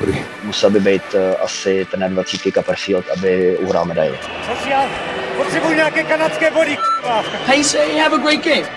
Dobrý. 0.00 0.24
Musel 0.42 0.70
by 0.70 0.80
být 0.80 1.02
uh, 1.14 1.20
asi 1.44 1.86
ten 1.90 2.14
20 2.14 2.40
Copperfield, 2.54 3.04
aby 3.16 3.56
uhrál 3.58 3.84
medaili. 3.84 4.18
Potřebuji 5.36 5.74
nějaké 5.74 6.02
kanadské 6.02 6.50
body, 6.50 6.76
Hey, 7.46 7.64
say 7.64 7.98
have 7.98 8.16
a 8.16 8.18
great 8.18 8.44
game. 8.44 8.68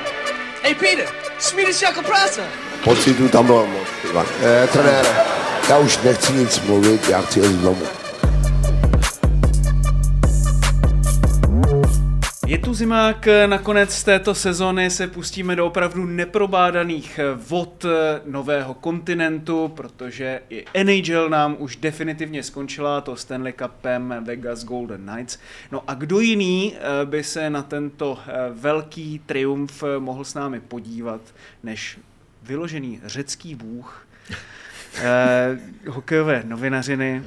Hey, 0.63 0.75
Peter, 0.75 1.05
Swedish 1.39 1.81
jako 1.81 2.01
práce. 2.01 2.41
Pocitu 2.83 3.29
tam 3.29 3.45
bylo 3.45 3.67
moc. 3.67 3.87
Eh, 4.43 4.67
trenére, 4.67 5.09
já 5.69 5.77
už 5.77 5.97
nechci 5.97 6.33
nic 6.33 6.59
mluvit, 6.59 7.09
já 7.09 7.21
chci 7.21 7.39
jít 7.39 7.61
domů. 7.61 7.83
Je 12.47 12.57
tu 12.57 12.73
zimák, 12.73 13.27
nakonec 13.45 14.03
této 14.03 14.35
sezony 14.35 14.89
se 14.89 15.07
pustíme 15.07 15.55
do 15.55 15.65
opravdu 15.65 16.05
neprobádaných 16.05 17.19
vod 17.35 17.85
nového 18.25 18.73
kontinentu, 18.73 19.67
protože 19.67 20.41
i 20.49 20.83
NHL 20.83 21.29
nám 21.29 21.55
už 21.59 21.75
definitivně 21.75 22.43
skončila, 22.43 23.01
to 23.01 23.15
Stanley 23.15 23.53
Cupem 23.53 24.15
Vegas 24.25 24.63
Golden 24.63 25.05
Knights. 25.05 25.39
No 25.71 25.83
a 25.87 25.93
kdo 25.93 26.19
jiný 26.19 26.75
eh, 26.75 27.05
by 27.05 27.23
se 27.23 27.49
na 27.49 27.61
tento 27.61 28.19
eh, 28.27 28.31
velký 28.51 29.21
triumf 29.25 29.83
mohl 29.99 30.23
s 30.23 30.33
námi 30.33 30.59
podívat, 30.59 31.21
než 31.63 31.99
vyložený 32.43 32.99
řecký 33.05 33.55
bůh 33.55 34.07
eh, 34.95 35.59
hokejové 35.87 36.43
novinařiny, 36.45 37.23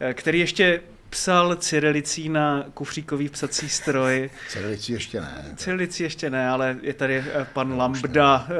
eh, 0.00 0.14
který 0.14 0.38
ještě 0.38 0.80
psal 1.10 1.56
cyrilicí 1.56 2.28
na 2.28 2.64
kufříkový 2.74 3.28
psací 3.28 3.68
stroj. 3.68 4.30
Cyrilicí 4.48 4.92
ještě 4.92 5.20
ne. 5.20 5.44
Cyrilicí 5.56 6.02
ještě 6.02 6.30
ne, 6.30 6.48
ale 6.48 6.76
je 6.82 6.94
tady 6.94 7.16
eh, 7.16 7.46
pan 7.52 7.76
Lambda, 7.76 8.46
eh, 8.50 8.54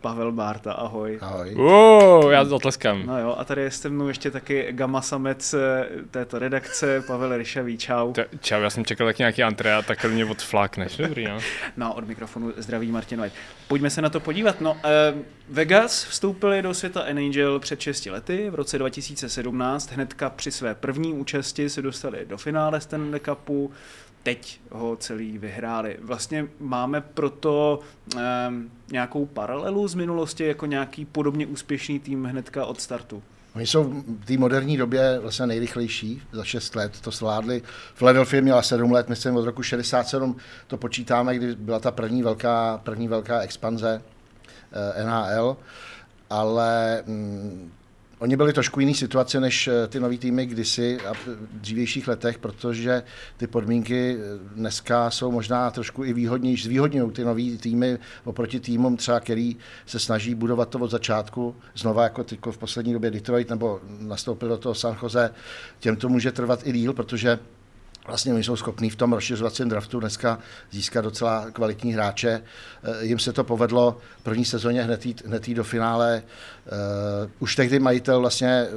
Pavel 0.00 0.32
Bárta, 0.32 0.72
ahoj. 0.72 1.18
Ahoj. 1.20 1.54
Oh, 1.56 2.32
já 2.32 2.44
zatleskám. 2.44 3.06
No 3.06 3.20
jo, 3.20 3.34
a 3.38 3.44
tady 3.44 3.62
je 3.62 3.70
se 3.70 3.88
mnou 3.88 4.08
ještě 4.08 4.30
taky 4.30 4.66
gamma 4.70 5.02
samec 5.02 5.54
eh, 5.54 5.86
této 6.10 6.38
redakce, 6.38 7.00
Pavel 7.06 7.36
Ryšavý, 7.36 7.78
čau. 7.78 8.12
Ta, 8.12 8.22
čau, 8.40 8.60
já 8.60 8.70
jsem 8.70 8.84
čekal 8.84 9.06
taky 9.06 9.22
nějaký 9.22 9.42
Andrea, 9.42 9.82
tak 9.82 10.04
mě 10.04 10.24
odflákneš, 10.24 10.96
dobrý, 10.96 11.24
no. 11.24 11.38
No, 11.76 11.94
od 11.94 12.08
mikrofonu 12.08 12.52
zdraví 12.56 12.92
Martin 12.92 13.20
White. 13.20 13.34
Pojďme 13.68 13.90
se 13.90 14.02
na 14.02 14.08
to 14.08 14.20
podívat. 14.20 14.60
No, 14.60 14.76
eh, 14.84 15.14
Vegas 15.48 16.04
vstoupili 16.04 16.62
do 16.62 16.74
světa 16.74 17.04
NHL 17.12 17.58
před 17.58 17.80
6 17.80 18.06
lety, 18.06 18.50
v 18.50 18.54
roce 18.54 18.78
2017, 18.78 19.92
hnedka 19.92 20.30
při 20.30 20.50
své 20.50 20.74
první 20.74 21.12
účasti 21.12 21.70
se 21.70 21.82
dostali 21.92 22.26
do 22.26 22.38
finále 22.38 22.80
Stanley 22.80 23.20
Cupu, 23.20 23.70
teď 24.22 24.60
ho 24.70 24.96
celý 24.96 25.38
vyhráli. 25.38 25.96
Vlastně 26.02 26.48
máme 26.60 27.00
proto 27.00 27.80
eh, 28.16 28.20
nějakou 28.92 29.26
paralelu 29.26 29.88
z 29.88 29.94
minulosti 29.94 30.44
jako 30.46 30.66
nějaký 30.66 31.04
podobně 31.04 31.46
úspěšný 31.46 32.00
tým 32.00 32.24
hnedka 32.24 32.64
od 32.64 32.80
startu. 32.80 33.22
Oni 33.54 33.66
jsou 33.66 33.84
v 33.84 34.24
té 34.24 34.38
moderní 34.38 34.76
době 34.76 35.18
vlastně 35.18 35.46
nejrychlejší, 35.46 36.22
za 36.32 36.44
6 36.44 36.76
let 36.76 37.00
to 37.00 37.10
zvládli. 37.10 37.62
Philadelphia 37.98 38.42
měla 38.42 38.62
7 38.62 38.92
let, 38.92 39.08
myslím 39.08 39.36
od 39.36 39.44
roku 39.44 39.62
67 39.62 40.36
to 40.66 40.76
počítáme, 40.76 41.36
kdy 41.36 41.54
byla 41.54 41.80
ta 41.80 41.90
první 41.90 42.22
velká, 42.22 42.80
první 42.84 43.08
velká 43.08 43.40
expanze 43.40 44.02
eh, 44.72 45.04
NHL, 45.04 45.56
ale 46.30 47.02
mm, 47.06 47.72
Oni 48.22 48.36
byli 48.36 48.52
trošku 48.52 48.80
jiný 48.80 48.94
situace 48.94 49.40
než 49.40 49.68
eh, 49.68 49.88
ty 49.88 50.00
nový 50.00 50.18
týmy 50.18 50.46
kdysi 50.46 50.98
a 51.00 51.14
v 51.14 51.28
dřívějších 51.52 52.08
letech, 52.08 52.38
protože 52.38 53.02
ty 53.36 53.46
podmínky 53.46 54.16
eh, 54.18 54.38
dneska 54.54 55.10
jsou 55.10 55.30
možná 55.30 55.70
trošku 55.70 56.04
i 56.04 56.12
výhodnější, 56.12 56.64
zvýhodňují 56.64 57.10
ty 57.10 57.24
nový 57.24 57.58
týmy 57.58 57.98
oproti 58.24 58.60
týmům 58.60 58.96
třeba, 58.96 59.20
který 59.20 59.56
se 59.86 59.98
snaží 59.98 60.34
budovat 60.34 60.68
to 60.68 60.78
od 60.78 60.90
začátku, 60.90 61.56
znova 61.74 62.02
jako 62.02 62.24
tyko 62.24 62.52
v 62.52 62.58
poslední 62.58 62.92
době 62.92 63.10
Detroit 63.10 63.50
nebo 63.50 63.80
nastoupil 63.98 64.48
do 64.48 64.58
toho 64.58 64.74
San 64.74 64.96
Jose, 65.02 65.30
těm 65.80 65.96
to 65.96 66.08
může 66.08 66.32
trvat 66.32 66.66
i 66.66 66.72
díl, 66.72 66.92
protože 66.92 67.38
Vlastně 68.06 68.34
oni 68.34 68.44
jsou 68.44 68.56
schopní 68.56 68.90
v 68.90 68.96
tom 68.96 69.12
rozšiřovacím 69.12 69.68
draftu 69.68 70.00
dneska 70.00 70.38
získat 70.70 71.00
docela 71.00 71.50
kvalitní 71.50 71.92
hráče. 71.92 72.42
Eh, 72.82 73.04
Jim 73.04 73.18
se 73.18 73.32
to 73.32 73.44
povedlo 73.44 73.98
v 74.20 74.22
první 74.22 74.44
sezóně 74.44 74.82
hned 74.82 75.06
jít, 75.06 75.22
hned 75.26 75.48
jít 75.48 75.54
do 75.54 75.64
finále. 75.64 76.22
Uh, 76.66 77.30
už 77.38 77.56
tehdy 77.56 77.78
majitel 77.78 78.20
vlastně 78.20 78.48
eh, 78.48 78.68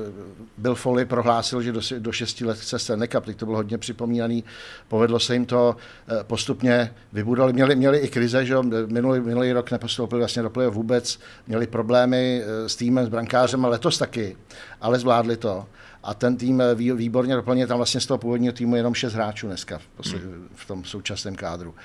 Bill 0.58 0.76
Foley 0.76 1.06
prohlásil, 1.06 1.62
že 1.62 1.72
do, 1.72 1.82
do 2.00 2.12
6 2.12 2.42
let 2.42 2.58
chce 2.58 2.80
Stanley 2.80 3.08
Cup, 3.08 3.26
teď 3.26 3.38
to 3.38 3.46
bylo 3.46 3.58
hodně 3.58 3.78
připomínaný. 3.78 4.44
Povedlo 4.88 5.20
se 5.20 5.34
jim 5.34 5.46
to 5.46 5.76
postupně 6.24 6.94
vybudovali. 7.14 7.54
Měli, 7.54 7.76
měli 7.76 7.98
i 7.98 8.08
krize, 8.08 8.46
že 8.46 8.56
minulý, 8.88 9.20
minulý 9.20 9.52
rok 9.52 9.72
nepostoupili 9.72 10.22
vlastně 10.22 10.42
do 10.42 10.72
vůbec, 10.72 11.20
měli 11.48 11.68
problémy 11.68 12.44
s 12.68 12.76
týmem, 12.76 13.06
s 13.06 13.10
brankářem, 13.10 13.66
a 13.66 13.68
letos 13.68 13.98
taky, 13.98 14.38
ale 14.82 15.00
zvládli 15.00 15.38
to 15.38 15.66
a 16.06 16.14
ten 16.14 16.38
tým 16.38 16.64
výborně 16.76 17.36
doplně, 17.36 17.68
tam 17.68 17.78
vlastně 17.78 18.02
z 18.02 18.06
toho 18.06 18.18
původního 18.18 18.54
týmu 18.54 18.76
jenom 18.76 18.94
6 18.94 19.14
hráčů 19.14 19.48
dneska 19.48 19.78
v, 19.78 20.14
v 20.56 20.68
tom 20.68 20.84
současném 20.84 21.36
kádru. 21.36 21.76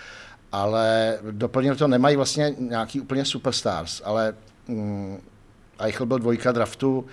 Ale 0.52 1.18
doplnil 1.30 1.76
to, 1.76 1.88
nemají 1.88 2.16
vlastně 2.16 2.54
nějaký 2.58 3.00
úplně 3.00 3.24
superstars, 3.24 4.02
ale 4.04 4.34
mm, 4.68 5.20
Eichel 5.78 6.06
byl 6.06 6.18
dvojka 6.18 6.52
draftu, 6.52 7.06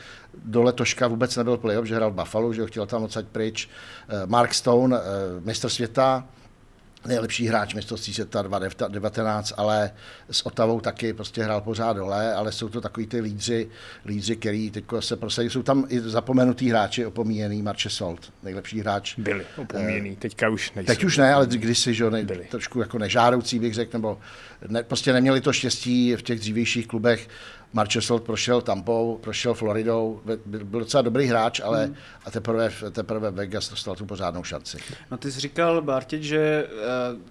do 0.45 0.63
letoška 0.63 1.07
vůbec 1.07 1.35
nebyl 1.35 1.57
playoff, 1.57 1.87
že 1.87 1.95
hrál 1.95 2.11
Buffalo, 2.11 2.53
že 2.53 2.61
ho 2.61 2.67
chtěl 2.67 2.85
tam 2.85 3.03
odsaď 3.03 3.25
pryč. 3.25 3.69
Mark 4.25 4.53
Stone, 4.53 4.97
mistr 5.43 5.69
světa, 5.69 6.27
nejlepší 7.07 7.47
hráč 7.47 7.73
mistrovství 7.73 8.13
světa 8.13 8.41
2019, 8.41 9.53
ale 9.57 9.91
s 10.31 10.45
Otavou 10.45 10.79
taky 10.79 11.13
prostě 11.13 11.43
hrál 11.43 11.61
pořád 11.61 11.93
dole, 11.93 12.33
ale 12.33 12.51
jsou 12.51 12.69
to 12.69 12.81
takový 12.81 13.07
ty 13.07 13.21
lídři, 13.21 13.69
lídři 14.05 14.35
který 14.35 14.71
teď 14.71 14.83
se 14.99 15.15
prosadí. 15.15 15.49
Jsou 15.49 15.63
tam 15.63 15.85
i 15.89 15.99
zapomenutý 15.99 16.69
hráči, 16.69 17.05
opomíjený 17.05 17.61
Marče 17.61 17.89
Solt, 17.89 18.33
nejlepší 18.43 18.79
hráč. 18.79 19.15
Byli 19.17 19.45
opomíjený, 19.57 20.15
teďka 20.15 20.49
už 20.49 20.71
nejsou. 20.71 20.87
Teď 20.87 21.03
už 21.03 21.17
ne, 21.17 21.33
ale 21.33 21.47
kdysi, 21.47 21.93
že 21.93 22.09
ne, 22.09 22.25
trošku 22.25 22.79
jako 22.79 22.97
nežádoucí 22.97 23.59
bych 23.59 23.73
řekl, 23.73 23.91
nebo 23.93 24.19
ne, 24.67 24.83
prostě 24.83 25.13
neměli 25.13 25.41
to 25.41 25.53
štěstí 25.53 26.15
v 26.15 26.21
těch 26.21 26.39
dřívějších 26.39 26.87
klubech. 26.87 27.27
Marchesol 27.73 28.19
prošel 28.19 28.61
Tampou, 28.61 29.17
prošel 29.23 29.53
Floridou, 29.53 30.21
byl 30.45 30.79
docela 30.79 31.01
dobrý 31.01 31.25
hráč, 31.25 31.59
ale 31.59 31.85
hmm. 31.85 31.95
a 32.25 32.31
teprve, 32.31 32.69
teprve 32.91 33.31
Vegas 33.31 33.69
dostal 33.69 33.95
tu 33.95 34.05
pořádnou 34.05 34.43
šanci. 34.43 34.77
No 35.11 35.17
ty 35.17 35.31
jsi 35.31 35.39
říkal, 35.39 35.81
Bartěť, 35.81 36.21
že 36.21 36.67
uh, 37.13 37.21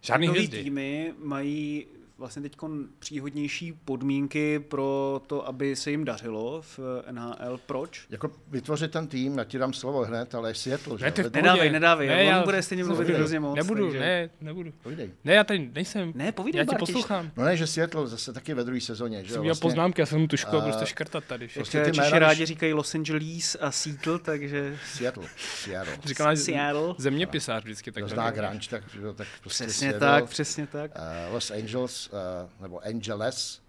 Žádný 0.00 0.26
nový 0.26 0.38
hvězdy. 0.38 0.62
týmy 0.62 1.12
mají 1.22 1.86
vlastně 2.18 2.42
teď 2.42 2.56
příhodnější 2.98 3.72
podmínky 3.72 4.58
pro 4.58 5.20
to, 5.26 5.48
aby 5.48 5.76
se 5.76 5.90
jim 5.90 6.04
dařilo 6.04 6.62
v 6.62 6.78
NHL. 7.10 7.60
Proč? 7.66 8.06
Jako 8.10 8.30
vytvořit 8.48 8.90
ten 8.90 9.06
tým, 9.06 9.38
já 9.38 9.44
ti 9.44 9.58
dám 9.58 9.72
slovo 9.72 10.04
hned, 10.04 10.34
ale 10.34 10.54
Seattle, 10.54 10.98
Ne, 11.00 11.12
ty 11.12 11.22
Nedávej, 11.22 11.70
nedávej, 11.70 12.08
Ne, 12.08 12.14
on 12.20 12.26
já- 12.28 12.44
bude 12.44 12.62
stejně 12.62 12.84
mluvit 12.84 13.08
hrozně 13.08 13.40
moc. 13.40 13.56
Nebudu, 13.56 13.84
takže... 13.86 13.98
ne, 14.00 14.30
nebudu. 14.40 14.72
Povídej. 14.82 15.10
Ne, 15.24 15.34
já 15.34 15.44
tady 15.44 15.70
nejsem. 15.74 16.12
Ne, 16.14 16.32
povídej, 16.32 16.58
Já 16.58 16.64
tě 16.64 16.70
Bartiš. 16.70 16.86
poslouchám. 16.94 17.30
No 17.36 17.44
ne, 17.44 17.56
že 17.56 17.66
Seattle 17.66 18.06
zase 18.06 18.32
taky 18.32 18.54
ve 18.54 18.64
druhé 18.64 18.80
sezóně. 18.80 19.24
Že 19.24 19.32
Jsem 19.32 19.42
vlastně, 19.42 19.62
poznámky, 19.62 20.02
já 20.02 20.06
jsem 20.06 20.22
a 20.22 20.56
a- 20.58 20.60
prostě 20.60 20.86
škrtat 20.86 21.24
tady. 21.24 21.48
že? 21.48 21.54
prostě 21.54 21.84
ty 21.84 21.92
Češi 21.92 22.18
rádi 22.18 22.46
říkají 22.46 22.72
Los 22.72 22.94
Angeles 22.94 23.56
a 23.60 23.70
Seattle, 23.70 24.18
takže 24.18 24.78
Seattle. 24.94 25.28
Seattle. 25.38 25.96
Říkal 26.04 26.26
náš 26.26 26.38
Seattle. 26.38 26.94
zeměpisář 26.98 27.62
vždycky. 27.64 27.92
Tak 27.92 28.04
Kdo 28.04 28.14
zná 28.14 28.30
Grange, 28.30 28.68
tak, 28.70 28.82
tak 29.16 29.26
prostě 29.40 29.64
Přesně 29.64 29.92
tak, 29.92 30.28
přesně 30.28 30.66
tak. 30.66 30.90
Los 31.32 31.50
Angeles, 31.50 32.05
uh, 32.12 32.50
nebo 32.62 32.86
Angeles, 32.86 33.62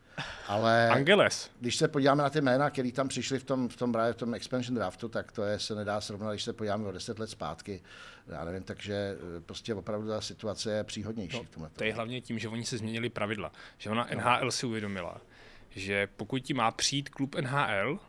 ale 0.47 0.89
Angeles. 0.93 1.51
když 1.59 1.75
se 1.75 1.87
podíváme 1.87 2.23
na 2.23 2.29
ty 2.29 2.41
jména, 2.41 2.69
které 2.69 2.91
tam 2.91 3.07
přišli 3.07 3.39
v 3.39 3.43
tom, 3.43 3.69
v 3.69 3.75
tom, 3.75 3.91
právě 3.91 4.13
v 4.13 4.17
tom 4.17 4.33
expansion 4.33 4.75
draftu, 4.75 5.09
tak 5.09 5.31
to 5.31 5.43
je, 5.43 5.59
se 5.59 5.75
nedá 5.75 6.01
srovnat, 6.01 6.31
když 6.31 6.43
se 6.43 6.53
podíváme 6.53 6.87
o 6.87 6.91
deset 6.91 7.19
let 7.19 7.29
zpátky. 7.29 7.81
Já 8.27 8.45
nevím, 8.45 8.63
takže 8.63 8.93
eh, 8.93 9.41
prostě 9.41 9.75
opravdu 9.75 10.07
ta 10.07 10.21
situace 10.21 10.71
je 10.71 10.83
příhodnější. 10.83 11.37
v 11.43 11.49
tomhle. 11.49 11.69
To 11.69 11.83
je 11.83 11.93
hlavně 11.93 12.21
tím, 12.21 12.39
že 12.39 12.49
oni 12.49 12.65
se 12.65 12.77
změnili 12.77 13.09
pravidla. 13.09 13.51
Že 13.77 13.89
ona 13.89 14.07
NHL 14.15 14.51
si 14.51 14.65
uvědomila, 14.65 15.21
že 15.69 16.07
pokud 16.17 16.39
ti 16.39 16.53
má 16.53 16.71
přijít 16.71 17.09
klub 17.09 17.35
NHL, 17.35 17.99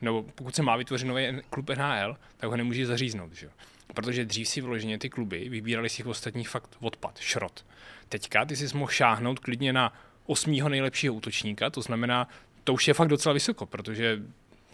nebo 0.00 0.22
pokud 0.22 0.56
se 0.56 0.62
má 0.62 0.76
vytvořit 0.76 1.06
nový 1.06 1.40
klub 1.50 1.70
NHL, 1.70 2.16
tak 2.36 2.50
ho 2.50 2.56
nemůže 2.56 2.86
zaříznout. 2.86 3.32
Že? 3.32 3.50
Protože 3.94 4.24
dřív 4.24 4.48
si 4.48 4.60
vyloženě 4.60 4.98
ty 4.98 5.10
kluby 5.10 5.48
vybírali 5.48 5.88
si 5.88 6.00
jich 6.00 6.06
ostatních 6.06 6.48
fakt 6.48 6.76
odpad, 6.80 7.18
šrot. 7.18 7.64
Teďka 8.08 8.44
ty 8.44 8.56
si 8.56 8.76
mohl 8.76 8.90
šáhnout 8.90 9.38
klidně 9.38 9.72
na 9.72 9.92
osmýho 10.26 10.68
nejlepšího 10.68 11.14
útočníka, 11.14 11.70
to 11.70 11.82
znamená, 11.82 12.28
to 12.64 12.74
už 12.74 12.88
je 12.88 12.94
fakt 12.94 13.08
docela 13.08 13.32
vysoko, 13.32 13.66
protože 13.66 14.22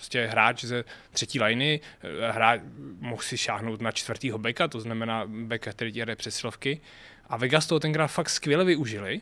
Prostě 0.02 0.26
hráč 0.26 0.64
ze 0.64 0.84
třetí 1.10 1.40
liny, 1.40 1.80
eh, 2.02 2.32
hráč 2.32 2.60
mohl 3.00 3.22
si 3.22 3.38
šáhnout 3.38 3.80
na 3.80 3.92
čtvrtýho 3.92 4.38
beka, 4.38 4.68
to 4.68 4.80
znamená 4.80 5.24
beka, 5.26 5.72
který 5.72 6.00
hraje 6.00 6.16
přesilovky. 6.16 6.80
A 7.28 7.36
Vegas 7.36 7.66
toho 7.66 7.80
tenkrát 7.80 8.06
fakt 8.06 8.28
skvěle 8.28 8.64
využili 8.64 9.20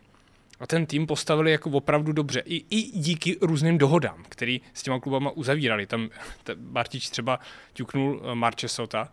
a 0.60 0.66
ten 0.66 0.86
tým 0.86 1.06
postavili 1.06 1.50
jako 1.50 1.70
opravdu 1.70 2.12
dobře. 2.12 2.42
I, 2.44 2.64
i 2.70 2.82
díky 2.98 3.36
různým 3.40 3.78
dohodám, 3.78 4.24
který 4.28 4.60
s 4.74 4.82
těma 4.82 5.00
klubama 5.00 5.30
uzavírali. 5.30 5.86
Tam 5.86 6.08
Bartič 6.54 7.10
třeba 7.10 7.40
ťuknul 7.72 8.22
eh, 8.24 8.34
Marchesota 8.34 9.12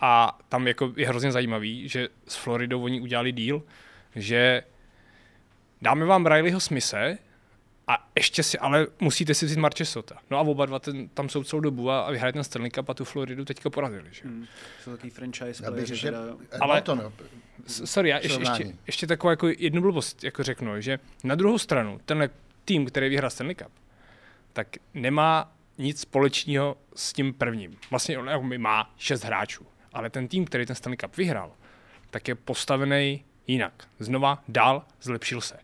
a 0.00 0.38
tam 0.48 0.66
jako 0.68 0.92
je 0.96 1.08
hrozně 1.08 1.32
zajímavý, 1.32 1.88
že 1.88 2.08
s 2.28 2.36
Floridou 2.36 2.82
oni 2.82 3.00
udělali 3.00 3.32
díl, 3.32 3.62
že 4.16 4.62
dáme 5.82 6.04
vám 6.04 6.26
Rileyho 6.26 6.60
Smise 6.60 7.18
a 7.88 8.08
ještě 8.16 8.42
si, 8.42 8.58
ale 8.58 8.86
musíte 9.00 9.34
si 9.34 9.46
vzít 9.46 9.58
Marchesota. 9.58 10.16
No 10.30 10.38
a 10.38 10.40
oba 10.40 10.66
dva 10.66 10.78
ten, 10.78 11.08
tam 11.08 11.28
jsou 11.28 11.44
celou 11.44 11.60
dobu 11.60 11.90
a, 11.90 12.00
a 12.00 12.10
vyhrají 12.10 12.32
ten 12.32 12.44
Stanley 12.44 12.70
Cup 12.70 12.88
a 12.90 12.94
tu 12.94 13.04
Floridu 13.04 13.44
teďka 13.44 13.70
porazili. 13.70 14.08
Že? 14.10 14.22
Hmm. 14.24 14.46
Jsou 14.84 14.90
takový 14.90 15.10
franchise 15.10 15.64
Já 15.64 15.70
bych 15.70 15.86
že 15.86 16.06
teda- 16.06 16.18
Ale-. 16.60 16.82
S- 17.66 17.84
Sorry, 17.90 18.08
já 18.08 18.18
ještě, 18.18 18.40
ještě, 18.40 18.74
ještě 18.86 19.06
takovou 19.06 19.30
jako 19.30 19.48
jednu 19.58 19.82
blbost 19.82 20.24
jako 20.24 20.42
řeknu, 20.42 20.80
že 20.80 20.98
na 21.24 21.34
druhou 21.34 21.58
stranu 21.58 22.00
tenhle 22.04 22.30
tým, 22.64 22.86
který 22.86 23.08
vyhrál 23.08 23.30
Stanley 23.30 23.54
Cup, 23.54 23.72
tak 24.52 24.66
nemá 24.94 25.52
nic 25.78 26.00
společného 26.00 26.76
s 26.96 27.12
tím 27.12 27.34
prvním. 27.34 27.76
Vlastně 27.90 28.18
on 28.18 28.28
jako 28.28 28.44
má 28.58 28.94
šest 28.96 29.24
hráčů, 29.24 29.66
ale 29.92 30.10
ten 30.10 30.28
tým, 30.28 30.44
který 30.44 30.66
ten 30.66 30.76
Stanley 30.76 30.96
Cup 30.96 31.16
vyhrál, 31.16 31.52
tak 32.10 32.28
je 32.28 32.34
postavený 32.34 33.24
jinak. 33.46 33.72
Znova 33.98 34.42
dál 34.48 34.82
zlepšil 35.02 35.40
se. 35.40 35.56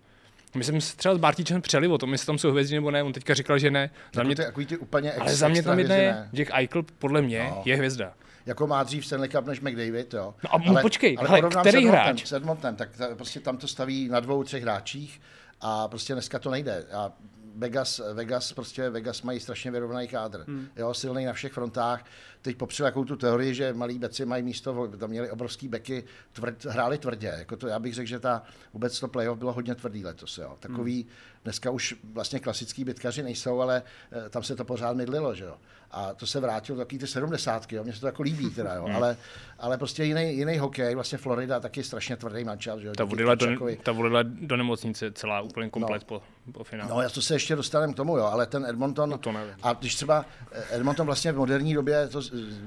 My 0.55 0.65
jsme 0.65 0.81
se 0.81 0.97
třeba 0.97 1.15
s 1.15 1.19
Bartičem 1.19 1.63
přeli 1.63 1.89
o 1.89 1.99
tom, 1.99 2.13
jestli 2.13 2.27
tam 2.27 2.39
jsou 2.39 2.51
hvězdy 2.51 2.75
nebo 2.75 2.91
ne. 2.91 3.03
On 3.03 3.13
teďka 3.13 3.35
říkal, 3.35 3.59
že 3.59 3.71
ne. 3.71 3.91
Za 4.15 4.21
Jako 4.21 4.27
mě, 4.27 4.37
ty, 4.37 4.43
takový 4.43 4.67
ty 4.67 4.77
úplně 4.77 5.13
ale 5.13 5.31
ex, 5.31 5.39
za 5.39 5.49
mě 5.49 5.59
extra 5.59 5.73
tam 5.73 5.79
jedna 5.79 5.95
hvězdy 5.95 6.07
je. 6.07 6.13
ne. 6.13 6.31
Jack 6.33 6.51
Eichel 6.55 6.83
podle 6.99 7.23
mě 7.23 7.47
No. 7.51 7.63
je 7.65 7.77
hvězda. 7.77 8.13
Jako 8.47 8.67
má 8.67 8.83
dřív 8.83 9.07
Stanley 9.07 9.29
Cup 9.29 9.47
než 9.47 9.61
McDavid, 9.61 10.15
jo. 10.15 10.35
No 10.45 10.55
a 10.55 10.59
mu 10.59 10.77
počkej, 10.83 11.17
hele, 11.21 11.41
porovnám 11.41 11.65
který 11.65 11.87
hráč? 11.87 12.25
S 12.27 12.33
Edmontonem, 12.33 12.77
tak 12.77 12.97
ta, 12.97 13.15
prostě 13.15 13.41
tam 13.41 13.57
to 13.57 13.69
staví 13.69 14.09
na 14.09 14.21
dvou, 14.21 14.45
třech 14.45 14.63
hráčích 14.63 15.21
a 15.61 15.89
prostě 15.89 16.13
dneska 16.13 16.39
to 16.39 16.51
nejde. 16.51 16.85
A 16.93 17.13
Vegas, 17.57 18.01
Vegas, 18.15 18.53
prostě 18.53 18.91
Vegas 18.91 19.23
mají 19.23 19.41
strašně 19.41 19.71
vyrovnaný 19.71 20.09
kádr. 20.09 20.45
Hmm. 20.47 20.69
Jo, 20.77 20.95
silný 20.95 21.25
na 21.25 21.33
všech 21.33 21.53
frontách. 21.53 22.05
Teď 22.43 22.57
popřel 22.57 22.87
jakou 22.87 23.05
tu 23.05 23.17
teorii, 23.17 23.55
že 23.55 23.73
malí 23.73 23.99
beci 23.99 24.25
mají 24.25 24.43
místo, 24.43 24.89
tam 24.99 25.11
měli 25.11 25.31
obrovský 25.31 25.69
beky, 25.69 26.05
tvrd, 26.33 26.65
hráli 26.65 26.99
tvrdě. 26.99 27.35
Jako 27.39 27.57
to, 27.57 27.69
já 27.69 27.79
bych 27.79 27.95
řekl, 27.95 28.09
že 28.09 28.21
ta, 28.21 28.43
vůbec 28.73 29.01
to 29.01 29.09
playoff 29.09 29.39
bylo 29.39 29.53
hodně 29.53 29.75
tvrdý 29.75 30.05
letos. 30.05 30.39
Jo. 30.39 30.57
Takový, 30.61 31.03
hmm. 31.03 31.11
dneska 31.45 31.71
už 31.71 31.95
vlastně 32.05 32.41
klasický 32.41 32.85
bitkaři 32.85 33.23
nejsou, 33.23 33.61
ale 33.61 33.83
eh, 34.13 34.31
tam 34.31 34.43
se 34.43 34.57
to 34.57 34.65
pořád 34.65 34.97
mydlilo, 34.97 35.35
že 35.35 35.45
jo. 35.45 35.57
A 35.91 36.15
to 36.15 36.27
se 36.27 36.41
vrátilo 36.41 36.77
do 36.77 36.85
takový 36.85 36.99
ty 36.99 37.07
sedmdesátky, 37.07 37.77
jo. 37.77 37.85
mně 37.85 37.93
se 37.93 38.01
to 38.01 38.07
jako 38.07 38.23
líbí 38.23 38.51
teda, 38.51 38.75
jo. 38.75 38.89
ale, 38.95 39.17
ale 39.59 39.79
prostě 39.79 40.05
jiný, 40.05 40.37
jiný 40.37 40.59
hokej, 40.59 40.95
vlastně 40.95 41.19
Florida 41.19 41.61
taky 41.61 41.83
strašně 41.83 42.17
tvrdý 42.17 42.45
mančat, 42.45 42.79
že 42.79 42.87
jo. 42.87 42.93
Ta 42.97 43.05
díky 43.05 43.11
vodila, 43.11 43.35
do, 43.35 43.47
ta 43.83 43.93
vodila 43.93 44.23
do 44.23 44.57
nemocnice 44.57 45.13
celá 45.13 45.41
úplně 45.41 45.71
komplet 45.71 46.03
no. 46.03 46.07
po, 46.07 46.23
po 46.53 46.65
finále. 46.65 46.91
No, 46.91 47.03
já 47.03 47.09
to 47.09 47.23
se 47.23 47.35
ještě 47.35 47.57
dostaneme 47.57 47.93
k 47.93 47.97
tomu, 47.97 48.17
jo, 48.17 48.25
ale 48.25 48.47
ten 48.47 48.67
Edmonton, 48.67 49.11
No 49.11 49.19
to 49.19 49.33
nevím. 49.33 49.55
a 49.63 49.73
když 49.73 49.95
třeba 49.95 50.25
eh, 50.53 50.65
Edmonton 50.77 51.07
vlastně 51.07 51.33
v 51.33 51.37
moderní 51.37 51.75
době 51.75 52.09
to 52.09 52.21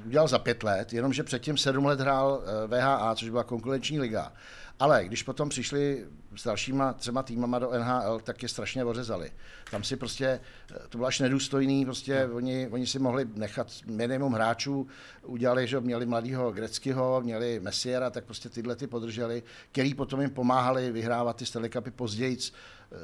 udělal 0.06 0.28
za 0.28 0.40
pět 0.40 0.64
let, 0.64 0.94
jenomže 0.94 1.24
předtím 1.24 1.58
sedm 1.58 1.86
let 1.86 2.00
hrál 2.00 2.44
eh, 2.64 2.68
VHA, 2.68 3.16
což 3.16 3.30
byla 3.30 3.44
konkurenční 3.44 4.00
liga. 4.00 4.34
Ale 4.82 5.06
když 5.06 5.24
potom 5.24 5.50
přišli 5.50 6.06
s 6.36 6.44
dalšíma 6.44 6.94
třema 6.94 7.24
týmama 7.24 7.60
do 7.60 7.72
NHL, 7.80 8.20
tak 8.24 8.44
je 8.44 8.50
strašně 8.50 8.86
ořezali. 8.86 9.32
Tam 9.72 9.84
si 9.84 9.96
prostě, 9.96 10.26
eh, 10.72 10.80
to 10.90 10.98
bylo 10.98 11.08
až 11.08 11.20
nedůstojný, 11.20 11.86
prostě 11.86 12.28
No. 12.28 12.36
oni, 12.36 12.68
oni 12.72 12.88
si 12.88 13.00
mohli 13.00 13.26
nechat 13.36 13.68
minimum 13.86 14.34
hráčů, 14.34 14.88
udělali, 15.24 15.68
že 15.68 15.80
měli 15.80 16.06
mladého 16.06 16.52
Greckého, 16.52 17.22
měli 17.22 17.60
Messiera, 17.60 18.10
tak 18.10 18.26
prostě 18.26 18.50
tyhle 18.50 18.76
ty 18.76 18.88
podrželi, 18.88 19.44
který 19.72 19.94
potom 19.94 20.22
jim 20.22 20.30
pomáhali 20.30 20.92
vyhrávat 20.92 21.36
ty 21.36 21.46
Stanley 21.46 21.70
Cupy 21.70 21.92
později, 21.92 22.38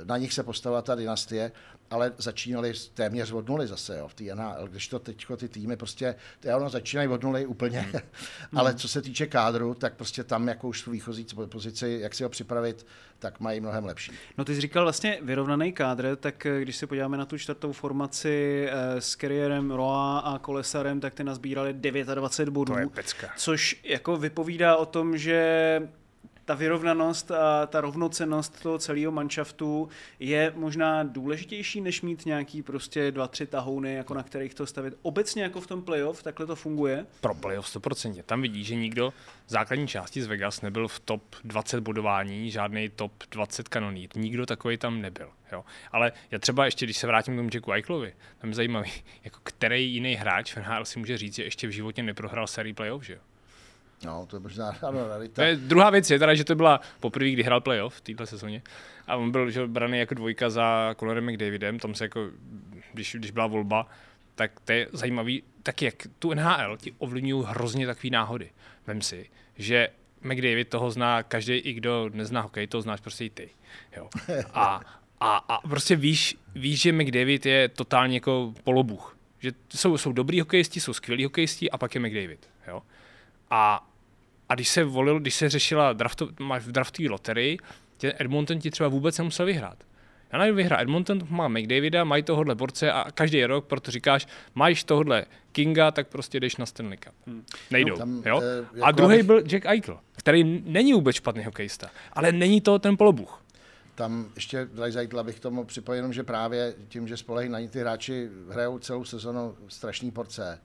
na 0.04 0.18
nich 0.18 0.34
se 0.34 0.44
postavila 0.44 0.82
ta 0.82 0.96
dynastie, 0.96 1.52
ale 1.92 2.12
začínali 2.18 2.74
z- 2.74 2.88
téměř 2.90 3.32
od 3.32 3.48
nuly 3.50 3.68
zase 3.68 3.98
jo, 3.98 4.08
v 4.08 4.14
té 4.14 4.24
NHL, 4.36 4.68
když 4.68 4.88
to 4.88 5.00
teď 5.00 5.26
ty 5.38 5.50
týmy 5.50 5.78
prostě, 5.78 6.16
ty 6.40 6.54
ono 6.54 6.70
začínají 6.70 7.08
od 7.10 7.24
nuly 7.24 7.46
úplně, 7.46 7.80
Hmm. 7.80 8.02
ale 8.56 8.74
co 8.76 8.88
se 8.88 9.02
týče 9.02 9.28
kádru, 9.28 9.74
tak 9.74 9.94
prostě 9.94 10.24
tam 10.24 10.48
jako 10.48 10.68
už 10.68 10.82
tu 10.82 10.92
výchozí 10.92 11.26
pozici, 11.46 11.98
jak 12.02 12.14
si 12.16 12.24
ho 12.24 12.30
připravit, 12.30 12.86
tak 13.20 13.40
mají 13.40 13.60
mnohem 13.62 13.86
lepší. 13.86 14.12
No 14.38 14.46
ty 14.46 14.56
jsi 14.56 14.62
říkal 14.62 14.84
vlastně 14.84 15.20
vyrovnaný 15.22 15.72
kádr, 15.74 16.16
tak 16.16 16.46
eh, 16.46 16.62
když 16.62 16.76
se 16.76 16.88
podíváme 16.88 17.18
na 17.18 17.26
tu 17.26 17.38
čtvrtou 17.38 17.72
formaci 17.72 18.68
eh, 18.70 19.02
s 19.02 19.16
Carrierem, 19.16 19.72
Roa 19.72 20.20
a 20.20 20.40
Kolesarem, 20.40 21.00
tak 21.00 21.14
ty 21.14 21.24
nazbírali 21.24 21.74
29 21.74 22.52
bodů. 22.54 22.74
To 22.74 22.80
je 22.80 22.88
pecka. 22.88 23.30
Což 23.38 23.80
jako 23.84 24.18
vypovídá 24.18 24.76
o 24.76 24.86
tom, 24.86 25.18
že 25.18 25.82
ta 26.46 26.56
vyrovnanost 26.56 27.32
a 27.32 27.66
ta 27.66 27.82
rovnocenost 27.82 28.62
toho 28.64 28.80
celého 28.80 29.12
manšaftu 29.12 29.90
je 30.20 30.54
možná 30.56 31.04
důležitější, 31.04 31.82
než 31.82 32.02
mít 32.02 32.26
nějaký 32.26 32.62
prostě 32.62 33.12
dva, 33.12 33.28
tři 33.28 33.46
tahouny, 33.48 33.94
jako 33.94 34.14
na 34.14 34.24
kterých 34.24 34.54
to 34.54 34.66
stavit. 34.66 34.94
Obecně 35.02 35.44
jako 35.44 35.62
v 35.62 35.68
tom 35.68 35.82
playoff, 35.82 36.24
takhle 36.24 36.46
to 36.46 36.56
funguje. 36.56 37.06
Pro 37.22 37.36
playoff 37.36 37.76
100%. 37.76 38.24
Tam 38.24 38.42
vidí, 38.42 38.64
že 38.64 38.76
nikdo 38.76 39.14
v 39.46 39.50
základní 39.50 39.88
části 39.88 40.22
z 40.22 40.28
Vegas 40.28 40.62
nebyl 40.62 40.88
v 40.88 41.00
top 41.00 41.36
20 41.44 41.80
bodování, 41.80 42.52
žádný 42.52 42.90
top 42.90 43.12
20 43.32 43.70
kanonýr. 43.70 44.10
Nikdo 44.16 44.46
takový 44.46 44.78
tam 44.78 45.02
nebyl. 45.02 45.30
Jo. 45.52 45.66
Ale 45.92 46.12
já 46.32 46.40
třeba 46.40 46.66
ještě, 46.66 46.86
když 46.86 46.98
se 46.98 47.08
vrátím 47.08 47.34
k 47.34 47.38
tomu 47.38 47.50
Jacku 47.54 47.72
Eichlovi, 47.72 48.14
tam 48.38 48.50
je 48.50 48.56
zajímavý, 48.56 48.92
jako 49.24 49.40
který 49.44 49.94
jiný 49.94 50.16
hráč 50.16 50.54
v 50.54 50.58
NHL 50.58 50.86
si 50.86 51.00
může 51.00 51.18
říct, 51.18 51.36
že 51.36 51.44
ještě 51.44 51.68
v 51.68 51.72
životě 51.72 52.04
neprohrál 52.04 52.48
sérii 52.48 52.74
playoff, 52.74 53.04
že 53.04 53.14
jo? 53.14 53.20
No, 54.04 54.26
to 54.26 54.36
je 54.36 54.40
možná 54.40 54.70
ano, 54.82 55.08
realita. 55.08 55.36
To 55.36 55.42
je, 55.42 55.56
druhá 55.56 55.90
věc 55.90 56.10
je 56.10 56.20
teda, 56.20 56.36
že 56.36 56.44
to 56.44 56.56
byla 56.56 56.82
poprvé, 57.00 57.30
kdy 57.30 57.44
hrál 57.44 57.62
playoff 57.62 57.96
v 57.96 58.02
této 58.02 58.26
sezóně. 58.26 58.62
A 59.08 59.16
on 59.16 59.32
byl 59.32 59.52
že, 59.52 59.68
braný 59.68 60.00
jako 60.00 60.14
dvojka 60.14 60.50
za 60.50 60.96
Conorem 61.00 61.26
McDavidem, 61.26 61.80
tam 61.80 61.96
se 61.96 62.06
jako, 62.06 62.30
když, 62.94 63.16
když 63.16 63.32
byla 63.32 63.48
volba, 63.48 63.88
tak 64.36 64.60
to 64.60 64.72
je 64.72 64.88
zajímavý, 64.94 65.44
tak 65.64 65.82
jak 65.82 65.96
tu 66.20 66.34
NHL 66.34 66.78
ti 66.78 66.94
ovlivňují 66.98 67.46
hrozně 67.48 67.86
takové 67.88 68.12
náhody. 68.12 68.52
Vem 68.88 69.02
si, 69.02 69.30
že 69.58 69.90
McDavid 70.22 70.70
toho 70.70 70.92
zná 70.92 71.24
každý, 71.24 71.54
i 71.54 71.74
kdo 71.74 72.10
nezná 72.14 72.42
hokej, 72.42 72.68
to 72.68 72.82
znáš 72.82 73.02
prostě 73.02 73.26
i 73.26 73.30
ty. 73.30 73.50
Jo. 73.98 74.10
A, 74.54 74.82
a, 75.20 75.38
a 75.38 75.68
prostě 75.68 75.96
víš, 75.96 76.38
víš, 76.56 76.82
že 76.82 76.92
McDavid 76.94 77.46
je 77.46 77.70
totálně 77.70 78.16
jako 78.16 78.54
polobuch. 78.64 79.18
Že 79.40 79.52
jsou, 79.76 79.98
jsou 79.98 80.12
dobrý 80.12 80.40
hokejisti, 80.40 80.80
jsou 80.80 80.94
skvělí 80.94 81.24
hokejisti 81.24 81.72
a 81.72 81.78
pak 81.78 81.96
je 81.96 82.02
McDavid. 82.02 82.50
Jo. 82.68 82.82
A, 83.56 83.88
a 84.50 84.56
když 84.56 84.70
se 84.70 84.84
volil, 84.84 85.20
když 85.20 85.36
se 85.36 85.50
řešila 85.50 85.94
drafto, 85.94 86.28
v 86.60 86.72
draftové 86.72 87.10
loterii, 87.10 87.58
tě 87.98 88.14
Edmonton 88.20 88.60
ti 88.60 88.72
třeba 88.72 88.90
vůbec 88.90 89.18
nemusel 89.18 89.46
vyhrát. 89.46 89.78
Já 90.32 90.40
nevím, 90.40 90.56
vyhrá 90.56 90.82
Edmonton, 90.82 91.20
má 91.30 91.48
McDavida, 91.48 92.04
mají 92.04 92.24
tohohle 92.24 92.56
borce 92.56 92.92
a 92.92 93.12
každý 93.12 93.46
rok, 93.46 93.66
proto 93.66 93.92
říkáš, 93.92 94.28
máš 94.56 94.84
tohohle 94.84 95.26
Kinga, 95.52 95.92
tak 95.92 96.08
prostě 96.08 96.40
jdeš 96.40 96.58
na 96.58 96.66
Stanley 96.66 96.98
Cup. 96.98 97.14
Hmm. 97.28 97.46
Nejdou, 97.72 97.92
No, 97.92 97.98
tam, 97.98 98.24
jo? 98.26 98.42
jako 98.74 98.86
a 98.86 98.92
druhý 98.92 99.14
abych- 99.16 99.26
byl 99.26 99.42
Jack 99.42 99.66
Eichel, 99.66 100.00
který 100.18 100.62
není 100.66 100.94
vůbec 100.94 101.16
špatný 101.16 101.44
hokejista, 101.46 101.90
ale 102.14 102.32
není 102.32 102.62
to 102.62 102.80
ten 102.80 102.98
polobuch. 102.98 103.42
Tam 103.96 104.26
ještě 104.36 104.66
Dreisaitl 104.66 105.24
bych 105.24 105.36
k 105.36 105.40
tomu 105.40 105.64
připojil, 105.66 106.12
že 106.12 106.24
právě 106.24 106.74
tím, 106.88 107.08
že 107.08 107.18
spolehlí 107.18 107.50
na 107.50 107.60
ně 107.60 107.68
ty 107.70 107.80
hráči 107.80 108.30
hrajou 108.52 108.80
celou 108.80 109.04
sezonu 109.04 109.56
strašný 109.68 110.12
porce, 110.12 110.60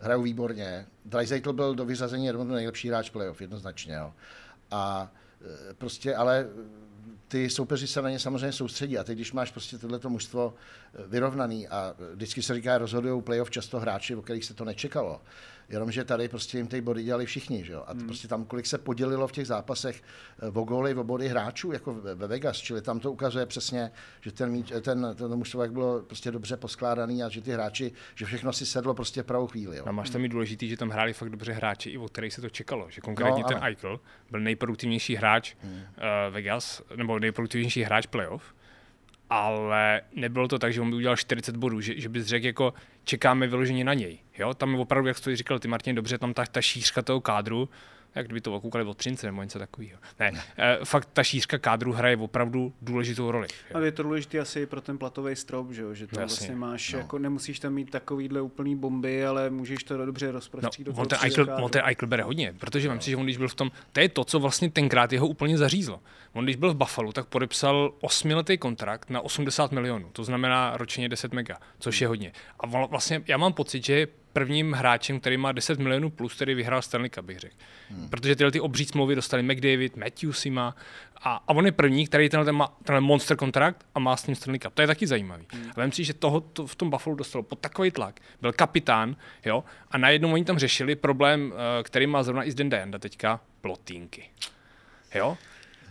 hrajou 0.00 0.22
výborně. 0.22 0.86
Dreisaitl 1.04 1.52
byl 1.52 1.74
do 1.74 1.84
vyřazení 1.84 2.30
Edmontonu 2.30 2.54
nejlepší 2.54 2.88
hráč 2.88 3.10
playoff, 3.10 3.40
jednoznačně. 3.40 3.94
Jo. 3.94 4.12
A 4.70 5.12
e, 5.70 5.74
prostě, 5.74 6.14
ale 6.14 6.46
ty 7.28 7.50
soupeři 7.50 7.86
se 7.86 8.02
na 8.02 8.10
ně 8.10 8.18
samozřejmě 8.18 8.52
soustředí 8.52 8.98
a 8.98 9.04
teď, 9.04 9.18
když 9.18 9.32
máš 9.32 9.50
prostě 9.50 9.78
tohleto 9.78 10.10
mužstvo 10.10 10.54
e, 10.94 11.06
vyrovnaný 11.06 11.68
a 11.68 11.94
vždycky 12.14 12.42
se 12.42 12.54
říká, 12.54 12.78
rozhodují 12.78 13.22
playoff 13.22 13.50
často 13.50 13.80
hráči, 13.80 14.16
o 14.16 14.22
kterých 14.22 14.44
se 14.44 14.54
to 14.54 14.64
nečekalo. 14.64 15.20
Jenomže 15.70 16.04
tady 16.04 16.28
prostě 16.28 16.58
jim 16.58 16.66
ty 16.66 16.80
body 16.80 17.02
dělali 17.02 17.26
všichni, 17.26 17.64
že 17.64 17.72
jo? 17.72 17.84
A 17.86 17.94
to 17.94 18.04
prostě 18.04 18.28
tam, 18.28 18.44
kolik 18.44 18.66
se 18.66 18.78
podělilo 18.78 19.28
v 19.28 19.32
těch 19.32 19.46
zápasech 19.46 20.02
eh, 20.42 20.46
o 20.46 20.64
góly, 20.64 20.94
o 20.94 21.04
body 21.04 21.28
hráčů, 21.28 21.72
jako 21.72 21.94
ve 21.94 22.14
ve 22.14 22.26
Vegas, 22.26 22.56
čili 22.56 22.82
tam 22.82 23.00
to 23.00 23.12
ukazuje 23.12 23.46
přesně, 23.46 23.90
že 24.20 24.32
ten, 24.32 24.50
míč, 24.50 24.72
ten, 24.80 25.14
ten 25.18 25.36
mužstvo 25.36 25.62
jak 25.62 25.72
bylo 25.72 26.02
prostě 26.02 26.30
dobře 26.30 26.56
poskládaný 26.56 27.22
a 27.22 27.28
že 27.28 27.40
ty 27.40 27.50
hráči, 27.50 27.92
že 28.14 28.26
všechno 28.26 28.52
si 28.52 28.66
sedlo 28.66 28.94
prostě 28.94 29.22
v 29.22 29.26
pravou 29.26 29.46
chvíli, 29.46 29.76
jo? 29.76 29.84
A 29.86 29.92
máš 29.92 30.10
tam 30.10 30.24
i 30.24 30.28
důležitý, 30.28 30.68
že 30.68 30.76
tam 30.76 30.90
hráli 30.90 31.12
fakt 31.12 31.30
dobře 31.30 31.52
hráči, 31.52 31.90
i 31.90 31.98
o 31.98 32.08
kterých 32.08 32.34
se 32.34 32.40
to 32.40 32.50
čekalo. 32.50 32.86
Že 32.90 33.00
konkrétně 33.00 33.42
No, 33.42 33.48
ten. 33.48 33.58
Eichel 33.62 34.00
byl 34.30 34.40
nejproduktivnější 34.40 35.16
hráč 35.16 35.54
hmm. 35.62 35.72
uh, 35.72 35.80
Vegas, 36.30 36.82
nebo 36.96 37.18
nejproduktivnější 37.18 37.82
hráč 37.82 38.06
playoff, 38.06 38.54
ale 39.30 40.00
nebylo 40.14 40.48
to 40.48 40.58
tak, 40.58 40.72
že 40.72 40.80
on 40.80 40.90
by 40.90 40.96
udělal 40.96 41.16
40 41.16 41.56
bodů, 41.56 41.80
že, 41.80 42.00
že 42.00 42.08
bys 42.08 42.26
řekl, 42.26 42.46
jako 42.46 42.74
čekáme 43.04 43.46
vyloženě 43.46 43.84
na 43.84 43.94
něj. 43.94 44.18
Jo? 44.38 44.54
Tam 44.54 44.74
je 44.74 44.80
opravdu, 44.80 45.08
jak 45.08 45.18
jsi 45.18 45.24
to 45.24 45.36
říkal 45.36 45.58
ty 45.58 45.68
Martin, 45.68 45.96
dobře, 45.96 46.18
tam 46.18 46.34
ta, 46.34 46.44
ta 46.46 46.60
šířka 46.60 47.02
toho 47.02 47.20
kádru, 47.20 47.68
jak 48.14 48.26
kdyby 48.26 48.40
to 48.40 48.60
koukali 48.60 48.84
od 48.84 48.96
Třince 48.96 49.26
nebo 49.26 49.42
něco 49.42 49.58
takového. 49.58 49.98
Ne, 50.20 50.30
ne. 50.32 50.42
fakt 50.84 51.08
ta 51.12 51.22
šířka 51.22 51.58
kádru 51.58 51.92
hraje 51.92 52.16
opravdu 52.16 52.72
důležitou 52.82 53.30
roli. 53.30 53.48
A 53.74 53.78
je 53.78 53.92
to 53.92 54.02
důležité 54.02 54.38
asi 54.38 54.66
pro 54.66 54.80
ten 54.80 54.98
platový 54.98 55.36
strop, 55.36 55.70
že, 55.72 55.82
jo? 55.82 55.94
že 55.94 56.06
to 56.06 56.20
Jasně. 56.20 56.36
vlastně 56.36 56.56
máš, 56.56 56.92
No. 56.92 56.98
jako 56.98 57.18
nemusíš 57.18 57.60
tam 57.60 57.72
mít 57.72 57.90
takovýhle 57.90 58.40
úplný 58.40 58.76
bomby, 58.76 59.26
ale 59.26 59.50
můžeš 59.50 59.84
to 59.84 60.06
dobře 60.06 60.30
rozprostřít 60.32 60.86
do 60.86 60.90
No, 60.92 60.94
toho 60.94 61.02
on 61.02 61.08
ten, 61.08 61.18
Eichel, 61.22 61.46
on 61.62 61.70
ten 61.70 61.82
Eichel 61.84 62.08
bere 62.08 62.22
hodně, 62.22 62.54
protože 62.58 62.88
no. 62.88 63.00
si, 63.00 63.10
že 63.10 63.16
on 63.16 63.24
když 63.24 63.36
byl 63.36 63.48
v 63.48 63.54
tom, 63.54 63.70
to 63.92 64.00
je 64.00 64.08
to, 64.08 64.24
co 64.24 64.40
vlastně 64.40 64.70
tenkrát 64.70 65.12
jeho 65.12 65.28
úplně 65.28 65.58
zařízlo. 65.58 66.00
On 66.32 66.44
když 66.44 66.56
byl 66.56 66.72
v 66.72 66.76
Buffalo, 66.76 67.12
tak 67.12 67.26
podepsal 67.26 67.94
osmiletý 68.00 68.58
kontrakt 68.58 69.10
na 69.10 69.20
80 69.20 69.72
milionů, 69.72 70.08
to 70.12 70.24
znamená 70.24 70.76
ročně 70.76 71.08
10 71.08 71.32
mega, 71.32 71.58
což 71.78 72.00
je 72.00 72.06
hodně. 72.08 72.32
A 72.60 72.66
vlastně 72.66 73.22
já 73.26 73.36
mám 73.36 73.52
pocit, 73.52 73.84
že 73.84 74.06
prvním 74.32 74.72
hráčem, 74.72 75.20
který 75.20 75.36
má 75.36 75.52
10 75.52 75.78
milionů 75.78 76.10
plus, 76.10 76.34
který 76.34 76.54
vyhrál 76.54 76.82
Stanley 76.82 77.10
Cup, 77.10 77.24
bych 77.24 77.38
řekl. 77.38 77.54
Hmm. 77.90 78.08
Protože 78.08 78.36
tyhle 78.36 78.52
ty 78.52 78.60
obří 78.60 78.84
smlouvy 78.84 79.14
dostali 79.14 79.42
McDavid, 79.42 79.96
Matthews 79.96 80.38
si 80.38 80.50
má 80.50 80.76
a, 81.22 81.34
a 81.48 81.48
on 81.48 81.66
je 81.66 81.72
první, 81.72 82.06
který 82.06 82.28
tenhle, 82.28 82.52
má 82.52 82.66
tenhle 82.84 83.00
monster 83.00 83.36
kontrakt 83.36 83.86
a 83.94 83.98
má 83.98 84.16
s 84.16 84.22
tím 84.22 84.34
Stanley 84.34 84.58
Cup. 84.58 84.74
To 84.74 84.82
je 84.82 84.86
taky 84.86 85.06
zajímavý. 85.06 85.46
Hmm. 85.52 85.70
A 85.76 85.82
vím 85.82 85.92
si, 85.92 86.04
že 86.04 86.14
toho 86.14 86.40
to 86.40 86.66
v 86.66 86.74
tom 86.74 86.90
Buffalo 86.90 87.16
dostalo 87.16 87.42
pod 87.42 87.58
takový 87.58 87.90
tlak. 87.90 88.20
Byl 88.40 88.52
kapitán, 88.52 89.16
jo, 89.44 89.64
a 89.90 89.98
najednou 89.98 90.32
oni 90.32 90.44
tam 90.44 90.58
řešili 90.58 90.96
problém, 90.96 91.52
eh, 91.52 91.82
který 91.82 92.06
má 92.06 92.22
zrovna 92.22 92.44
i 92.44 92.50
z 92.50 92.54
Denda 92.54 92.98
teďka, 92.98 93.40
plotínky. 93.60 94.30
Jo? 95.14 95.36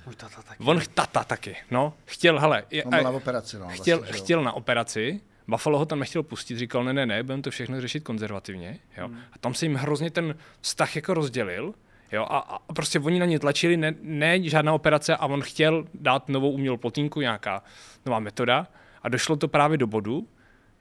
Můj 0.05 0.15
tata 0.15 0.41
taky. 0.41 0.63
On 0.63 0.81
tata 0.93 1.23
taky, 1.23 1.55
no. 1.71 1.93
Chtěl, 2.05 2.39
hele, 2.39 2.63
je, 2.71 2.83
On 2.83 2.89
byl 2.89 3.03
na 3.03 3.09
operaci, 3.09 3.59
no, 3.59 3.67
chtěl, 3.67 3.97
vlastně, 3.97 4.17
chtěl 4.17 4.43
na 4.43 4.53
operaci, 4.53 5.21
Buffalo 5.49 5.79
ho 5.79 5.85
tam 5.85 5.99
nechtěl 5.99 6.23
pustit, 6.23 6.57
říkal, 6.57 6.83
ne, 6.83 6.93
ne, 6.93 7.05
ne, 7.05 7.23
budeme 7.23 7.41
to 7.41 7.51
všechno 7.51 7.81
řešit 7.81 8.03
konzervativně, 8.03 8.79
jo. 8.97 9.07
Hmm. 9.07 9.19
A 9.31 9.37
tam 9.39 9.53
se 9.53 9.65
jim 9.65 9.75
hrozně 9.75 10.11
ten 10.11 10.35
vztah 10.61 10.95
jako 10.95 11.13
rozdělil, 11.13 11.73
jo, 12.11 12.23
a, 12.29 12.37
a 12.37 12.73
prostě 12.73 12.99
oni 12.99 13.19
na 13.19 13.25
ně 13.25 13.39
tlačili, 13.39 13.77
ne, 13.77 13.95
ne, 14.01 14.49
žádná 14.49 14.73
operace 14.73 15.15
a 15.15 15.25
on 15.25 15.41
chtěl 15.41 15.85
dát 15.93 16.29
novou 16.29 16.51
umělou 16.51 16.77
plotínku, 16.77 17.21
nějaká 17.21 17.63
nová 18.05 18.19
metoda 18.19 18.67
a 19.03 19.09
došlo 19.09 19.35
to 19.35 19.47
právě 19.47 19.77
do 19.77 19.87
bodu, 19.87 20.27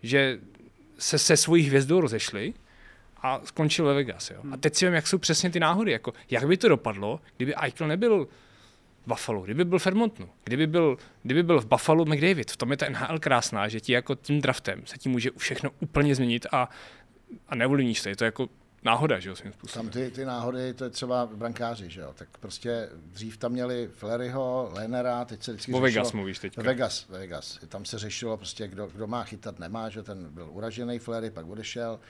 že 0.03 0.39
se 0.99 1.19
se 1.19 1.37
svojí 1.37 1.65
hvězdou 1.65 2.01
rozešli 2.01 2.55
a 3.23 3.41
skončil 3.45 3.85
ve 3.85 3.95
Vegas, 3.95 4.31
jo. 4.31 4.43
A 4.53 4.57
teď 4.57 4.75
si 4.75 4.87
vím, 4.87 4.95
jak 4.95 5.07
jsou 5.07 5.19
přesně 5.19 5.51
ty 5.51 5.61
náhody, 5.61 5.93
jako, 5.93 6.13
jak 6.31 6.47
by 6.47 6.57
to 6.57 6.69
dopadlo, 6.69 7.21
kdyby 7.37 7.55
Eichel 7.57 7.89
nebyl 7.89 8.29
Buffalo, 9.09 9.43
kdyby 9.43 9.65
byl 9.65 9.79
v 9.79 9.87
Edmontonu, 9.87 10.29
kdyby 10.45 10.67
byl, 10.67 10.97
kdyby 11.23 11.43
byl 11.43 11.61
v 11.61 11.67
Buffalo 11.67 12.05
McDavid, 12.05 12.51
v 12.51 12.57
tom 12.57 12.71
je 12.71 12.77
ta 12.77 12.89
NHL 12.89 13.19
krásná, 13.19 13.69
že 13.69 13.81
ti 13.81 13.93
jako 13.93 14.15
tím 14.15 14.41
draftem 14.41 14.83
se 14.87 14.99
ti 14.99 15.09
může 15.09 15.31
všechno 15.37 15.71
úplně 15.81 16.15
změnit 16.15 16.47
a, 16.53 16.69
a 17.49 17.55
neovlivníš 17.55 18.01
se, 18.01 18.09
je 18.09 18.17
to 18.17 18.25
jako 18.25 18.49
náhoda, 18.85 19.19
že 19.19 19.29
jo, 19.29 19.37
svým 19.37 19.53
způsobem. 19.53 19.87
Tam 19.87 19.93
ty, 19.93 20.11
ty 20.11 20.25
náhody, 20.25 20.75
to 20.75 20.85
je 20.85 20.91
třeba 20.91 21.27
brankáři, 21.27 21.91
že 21.91 22.01
jo, 22.01 22.13
tak 22.15 22.29
prostě 22.41 22.89
dřív 22.95 23.37
tam 23.37 23.53
měli 23.53 23.89
Fleryho, 23.93 24.71
Lenera, 24.73 25.25
teď 25.25 25.43
se 25.43 25.53
vždycky 25.53 25.73
O 25.73 25.75
řešilo, 25.75 25.83
Vegas 25.83 26.13
mluvíš 26.13 26.39
teďka. 26.39 26.63
Vegas, 26.63 27.07
Vegas. 27.09 27.59
Tam 27.69 27.85
se 27.85 27.99
řešilo 27.99 28.37
prostě, 28.37 28.69
kdo, 28.69 28.87
kdo 28.87 29.07
má 29.07 29.25
chytat, 29.25 29.59
nemá, 29.59 29.89
že 29.89 30.03
ten 30.03 30.29
byl 30.31 30.49
uražený 30.51 30.99
Flery, 30.99 31.31
pak 31.31 31.47
odešel. 31.47 32.01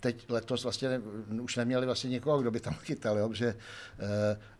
Teď 0.00 0.30
letos 0.30 0.62
vlastně 0.62 0.88
ne, 0.88 0.98
už 1.40 1.56
neměli 1.56 1.86
vlastně 1.86 2.10
někoho, 2.10 2.40
kdo 2.40 2.50
by 2.50 2.60
tam 2.60 2.74
chytal, 2.74 3.18
jo, 3.18 3.32
že 3.32 3.54
uh, 3.54 4.06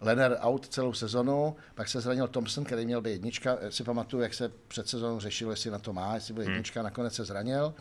Lener 0.01 0.37
out 0.41 0.69
celou 0.69 0.93
sezonu, 0.93 1.57
pak 1.75 1.89
se 1.89 2.01
zranil 2.01 2.29
Thompson, 2.29 2.65
který 2.65 2.87
měl 2.87 3.01
být 3.01 3.11
jednička, 3.11 3.57
Eh, 3.61 3.73
si 3.73 3.85
pamatuju, 3.85 4.23
jak 4.23 4.35
se 4.35 4.53
před 4.69 4.89
sezónou 4.89 5.21
řešilo, 5.21 5.51
jestli 5.51 5.71
na 5.71 5.79
to 5.79 5.93
má, 5.93 6.15
jestli 6.15 6.35
byl 6.35 6.43
jednička, 6.43 6.83
nakonec 6.83 7.15
se 7.15 7.25
zranil. 7.25 7.75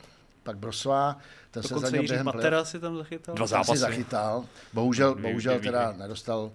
Pak 0.43 0.57
Brosova, 0.57 1.17
ten 1.51 1.63
se 1.63 1.69
Dokonce 1.69 1.87
zranil 1.87 2.01
Jiří 2.01 2.11
během 2.11 2.25
Matera 2.25 2.65
si 2.65 2.79
tam 2.79 2.97
zachytal. 2.97 3.35
Dva 3.35 3.47
Tam 3.47 3.47
si 3.47 3.67
zápasy. 3.67 3.79
zachytal. 3.79 4.45
Bohužel, 4.73 5.15
bohužel 5.15 5.59
teda 5.59 5.91
nedostal 5.91 6.51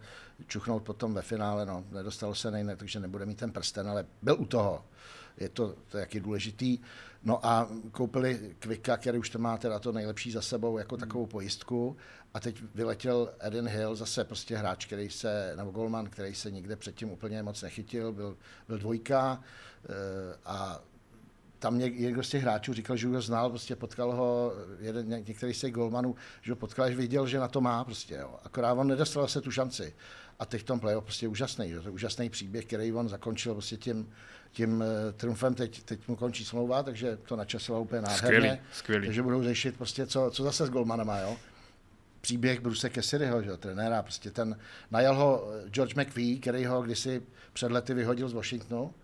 čuchnout 0.46 0.82
potom 0.82 1.14
ve 1.14 1.22
finále, 1.22 1.66
no, 1.66 1.84
nedostalo 1.90 2.34
se 2.34 2.50
nejne, 2.50 2.76
takže 2.76 3.00
nebude 3.00 3.26
mít 3.26 3.38
ten 3.38 3.52
prsten, 3.52 3.88
ale 3.88 4.06
byl 4.22 4.36
u 4.38 4.46
toho. 4.46 4.84
Je 5.36 5.48
to, 5.48 5.74
to 5.88 5.96
je 5.96 6.00
jaký 6.00 6.20
důležitý. 6.20 6.78
No 7.24 7.46
a 7.46 7.68
koupili 7.90 8.56
Kvika, 8.58 8.96
který 8.96 9.18
už 9.18 9.30
to 9.30 9.38
má 9.38 9.58
teda 9.58 9.78
to 9.78 9.92
nejlepší 9.92 10.32
za 10.32 10.42
sebou 10.42 10.78
jako 10.78 10.96
takovou 10.96 11.26
pojistku. 11.26 11.96
A 12.34 12.40
teď 12.40 12.62
vyletěl 12.74 13.34
Eden 13.40 13.68
Hill, 13.68 13.96
zase 13.96 14.24
prostě 14.24 14.56
hráč, 14.56 14.86
který 14.86 15.10
se, 15.10 15.52
nebo 15.56 15.70
golman, 15.70 16.06
který 16.06 16.34
se 16.34 16.50
nikde 16.50 16.76
předtím 16.76 17.10
úplně 17.10 17.42
moc 17.42 17.62
nechytil, 17.62 18.12
byl, 18.12 18.36
byl 18.68 18.78
dvojka 18.78 19.40
eh, 19.84 20.36
a 20.44 20.82
tam 21.58 21.78
něk, 21.78 21.98
někdo 21.98 22.22
z 22.22 22.28
těch 22.28 22.42
hráčů 22.42 22.72
říkal, 22.72 22.96
že 22.96 23.08
už 23.08 23.14
ho 23.14 23.20
znal, 23.20 23.50
prostě 23.50 23.76
potkal 23.76 24.12
ho 24.12 24.52
jeden, 24.78 25.08
ně- 25.08 25.22
některý 25.26 25.54
z 25.54 25.60
těch 25.60 25.72
golmanů, 25.72 26.14
že 26.42 26.52
ho 26.52 26.56
potkal, 26.56 26.90
že 26.90 26.96
viděl, 26.96 27.26
že 27.26 27.38
na 27.38 27.48
to 27.48 27.60
má 27.60 27.84
prostě, 27.84 28.14
jo. 28.14 28.36
Akorát 28.44 28.72
on 28.72 28.86
nedostal 28.86 29.28
se 29.28 29.40
tu 29.40 29.50
šanci. 29.50 29.94
A 30.42 30.44
teď 30.44 30.60
v 30.60 30.64
tom 30.64 30.80
playoff 30.80 31.04
prostě 31.04 31.28
úžasný, 31.28 31.70
jo. 31.70 31.82
to 31.82 31.88
je 31.88 31.92
úžasný 31.92 32.30
příběh, 32.30 32.64
který 32.64 32.92
on 32.92 33.08
zakončil 33.08 33.52
prostě 33.52 33.76
tím, 33.76 34.10
tím 34.52 34.80
uh, 34.80 34.86
triumfem, 35.16 35.54
teď, 35.54 35.82
teď 35.82 36.08
mu 36.08 36.16
končí 36.16 36.44
smlouva, 36.44 36.82
takže 36.82 37.16
to 37.16 37.36
načasoval 37.36 37.82
úplně 37.82 38.00
nádherně. 38.00 38.38
Skvělý, 38.38 38.58
skvělý. 38.72 39.06
Takže 39.06 39.22
budou 39.22 39.42
řešit 39.42 39.76
prostě, 39.76 40.06
co, 40.06 40.30
co 40.30 40.42
zase 40.42 40.66
s 40.66 40.70
golmanama, 40.70 41.18
jo. 41.18 41.36
Příběh 42.20 42.60
Bruce 42.60 42.90
Cassidyho, 42.90 43.42
že 43.42 43.50
jo, 43.50 43.56
trenéra, 43.56 44.02
prostě 44.02 44.30
ten, 44.30 44.58
najal 44.90 45.16
ho 45.16 45.48
eh, 45.52 45.70
George 45.70 45.94
McVie, 45.94 46.38
který 46.38 46.64
ho 46.64 46.82
kdysi 46.82 47.22
před 47.52 47.72
lety 47.72 47.94
vyhodil 47.94 48.28
z 48.28 48.32
Washingtonu, 48.32 48.94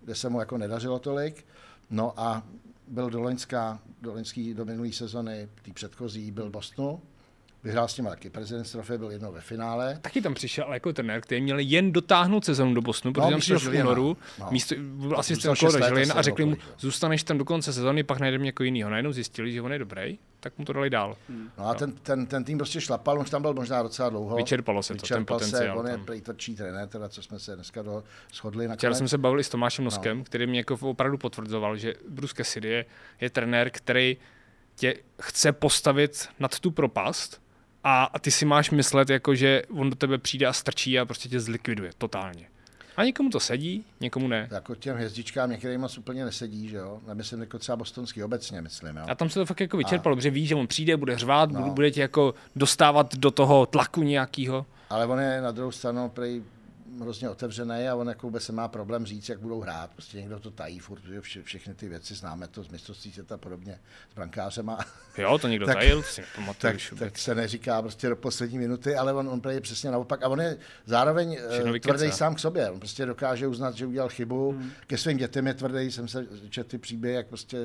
kde 0.00 0.14
se 0.14 0.28
mu 0.28 0.40
jako 0.40 0.58
nedařilo 0.58 0.98
tolik. 0.98 1.46
No 1.90 2.20
a 2.20 2.42
byl 2.88 3.10
do 3.10 3.20
Loňska, 3.20 3.78
do 4.02 4.12
loňský, 4.12 4.54
do 4.54 4.64
minulé 4.64 4.92
sezony, 4.92 5.48
tý 5.62 5.72
předchozí, 5.72 6.30
byl 6.30 6.48
v 6.48 6.52
Bostonu, 6.52 7.02
vyhrál 7.64 7.88
s 7.88 7.96
nimi 7.96 8.08
taky 8.08 8.30
President's 8.30 8.72
Trophy, 8.72 8.98
byl 8.98 9.10
jednou 9.10 9.32
ve 9.32 9.40
finále. 9.40 9.98
Taky 10.02 10.20
tam 10.20 10.34
přišel 10.34 10.64
ale 10.64 10.76
jako 10.76 10.92
trenér, 10.92 11.20
který 11.20 11.40
měl 11.40 11.58
jen 11.58 11.92
dotáhnout 11.92 12.44
sezonu 12.44 12.74
do 12.74 12.80
Bostonu, 12.80 13.12
protože 13.12 13.24
No, 13.24 13.30
tam 13.30 13.40
přišel 13.40 13.58
v 13.58 13.80
únoru, 13.80 14.16
No. 14.38 14.48
místo, 14.50 14.74
byl 14.78 15.22
šest 15.54 15.74
let 15.74 15.84
Žilin 15.88 16.12
a 16.12 16.14
asi, 16.14 16.22
řekli 16.22 16.44
mu, 16.44 16.56
zůstaneš 16.78 17.22
tam 17.22 17.38
do 17.38 17.44
konce 17.44 17.72
sezony, 17.72 18.02
pak 18.02 18.18
najdeme 18.18 18.44
někoho 18.44 18.64
jiného. 18.64 18.90
Najednou 18.90 19.12
zjistili, 19.12 19.52
že 19.52 19.62
on 19.62 19.72
je 19.72 19.78
dobrý, 19.78 20.18
tak 20.40 20.58
mu 20.58 20.64
to 20.64 20.72
dali 20.72 20.90
dál. 20.90 21.16
No 21.58 21.66
a 21.68 21.74
ten, 21.74 21.92
ten, 21.92 22.26
ten 22.26 22.44
tým 22.44 22.58
prostě 22.58 22.80
šlapal, 22.80 23.14
on 23.16 23.22
už 23.22 23.30
tam 23.30 23.42
byl 23.42 23.54
možná 23.54 23.82
docela 23.82 24.08
dlouho. 24.08 24.36
Vyčerpalo 24.36 24.82
se 24.82 24.94
to, 24.94 24.96
ten 24.96 25.02
Vyčerpal 25.02 25.38
potenciál 25.38 25.76
Se, 25.76 25.80
on 25.80 25.86
je 25.86 25.98
prý 25.98 26.20
tvrdší 26.20 26.54
trenér, 26.56 26.88
teda, 26.88 27.08
co 27.08 27.22
jsme 27.22 27.38
se 27.38 27.54
dneska 27.54 27.82
do, 27.82 28.04
shodli 28.34 28.68
na 28.68 28.74
Včera 28.76 28.94
jsem 28.94 29.08
se 29.08 29.18
bavil 29.18 29.40
i 29.40 29.44
s 29.44 29.48
Tomášem 29.48 29.84
Noskem, 29.84 30.18
no. 30.18 30.24
který 30.24 30.46
mě 30.46 30.60
jako 30.60 30.78
opravdu 30.80 31.18
potvrzoval, 31.18 31.76
že 31.76 31.94
Bruce 32.08 32.34
Cassidy 32.34 32.68
je, 32.68 32.84
je 33.20 33.30
trenér, 33.30 33.70
který 33.70 34.16
tě 34.74 34.94
chce 35.22 35.52
postavit 35.52 36.28
nad 36.40 36.58
tu 36.58 36.70
propast 36.70 37.47
a, 37.88 38.04
a 38.04 38.18
ty 38.18 38.30
si 38.30 38.44
máš 38.44 38.70
myslet, 38.70 39.10
jako, 39.10 39.34
že 39.34 39.62
on 39.70 39.90
do 39.90 39.96
tebe 39.96 40.18
přijde 40.18 40.46
a 40.46 40.52
strčí 40.52 40.98
a 40.98 41.04
prostě 41.04 41.28
tě 41.28 41.40
zlikviduje 41.40 41.90
totálně. 41.98 42.46
A 42.96 43.04
někomu 43.04 43.30
to 43.30 43.40
sedí, 43.40 43.84
někomu 44.00 44.28
ne. 44.28 44.48
Jako 44.50 44.74
těm 44.74 44.96
hvězdičkám 44.96 45.50
některým 45.50 45.80
moc 45.80 45.98
úplně 45.98 46.24
nesedí, 46.24 46.68
že 46.68 46.76
jo? 46.76 47.00
Nemyslím 47.06 47.40
jako 47.40 47.58
třeba 47.58 47.76
bostonský 47.76 48.22
obecně, 48.22 48.60
myslím, 48.60 48.96
jo? 48.96 49.04
A 49.08 49.14
tam 49.14 49.30
se 49.30 49.40
to 49.40 49.46
fakt 49.46 49.60
jako 49.60 49.76
vyčerpalo, 49.76 50.16
protože 50.16 50.30
ví, 50.30 50.46
že 50.46 50.54
on 50.54 50.66
přijde, 50.66 50.96
bude 50.96 51.18
řvát, 51.18 51.50
no. 51.50 51.70
bude 51.70 51.90
tě 51.90 52.00
jako 52.00 52.34
dostávat 52.56 53.14
do 53.16 53.30
toho 53.30 53.66
tlaku 53.66 54.02
nějakého. 54.02 54.66
Ale 54.90 55.06
on 55.06 55.20
je 55.20 55.40
na 55.40 55.50
druhou 55.50 55.72
stranu 55.72 56.08
prej 56.08 56.42
hrozně 57.00 57.30
otevřený 57.30 57.88
a 57.88 57.94
on 57.94 58.08
jako 58.08 58.26
vůbec 58.26 58.42
se 58.42 58.52
má 58.52 58.68
problém 58.68 59.06
říct, 59.06 59.28
jak 59.28 59.40
budou 59.40 59.60
hrát. 59.60 59.90
Prostě 59.90 60.16
někdo 60.16 60.40
to 60.40 60.50
tají 60.50 60.78
furt, 60.78 61.00
protože 61.00 61.20
vše, 61.20 61.42
všechny 61.42 61.74
ty 61.74 61.88
věci 61.88 62.14
známe 62.14 62.48
to 62.48 62.62
z 62.62 62.68
mistrovství 62.68 63.12
světa 63.12 63.36
podobně 63.36 63.80
s 64.12 64.14
brankářema. 64.14 64.78
Jo, 65.18 65.38
to 65.38 65.48
někdo 65.48 65.66
Tak- 65.68 65.76
tajil, 65.76 66.02
to 66.02 66.08
si 66.08 66.20
nepamatuju 66.20 66.72
tak, 66.90 66.98
tak, 66.98 67.18
se 67.18 67.34
neříká 67.34 67.82
prostě 67.82 68.08
do 68.08 68.16
poslední 68.16 68.58
minuty, 68.58 68.96
ale 68.96 69.12
on, 69.12 69.28
on 69.28 69.42
je 69.50 69.60
přesně 69.60 69.90
naopak. 69.90 70.22
A 70.22 70.28
on 70.28 70.40
je 70.40 70.56
zároveň 70.86 71.38
vykecá. 71.72 71.94
tvrdý 71.94 72.12
sám 72.12 72.34
k 72.34 72.38
sobě. 72.38 72.70
On 72.70 72.78
prostě 72.78 73.06
dokáže 73.06 73.46
uznat, 73.46 73.74
že 73.74 73.86
udělal 73.86 74.08
chybu. 74.08 74.50
Hmm. 74.52 74.70
Ke 74.86 74.98
svým 74.98 75.16
dětem 75.16 75.46
je 75.46 75.54
tvrdý. 75.54 75.92
Jsem 75.92 76.08
se 76.08 76.26
četl 76.50 76.70
ty 76.70 76.78
příběhy, 76.78 77.16
jak 77.16 77.26
prostě 77.26 77.58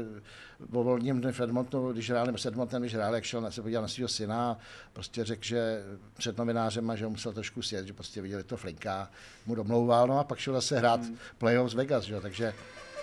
o 0.72 0.84
volním 0.84 1.22
dny 1.22 1.32
v 1.32 1.42
Edmontonu, 1.42 1.92
když 1.92 2.10
hráli, 2.10 2.28
nebo 2.28 2.38
s 2.38 2.46
Edmontonem, 2.46 2.82
když 2.82 2.96
hráli, 2.96 3.18
jak 3.18 3.24
šel 3.24 3.42
na 3.42 3.52
se 3.52 3.62
podívat 3.62 3.82
na 3.82 3.88
svého 3.88 4.08
syna, 4.08 4.52
a 4.52 4.58
prostě 4.94 5.26
řekl, 5.26 5.44
že 5.44 5.84
před 6.14 6.38
novinářem, 6.38 6.92
že 6.96 7.06
ho 7.06 7.12
musel 7.12 7.34
trošku 7.34 7.62
sjet, 7.62 7.88
že 7.88 7.94
prostě 7.94 8.22
viděli 8.22 8.44
to 8.44 8.58
flinka, 8.58 9.10
mu 9.46 9.56
domlouval, 9.56 10.08
no 10.08 10.20
a 10.20 10.24
pak 10.24 10.40
šel 10.40 10.54
zase 10.54 10.80
hrát 10.80 11.00
hmm. 11.00 11.18
playoff 11.38 11.72
z 11.72 11.74
Vegas, 11.74 12.04
že? 12.04 12.22
takže 12.22 12.54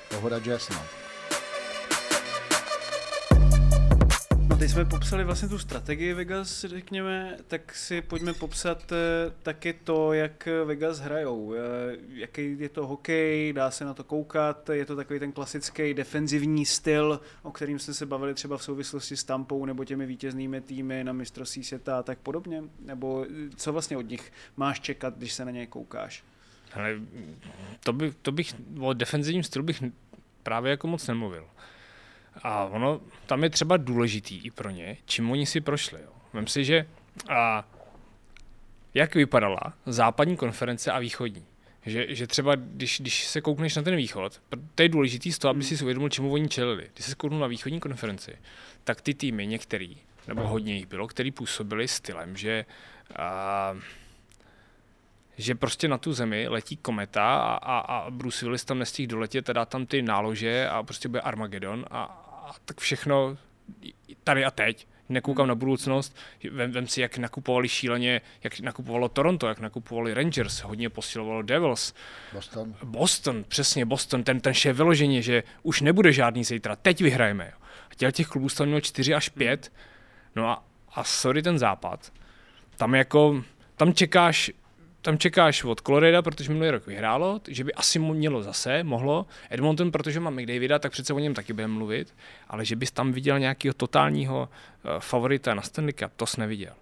pohoda 0.09 0.39
jazz, 0.39 0.69
no. 0.69 1.10
No 4.51 4.57
teď 4.57 4.71
jsme 4.71 4.85
popsali 4.85 5.25
vlastně 5.25 5.49
tu 5.49 5.59
strategii 5.59 6.13
Vegas, 6.15 6.65
řekněme, 6.65 7.37
tak 7.49 7.75
si 7.75 8.03
pojďme 8.03 8.35
popsat 8.35 8.93
eh, 8.93 9.33
taky 9.43 9.73
to, 9.73 10.13
jak 10.13 10.49
Vegas 10.65 10.99
hrajou. 10.99 11.55
Eh, 11.55 11.59
Jaký 12.09 12.57
je 12.59 12.69
to 12.69 12.87
hokej, 12.87 13.53
dá 13.53 13.71
se 13.71 13.85
na 13.85 13.95
to 13.95 14.05
koukat, 14.05 14.69
je 14.69 14.87
to 14.87 14.97
takový 14.97 15.19
ten 15.19 15.33
klasický 15.33 15.95
defenzivní 15.95 16.67
styl, 16.67 17.21
o 17.43 17.51
kterým 17.51 17.79
jsme 17.79 17.95
se 17.95 18.07
bavili 18.07 18.35
třeba 18.35 18.59
v 18.59 18.63
souvislosti 18.63 19.17
s 19.17 19.25
Tampou 19.25 19.65
nebo 19.65 19.85
těmi 19.85 20.07
vítěznými 20.07 20.61
týmy 20.61 21.05
na 21.05 21.13
mistrovství 21.13 21.65
světa 21.65 21.99
a 21.99 22.03
tak 22.03 22.19
podobně? 22.19 22.63
Nebo 22.81 23.27
eh, 23.31 23.51
co 23.57 23.73
vlastně 23.73 23.97
od 23.97 24.09
nich 24.09 24.33
máš 24.57 24.81
čekat, 24.81 25.19
když 25.19 25.33
se 25.33 25.45
na 25.45 25.51
ně 25.51 25.67
koukáš? 25.67 26.25
Ale 26.75 26.99
to, 27.85 27.93
by, 27.93 28.13
to 28.23 28.33
bych, 28.33 28.55
o 28.81 28.93
defenzivním 28.93 29.43
stylu 29.43 29.65
bych 29.65 29.83
právě 30.43 30.71
jako 30.71 30.87
moc 30.87 31.07
nemluvil. 31.07 31.47
A 32.43 32.65
ono, 32.65 33.01
tam 33.27 33.43
je 33.43 33.51
třeba 33.51 33.77
důležitý 33.77 34.45
i 34.45 34.51
pro 34.51 34.71
ně, 34.71 34.97
čím 35.05 35.31
oni 35.31 35.47
si 35.47 35.61
prošli. 35.61 36.01
Jo. 36.03 36.11
Vem 36.33 36.47
si, 36.47 36.65
že 36.65 36.87
a, 37.29 37.69
jak 38.95 39.15
vypadala 39.15 39.61
západní 39.87 40.37
konference 40.37 40.93
a 40.93 40.99
východní. 40.99 41.45
Že, 41.87 42.15
že 42.15 42.27
třeba, 42.27 42.55
když, 42.55 43.01
když 43.01 43.27
se 43.27 43.41
koukneš 43.41 43.77
na 43.77 43.83
ten 43.83 43.97
východ, 43.97 44.43
to 44.75 44.83
je 44.83 44.89
důležitý 44.89 45.33
z 45.33 45.39
toho, 45.39 45.51
aby 45.51 45.65
si 45.65 45.85
uvědomil, 45.85 46.09
čemu 46.09 46.33
oni 46.33 46.49
čelili. 46.49 46.91
Když 46.95 47.07
se 47.07 47.15
kouknul 47.15 47.41
na 47.41 47.47
východní 47.47 47.81
konferenci, 47.81 48.39
tak 48.85 49.01
ty 49.01 49.15
týmy, 49.15 49.47
některý, 49.47 49.97
nebo 50.29 50.47
hodně 50.47 50.75
jich 50.75 50.87
bylo, 50.87 51.07
který 51.07 51.31
působili 51.31 51.89
stylem, 51.89 52.37
že 52.37 52.65
a, 53.17 53.77
že 55.39 55.55
prostě 55.55 55.89
na 55.89 55.99
tu 55.99 56.13
zemi 56.13 56.49
letí 56.49 56.77
kometa 56.77 57.37
a, 57.37 57.55
a, 57.55 57.79
a 57.79 58.11
Bruce 58.11 58.45
Willis 58.45 58.65
tam 58.65 58.79
nestihl 58.79 59.11
doletět, 59.11 59.45
teda 59.45 59.65
tam 59.65 59.87
ty 59.87 60.03
nálože 60.03 60.69
a 60.69 60.83
prostě 60.83 61.09
bude 61.09 61.21
Armageddon 61.21 61.87
a, 61.91 62.03
a 62.49 62.53
tak 62.65 62.81
všechno 62.81 63.37
tady 64.25 64.45
a 64.45 64.51
teď 64.51 64.87
nekoukám 65.11 65.47
na 65.49 65.55
budoucnost, 65.55 66.17
vem, 66.51 66.71
vem 66.71 66.87
si, 66.87 67.01
jak 67.01 67.19
nakupovali 67.19 67.69
šíleně, 67.69 68.21
jak 68.45 68.61
nakupovalo 68.61 69.09
Toronto, 69.09 69.47
jak 69.47 69.61
nakupovali 69.61 70.15
Rangers, 70.15 70.59
hodně 70.59 70.91
posilovalo 70.91 71.43
Devils. 71.43 71.95
Boston. 72.33 72.75
Boston, 72.83 73.45
přesně 73.49 73.85
Boston, 73.85 74.25
ten, 74.25 74.41
ten 74.41 74.55
šéf 74.55 74.77
vyloženě, 74.77 75.23
že 75.23 75.43
už 75.63 75.81
nebude 75.81 76.13
žádný 76.13 76.45
zítra, 76.45 76.77
teď 76.77 77.01
vyhrajeme. 77.01 77.53
A 77.91 77.95
těch, 77.97 78.15
těch 78.15 78.27
klubů 78.27 78.49
tam 78.49 78.67
mělo 78.67 78.81
4 78.81 79.15
až 79.15 79.29
5, 79.29 79.73
no 80.37 80.49
a, 80.49 80.65
a 80.95 81.05
sorry 81.05 81.43
ten 81.43 81.59
západ, 81.59 82.13
tam 82.77 82.95
jako, 82.95 83.45
tam 83.77 83.95
čekáš 83.95 84.51
tam 85.03 85.19
čekáš 85.19 85.65
od 85.65 85.81
Colorado, 85.81 86.23
protože 86.23 86.53
minulý 86.53 86.71
rok 86.71 86.87
vyhrálo, 86.87 87.41
že 87.49 87.65
by 87.65 87.75
asi 87.75 87.99
mělo 87.99 88.43
zase, 88.43 88.85
mohlo. 88.85 89.27
Edmonton, 89.51 89.93
protože 89.93 90.21
má 90.21 90.31
McDavida, 90.31 90.79
tak 90.79 90.93
přece 90.93 91.13
o 91.13 91.19
něm 91.19 91.35
taky 91.35 91.53
budeme 91.53 91.75
mluvit, 91.75 92.15
ale 92.49 92.65
že 92.65 92.77
bys 92.77 92.91
tam 92.91 93.13
viděl 93.13 93.39
nějakého 93.39 93.75
totálního 93.75 94.49
uh, 94.85 94.91
favorita 94.99 95.55
na 95.55 95.63
Stanley 95.63 95.93
Cup, 95.93 96.13
to 96.17 96.27
jsi 96.27 96.41
neviděl. 96.41 96.73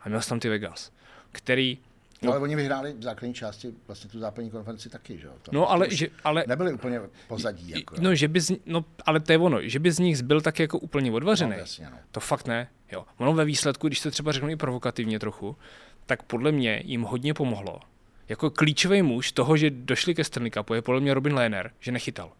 A 0.00 0.08
měl 0.08 0.22
jsi 0.22 0.28
tam 0.28 0.40
ty 0.40 0.48
Vegas, 0.48 0.92
který 1.32 1.78
No, 2.22 2.30
ale 2.32 2.40
oni 2.40 2.56
vyhráli 2.56 2.92
v 2.92 3.02
základní 3.02 3.34
části 3.34 3.74
vlastně 3.86 4.10
tu 4.10 4.18
západní 4.18 4.50
konferenci 4.50 4.88
taky, 4.88 5.18
že 5.18 5.26
jo? 5.26 5.32
No, 5.52 5.70
ale, 5.70 5.86
že, 5.90 6.08
ale... 6.24 6.44
Nebyli 6.46 6.72
úplně 6.72 7.00
pozadí, 7.28 7.70
jako. 7.70 7.94
No, 8.00 8.14
že 8.14 8.28
by 8.28 8.40
z, 8.40 8.52
no, 8.66 8.84
ale 9.06 9.20
to 9.20 9.32
je 9.32 9.38
ono, 9.38 9.62
že 9.62 9.78
by 9.78 9.92
z 9.92 9.98
nich 9.98 10.22
byl 10.22 10.40
tak 10.40 10.58
jako 10.58 10.78
úplně 10.78 11.12
odvařený. 11.12 11.50
No, 11.50 11.58
jasně, 11.58 11.88
no. 11.90 11.98
To 12.10 12.20
fakt 12.20 12.46
ne, 12.46 12.68
jo. 12.92 13.04
Ono 13.16 13.34
ve 13.34 13.44
výsledku, 13.44 13.86
když 13.86 14.00
to 14.00 14.10
třeba 14.10 14.32
řeknu 14.32 14.48
i 14.48 14.56
provokativně 14.56 15.18
trochu, 15.18 15.56
tak 16.08 16.22
podle 16.22 16.52
mě 16.52 16.82
jim 16.84 17.02
hodně 17.02 17.34
pomohlo. 17.34 17.80
Jako 18.28 18.50
klíčový 18.50 19.02
muž 19.02 19.32
toho, 19.32 19.56
že 19.56 19.70
došli 19.70 20.14
ke 20.14 20.24
Stanley 20.24 20.50
Cupu, 20.50 20.74
je 20.74 20.82
podle 20.82 21.00
mě 21.00 21.14
Robin 21.14 21.34
Lehner, 21.34 21.70
že 21.80 21.92
nechytal. 21.92 22.32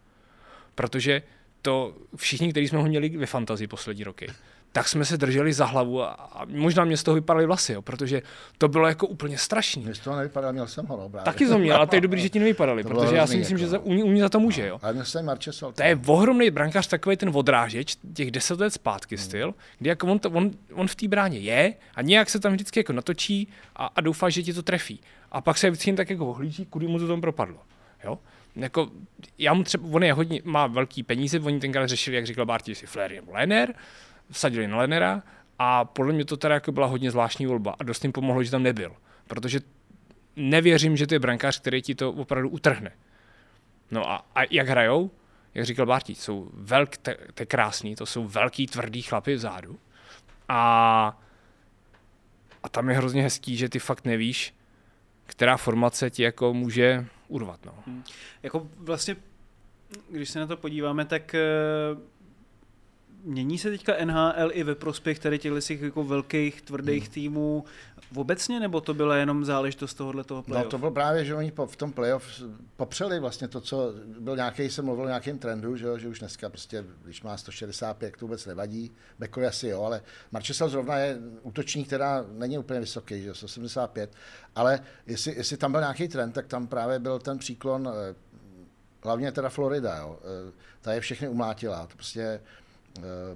Protože 0.75 1.21
to 1.61 1.95
všichni, 2.15 2.51
kteří 2.51 2.67
jsme 2.67 2.79
ho 2.79 2.87
měli 2.87 3.09
ve 3.09 3.25
fantazii 3.25 3.67
poslední 3.67 4.03
roky, 4.03 4.27
tak 4.71 4.87
jsme 4.87 5.05
se 5.05 5.17
drželi 5.17 5.53
za 5.53 5.65
hlavu 5.65 6.03
a, 6.03 6.07
a 6.07 6.45
možná 6.45 6.83
mě 6.85 6.97
z 6.97 7.03
toho 7.03 7.15
vypadaly 7.15 7.45
vlasy, 7.45 7.73
jo, 7.73 7.81
protože 7.81 8.21
to 8.57 8.67
bylo 8.67 8.87
jako 8.87 9.07
úplně 9.07 9.37
strašný. 9.37 9.83
Mě 9.83 9.95
z 9.95 9.99
toho 9.99 10.17
nevypadalo, 10.17 10.53
měl 10.53 10.67
jsem 10.67 10.85
ho, 10.85 10.97
no, 10.97 11.09
právě. 11.09 11.25
Taky 11.25 11.47
to 11.47 11.59
měl, 11.59 11.75
ale 11.75 11.87
to 11.87 11.95
je 11.95 12.01
dobrý, 12.01 12.21
že 12.21 12.29
ti 12.29 12.39
nevypadaly, 12.39 12.83
protože 12.83 13.15
já 13.15 13.27
si 13.27 13.37
myslím, 13.37 13.57
jako, 13.57 13.65
že 13.65 13.69
za, 13.69 13.79
u, 13.79 13.91
u 13.91 14.07
mě 14.07 14.21
za 14.21 14.29
to 14.29 14.39
může. 14.39 14.67
Jo. 14.67 14.79
Ale 14.81 14.93
měl 14.93 15.05
jsem 15.05 15.25
Marchesal. 15.25 15.71
To 15.71 15.83
je 15.83 15.99
ohromný 16.07 16.51
brankář, 16.51 16.87
takový 16.87 17.17
ten 17.17 17.31
odrážeč, 17.33 17.97
těch 18.13 18.31
deset 18.31 18.59
let 18.59 18.73
zpátky 18.73 19.15
hmm. 19.15 19.25
styl, 19.25 19.53
kdy 19.79 19.89
jako 19.89 20.07
on, 20.07 20.19
on, 20.31 20.51
on, 20.73 20.87
v 20.87 20.95
té 20.95 21.07
bráně 21.07 21.39
je 21.39 21.73
a 21.95 22.01
nějak 22.01 22.29
se 22.29 22.39
tam 22.39 22.53
vždycky 22.53 22.79
jako 22.79 22.93
natočí 22.93 23.47
a, 23.75 23.85
a 23.85 24.01
doufá, 24.01 24.29
že 24.29 24.43
ti 24.43 24.53
to 24.53 24.63
trefí. 24.63 24.99
A 25.31 25.41
pak 25.41 25.57
se 25.57 25.69
vždycky 25.69 25.93
tak 25.93 26.09
jako 26.09 26.29
ohlíží, 26.29 26.65
kudy 26.65 26.87
mu 26.87 26.99
to 26.99 27.07
tam 27.07 27.21
propadlo. 27.21 27.59
Jo? 28.03 28.19
Jako, 28.55 28.89
já 29.37 29.53
mu 29.53 29.63
třeba, 29.63 29.87
on 29.91 30.03
je 30.03 30.13
hodně, 30.13 30.41
má 30.43 30.67
velký 30.67 31.03
peníze, 31.03 31.39
oni 31.39 31.59
tenkrát 31.59 31.87
řešili, 31.87 32.15
jak 32.15 32.25
říkal 32.25 32.45
Barty, 32.45 32.71
jestli 32.71 32.87
Flair 32.87 33.11
nebo 33.11 33.31
Lenner, 33.31 33.73
vsadili 34.31 34.67
na 34.67 34.77
Lennera 34.77 35.23
a 35.59 35.85
podle 35.85 36.13
mě 36.13 36.25
to 36.25 36.37
teda 36.37 36.53
jako 36.53 36.71
byla 36.71 36.87
hodně 36.87 37.11
zvláštní 37.11 37.45
volba 37.45 37.75
a 37.79 37.83
dost 37.83 38.03
jim 38.03 38.11
pomohlo, 38.11 38.43
že 38.43 38.51
tam 38.51 38.63
nebyl. 38.63 38.95
Protože 39.27 39.59
nevěřím, 40.35 40.97
že 40.97 41.07
to 41.07 41.15
je 41.15 41.19
brankář, 41.19 41.59
který 41.59 41.81
ti 41.81 41.95
to 41.95 42.11
opravdu 42.11 42.49
utrhne. 42.49 42.91
No 43.91 44.11
a, 44.11 44.25
a 44.35 44.41
jak 44.51 44.67
hrajou? 44.67 45.11
Jak 45.53 45.65
říkal 45.65 45.85
Bartí, 45.85 46.15
jsou 46.15 46.49
velk, 46.53 46.97
to 46.97 47.11
je 47.39 47.45
krásný, 47.45 47.95
to 47.95 48.05
jsou 48.05 48.27
velký 48.27 48.67
tvrdý 48.67 49.01
chlapy 49.01 49.35
vzadu. 49.35 49.79
A, 50.49 51.19
a 52.63 52.69
tam 52.69 52.89
je 52.89 52.95
hrozně 52.95 53.23
hezký, 53.23 53.57
že 53.57 53.69
ty 53.69 53.79
fakt 53.79 54.05
nevíš, 54.05 54.53
která 55.25 55.57
formace 55.57 56.09
ti 56.09 56.23
jako 56.23 56.53
může 56.53 57.05
urvat. 57.27 57.65
No. 57.65 57.73
Hmm. 57.87 58.03
Jako 58.43 58.67
vlastně, 58.77 59.15
když 60.09 60.29
se 60.29 60.39
na 60.39 60.47
to 60.47 60.57
podíváme, 60.57 61.05
tak 61.05 61.35
eh, 61.35 61.39
Mění 63.23 63.57
se 63.57 63.69
teďka 63.69 64.05
NHL 64.05 64.49
i 64.51 64.63
ve 64.63 64.75
prospěch 64.75 65.19
tady 65.19 65.39
těch 65.39 65.81
jako 65.81 66.03
velkých, 66.03 66.61
tvrdých 66.61 67.03
hmm. 67.03 67.13
týmů 67.13 67.63
obecně, 68.15 68.59
nebo 68.59 68.81
to 68.81 68.93
byla 68.93 69.15
jenom 69.15 69.45
záležitost 69.45 69.93
tohohle 69.93 70.23
toho 70.23 70.43
playoff? 70.43 70.65
No 70.65 70.71
to 70.71 70.77
bylo 70.77 70.91
právě, 70.91 71.25
že 71.25 71.35
oni 71.35 71.51
po, 71.51 71.67
v 71.67 71.75
tom 71.75 71.93
playoff 71.93 72.43
popřeli 72.75 73.19
vlastně 73.19 73.47
to, 73.47 73.61
co 73.61 73.93
byl 74.19 74.35
nějaký, 74.35 74.69
jsem 74.69 74.85
mluvil 74.85 75.05
o 75.05 75.07
nějakém 75.07 75.37
trendu, 75.37 75.75
že, 75.75 75.87
že 75.97 76.07
už 76.07 76.19
dneska 76.19 76.49
prostě, 76.49 76.85
když 77.03 77.21
má 77.23 77.37
165, 77.37 78.17
to 78.17 78.25
vůbec 78.25 78.45
nevadí, 78.45 78.91
Bekovi 79.19 79.47
asi 79.47 79.67
jo, 79.67 79.83
ale 79.83 80.01
Marčesel 80.31 80.69
zrovna 80.69 80.97
je 80.97 81.17
útočník, 81.41 81.87
která 81.87 82.25
není 82.31 82.57
úplně 82.57 82.79
vysoký, 82.79 83.21
že 83.21 83.33
175, 83.33 84.13
ale 84.55 84.79
jestli, 85.07 85.35
jestli 85.35 85.57
tam 85.57 85.71
byl 85.71 85.81
nějaký 85.81 86.07
trend, 86.07 86.31
tak 86.31 86.47
tam 86.47 86.67
právě 86.67 86.99
byl 86.99 87.19
ten 87.19 87.37
příklon, 87.37 87.89
eh, 87.93 88.15
hlavně 89.03 89.31
teda 89.31 89.49
Florida, 89.49 89.97
jo, 89.97 90.19
eh, 90.21 90.51
ta 90.81 90.93
je 90.93 91.01
všechny 91.01 91.27
umlátila, 91.27 91.87
to 91.87 91.95
prostě 91.95 92.41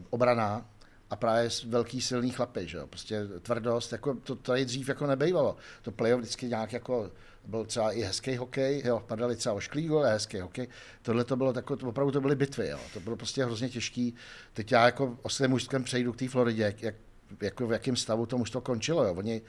obraná 0.10 0.66
a 1.10 1.16
právě 1.16 1.50
velký 1.68 2.02
silný 2.02 2.32
chlapy, 2.32 2.68
že 2.68 2.78
jo? 2.78 2.88
prostě 2.88 3.28
tvrdost, 3.42 3.92
jako 3.92 4.14
to 4.14 4.36
tady 4.36 4.66
dřív 4.66 4.90
jako 4.90 5.08
nebejvalo. 5.08 5.58
To 5.82 5.92
playoff 5.92 6.22
vždycky 6.22 6.46
nějak 6.46 6.74
jako 6.74 7.12
byl 7.46 7.66
třeba 7.66 7.92
i 7.92 8.02
hezký 8.02 8.38
hokej, 8.38 8.82
jo, 8.86 9.04
padali 9.08 9.36
třeba 9.36 9.56
ošklý 9.56 9.88
gol, 9.88 10.04
hezký 10.04 10.40
hokej. 10.40 10.68
Tohle 11.02 11.24
to 11.24 11.36
bylo 11.36 11.54
takové, 11.54 11.88
opravdu 11.88 12.12
to 12.12 12.22
byly 12.22 12.36
bitvy, 12.36 12.68
jo. 12.68 12.80
to 12.94 13.00
bylo 13.00 13.16
prostě 13.16 13.46
hrozně 13.46 13.70
těžký. 13.70 14.16
Teď 14.54 14.72
já 14.72 14.86
jako 14.86 15.18
o 15.22 15.30
svém 15.30 15.52
mužském 15.52 15.84
přejdu 15.84 16.14
k 16.14 16.18
té 16.18 16.30
Floridě, 16.30 16.64
jak, 16.64 16.96
jako 17.42 17.68
v 17.68 17.72
jakém 17.72 17.96
stavu 17.96 18.26
to 18.26 18.44
to 18.52 18.62
končilo. 18.62 19.04
Jo. 19.04 19.14
Oni, 19.14 19.42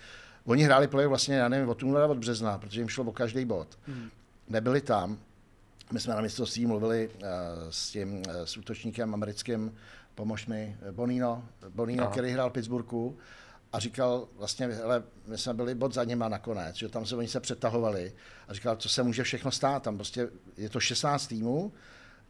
oni 0.45 0.63
hráli 0.63 0.89
playoff 0.89 1.09
vlastně, 1.09 1.37
já 1.37 1.49
nevím, 1.49 1.69
od 1.69 1.83
února, 1.83 2.07
od 2.07 2.19
března, 2.19 2.59
protože 2.59 2.81
jim 2.81 2.89
šlo 2.89 3.05
o 3.05 3.13
každý 3.13 3.45
bod. 3.45 3.79
Hmm. 3.87 4.11
Nebyli 4.49 4.81
tam, 4.81 5.19
my 5.95 6.01
jsme 6.01 6.15
na 6.15 6.21
mistrovství 6.21 6.67
mluvili 6.67 7.09
uh, 7.09 7.23
s 7.71 7.91
tím 7.91 8.17
uh, 8.17 8.23
s 8.45 8.57
útočníkem 8.57 9.15
americkým 9.15 9.75
pomož 10.15 10.47
mi, 10.47 10.77
Bonino, 10.91 11.45
Bonino, 11.69 12.07
který 12.07 12.31
hrál 12.31 12.51
v 12.51 12.53
Pittsburghu 12.53 13.19
a 13.73 13.79
říkal 13.79 14.29
vlastně, 14.37 14.67
hele, 14.67 15.03
my 15.27 15.39
jsme 15.39 15.55
byli 15.55 15.75
bod 15.75 15.95
za 15.95 16.05
nima 16.05 16.29
nakonec, 16.29 16.77
že 16.77 16.89
tam 16.89 17.07
se 17.07 17.17
oni 17.17 17.29
se 17.29 17.41
přetahovali 17.41 18.13
a 18.49 18.55
říkal, 18.55 18.77
co 18.77 18.89
se 18.89 19.03
může 19.03 19.23
všechno 19.23 19.51
stát, 19.51 19.83
tam 19.83 19.97
prostě 19.97 20.29
je 20.57 20.69
to 20.69 20.81
16 20.81 21.27
týmů, 21.27 21.73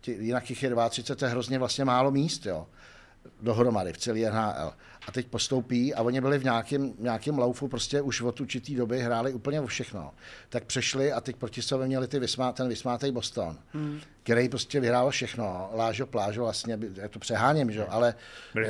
jinak 0.06 0.50
jich 0.50 0.62
je 0.62 0.70
32, 0.90 1.16
to 1.16 1.24
je 1.24 1.30
hrozně 1.30 1.58
vlastně 1.58 1.84
málo 1.84 2.10
míst, 2.10 2.46
jo 2.46 2.66
dohromady 3.42 3.92
v 3.92 3.98
celé 3.98 4.30
NHL. 4.30 4.72
A 5.08 5.12
teď 5.12 5.26
postoupí 5.26 5.94
a 5.94 6.02
oni 6.02 6.20
byli 6.20 6.38
v 6.38 6.44
nějakém, 6.44 6.92
nějakém 6.98 7.38
laufu 7.38 7.68
prostě 7.68 8.00
už 8.00 8.20
od 8.20 8.40
určitý 8.40 8.74
doby, 8.74 9.00
hráli 9.00 9.32
úplně 9.32 9.60
o 9.60 9.66
všechno. 9.66 10.14
Tak 10.48 10.64
přešli 10.64 11.12
a 11.12 11.20
teď 11.20 11.36
proti 11.36 11.62
sobě 11.62 11.86
měli 11.86 12.08
ty 12.08 12.18
vysmá, 12.18 12.52
ten 12.52 12.68
vysmátej 12.68 13.12
Boston, 13.12 13.58
hmm. 13.72 14.00
který 14.22 14.48
prostě 14.48 14.80
vyhrál 14.80 15.10
všechno. 15.10 15.70
Lážo, 15.74 16.06
plážo 16.06 16.42
vlastně, 16.42 16.78
já 16.96 17.08
to 17.08 17.18
přeháním, 17.18 17.70
že? 17.70 17.84
ale 17.84 18.14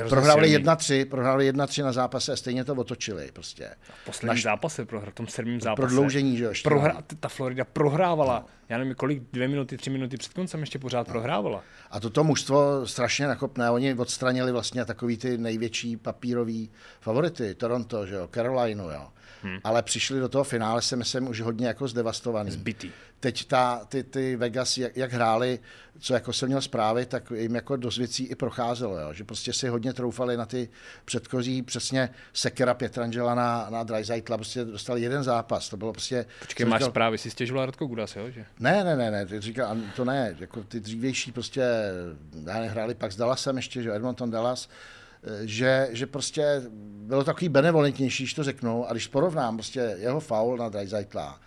prohráli 0.09 0.57
1-3, 0.57 1.05
prohráli 1.05 1.53
1-3 1.53 1.83
na 1.83 1.91
zápase 1.91 2.33
a 2.33 2.35
stejně 2.35 2.63
to 2.63 2.73
otočili 2.73 3.29
prostě. 3.33 3.69
V 4.01 4.05
posledním 4.05 4.27
Naš... 4.27 4.43
zápase, 4.43 4.85
prohr, 4.85 5.09
v 5.09 5.13
tom 5.13 5.27
sedmém 5.27 5.61
zápase. 5.61 5.87
Prodloužení, 5.87 6.37
že 6.37 6.51
Prohra... 6.63 6.97
Ta 7.19 7.29
Florida 7.29 7.65
prohrávala. 7.65 8.39
No. 8.39 8.45
Já 8.69 8.77
nevím, 8.77 8.95
kolik, 8.95 9.23
dvě 9.33 9.47
minuty, 9.47 9.77
tři 9.77 9.89
minuty 9.89 10.17
před 10.17 10.33
koncem 10.33 10.59
ještě 10.59 10.79
pořád 10.79 11.07
no. 11.07 11.11
prohrávala. 11.11 11.63
A 11.91 11.99
toto 11.99 12.23
mužstvo 12.23 12.87
strašně 12.87 13.27
nakopné. 13.27 13.71
Oni 13.71 13.93
odstranili 13.93 14.51
vlastně 14.51 14.85
takový 14.85 15.17
ty 15.17 15.37
největší 15.37 15.97
papírový 16.25 16.69
favority. 17.01 17.55
Toronto, 17.55 18.05
že 18.05 18.15
jo, 18.15 18.29
Carolina, 18.33 18.83
jo. 18.83 19.07
Hmm. 19.41 19.59
Ale 19.63 19.83
přišli 19.83 20.19
do 20.19 20.29
toho 20.29 20.43
finále, 20.43 20.81
si 20.81 20.95
myslím, 20.95 21.29
už 21.29 21.41
hodně 21.41 21.67
jako 21.67 21.87
zdevastovaný. 21.87 22.51
Zbytý 22.51 22.91
teď 23.25 23.45
ta, 23.45 23.85
ty, 23.89 24.03
ty 24.03 24.35
Vegas, 24.35 24.77
jak, 24.77 24.97
jak 24.97 25.13
hráli, 25.13 25.59
co 25.99 26.13
jako 26.13 26.33
jsem 26.33 26.47
měl 26.47 26.61
zprávy, 26.61 27.05
tak 27.05 27.31
jim 27.35 27.55
jako 27.55 27.75
dost 27.75 27.97
věcí 27.97 28.23
i 28.23 28.35
procházelo, 28.35 28.99
jo? 28.99 29.13
že 29.13 29.23
prostě 29.23 29.53
si 29.53 29.67
hodně 29.67 29.93
troufali 29.93 30.37
na 30.37 30.45
ty 30.45 30.69
předchozí, 31.05 31.61
přesně 31.61 32.09
Sekera 32.33 32.73
Pietrangela 32.73 33.35
na, 33.35 33.67
na 33.69 33.83
Dreisaitla, 33.83 34.37
prostě 34.37 34.65
dostali 34.65 35.01
jeden 35.01 35.23
zápas, 35.23 35.69
to 35.69 35.77
bylo 35.77 35.93
prostě... 35.93 36.25
Počkej, 36.39 36.65
máš 36.65 36.79
říkal, 36.79 36.91
zprávy, 36.91 37.17
si 37.17 37.31
stěžoval 37.31 37.65
Radko 37.65 37.85
Gudas, 37.85 38.15
jo? 38.15 38.29
Že? 38.29 38.45
Ne, 38.59 38.83
ne, 38.83 38.95
ne, 38.95 39.11
ne, 39.11 39.25
ty 39.25 39.41
říkal, 39.41 39.77
to 39.95 40.05
ne, 40.05 40.35
jako 40.39 40.63
ty 40.63 40.79
dřívější 40.79 41.31
prostě, 41.31 41.61
já 42.45 42.59
nehráli 42.59 42.95
pak 42.95 43.11
s 43.11 43.15
Dallasem 43.15 43.55
ještě, 43.55 43.83
že 43.83 43.95
Edmonton 43.95 44.31
Dallas, 44.31 44.69
že, 45.43 45.89
že 45.91 46.05
prostě 46.05 46.61
bylo 47.05 47.23
takový 47.23 47.49
benevolentnější, 47.49 48.23
když 48.23 48.33
to 48.33 48.43
řeknu, 48.43 48.89
a 48.89 48.91
když 48.91 49.07
porovnám 49.07 49.57
prostě 49.57 49.95
jeho 49.99 50.19
faul 50.19 50.57
na 50.57 50.69
Dreisaitla, 50.69 51.39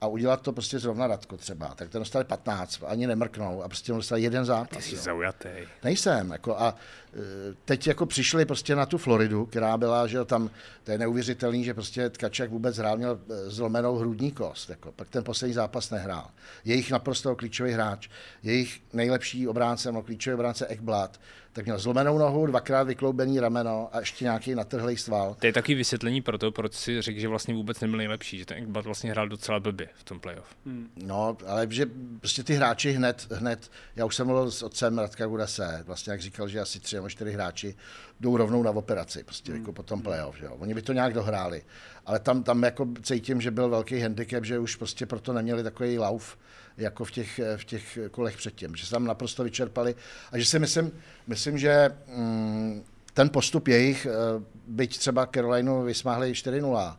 a 0.00 0.06
udělat 0.06 0.40
to 0.40 0.52
prostě 0.52 0.78
zrovna 0.78 1.06
Radko 1.06 1.36
třeba, 1.36 1.74
tak 1.74 1.88
ten 1.88 2.00
dostali 2.00 2.24
15, 2.24 2.82
ani 2.86 3.06
nemrknou 3.06 3.62
a 3.62 3.68
prostě 3.68 3.92
dostali 3.92 4.22
jeden 4.22 4.44
zápas. 4.44 4.84
Ty 4.84 4.90
jsi 4.90 4.96
zaujatý. 4.96 5.48
Nejsem, 5.84 6.30
jako 6.30 6.56
a 6.58 6.74
teď 7.64 7.86
jako 7.86 8.06
přišli 8.06 8.44
prostě 8.44 8.76
na 8.76 8.86
tu 8.86 8.98
Floridu, 8.98 9.46
která 9.46 9.76
byla, 9.76 10.06
že 10.06 10.24
tam, 10.24 10.50
to 10.84 10.90
je 10.90 10.98
neuvěřitelný, 10.98 11.64
že 11.64 11.74
prostě 11.74 12.10
Tkaček 12.10 12.50
vůbec 12.50 12.76
hrál, 12.76 12.96
měl 12.96 13.20
eh, 13.30 13.50
zlomenou 13.50 13.96
hrudní 13.96 14.32
kost, 14.32 14.70
jako, 14.70 14.92
pak 14.92 15.10
ten 15.10 15.24
poslední 15.24 15.54
zápas 15.54 15.90
nehrál. 15.90 16.30
Jejich 16.64 16.90
naprosto 16.90 17.36
klíčový 17.36 17.72
hráč, 17.72 18.08
jejich 18.42 18.80
nejlepší 18.92 19.48
obránce, 19.48 19.92
no, 19.92 20.02
klíčový 20.02 20.34
obránce 20.34 20.66
Ekblad, 20.66 21.20
tak 21.56 21.64
měl 21.64 21.78
zlomenou 21.78 22.18
nohu, 22.18 22.46
dvakrát 22.46 22.82
vykloubený 22.82 23.40
rameno 23.40 23.88
a 23.92 23.98
ještě 24.00 24.24
nějaký 24.24 24.54
natrhlý 24.54 24.96
sval. 24.96 25.36
To 25.40 25.46
je 25.46 25.52
taky 25.52 25.74
vysvětlení 25.74 26.22
pro 26.22 26.38
to, 26.38 26.52
proč 26.52 26.74
si 26.74 27.02
řekl, 27.02 27.20
že 27.20 27.28
vlastně 27.28 27.54
vůbec 27.54 27.80
nebyl 27.80 27.96
nejlepší, 27.96 28.38
že 28.38 28.46
ten 28.46 28.58
Ekblad 28.58 28.84
vlastně 28.84 29.10
hrál 29.10 29.28
docela 29.28 29.60
blbě 29.60 29.88
v 29.94 30.04
tom 30.04 30.20
playoff. 30.20 30.46
Hmm. 30.66 30.88
No, 31.04 31.36
ale 31.46 31.66
že 31.70 31.86
prostě 32.20 32.42
ty 32.42 32.54
hráči 32.54 32.92
hned, 32.92 33.26
hned, 33.30 33.70
já 33.96 34.04
už 34.04 34.14
jsem 34.14 34.26
mluvil 34.26 34.50
s 34.50 34.62
otcem 34.62 34.98
Radka 34.98 35.26
Gudase, 35.26 35.82
vlastně 35.86 36.10
jak 36.10 36.20
říkal, 36.20 36.48
že 36.48 36.60
asi 36.60 36.80
tři 36.80 36.96
nebo 36.96 37.08
čtyři 37.08 37.32
hráči 37.32 37.74
jdou 38.20 38.36
rovnou 38.36 38.62
na 38.62 38.70
operaci, 38.70 39.24
prostě 39.24 39.52
hmm. 39.52 39.60
jako 39.60 39.72
po 39.72 39.82
tom 39.82 40.02
playoff, 40.02 40.38
že 40.38 40.44
jo. 40.44 40.56
Oni 40.58 40.74
by 40.74 40.82
to 40.82 40.92
nějak 40.92 41.14
dohráli, 41.14 41.62
ale 42.06 42.18
tam, 42.18 42.42
tam 42.42 42.62
jako 42.62 42.88
cítím, 43.02 43.40
že 43.40 43.50
byl 43.50 43.68
velký 43.68 44.00
handicap, 44.00 44.44
že 44.44 44.58
už 44.58 44.76
prostě 44.76 45.06
proto 45.06 45.32
neměli 45.32 45.62
takový 45.62 45.98
lauf, 45.98 46.38
jako 46.78 47.04
v 47.04 47.10
těch, 47.10 47.40
v 47.56 47.64
těch 47.64 47.98
kolech 48.10 48.36
předtím, 48.36 48.76
že 48.76 48.86
se 48.86 48.90
tam 48.90 49.04
naprosto 49.04 49.44
vyčerpali 49.44 49.94
a 50.32 50.38
že 50.38 50.44
si 50.44 50.58
myslím, 50.58 50.92
myslím 51.26 51.58
že 51.58 51.90
mm, 52.06 52.84
ten 53.16 53.28
postup 53.28 53.68
jejich, 53.68 54.06
eh, 54.06 54.42
byť 54.66 54.98
třeba 54.98 55.26
Carolinu 55.26 55.82
vysmáhli 55.82 56.32
4-0, 56.32 56.96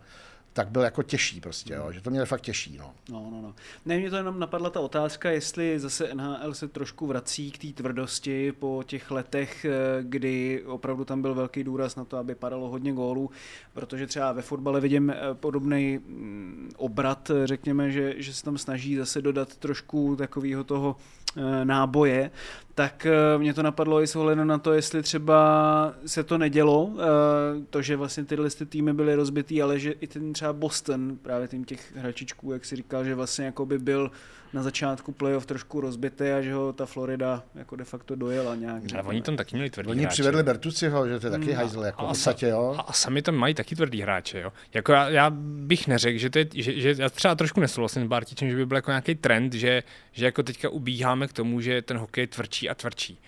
tak 0.58 0.70
byl 0.70 0.82
jako 0.82 1.04
těžší 1.04 1.42
prostě, 1.42 1.74
jo, 1.74 1.92
že 1.92 2.02
to 2.02 2.10
mělo 2.10 2.26
fakt 2.26 2.42
těžší. 2.42 2.78
No. 2.78 2.94
No, 3.10 3.30
no, 3.32 3.42
no. 3.42 3.56
Ne, 3.86 3.98
mě 3.98 4.10
to 4.10 4.16
jenom 4.16 4.40
napadla 4.40 4.70
ta 4.70 4.80
otázka, 4.80 5.32
jestli 5.32 5.80
zase 5.80 6.16
NHL 6.16 6.54
se 6.54 6.68
trošku 6.68 7.08
vrací 7.08 7.52
k 7.52 7.58
té 7.58 7.68
tvrdosti 7.68 8.52
po 8.52 8.84
těch 8.88 9.12
letech, 9.12 9.66
eh, 9.66 9.72
kdy 10.02 10.64
opravdu 10.66 11.06
tam 11.06 11.22
byl 11.22 11.36
velký 11.36 11.64
důraz 11.64 11.96
na 11.96 12.06
to, 12.06 12.18
aby 12.18 12.36
padalo 12.36 12.70
hodně 12.70 12.94
gólů, 12.94 13.30
protože 13.74 14.08
třeba 14.08 14.32
ve 14.32 14.42
fotbale 14.42 14.82
vidím 14.82 15.10
eh, 15.10 15.16
podobný 15.34 15.98
mm, 15.98 16.72
obrat, 16.78 17.32
řekněme, 17.46 17.92
že, 17.92 18.14
že 18.18 18.34
se 18.34 18.44
tam 18.44 18.58
snaží 18.58 18.96
zase 18.96 19.22
dodat 19.22 19.56
trošku 19.56 20.16
takového 20.16 20.64
toho 20.64 20.96
Eh, 20.96 21.17
náboje, 21.64 22.32
tak 22.78 23.06
eh, 23.06 23.38
mě 23.38 23.54
to 23.54 23.64
napadlo 23.64 24.02
i 24.02 24.08
s 24.08 24.16
ohledem 24.16 24.48
na 24.48 24.58
to, 24.58 24.74
jestli 24.74 25.04
třeba 25.04 25.94
se 26.06 26.24
to 26.24 26.38
nedělo, 26.38 26.92
eh, 26.94 27.66
to, 27.70 27.82
že 27.82 27.96
vlastně 27.96 28.26
tyhle 28.26 28.50
týmy 28.50 28.94
byly 28.94 29.16
rozbitý, 29.16 29.62
ale 29.62 29.80
že 29.80 29.92
i 29.92 30.08
ten 30.08 30.34
třeba 30.34 30.54
Boston, 30.54 31.18
právě 31.22 31.48
tým 31.48 31.66
těch 31.66 31.96
hračičků, 31.96 32.54
jak 32.54 32.66
si 32.66 32.76
říkal, 32.76 33.04
že 33.04 33.16
vlastně 33.16 33.46
jako 33.46 33.66
by 33.66 33.80
byl 33.80 34.12
na 34.54 34.64
začátku 34.64 35.12
playoff 35.12 35.46
trošku 35.46 35.82
rozbitý 35.82 36.24
a 36.24 36.42
že 36.42 36.54
ho 36.54 36.74
ta 36.74 36.86
Florida 36.86 37.44
jako 37.56 37.76
de 37.76 37.84
facto 37.84 38.16
dojela 38.16 38.56
nějak. 38.56 38.84
Ale 38.94 39.04
oni 39.04 39.22
tam 39.22 39.38
taky 39.38 39.56
měli 39.56 39.70
tvrdý 39.70 39.90
Oni 39.90 40.02
hráče. 40.02 40.14
přivedli 40.14 40.44
Bertuciho, 40.44 41.08
že 41.08 41.20
to 41.20 41.28
je 41.28 41.32
taky 41.32 41.46
hmm. 41.46 41.56
hajzl, 41.56 41.82
jako 41.82 42.02
a, 42.02 42.06
v 42.06 42.08
podstatě, 42.08 42.48
jo. 42.48 42.76
A, 42.78 42.82
a 42.82 42.94
sami 42.94 43.22
tam 43.22 43.36
mají 43.36 43.54
taky 43.54 43.76
tvrdý 43.76 44.02
hráče, 44.02 44.40
jo. 44.40 44.52
Jako 44.74 44.92
já, 44.92 45.10
já 45.10 45.30
bych 45.30 45.88
neřekl, 45.88 46.20
že, 46.20 46.30
to 46.30 46.40
je, 46.40 46.48
že, 46.54 46.82
že, 46.82 46.96
já 46.98 47.10
třeba 47.10 47.36
trošku 47.36 47.60
nesouhlasím 47.60 48.04
s 48.06 48.08
Bartičem, 48.08 48.50
že 48.50 48.56
by 48.56 48.66
byl 48.66 48.78
jako 48.78 48.92
nějaký 48.92 49.16
trend, 49.16 49.54
že, 49.54 49.84
že 50.12 50.26
jako 50.26 50.44
teďka 50.44 50.70
ubíháme 50.70 51.28
k 51.28 51.34
tomu, 51.34 51.62
že 51.62 51.82
ten 51.82 51.98
hokej 51.98 52.22
je 52.22 52.28
tvrdší 52.28 52.70
a 52.70 52.76
tvrdší, 52.76 53.20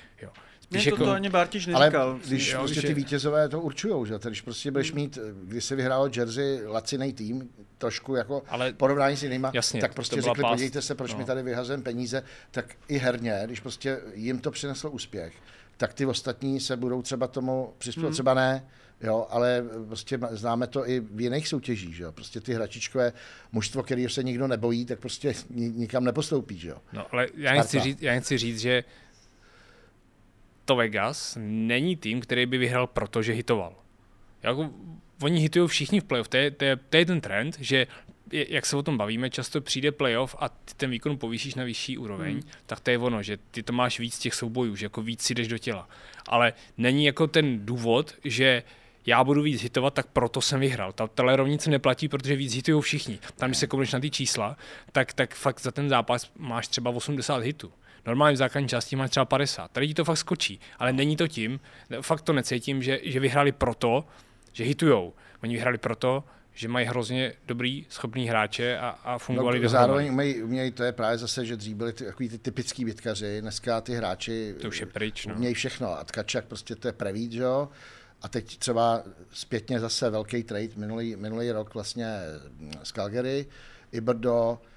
Spíš 0.69 0.85
ne, 0.85 0.91
to, 0.91 0.95
jako, 0.95 1.05
to 1.05 1.11
ani 1.11 1.29
Bartiš 1.29 1.65
neříkal. 1.65 2.01
Ale 2.01 2.19
když 2.27 2.51
jo, 2.51 2.59
prostě 2.59 2.81
že... 2.81 2.87
ty 2.87 2.93
vítězové 2.93 3.49
to 3.49 3.61
určují, 3.61 4.07
že? 4.07 4.13
Když 4.23 4.41
prostě 4.41 4.71
budeš 4.71 4.93
mít, 4.93 5.17
když 5.43 5.65
se 5.65 5.75
vyhrálo 5.75 6.09
Jersey 6.15 6.65
laciný 6.65 7.13
tým, 7.13 7.49
trošku 7.77 8.15
jako 8.15 8.43
ale 8.47 8.73
porovnání 8.73 9.17
s 9.17 9.23
jinýma, 9.23 9.51
jasně, 9.53 9.81
tak 9.81 9.93
prostě 9.93 10.21
řekli, 10.21 10.41
pás... 10.41 10.51
podívejte 10.51 10.81
se, 10.81 10.95
proč 10.95 11.13
no. 11.13 11.17
mi 11.17 11.25
tady 11.25 11.43
vyhazujeme 11.43 11.83
peníze, 11.83 12.23
tak 12.51 12.75
i 12.87 12.97
herně, 12.97 13.41
když 13.45 13.59
prostě 13.59 13.99
jim 14.13 14.39
to 14.39 14.51
přineslo 14.51 14.91
úspěch, 14.91 15.33
tak 15.77 15.93
ty 15.93 16.05
ostatní 16.05 16.59
se 16.59 16.77
budou 16.77 17.01
třeba 17.01 17.27
tomu 17.27 17.73
přizpůsobit, 17.77 18.07
hmm. 18.07 18.13
třeba 18.13 18.33
ne, 18.33 18.63
Jo, 19.01 19.27
ale 19.29 19.63
prostě 19.87 20.19
známe 20.31 20.67
to 20.67 20.89
i 20.89 20.99
v 20.99 21.21
jiných 21.21 21.47
soutěžích, 21.47 21.95
že 21.95 22.03
jo? 22.03 22.11
Prostě 22.11 22.41
ty 22.41 22.53
hračičkové 22.53 23.13
mužstvo, 23.51 23.83
který 23.83 24.09
se 24.09 24.23
nikdo 24.23 24.47
nebojí, 24.47 24.85
tak 24.85 24.99
prostě 24.99 25.33
nikam 25.49 26.03
nepostoupí, 26.03 26.57
že 26.57 26.69
jo? 26.69 26.77
No, 26.93 27.05
ale 27.11 27.27
já 27.37 27.53
jen, 27.53 27.63
chci 27.63 27.79
říct, 27.79 28.01
já 28.01 28.21
říct, 28.21 28.59
že 28.59 28.83
to 30.69 30.75
Vegas 30.75 31.37
není 31.41 31.95
tým, 31.95 32.21
který 32.21 32.45
by 32.45 32.57
vyhrál, 32.57 32.87
protože 32.87 33.33
hitoval. 33.33 33.73
Jako, 34.43 34.69
oni 35.21 35.39
hitují 35.39 35.67
všichni 35.67 35.99
v 35.99 36.03
playoff, 36.03 36.27
to 36.27 36.37
je, 36.37 36.51
to, 36.51 36.65
je, 36.65 36.75
to 36.75 36.97
je 36.97 37.05
ten 37.05 37.21
trend, 37.21 37.57
že 37.59 37.87
jak 38.31 38.65
se 38.65 38.77
o 38.77 38.83
tom 38.83 38.97
bavíme, 38.97 39.29
často 39.29 39.61
přijde 39.61 39.91
playoff 39.91 40.35
a 40.39 40.49
ty 40.49 40.73
ten 40.77 40.89
výkon 40.89 41.17
povýšíš 41.17 41.55
na 41.55 41.63
vyšší 41.63 41.97
úroveň, 41.97 42.33
hmm. 42.33 42.41
tak 42.65 42.79
to 42.79 42.91
je 42.91 42.97
ono, 42.97 43.23
že 43.23 43.37
ty 43.51 43.63
to 43.63 43.73
máš 43.73 43.99
víc 43.99 44.19
těch 44.19 44.33
soubojů, 44.33 44.75
že 44.75 44.85
jako 44.85 45.01
víc 45.01 45.21
si 45.21 45.33
jdeš 45.33 45.47
do 45.47 45.57
těla. 45.57 45.89
Ale 46.27 46.53
není 46.77 47.05
jako 47.05 47.27
ten 47.27 47.65
důvod, 47.65 48.15
že 48.23 48.63
já 49.05 49.23
budu 49.23 49.41
víc 49.41 49.61
hitovat, 49.61 49.93
tak 49.93 50.07
proto 50.07 50.41
jsem 50.41 50.59
vyhrál. 50.59 50.93
Ta, 50.93 51.07
tahle 51.07 51.35
rovnice 51.35 51.69
neplatí, 51.69 52.07
protože 52.07 52.35
víc 52.35 52.53
hitují 52.55 52.81
všichni. 52.81 53.19
Tam, 53.35 53.49
když 53.49 53.57
se 53.57 53.67
koukneš 53.67 53.93
na 53.93 53.99
ty 53.99 54.09
čísla, 54.09 54.57
tak, 54.91 55.13
tak 55.13 55.35
fakt 55.35 55.61
za 55.61 55.71
ten 55.71 55.89
zápas 55.89 56.31
máš 56.37 56.67
třeba 56.67 56.91
80 56.91 57.43
hitů. 57.43 57.71
Normálně 58.09 58.35
v 58.35 58.37
základní 58.37 58.67
části 58.67 58.95
máš 58.95 59.09
třeba 59.09 59.25
50. 59.25 59.71
Tady 59.71 59.87
ti 59.87 59.93
to 59.93 60.05
fakt 60.05 60.17
skočí, 60.17 60.59
ale 60.79 60.93
není 60.93 61.17
to 61.17 61.27
tím, 61.27 61.59
fakt 62.01 62.21
to 62.21 62.33
necítím, 62.33 62.83
že, 62.83 62.99
že 63.03 63.19
vyhráli 63.19 63.51
proto, 63.51 64.05
že 64.51 64.63
hitujou. 64.63 65.13
Oni 65.43 65.53
vyhráli 65.53 65.77
proto, 65.77 66.23
že 66.53 66.67
mají 66.67 66.85
hrozně 66.85 67.33
dobrý, 67.47 67.85
schopný 67.89 68.27
hráče 68.27 68.77
a, 68.77 68.89
a 68.89 69.17
fungovali 69.17 69.59
no, 69.59 69.69
Zároveň 69.69 70.11
umějí, 70.11 70.43
umějí, 70.43 70.71
to 70.71 70.83
je 70.83 70.91
právě 70.91 71.17
zase, 71.17 71.45
že 71.45 71.55
dřív 71.55 71.77
byli 71.77 71.93
ty, 71.93 72.05
takový 72.05 72.29
ty 72.29 72.37
typický 72.37 72.85
bitkaři, 72.85 73.41
dneska 73.41 73.81
ty 73.81 73.93
hráči 73.93 74.55
to 74.61 74.67
už 74.67 74.79
je 74.79 74.85
pryč, 74.85 75.25
no. 75.25 75.35
umějí 75.35 75.53
všechno. 75.53 75.99
A 75.99 76.03
Tkačak 76.03 76.45
prostě 76.45 76.75
to 76.75 76.87
je 76.87 76.93
prevít, 76.93 77.31
že 77.31 77.41
jo? 77.41 77.69
A 78.21 78.27
teď 78.27 78.57
třeba 78.57 79.03
zpětně 79.31 79.79
zase 79.79 80.09
velký 80.09 80.43
trade 80.43 80.69
minulý, 80.75 81.15
minulý 81.15 81.51
rok 81.51 81.73
vlastně 81.73 82.07
z 82.83 82.91
Calgary, 82.91 83.45
Iberdo, 83.91 84.59
uh, 84.61 84.67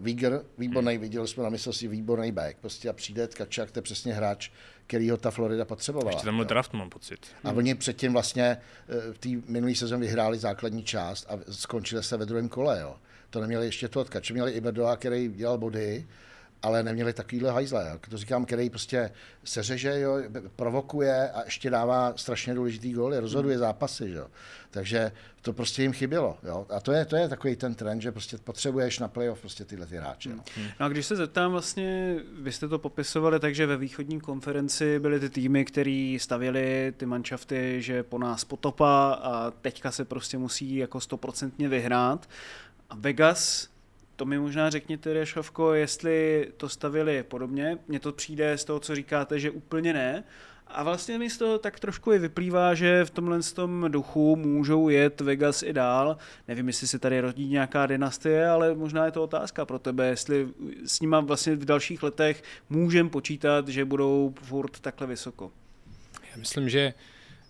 Víger, 0.00 0.44
výborný, 0.58 0.92
hmm. 0.92 1.02
viděli 1.02 1.28
jsme 1.28 1.42
na 1.42 1.48
mistrovství 1.48 1.88
výborný 1.88 2.32
back, 2.32 2.56
prostě 2.60 2.88
a 2.88 2.92
přijde 2.92 3.28
Tkačak, 3.28 3.70
to 3.70 3.78
je 3.78 3.82
přesně 3.82 4.14
hráč, 4.14 4.50
který 4.86 5.10
ho 5.10 5.16
ta 5.16 5.30
Florida 5.30 5.64
potřebovala. 5.64 6.10
Ještě 6.10 6.24
tam 6.24 6.36
byl 6.36 6.44
draft, 6.44 6.72
mám 6.72 6.90
pocit. 6.90 7.26
A 7.44 7.48
hmm. 7.48 7.58
oni 7.58 7.74
předtím 7.74 8.12
vlastně 8.12 8.44
eh, 8.88 9.12
v 9.12 9.18
té 9.18 9.28
minulý 9.52 9.74
sezóně 9.74 10.00
vyhráli 10.00 10.38
základní 10.38 10.82
část 10.82 11.26
a 11.28 11.52
skončili 11.52 12.02
se 12.02 12.16
ve 12.16 12.26
druhém 12.26 12.48
kole, 12.48 12.80
jo. 12.80 12.96
To 13.30 13.40
neměli 13.40 13.66
ještě 13.66 13.88
to 13.88 14.04
Tkače, 14.04 14.32
měli 14.32 14.52
Iberdoa, 14.52 14.96
který 14.96 15.28
dělal 15.28 15.58
body, 15.58 16.06
ale 16.62 16.82
neměli 16.82 17.12
takovýhle 17.12 17.50
hajzle, 17.50 17.88
jak 17.90 18.08
to 18.08 18.16
říkám, 18.16 18.44
který 18.44 18.70
prostě 18.70 19.10
seřeže, 19.44 20.00
jo, 20.00 20.18
provokuje 20.56 21.30
a 21.30 21.44
ještě 21.44 21.70
dává 21.70 22.12
strašně 22.16 22.54
důležitý 22.54 22.92
góly, 22.92 23.18
rozhoduje 23.18 23.58
zápasy, 23.58 24.10
jo. 24.10 24.26
Takže 24.70 25.12
to 25.42 25.52
prostě 25.52 25.82
jim 25.82 25.92
chybělo, 25.92 26.38
jo. 26.42 26.66
A 26.70 26.80
to 26.80 26.92
je, 26.92 27.04
to 27.04 27.16
je 27.16 27.28
takový 27.28 27.56
ten 27.56 27.74
trend, 27.74 28.00
že 28.00 28.12
prostě 28.12 28.38
potřebuješ 28.38 28.98
na 28.98 29.08
playoff 29.08 29.40
prostě 29.40 29.64
tyhle 29.64 29.86
ty 29.86 29.96
hráče, 29.96 30.30
jo. 30.30 30.36
No 30.80 30.86
a 30.86 30.88
když 30.88 31.06
se 31.06 31.16
zeptám 31.16 31.52
vlastně, 31.52 32.16
vy 32.40 32.52
jste 32.52 32.68
to 32.68 32.78
popisovali 32.78 33.40
tak, 33.40 33.54
že 33.54 33.66
ve 33.66 33.76
východní 33.76 34.20
konferenci 34.20 34.98
byly 34.98 35.20
ty 35.20 35.30
týmy, 35.30 35.64
který 35.64 36.18
stavěli 36.18 36.92
ty 36.96 37.06
manšafty, 37.06 37.82
že 37.82 38.02
po 38.02 38.18
nás 38.18 38.44
potopa 38.44 39.18
a 39.22 39.50
teďka 39.50 39.90
se 39.90 40.04
prostě 40.04 40.38
musí 40.38 40.76
jako 40.76 41.00
stoprocentně 41.00 41.68
vyhrát. 41.68 42.28
A 42.90 42.96
Vegas 42.98 43.71
to 44.16 44.24
mi 44.24 44.38
možná 44.38 44.70
řekněte, 44.70 45.12
Rešovko, 45.12 45.74
jestli 45.74 46.48
to 46.56 46.68
stavili 46.68 47.22
podobně. 47.22 47.78
Mně 47.88 48.00
to 48.00 48.12
přijde 48.12 48.58
z 48.58 48.64
toho, 48.64 48.80
co 48.80 48.94
říkáte, 48.94 49.38
že 49.38 49.50
úplně 49.50 49.92
ne. 49.92 50.24
A 50.66 50.82
vlastně 50.82 51.18
mi 51.18 51.30
z 51.30 51.38
toho 51.38 51.58
tak 51.58 51.80
trošku 51.80 52.12
i 52.12 52.18
vyplývá, 52.18 52.74
že 52.74 53.04
v 53.04 53.10
tomhle 53.10 53.42
tom 53.42 53.84
duchu 53.88 54.36
můžou 54.36 54.88
jet 54.88 55.20
Vegas 55.20 55.62
i 55.62 55.72
dál. 55.72 56.16
Nevím, 56.48 56.66
jestli 56.66 56.86
se 56.86 56.98
tady 56.98 57.20
rodí 57.20 57.48
nějaká 57.48 57.86
dynastie, 57.86 58.48
ale 58.48 58.74
možná 58.74 59.04
je 59.04 59.12
to 59.12 59.22
otázka 59.22 59.64
pro 59.64 59.78
tebe, 59.78 60.06
jestli 60.06 60.48
s 60.86 61.00
nima 61.00 61.20
vlastně 61.20 61.56
v 61.56 61.64
dalších 61.64 62.02
letech 62.02 62.42
můžeme 62.70 63.08
počítat, 63.08 63.68
že 63.68 63.84
budou 63.84 64.34
furt 64.42 64.80
takhle 64.80 65.06
vysoko. 65.06 65.52
Já 66.30 66.36
myslím, 66.36 66.68
že 66.68 66.80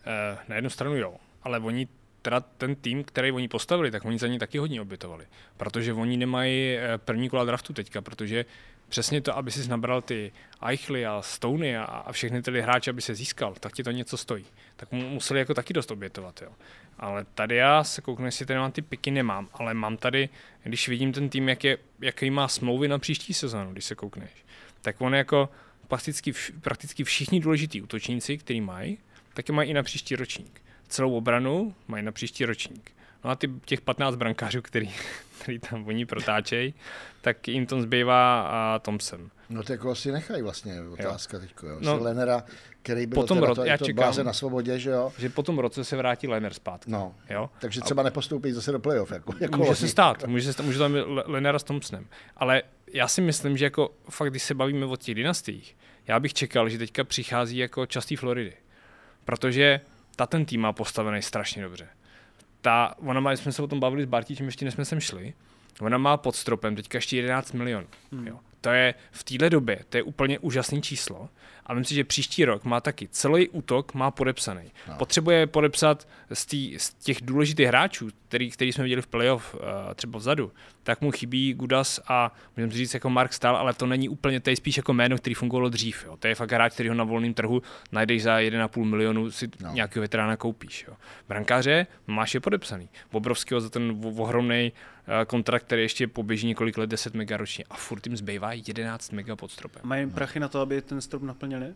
eh, 0.07 0.39
na 0.49 0.55
jednu 0.55 0.71
stranu 0.71 0.97
jo, 0.97 1.17
ale 1.43 1.59
oni 1.59 1.89
teda 2.23 2.41
ten 2.41 2.75
tým, 2.75 3.05
který 3.05 3.33
oni 3.33 3.49
postavili, 3.49 3.91
tak 3.91 4.05
oni 4.05 4.19
za 4.19 4.27
ně 4.27 4.39
taky 4.39 4.59
hodně 4.59 4.81
obětovali. 4.81 5.27
Protože 5.57 5.93
oni 5.93 6.17
nemají 6.17 6.77
eh, 6.77 6.99
první 6.99 7.29
kola 7.29 7.45
draftu 7.45 7.73
teďka, 7.73 8.01
protože 8.01 8.45
přesně 8.89 9.21
to, 9.21 9.37
aby 9.37 9.51
si 9.51 9.69
nabral 9.69 10.03
ty 10.03 10.33
Eichly 10.67 11.07
a 11.07 11.23
Stony 11.23 11.77
a, 11.77 11.85
a 11.85 12.13
všechny 12.13 12.43
ty 12.43 12.61
hráče, 12.61 12.91
aby 12.91 13.03
se 13.03 13.15
získal, 13.15 13.55
tak 13.61 13.73
ti 13.73 13.83
to 13.83 13.91
něco 13.91 14.17
stojí. 14.17 14.45
Tak 14.77 14.93
mu 14.93 15.09
museli 15.09 15.41
jako 15.41 15.55
taky 15.55 15.73
dost 15.73 15.91
obětovat. 15.91 16.43
Jo. 16.43 16.53
Ale 16.99 17.25
tady 17.35 17.57
já 17.57 17.85
se 17.85 18.01
kouknu, 18.01 18.27
jestli 18.27 18.47
tady 18.47 18.59
mám 18.59 18.73
ty 18.73 18.83
piky, 18.83 19.11
nemám, 19.11 19.49
ale 19.53 19.75
mám 19.75 19.97
tady, 19.97 20.29
když 20.63 20.89
vidím 20.89 21.13
ten 21.13 21.29
tým, 21.29 21.49
jak 21.49 21.65
je, 21.65 21.79
jaký 22.01 22.31
má 22.31 22.49
smlouvy 22.49 22.89
na 22.89 22.99
příští 22.99 23.35
sezónu, 23.35 23.73
když 23.73 23.85
se 23.85 23.95
koukneš, 23.95 24.31
tak 24.83 25.01
on 25.01 25.15
jako 25.15 25.49
prakticky, 25.89 26.33
prakticky 26.61 27.05
všichni 27.05 27.41
důležití 27.41 27.83
útočníci, 27.83 28.39
který 28.39 28.61
mají, 28.61 28.99
tak 29.35 29.49
je 29.49 29.55
mají 29.55 29.71
i 29.71 29.75
na 29.75 29.83
příští 29.83 30.17
ročník 30.17 30.63
celou 30.93 31.17
obranu 31.17 31.75
mají 31.89 32.03
na 32.05 32.13
příští 32.13 32.45
ročník. 32.45 32.91
No 33.25 33.31
a 33.31 33.35
ty, 33.37 33.51
těch 33.65 33.81
15 33.81 34.15
brankářů, 34.17 34.63
který, 34.63 34.91
který 35.43 35.59
tam 35.59 35.87
oni 35.87 36.07
protáčejí, 36.07 36.75
tak 37.21 37.49
jim 37.49 37.67
to 37.67 37.81
zbývá 37.83 38.43
a 38.43 38.79
Thompson. 38.79 39.31
No 39.51 39.63
to 39.63 39.73
jako 39.73 39.91
asi 39.91 40.13
nechají 40.13 40.43
vlastně 40.43 40.81
otázka 40.93 41.39
teď. 41.39 41.55
No, 41.81 41.99
Lenera 42.03 42.45
který 42.83 43.07
byl 43.07 43.15
Po 43.15 43.27
tom 43.27 43.37
teda 43.37 43.47
roce- 43.47 43.61
to, 43.61 43.67
já 43.67 43.79
to 43.79 43.85
čekám. 43.85 44.15
na 44.23 44.33
svobodě, 44.33 44.79
že 44.79 44.91
jo. 44.91 45.13
Že 45.19 45.29
po 45.29 45.43
tom 45.43 45.59
roce 45.59 45.85
se 45.85 45.97
vrátí 45.97 46.29
Lenner 46.29 46.55
zpátky. 46.55 46.91
No, 46.91 47.15
Jo? 47.31 47.51
takže 47.61 47.81
třeba 47.81 48.03
nepostoupí 48.03 48.53
zase 48.53 48.73
do 48.73 48.79
playoff. 48.79 49.11
Jako, 49.11 49.35
jako 49.41 49.59
Může 49.59 49.75
se 49.75 49.89
stát, 49.89 50.25
může, 50.27 50.45
se, 50.45 50.53
stát- 50.53 50.65
může 50.67 50.79
tam 50.79 50.93
být 50.93 51.01
Le- 51.07 51.25
Lennara 51.27 51.59
s 51.59 51.65
Thompsonem. 51.65 52.07
Ale 52.37 52.63
já 52.93 53.09
si 53.09 53.21
myslím, 53.21 53.57
že 53.57 53.65
jako 53.65 53.95
fakt, 54.11 54.31
když 54.31 54.43
se 54.43 54.55
bavíme 54.55 54.87
o 54.87 54.97
těch 54.97 55.15
dynastiích, 55.15 55.77
já 56.07 56.21
bych 56.21 56.35
čekal, 56.35 56.69
že 56.69 56.79
teďka 56.79 57.05
přichází 57.05 57.57
jako 57.57 57.87
častý 57.87 58.17
Floridy. 58.17 58.53
Protože 59.25 59.81
ta 60.17 60.27
ten 60.27 60.45
tým 60.45 60.61
má 60.61 60.73
postavený 60.73 61.23
strašně 61.23 61.63
dobře. 61.63 61.89
Ta, 62.61 62.95
ona 62.99 63.21
má, 63.21 63.33
jsme 63.33 63.53
se 63.53 63.63
o 63.63 63.67
tom 63.67 63.81
bavili 63.81 64.03
s 64.03 64.07
Bartíčem, 64.07 64.47
ještě 64.47 64.65
než 64.65 64.75
jsme 64.75 64.85
sem 64.85 65.01
šli, 65.01 65.35
ona 65.81 65.99
má 65.99 66.17
pod 66.17 66.37
stropem 66.37 66.77
teďka 66.77 66.99
ještě 66.99 67.17
11 67.17 67.53
milionů. 67.53 67.87
Hmm. 68.13 68.27
Jo. 68.27 68.39
To 68.63 68.71
je 68.71 68.95
v 69.11 69.25
téhle 69.25 69.51
době, 69.51 69.81
to 69.89 69.97
je 69.97 70.03
úplně 70.03 70.39
úžasný 70.39 70.83
číslo. 70.83 71.29
A 71.67 71.75
myslím 71.75 71.89
si, 71.89 71.95
že 71.95 72.05
příští 72.05 72.45
rok 72.45 72.65
má 72.65 72.81
taky 72.81 73.09
celý 73.09 73.49
útok 73.49 73.95
má 73.95 74.11
podepsaný. 74.11 74.73
No. 74.89 74.95
Potřebuje 74.97 75.47
podepsat 75.47 76.09
z, 76.33 76.47
tý, 76.47 76.79
z 76.79 76.95
těch 76.95 77.17
důležitých 77.23 77.67
hráčů, 77.67 78.09
který, 78.29 78.51
který 78.51 78.73
jsme 78.73 78.85
viděli 78.85 79.03
v 79.03 79.07
playoff 79.07 79.55
uh, 79.55 79.61
třeba 79.95 80.19
vzadu, 80.19 80.53
tak 80.83 81.01
mu 81.01 81.11
chybí 81.11 81.55
Gudas 81.55 82.01
a 82.09 82.35
můžeme 82.57 82.73
říct 82.73 82.95
jako 82.95 83.11
Mark 83.11 83.33
Stahl, 83.33 83.57
ale 83.57 83.75
to 83.75 83.87
není 83.87 84.09
úplně, 84.09 84.41
to 84.41 84.51
je 84.51 84.57
spíš 84.57 84.77
jako 84.77 84.93
jméno, 84.93 85.19
který 85.19 85.35
fungovalo 85.35 85.69
dřív. 85.69 86.05
Jo. 86.07 86.17
To 86.17 86.29
je 86.29 86.35
fakt 86.35 86.53
hráč, 86.53 86.73
který 86.75 86.89
ho 86.89 86.95
na 86.95 87.05
volném 87.05 87.35
trhu 87.35 87.63
najdeš 87.93 88.23
za 88.23 88.39
1,5 88.39 88.85
milionu, 88.85 89.31
si 89.31 89.49
no. 89.61 89.73
nějakého 89.73 90.01
veterána 90.01 90.37
koupíš. 90.37 90.85
Jo. 90.89 90.95
Brankáře 91.29 91.87
máš 92.07 92.35
je 92.35 92.41
podepsaný. 92.41 92.89
Obrovského 93.13 93.61
za 93.61 93.71
ten 93.71 94.01
ohromný 94.17 94.73
uh, 94.73 94.92
kontrakt, 95.27 95.63
který 95.63 95.83
ještě 95.83 96.07
poběží 96.07 96.47
několik 96.47 96.79
let, 96.79 96.91
10 96.91 97.15
mega 97.15 97.37
ročně 97.37 97.65
a 97.71 97.75
furt 97.77 98.07
jim 98.07 98.17
zbývá 98.17 98.53
11 98.53 99.13
mega 99.13 99.37
pod 99.37 99.51
stropem. 99.51 99.83
Mají 99.85 100.11
prachy 100.11 100.41
na 100.41 100.49
to, 100.49 100.61
aby 100.61 100.83
ten 100.83 101.01
strop 101.01 101.23
naplnili? 101.23 101.75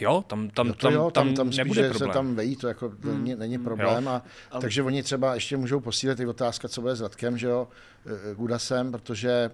Jo, 0.00 0.24
tam, 0.26 0.50
tam, 0.50 0.66
Jo, 0.66 0.72
to 0.72 0.78
tam, 0.78 0.92
jo, 0.94 1.10
tam, 1.10 1.34
tam 1.34 1.46
spíš, 1.46 1.56
nebude 1.58 1.82
že 1.82 1.88
problém. 1.88 2.10
se 2.10 2.14
tam 2.14 2.34
vejí, 2.34 2.56
to 2.56 2.68
jako 2.68 2.88
to 2.88 3.12
není, 3.14 3.34
není 3.34 3.58
problém. 3.58 4.08
A, 4.08 4.22
Ale- 4.50 4.60
takže 4.60 4.82
oni 4.82 5.02
třeba 5.02 5.34
ještě 5.34 5.56
můžou 5.56 5.80
posílit 5.80 6.20
i 6.20 6.26
otázka, 6.26 6.68
co 6.68 6.80
bude 6.80 6.96
s 6.96 7.00
Radkem, 7.00 7.38
že 7.38 7.46
jo, 7.46 7.68
eh, 8.06 8.34
Gudasem, 8.34 8.92
protože 8.92 9.50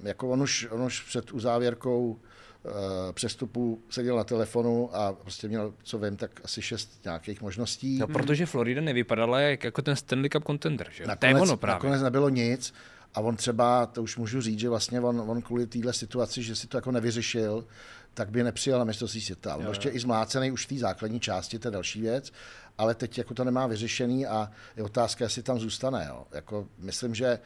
hm, 0.00 0.06
jako 0.06 0.28
on 0.30 0.42
už, 0.42 0.68
on 0.70 0.82
už 0.82 1.00
před 1.00 1.32
uzávěrkou 1.32 2.18
eh, 2.66 3.12
přestupu 3.12 3.82
seděl 3.90 4.16
na 4.16 4.24
telefonu 4.24 4.96
a 4.96 5.12
prostě 5.12 5.48
měl, 5.48 5.74
co 5.82 5.98
vím, 5.98 6.16
tak 6.16 6.40
asi 6.44 6.62
šest 6.62 7.00
nějakých 7.04 7.42
možností. 7.42 7.98
No, 7.98 8.08
protože 8.08 8.46
Florida 8.46 8.80
nevypadala 8.80 9.40
jak, 9.40 9.64
jako 9.64 9.82
ten 9.82 9.96
Stanley 9.96 10.30
Cup 10.30 10.44
contender, 10.44 10.86
že? 10.90 11.04
jo? 11.04 11.10
to 11.18 11.26
je 11.26 11.34
ono 11.34 11.56
právě. 11.56 11.74
nakonec 11.74 12.02
nebylo 12.02 12.28
nic 12.28 12.74
a 13.14 13.20
on 13.20 13.36
třeba, 13.36 13.86
to 13.86 14.02
už 14.02 14.16
můžu 14.16 14.40
říct, 14.40 14.58
že 14.58 14.68
vlastně 14.68 15.00
on, 15.00 15.24
on 15.26 15.42
kvůli 15.42 15.66
téhle 15.66 15.92
situaci, 15.92 16.42
že 16.42 16.56
si 16.56 16.66
to 16.66 16.76
jako 16.76 16.92
nevyřešil, 16.92 17.64
tak 18.14 18.30
by 18.30 18.42
nepřijel 18.42 18.78
na 18.78 18.84
mistrovství 18.84 19.20
světa. 19.20 19.56
On 19.56 19.66
ještě 19.68 19.88
i 19.88 19.98
zmlácený 19.98 20.50
už 20.50 20.66
v 20.66 20.68
té 20.68 20.74
základní 20.74 21.20
části, 21.20 21.58
to 21.58 21.68
je 21.68 21.72
další 21.72 22.00
věc, 22.00 22.32
ale 22.78 22.94
teď 22.94 23.18
jako 23.18 23.34
to 23.34 23.44
nemá 23.44 23.66
vyřešený 23.66 24.26
a 24.26 24.50
je 24.76 24.82
otázka, 24.82 25.24
jestli 25.24 25.42
tam 25.42 25.58
zůstane. 25.58 26.06
Jo. 26.08 26.26
Jako, 26.32 26.68
myslím, 26.78 27.14
že 27.14 27.26
eh, 27.26 27.40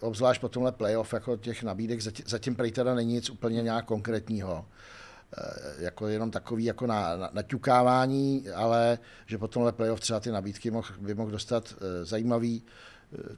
obzvlášť 0.00 0.40
po 0.40 0.48
tomhle 0.48 0.72
playoff 0.72 1.12
jako 1.12 1.36
těch 1.36 1.62
nabídek, 1.62 2.00
zatím, 2.00 2.24
zatím 2.28 2.56
prej 2.56 2.72
teda 2.72 2.94
není 2.94 3.12
nic 3.12 3.30
úplně 3.30 3.62
nějak 3.62 3.84
konkrétního 3.84 4.64
Eh, 5.38 5.84
jako 5.84 6.08
jenom 6.08 6.30
takový 6.30 6.64
jako 6.64 6.86
na, 6.86 7.16
na, 7.16 7.30
naťukávání, 7.32 8.44
ale 8.54 8.98
že 9.26 9.38
po 9.38 9.48
tomhle 9.48 9.72
playoff 9.72 10.00
třeba 10.00 10.20
ty 10.20 10.30
nabídky 10.30 10.70
mohl, 10.70 10.88
by 10.98 11.14
mohl 11.14 11.30
dostat 11.30 11.74
eh, 11.76 12.04
zajímavý. 12.04 12.62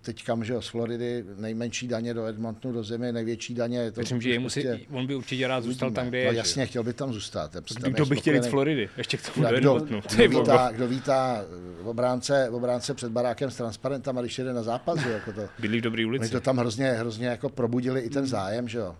Teď 0.01 0.25
kam, 0.25 0.45
že 0.45 0.55
z 0.61 0.67
Floridy, 0.67 1.25
nejmenší 1.37 1.89
daně 1.89 2.15
do 2.15 2.25
Edmontonu, 2.27 2.75
do 2.75 2.83
země, 2.83 3.12
největší 3.12 3.55
daně. 3.55 3.79
Je 3.79 3.91
to 3.93 4.01
Myslím, 4.01 4.21
že 4.23 4.41
si, 4.49 4.87
on 4.91 5.07
by 5.07 5.15
určitě 5.15 5.49
rád 5.49 5.65
zůstal 5.65 5.91
tam, 5.91 6.09
kde 6.09 6.19
je. 6.19 6.27
no, 6.27 6.33
že? 6.33 6.39
jasně, 6.39 6.67
chtěl 6.67 6.83
by 6.83 6.93
tam 6.93 7.12
zůstat. 7.12 7.51
prostě 7.51 7.81
tam 7.83 7.93
Kdo 7.93 8.05
je 8.05 8.09
by 8.11 8.17
chtěl 8.17 8.35
jít 8.35 8.43
z. 8.45 8.47
Floridy? 8.47 8.89
Ještě 8.97 9.17
k 9.17 9.31
tomu 9.35 9.47
A 9.47 9.51
do 9.51 9.57
Kdo, 9.59 9.77
Edmontonu. 9.77 10.03
kdo, 10.17 10.29
vítá, 10.29 10.71
kdo 10.73 10.89
vítá 10.89 11.45
v 11.83 11.89
obránce, 11.89 12.49
v 12.51 12.55
obránce 12.55 12.95
před 12.95 13.12
barákem 13.12 13.51
s 13.51 13.57
transparentem 13.57 14.19
a 14.19 14.21
když 14.21 14.39
jede 14.39 14.53
na 14.53 14.62
zápas, 14.62 14.99
že 15.01 15.11
jako 15.11 15.33
to, 15.33 15.41
Bydlí 15.59 15.79
v 15.79 15.83
dobrý 15.83 16.05
Oni 16.05 16.09
ulici. 16.19 16.33
to 16.33 16.41
tam 16.41 16.57
hrozně, 16.59 16.93
hrozně 16.93 17.27
jako 17.27 17.49
probudili 17.49 18.01
i 18.01 18.11
ten 18.11 18.27
zájem, 18.27 18.69
že 18.69 18.79
jo. 18.79 18.97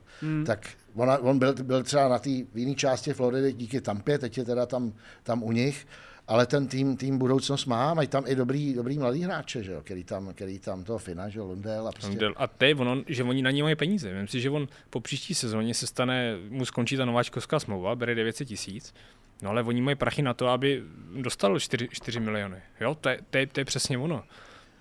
Tak 0.47 0.69
ona, 0.95 1.19
on 1.19 1.39
byl, 1.39 1.55
byl 1.63 1.83
třeba 1.83 2.09
na 2.09 2.19
té 2.19 2.31
jiné 2.55 2.75
části 2.75 3.13
Floridy 3.13 3.53
díky 3.53 3.81
Tampě, 3.81 4.19
teď 4.19 4.39
je 4.39 4.45
teda 4.45 4.67
tam, 4.67 4.93
tam 5.23 5.43
u 5.43 5.53
nich, 5.53 5.87
ale 6.29 6.47
ten 6.47 6.67
tým, 6.69 6.97
tým 6.97 7.19
budoucnost 7.19 7.67
má, 7.67 7.95
mají 7.95 8.09
tam 8.09 8.25
i 8.27 8.35
dobrý, 8.35 8.75
dobrý 8.75 8.99
mladý 8.99 9.23
hráče, 9.23 9.63
že 9.63 9.73
jo, 9.73 9.81
který 9.85 10.05
tam, 10.05 10.35
který 10.35 10.59
tam 10.59 10.85
toho 10.85 10.99
Fina, 10.99 11.29
že 11.29 11.39
jo, 11.39 11.45
Lundell 11.47 11.89
a 11.89 11.93
prostě. 11.93 12.19
Del- 12.19 12.35
A 12.37 12.47
to 12.47 12.65
je 12.65 12.75
ono, 12.75 13.03
že 13.07 13.25
oni 13.25 13.43
na 13.43 13.51
něj 13.51 13.63
mají 13.63 13.77
peníze. 13.77 14.09
Myslím 14.09 14.29
si, 14.29 14.41
že 14.41 14.51
on 14.51 14.69
po 14.91 15.01
příští 15.01 15.35
sezóně 15.35 15.75
se 15.75 15.87
stane, 15.87 16.37
mu 16.49 16.65
skončí 16.65 16.97
ta 16.97 17.05
nováčkovská 17.05 17.61
smlouva, 17.61 17.97
bere 17.97 18.15
900 18.15 18.49
tisíc, 18.49 18.95
no 19.43 19.51
ale 19.51 19.63
oni 19.63 19.81
mají 19.81 19.97
prachy 19.97 20.23
na 20.23 20.35
to, 20.35 20.49
aby 20.49 20.83
dostal 21.23 21.61
4, 21.61 21.89
4 21.93 22.21
miliony. 22.21 22.63
Jo, 22.81 22.95
to 22.95 23.09
je, 23.09 23.19
to 23.31 23.39
je, 23.39 23.47
to 23.47 23.61
je 23.61 23.65
přesně 23.65 23.99
ono. 23.99 24.25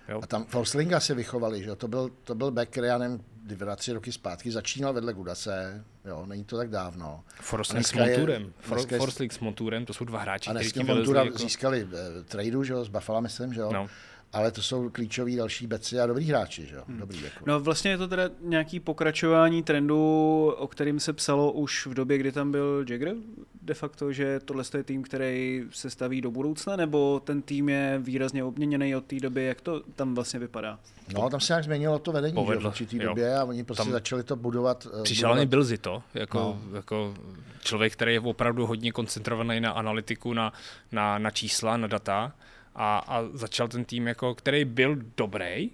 Jo. 0.08 0.20
A 0.22 0.26
tam 0.26 0.44
Forslinga 0.44 1.00
se 1.00 1.14
vychovali, 1.14 1.62
že 1.62 1.68
jo, 1.68 1.76
to 1.76 1.88
byl, 1.88 2.10
to 2.24 2.34
byl 2.34 2.50
back, 2.50 2.76
já 2.76 2.98
nevím, 2.98 3.24
dva, 3.44 3.76
tři 3.76 3.92
roky 3.92 4.12
zpátky 4.12 4.50
začínal 4.50 4.92
vedle 4.92 5.12
Gudase, 5.14 5.84
jo, 6.06 6.26
není 6.26 6.44
to 6.44 6.56
tak 6.56 6.70
dávno. 6.70 7.24
Forsling 7.40 7.86
s 7.86 7.92
je- 7.92 8.06
Monturem. 8.06 8.52
For, 8.60 8.78
dneska 8.78 8.96
Forsling 8.96 9.32
s 9.32 9.38
Monturem, 9.38 9.86
to 9.86 9.94
jsou 9.94 10.04
dva 10.04 10.20
hráči, 10.20 10.50
kteří 10.50 10.84
Montura 10.84 11.24
jako... 11.24 11.38
získali 11.38 11.88
eh, 11.92 12.22
tradu, 12.22 12.64
že 12.64 12.72
jo, 12.72 12.84
z 12.84 12.88
Buffalo, 12.88 13.20
myslím, 13.20 13.54
že 13.54 13.60
jo. 13.60 13.70
No. 13.72 13.86
Ale 14.32 14.52
to 14.52 14.62
jsou 14.62 14.90
klíčoví 14.90 15.36
další 15.36 15.66
beci 15.66 16.00
a 16.00 16.06
dobrý 16.06 16.24
hráči, 16.24 16.66
že 16.66 16.76
jo. 16.76 16.82
Dobrý 16.88 17.22
jako. 17.22 17.44
No 17.46 17.60
vlastně 17.60 17.90
je 17.90 17.98
to 17.98 18.08
teda 18.08 18.30
nějaký 18.40 18.80
pokračování 18.80 19.62
trendu, 19.62 19.96
o 20.58 20.66
kterým 20.66 21.00
se 21.00 21.12
psalo 21.12 21.52
už 21.52 21.86
v 21.86 21.94
době, 21.94 22.18
kdy 22.18 22.32
tam 22.32 22.50
byl 22.52 22.84
Jagger, 22.88 23.14
de 23.62 23.74
facto, 23.74 24.12
že 24.12 24.40
tohle 24.44 24.64
je 24.76 24.82
tým, 24.82 25.02
který 25.02 25.64
se 25.70 25.90
staví 25.90 26.20
do 26.20 26.30
budoucna, 26.30 26.76
nebo 26.76 27.20
ten 27.20 27.42
tým 27.42 27.68
je 27.68 27.98
výrazně 28.02 28.44
obměněný 28.44 28.96
od 28.96 29.04
té 29.04 29.20
doby, 29.20 29.44
jak 29.44 29.60
to 29.60 29.82
tam 29.96 30.14
vlastně 30.14 30.40
vypadá? 30.40 30.78
No, 31.14 31.30
tam 31.30 31.40
se 31.40 31.52
nějak 31.52 31.64
změnilo 31.64 31.98
to 31.98 32.12
vedení 32.12 32.32
že 32.32 32.38
jo, 32.38 32.42
v 32.42 32.46
Povedlo, 32.46 32.70
určitý 32.70 32.96
jo. 32.96 33.08
době 33.08 33.38
a 33.38 33.44
oni 33.44 33.64
prostě 33.64 33.84
Tam 33.84 33.92
začali 33.92 34.22
to 34.22 34.36
budovat. 34.36 34.86
Přišel 35.02 35.28
budovat. 35.28 35.40
mi 35.40 35.46
byl 35.46 35.64
Zito, 35.64 36.02
jako, 36.14 36.38
no. 36.38 36.76
jako 36.76 37.14
člověk, 37.60 37.92
který 37.92 38.12
je 38.12 38.20
opravdu 38.20 38.66
hodně 38.66 38.92
koncentrovaný 38.92 39.60
na 39.60 39.70
analytiku, 39.70 40.32
na, 40.32 40.52
na, 40.92 41.18
na 41.18 41.30
čísla, 41.30 41.76
na 41.76 41.86
data 41.86 42.32
a, 42.76 42.98
a 42.98 43.24
začal 43.32 43.68
ten 43.68 43.84
tým, 43.84 44.06
jako, 44.06 44.34
který 44.34 44.64
byl 44.64 44.96
dobrý 45.16 45.70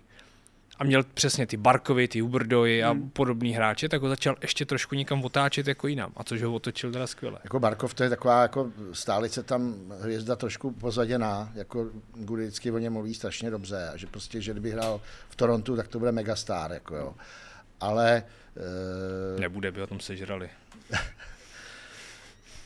a 0.79 0.85
měl 0.85 1.03
přesně 1.03 1.47
ty 1.47 1.57
Barkovy, 1.57 2.09
ty 2.09 2.23
Uberdoy 2.23 2.85
a 2.85 2.91
hmm. 2.91 3.11
podobný 3.11 3.53
hráče, 3.53 3.89
tak 3.89 4.03
ho 4.03 4.09
začal 4.09 4.37
ještě 4.43 4.67
trošku 4.67 4.95
někam 4.95 5.25
otáčet 5.25 5.67
jako 5.67 5.89
jinam. 5.89 6.13
A 6.17 6.25
což 6.25 6.43
ho 6.43 6.55
otočil 6.55 6.93
teda 6.93 7.07
skvěle. 7.07 7.39
Jako 7.45 7.61
Barkov 7.61 7.95
to 7.95 8.03
je 8.03 8.11
taková 8.11 8.43
jako 8.43 8.73
stálice 8.93 9.43
tam 9.43 9.75
hvězda 10.01 10.37
trošku 10.37 10.71
pozaděná, 10.71 11.53
jako 11.55 11.91
Gudy 12.15 12.43
vždycky 12.43 12.71
o 12.71 12.79
něm 12.79 12.93
mluví 12.93 13.15
strašně 13.15 13.51
dobře 13.51 13.89
a 13.89 13.97
že 13.97 14.07
prostě, 14.07 14.41
že 14.41 14.53
kdyby 14.53 14.71
hrál 14.71 15.01
v 15.29 15.37
Torontu, 15.37 15.77
tak 15.77 15.89
to 15.89 15.99
bude 15.99 16.13
megastar, 16.13 16.73
jako 16.73 16.97
jo. 16.97 17.15
Ale 17.81 18.23
eh, 19.37 19.41
Nebude, 19.41 19.73
by 19.73 19.83
o 19.83 19.87
tom 19.87 20.01
sežrali. 20.01 20.51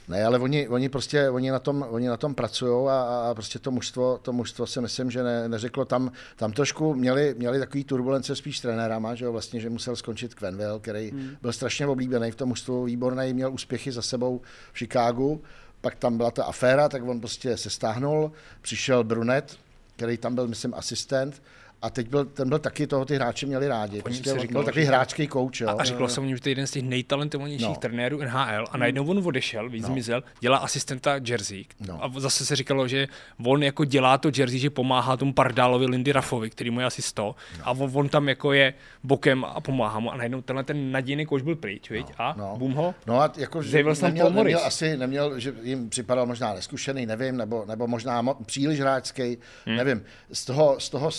Ne, 0.09 0.25
ale 0.25 0.39
oni, 0.39 0.69
oni 0.69 0.89
prostě 0.89 1.31
oni 1.31 1.51
na 1.51 1.59
tom, 1.59 1.87
oni 1.91 2.09
na 2.09 2.17
tom 2.17 2.35
pracují 2.35 2.89
a, 2.89 3.29
a, 3.31 3.35
prostě 3.35 3.59
to 3.59 3.71
mužstvo, 3.71 4.19
to 4.23 4.33
mužstvo 4.33 4.67
si 4.67 4.81
myslím, 4.81 5.11
že 5.11 5.23
ne, 5.23 5.49
neřeklo. 5.49 5.85
Tam, 5.85 6.13
tam 6.37 6.53
trošku 6.53 6.95
měli, 6.95 7.35
měli 7.39 7.59
takový 7.59 7.85
turbulence 7.85 8.37
spíš 8.37 8.59
s 8.59 8.61
trenérama, 8.61 9.15
že 9.15 9.25
jo, 9.25 9.33
vlastně, 9.33 9.61
že 9.61 9.71
musel 9.71 9.97
skončit 9.97 10.35
Quenville, 10.35 10.81
který 10.81 11.11
hmm. 11.11 11.31
byl 11.43 11.53
strašně 11.53 11.87
oblíbený 11.87 12.31
v 12.31 12.37
tom 12.37 12.49
mužstvu, 12.49 12.85
výborný, 12.85 13.35
měl 13.35 13.53
úspěchy 13.53 13.93
za 13.93 14.03
sebou 14.03 14.41
v 14.73 14.79
Chicagu, 14.79 15.43
pak 15.81 15.95
tam 15.95 16.17
byla 16.17 16.31
ta 16.31 16.45
aféra, 16.45 16.89
tak 16.89 17.05
on 17.05 17.21
prostě 17.21 17.57
se 17.57 17.71
stáhnul, 17.71 18.33
přišel 18.63 19.05
Brunet, 19.05 19.57
který 19.97 20.17
tam 20.17 20.35
byl, 20.35 20.49
myslím, 20.49 20.75
asistent, 20.75 21.43
a 21.87 21.91
teď 21.91 22.09
byl, 22.09 22.25
ten 22.25 22.49
byl 22.49 22.59
taky, 22.59 22.87
toho 22.87 23.05
ty 23.05 23.15
hráči 23.15 23.47
měli 23.47 23.69
rádi. 23.69 24.03
Prostě 24.03 24.33
on 24.33 24.39
říkalo, 24.41 24.53
byl 24.63 24.65
takový 24.65 24.85
že- 24.85 24.89
hráčský 24.89 25.27
kouč, 25.27 25.61
jo. 25.61 25.69
A, 25.69 25.73
a 25.73 25.85
řeklo 25.85 26.09
se 26.09 26.21
něm, 26.21 26.37
že 26.37 26.43
to 26.43 26.49
je 26.49 26.51
jeden 26.51 26.67
z 26.67 26.71
těch 26.71 26.83
nejtalentovanějších 26.83 27.67
No. 27.67 27.73
no. 27.75 27.81
trenérů 27.81 28.19
NHL 28.23 28.65
a 28.71 28.77
najednou 28.77 29.07
on 29.07 29.23
odešel, 29.27 29.71
víc 29.71 29.83
no. 29.83 29.89
zmizel, 29.89 30.23
dělá 30.41 30.59
asistenta 30.59 31.21
Jersey. 31.29 31.65
No. 31.89 32.05
A 32.05 32.13
zase 32.17 32.47
se 32.47 32.57
říkalo, 32.57 32.89
že 32.89 33.09
on 33.45 33.63
jako 33.63 33.85
dělá 33.85 34.19
to 34.19 34.31
Jersey, 34.37 34.59
že 34.59 34.71
pomáhá 34.71 35.17
tomu 35.17 35.33
Pardálovi 35.33 35.87
Lindy 35.87 36.13
Raffovi, 36.13 36.51
který 36.51 36.71
mu 36.71 36.81
je 36.81 36.87
asi 36.87 37.03
100 37.03 37.35
no. 37.59 37.69
a 37.69 37.71
on, 37.71 37.91
on, 37.95 38.09
tam 38.09 38.29
jako 38.29 38.53
je 38.53 38.75
bokem 39.03 39.45
a 39.45 39.61
pomáhá 39.61 40.01
mu 40.01 40.13
a 40.13 40.17
najednou 40.17 40.43
tenhle 40.43 40.65
ten 40.65 40.93
nadějný 40.93 41.27
kouč 41.27 41.43
byl 41.43 41.57
pryč, 41.57 41.91
viď? 41.91 42.07
a 42.19 42.35
no. 42.39 42.55
bum 42.59 42.73
ho. 42.73 42.95
No 43.07 43.21
a 43.21 43.33
jako, 43.37 43.63
že 43.63 43.85
neměl, 44.03 44.31
Morris. 44.31 44.35
neměl, 44.35 44.61
asi 44.67 44.97
neměl, 44.97 45.41
že 45.41 45.55
jim 45.63 45.89
připadal 45.89 46.27
možná 46.27 46.55
neskušený, 46.55 47.07
nevím, 47.07 47.37
nebo, 47.37 47.65
nebo 47.69 47.87
možná 47.87 48.23
mo- 48.23 48.45
příliš 48.45 48.81
hráčský, 48.81 49.39
hmm. 49.67 49.77
nevím. 49.77 50.03
Z 50.33 50.45
toho, 50.45 50.77
z 50.81 50.91
toho 50.91 51.11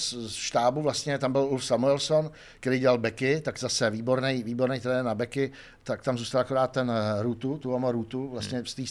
štábu 0.57 0.81
vlastně 0.81 1.17
tam 1.17 1.31
byl 1.31 1.41
Ulf 1.41 1.65
Samuelson, 1.65 2.31
který 2.59 2.79
dělal 2.79 2.97
beky, 2.97 3.41
tak 3.41 3.59
zase 3.59 3.89
výborný, 3.89 4.43
výborný 4.43 4.79
trenér 4.79 5.05
na 5.05 5.15
beky, 5.15 5.51
tak 5.83 6.03
tam 6.03 6.17
zůstal 6.17 6.41
akorát 6.41 6.71
ten 6.71 6.91
eh, 6.91 7.23
Rutu, 7.23 7.57
tu 7.57 7.91
Rutu, 7.91 8.29
vlastně 8.29 8.63
z 8.65 8.73
té 8.73 8.87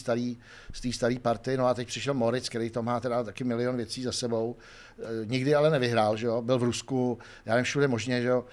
staré 0.91 1.15
z 1.15 1.19
party, 1.21 1.57
no 1.57 1.67
a 1.67 1.73
teď 1.73 1.87
přišel 1.87 2.13
Moritz, 2.13 2.49
který 2.49 2.69
to 2.69 2.83
má 2.83 2.99
teda 2.99 3.23
taky 3.23 3.43
milion 3.43 3.77
věcí 3.77 4.03
za 4.03 4.11
sebou, 4.11 4.55
Eh, 4.99 5.25
nikdy 5.25 5.55
ale 5.55 5.69
nevyhrál, 5.69 6.17
že 6.17 6.27
jo, 6.27 6.41
byl 6.41 6.59
v 6.59 6.63
Rusku, 6.63 7.19
já 7.45 7.53
nevím, 7.53 7.65
všude 7.65 7.87
možně, 7.87 8.21
že 8.21 8.27
jo, 8.27 8.45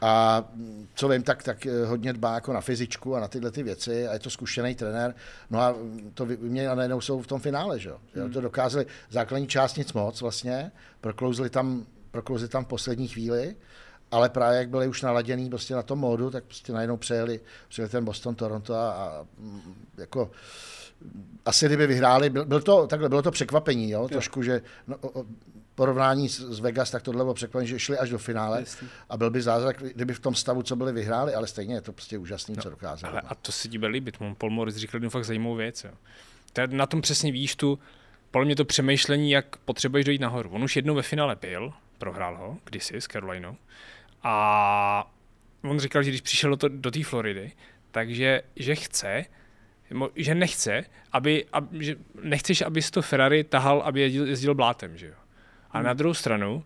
A 0.00 0.44
mm, 0.54 0.88
co 0.94 1.08
vím, 1.08 1.22
tak, 1.22 1.42
tak 1.42 1.66
eh, 1.66 1.86
hodně 1.86 2.12
dbá 2.12 2.34
jako 2.34 2.52
na 2.52 2.60
fyzičku 2.60 3.16
a 3.16 3.20
na 3.20 3.28
tyhle 3.28 3.50
ty 3.50 3.62
věci 3.62 4.08
a 4.08 4.12
je 4.12 4.18
to 4.18 4.30
zkušený 4.30 4.74
trenér. 4.74 5.14
No 5.50 5.60
a 5.60 5.72
mm, 5.72 6.10
to 6.14 6.26
a 6.70 6.74
najednou 6.74 7.00
jsou 7.00 7.22
v 7.22 7.26
tom 7.26 7.40
finále, 7.40 7.78
že 7.78 7.88
jo. 7.88 7.98
Hmm. 8.14 8.32
To 8.32 8.40
dokázali 8.40 8.86
základní 9.10 9.46
část 9.46 9.76
nic 9.76 9.92
moc 9.92 10.20
vlastně, 10.20 10.72
proklouzli 11.00 11.50
tam, 11.50 11.86
proklouzli 12.16 12.48
tam 12.48 12.64
v 12.64 12.68
poslední 12.68 13.08
chvíli, 13.08 13.56
ale 14.10 14.28
právě 14.28 14.58
jak 14.58 14.68
byli 14.68 14.88
už 14.88 15.02
naladěný 15.02 15.48
prostě 15.48 15.74
na 15.74 15.82
tom 15.82 15.98
módu, 15.98 16.30
tak 16.30 16.44
prostě 16.44 16.72
najednou 16.72 16.96
přejeli, 16.96 17.40
přejeli 17.68 17.90
ten 17.90 18.04
Boston, 18.04 18.34
Toronto 18.34 18.74
a, 18.74 18.92
a 18.92 19.26
mm, 19.38 19.74
jako 19.98 20.30
asi 21.44 21.66
kdyby 21.66 21.86
vyhráli, 21.86 22.30
byl, 22.30 22.44
byl 22.44 22.60
to, 22.60 22.86
takhle, 22.86 23.08
bylo 23.08 23.22
to 23.22 23.30
překvapení, 23.30 23.90
jo, 23.90 24.02
jo. 24.02 24.08
trošku, 24.08 24.42
že 24.42 24.62
no, 24.86 24.96
porovnání 25.74 26.28
s, 26.28 26.40
s 26.40 26.60
Vegas, 26.60 26.90
tak 26.90 27.02
tohle 27.02 27.24
bylo 27.24 27.34
překvapení, 27.34 27.68
že 27.68 27.78
šli 27.78 27.98
až 27.98 28.10
do 28.10 28.18
finále 28.18 28.60
Jistý. 28.60 28.86
a 29.08 29.16
byl 29.16 29.30
by 29.30 29.42
zázrak, 29.42 29.82
kdyby 29.82 30.14
v 30.14 30.20
tom 30.20 30.34
stavu, 30.34 30.62
co 30.62 30.76
byli 30.76 30.92
vyhráli, 30.92 31.34
ale 31.34 31.46
stejně 31.46 31.74
je 31.74 31.80
to 31.80 31.92
prostě 31.92 32.18
úžasný, 32.18 32.54
no, 32.56 32.62
co 32.62 32.70
dokázali. 32.70 33.12
Ale 33.12 33.20
a 33.20 33.34
to 33.34 33.52
se 33.52 33.68
ti 33.68 33.78
bude 33.78 33.88
líbit, 33.88 34.16
Paul 34.38 34.50
Morris 34.50 34.76
říkal 34.76 34.96
jednu 34.96 35.10
fakt 35.10 35.24
zajímavou 35.24 35.54
věc. 35.54 35.84
Jo. 35.84 35.90
To 36.52 36.62
na 36.66 36.86
tom 36.86 37.00
přesně 37.00 37.32
víš 37.32 37.56
tu, 37.56 37.78
podle 38.30 38.46
mě 38.46 38.56
to 38.56 38.64
přemýšlení, 38.64 39.30
jak 39.30 39.56
potřebuješ 39.56 40.04
dojít 40.04 40.20
nahoru. 40.20 40.50
On 40.50 40.64
už 40.64 40.76
jednou 40.76 40.94
ve 40.94 41.02
finále 41.02 41.36
byl, 41.36 41.72
prohrál 41.98 42.36
ho 42.36 42.58
kdysi 42.64 42.96
s 42.96 43.06
Carolinou 43.06 43.56
a 44.22 45.12
on 45.62 45.78
říkal, 45.78 46.02
že 46.02 46.10
když 46.10 46.20
přišel 46.20 46.56
do, 46.56 46.68
do 46.68 46.90
té 46.90 47.04
Floridy, 47.04 47.52
takže 47.90 48.42
že 48.56 48.74
chce, 48.74 49.24
že 50.16 50.34
nechce, 50.34 50.84
aby, 51.12 51.46
aby 51.52 51.84
že 51.84 51.96
nechceš, 52.22 52.62
aby 52.62 52.82
to 52.82 53.02
Ferrari 53.02 53.44
tahal, 53.44 53.80
aby 53.80 54.00
jezdil, 54.00 54.28
jezdil 54.28 54.54
blátem, 54.54 54.96
že 54.98 55.06
jo. 55.06 55.14
A 55.70 55.78
hmm. 55.78 55.86
na 55.86 55.94
druhou 55.94 56.14
stranu, 56.14 56.64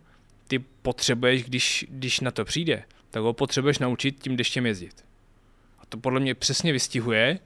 ty 0.49 0.59
potřebuješ, 0.59 1.45
když, 1.45 1.87
když 1.89 2.21
na 2.21 2.31
to 2.31 2.45
přijde, 2.45 2.85
tak 3.11 3.23
ho 3.23 3.33
potřebuješ 3.33 3.79
naučit 3.79 4.23
tím 4.23 4.37
deštěm 4.37 4.67
jezdit. 4.67 5.05
A 5.79 5.87
to 5.87 5.99
podle 5.99 6.21
mě 6.21 6.35
přesně 6.35 6.73
vystihuje 6.73 7.39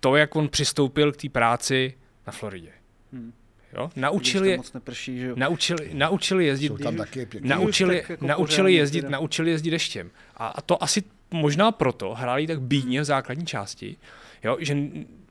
to, 0.00 0.16
jak 0.16 0.36
on 0.36 0.48
přistoupil 0.48 1.12
k 1.12 1.16
té 1.16 1.28
práci 1.28 1.94
na 2.26 2.32
Floridě. 2.32 2.72
Hmm. 3.12 3.32
Jo? 3.74 3.90
Naučili, 3.96 4.50
je, 4.50 4.58
neprší, 4.74 5.18
že 5.18 5.26
jo? 5.26 5.34
Naučili, 5.38 5.90
naučili 5.92 6.46
jezdit, 6.46 6.72
tam 6.82 6.96
taky 6.96 7.28
naučili, 7.40 8.04
jako 8.08 8.26
naučili 8.26 8.74
jezdit, 8.74 9.00
teda. 9.00 9.10
naučili 9.10 9.50
jezdit 9.50 9.70
deštěm. 9.70 10.10
A, 10.36 10.46
a 10.46 10.60
to 10.60 10.82
asi 10.82 11.02
možná 11.30 11.72
proto 11.72 12.14
hráli 12.14 12.46
tak 12.46 12.60
bídně 12.60 13.00
v 13.00 13.04
základní 13.04 13.46
části, 13.46 13.96
jo? 14.44 14.56
že 14.60 14.76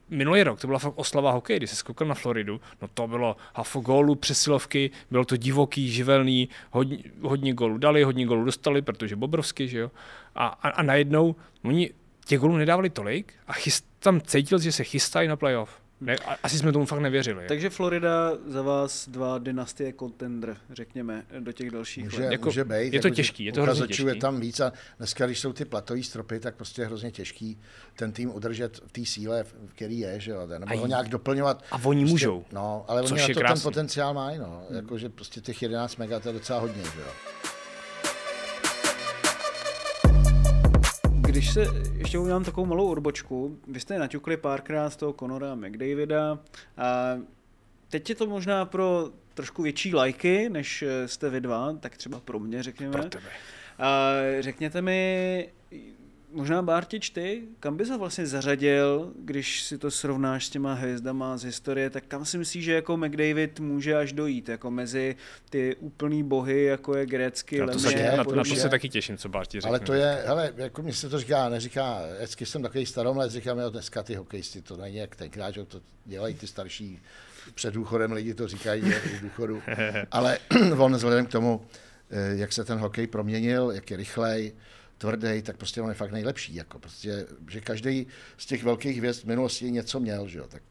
minulý 0.10 0.44
rok 0.44 0.62
to 0.62 0.68
byla 0.68 0.80
fakt 0.80 0.94
oslava 0.96 1.32
hokej, 1.32 1.58
když 1.58 1.70
se 1.70 1.76
skoukal 1.76 2.08
na 2.08 2.16
Floridu, 2.16 2.62
no 2.82 2.88
to 2.94 3.08
bylo 3.08 3.36
hafo 3.56 3.80
gólů, 3.80 4.16
přesilovky, 4.16 4.92
bylo 5.12 5.26
to 5.26 5.38
divoký, 5.38 5.92
živelný, 5.92 6.50
hodně, 6.72 6.98
hodně 7.22 7.54
gólů 7.54 7.78
dali, 7.78 8.04
hodně 8.04 8.26
gólů 8.26 8.46
dostali, 8.46 8.82
protože 8.82 9.16
Bobrovsky, 9.16 9.68
že 9.68 9.80
jo. 9.80 9.92
A, 10.36 10.48
a, 10.48 10.70
a 10.70 10.84
najednou 10.84 11.36
oni 11.64 11.90
těch 12.26 12.40
gólů 12.40 12.58
nedávali 12.58 12.90
tolik 12.90 13.34
a 13.48 13.54
chyst, 13.54 13.86
tam 14.00 14.22
cítil, 14.22 14.60
že 14.60 14.72
se 14.72 14.84
chystají 14.84 15.28
na 15.28 15.36
playoff. 15.36 15.83
Ne, 16.04 16.16
asi 16.44 16.58
jsme 16.58 16.72
tomu 16.72 16.86
fakt 16.86 17.00
nevěřili. 17.00 17.46
Takže 17.48 17.70
Florida 17.70 18.32
za 18.48 18.62
vás 18.62 19.10
dva 19.10 19.38
dynastie 19.38 19.94
contender, 20.00 20.58
řekněme, 20.72 21.26
do 21.40 21.52
těch 21.52 21.72
dalších 21.72 22.04
může, 22.04 22.22
let. 22.22 22.32
Jako, 22.32 22.46
může 22.46 22.64
být. 22.64 22.94
Je 22.94 23.02
to 23.02 23.08
jako, 23.08 23.16
těžký, 23.16 23.46
je 23.46 23.52
to 23.52 23.62
hrozně 23.62 23.88
těžký. 23.88 24.06
je 24.06 24.16
tam 24.16 24.40
víc 24.40 24.60
a 24.60 24.74
dneska, 24.98 25.26
když 25.26 25.40
jsou 25.40 25.54
ty 25.54 25.66
platový 25.66 26.04
stropy, 26.04 26.40
tak 26.40 26.56
prostě 26.56 26.82
je 26.82 26.86
hrozně 26.86 27.12
těžký 27.12 27.60
ten 27.96 28.12
tým 28.12 28.36
udržet 28.36 28.82
v 28.88 28.92
té 28.92 29.06
síle, 29.06 29.44
v 29.44 29.74
který 29.76 30.00
je, 30.00 30.20
že 30.20 30.32
jo, 30.32 30.48
nebo 30.48 30.72
a 30.72 30.76
ho 30.76 30.88
nějak 30.88 31.10
doplňovat. 31.10 31.64
A 31.72 31.76
oni 31.86 32.02
prostě, 32.02 32.12
můžou. 32.12 32.46
No, 32.52 32.86
ale 32.88 33.02
oni 33.02 33.22
na 33.22 33.28
to 33.28 33.34
krásný. 33.34 33.62
ten 33.62 33.64
potenciál 33.64 34.14
mají, 34.14 34.38
no. 34.38 34.64
Hmm. 34.70 34.78
Jako, 34.78 34.98
že 34.98 35.10
prostě 35.10 35.42
těch 35.42 35.62
11 35.62 35.96
mega 35.96 36.20
to 36.20 36.30
je 36.30 36.34
docela 36.34 36.60
hodně, 36.60 36.84
že 36.84 37.00
jo. 37.00 37.08
Když 41.34 41.54
se 41.54 41.66
ještě 41.98 42.20
udělám 42.20 42.44
takovou 42.44 42.66
malou 42.66 42.88
odbočku, 42.88 43.60
vy 43.68 43.80
jste 43.80 44.00
naťukli 44.00 44.38
párkrát 44.38 44.90
z 44.90 44.96
toho 44.96 45.14
Conora 45.14 45.56
McDavida 45.56 46.40
a 46.78 47.18
teď 47.90 48.10
je 48.10 48.16
to 48.16 48.28
možná 48.28 48.66
pro 48.66 49.10
trošku 49.34 49.64
větší 49.64 49.96
lajky, 49.96 50.50
než 50.50 50.84
jste 51.06 51.30
vy 51.30 51.42
dva, 51.42 51.74
tak 51.80 51.98
třeba 51.98 52.20
pro 52.20 52.40
mě 52.40 52.64
řekněme. 52.64 52.92
Pro 52.92 53.04
tebe. 53.04 53.30
A 53.80 54.12
řekněte 54.40 54.82
mi, 54.82 55.50
Možná 56.34 56.62
Bártič, 56.62 57.10
ty, 57.10 57.44
kam 57.60 57.78
bys 57.78 57.90
ho 57.90 57.98
vlastně 57.98 58.28
zařadil, 58.28 59.12
když 59.20 59.64
si 59.64 59.78
to 59.78 59.92
srovnáš 59.92 60.46
s 60.46 60.50
těma 60.50 60.74
hvězdama 60.74 61.38
z 61.38 61.44
historie, 61.44 61.90
tak 61.90 62.04
kam 62.08 62.26
si 62.26 62.38
myslíš, 62.38 62.64
že 62.64 62.74
jako 62.74 62.98
McDavid 62.98 63.60
může 63.60 63.96
až 63.96 64.14
dojít, 64.14 64.50
jako 64.50 64.72
mezi 64.72 65.16
ty 65.50 65.76
úplný 65.76 66.24
bohy, 66.24 66.64
jako 66.64 66.96
je 66.96 67.06
Grecky, 67.06 67.60
na 67.60 67.68
to, 67.68 67.80
se, 67.80 68.12
na, 68.18 68.24
na, 68.24 68.44
to 68.44 68.56
se 68.56 68.70
taky 68.70 68.90
těším, 68.90 69.18
co 69.18 69.30
Bárti 69.30 69.60
řekne. 69.60 69.70
Ale 69.70 69.80
to 69.80 69.94
je, 69.94 70.24
hele, 70.26 70.54
jako 70.58 70.82
mi 70.82 70.94
se 70.94 71.10
to 71.10 71.20
říká, 71.20 71.50
neříká, 71.50 72.02
vždycky 72.18 72.46
jsem 72.46 72.62
takový 72.62 72.86
staromlec, 72.86 73.32
říkám, 73.32 73.60
jo, 73.60 73.70
dneska 73.70 74.04
ty 74.04 74.16
hokejisti, 74.16 74.62
to 74.62 74.78
není 74.78 74.96
jak 74.96 75.16
tenkrát, 75.16 75.52
že 75.52 75.66
to 75.66 75.82
dělají 76.06 76.36
ty 76.36 76.48
starší 76.48 77.00
před 77.56 77.74
důchodem 77.74 78.12
lidi 78.12 78.34
to 78.34 78.48
říkají, 78.48 78.86
že, 78.86 79.00
v 79.00 79.22
důchodu, 79.22 79.62
ale 80.12 80.38
on 80.78 80.96
vzhledem 80.96 81.26
k 81.26 81.30
tomu, 81.30 81.66
eh, 82.12 82.36
jak 82.36 82.54
se 82.54 82.66
ten 82.66 82.78
hokej 82.78 83.08
proměnil, 83.08 83.72
jak 83.72 83.92
je 83.92 83.98
rychlej, 83.98 84.54
tvrdý, 85.04 85.42
tak 85.42 85.58
prostě 85.58 85.82
on 85.82 85.90
je 85.90 85.96
fakt 85.96 86.12
nejlepší. 86.12 86.56
Jako 86.56 86.80
prostě, 86.80 87.26
že 87.50 87.62
každý 87.62 88.08
z 88.38 88.46
těch 88.46 88.64
velkých 88.64 88.98
hvězd 88.98 89.22
v 89.24 89.26
minulosti 89.26 89.72
něco 89.72 90.00
měl, 90.00 90.28
že 90.28 90.40
jo, 90.40 90.48
tak 90.48 90.64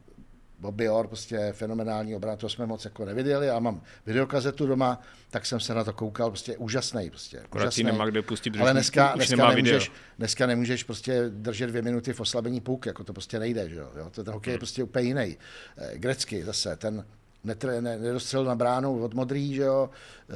Bobby 0.59 0.89
Orr, 0.89 1.07
prostě 1.07 1.53
fenomenální 1.53 2.15
obrat, 2.15 2.39
to 2.39 2.49
jsme 2.49 2.65
moc 2.65 2.85
jako 2.85 3.05
neviděli. 3.05 3.47
Já 3.47 3.59
mám 3.59 3.81
videokazetu 4.05 4.67
doma, 4.67 5.01
tak 5.29 5.45
jsem 5.45 5.59
se 5.59 5.73
na 5.73 5.83
to 5.83 5.93
koukal, 5.93 6.29
prostě 6.29 6.57
úžasný. 6.57 7.09
Prostě, 7.09 7.43
úžasný. 7.55 7.83
nemá 7.83 8.05
kde 8.05 8.21
pustit 8.21 8.57
Ale 8.59 8.73
dneska, 8.73 9.13
dneska, 9.15 9.49
nemůžeš, 9.49 9.91
dneska 10.17 10.47
nemůžeš 10.47 10.83
prostě 10.83 11.29
držet 11.29 11.67
dvě 11.67 11.81
minuty 11.81 12.13
v 12.13 12.19
oslabení 12.19 12.61
půlky, 12.61 12.89
jako 12.89 13.03
to 13.03 13.13
prostě 13.13 13.39
nejde, 13.39 13.69
že 13.69 13.75
jo. 13.75 14.09
To, 14.11 14.23
ten 14.23 14.33
hokej 14.33 14.51
hmm. 14.51 14.55
je 14.55 14.59
prostě 14.59 14.83
úplně 14.83 15.07
jiný. 15.07 15.37
Eh, 15.77 15.97
Grecky 15.97 16.43
zase, 16.43 16.75
ten, 16.75 17.05
netre, 17.43 17.81
ne, 17.81 17.99
nedostřelil 17.99 18.45
na 18.45 18.55
bránu 18.55 19.03
od 19.03 19.13
modrý, 19.13 19.53
že 19.55 19.61
jo, 19.61 19.89
e, 20.29 20.35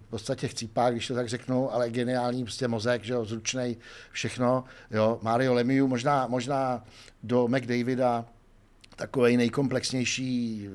v 0.00 0.10
podstatě 0.10 0.48
chcípák, 0.48 0.92
když 0.92 1.06
to 1.06 1.14
tak 1.14 1.28
řeknu, 1.28 1.74
ale 1.74 1.90
geniální 1.90 2.44
prostě 2.44 2.68
mozek, 2.68 3.04
že 3.04 3.12
jo, 3.12 3.24
zručnej, 3.24 3.76
všechno, 4.12 4.64
jo, 4.90 5.18
Mario 5.22 5.54
Lemieux, 5.54 5.88
možná, 5.88 6.26
možná 6.26 6.84
do 7.22 7.48
McDavida 7.48 8.24
takový 8.96 9.36
nejkomplexnější 9.36 10.68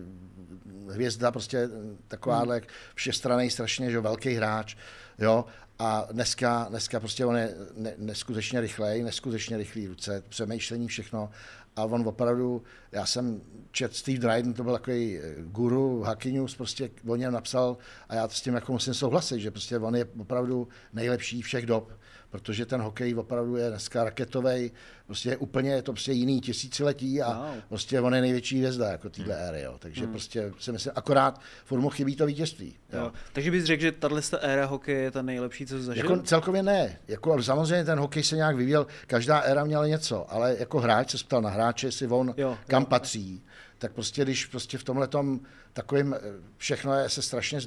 hvězda, 0.90 1.32
prostě 1.32 1.70
takováhle 2.08 2.56
hmm. 2.56 2.68
všestranej 2.96 3.50
strašně, 3.50 3.90
že 3.90 3.96
jo, 3.96 4.02
velký 4.02 4.34
hráč, 4.34 4.76
jo, 5.20 5.46
a 5.80 6.08
dneska, 6.12 6.66
dneska 6.70 7.00
prostě 7.00 7.26
on 7.26 7.38
je 7.38 7.56
ne, 7.76 7.94
neskutečně 7.98 8.62
rychlej, 8.62 9.04
neskutečně 9.04 9.58
rychlý 9.58 9.88
ruce, 9.88 10.24
přemýšlení, 10.30 10.88
všechno 10.88 11.30
a 11.76 11.84
on 11.84 12.08
opravdu, 12.08 12.64
já 12.92 13.06
jsem 13.06 13.42
čet 13.72 13.96
Steve 13.96 14.20
Dryden, 14.20 14.54
to 14.54 14.64
byl 14.64 14.74
takový 14.74 15.18
eh, 15.18 15.36
guru 15.42 16.04
Hockey 16.04 16.32
News, 16.32 16.56
prostě 16.56 16.90
o 17.08 17.16
něm 17.16 17.34
napsal 17.34 17.78
a 18.10 18.16
já 18.16 18.30
s 18.30 18.42
tím 18.42 18.54
jako 18.54 18.72
musím 18.72 18.94
souhlasit, 18.94 19.40
že 19.40 19.52
prostě 19.52 19.80
on 19.80 19.96
je 19.96 20.06
opravdu 20.20 20.68
nejlepší 20.94 21.42
všech 21.42 21.66
dob 21.66 21.92
protože 22.34 22.66
ten 22.66 22.82
hokej 22.82 23.16
opravdu 23.16 23.56
je 23.56 23.70
dneska 23.70 24.04
raketový, 24.04 24.72
prostě 25.06 25.30
je 25.30 25.38
úplně 25.38 25.72
je 25.72 25.82
to 25.82 25.92
prostě 25.94 26.12
jiný 26.12 26.42
tisíciletí 26.42 27.22
a 27.22 27.38
wow. 27.38 27.62
prostě 27.70 28.02
on 28.02 28.16
je 28.16 28.22
největší 28.22 28.58
hvězda 28.58 28.92
jako 28.92 29.10
téhle 29.10 29.36
hmm. 29.36 29.44
éry, 29.48 29.62
jo. 29.62 29.76
takže 29.80 30.02
hmm. 30.02 30.12
prostě 30.12 30.52
si 30.60 30.72
myslím, 30.72 30.94
akorát 30.96 31.42
formu 31.66 31.90
chybí 31.90 32.16
to 32.16 32.26
vítězství. 32.26 32.76
Jo. 32.94 33.00
Jo. 33.00 33.12
Takže 33.34 33.52
bys 33.52 33.64
řekl, 33.64 33.82
že 33.82 33.92
tahle 33.92 34.22
éra 34.40 34.66
hokeje 34.66 35.02
je 35.02 35.12
ta 35.12 35.22
nejlepší, 35.22 35.66
co 35.66 35.82
zažil? 35.82 36.04
Jako 36.04 36.22
celkově 36.22 36.64
ne, 36.64 37.00
jako 37.08 37.44
samozřejmě 37.44 37.86
ten 37.86 38.00
hokej 38.00 38.24
se 38.24 38.36
nějak 38.36 38.56
vyvíjel, 38.56 38.88
každá 39.08 39.40
éra 39.40 39.64
měla 39.64 39.88
něco, 39.88 40.34
ale 40.34 40.56
jako 40.60 40.80
hráč 40.80 41.12
se 41.12 41.18
ptal 41.26 41.42
na 41.42 41.50
hráče, 41.50 41.88
jestli 41.88 42.08
on 42.08 42.34
jo, 42.38 42.58
kam 42.68 42.84
jo. 42.84 42.90
patří, 42.90 43.44
tak 43.78 43.94
prostě 43.94 44.24
když 44.24 44.46
prostě 44.46 44.78
v 44.78 44.84
tomhle 44.84 45.08
tom 45.08 45.40
takovým, 45.74 46.14
eh, 46.14 46.20
všechno 46.58 46.94
je, 46.94 47.10
se 47.10 47.22
strašně 47.22 47.60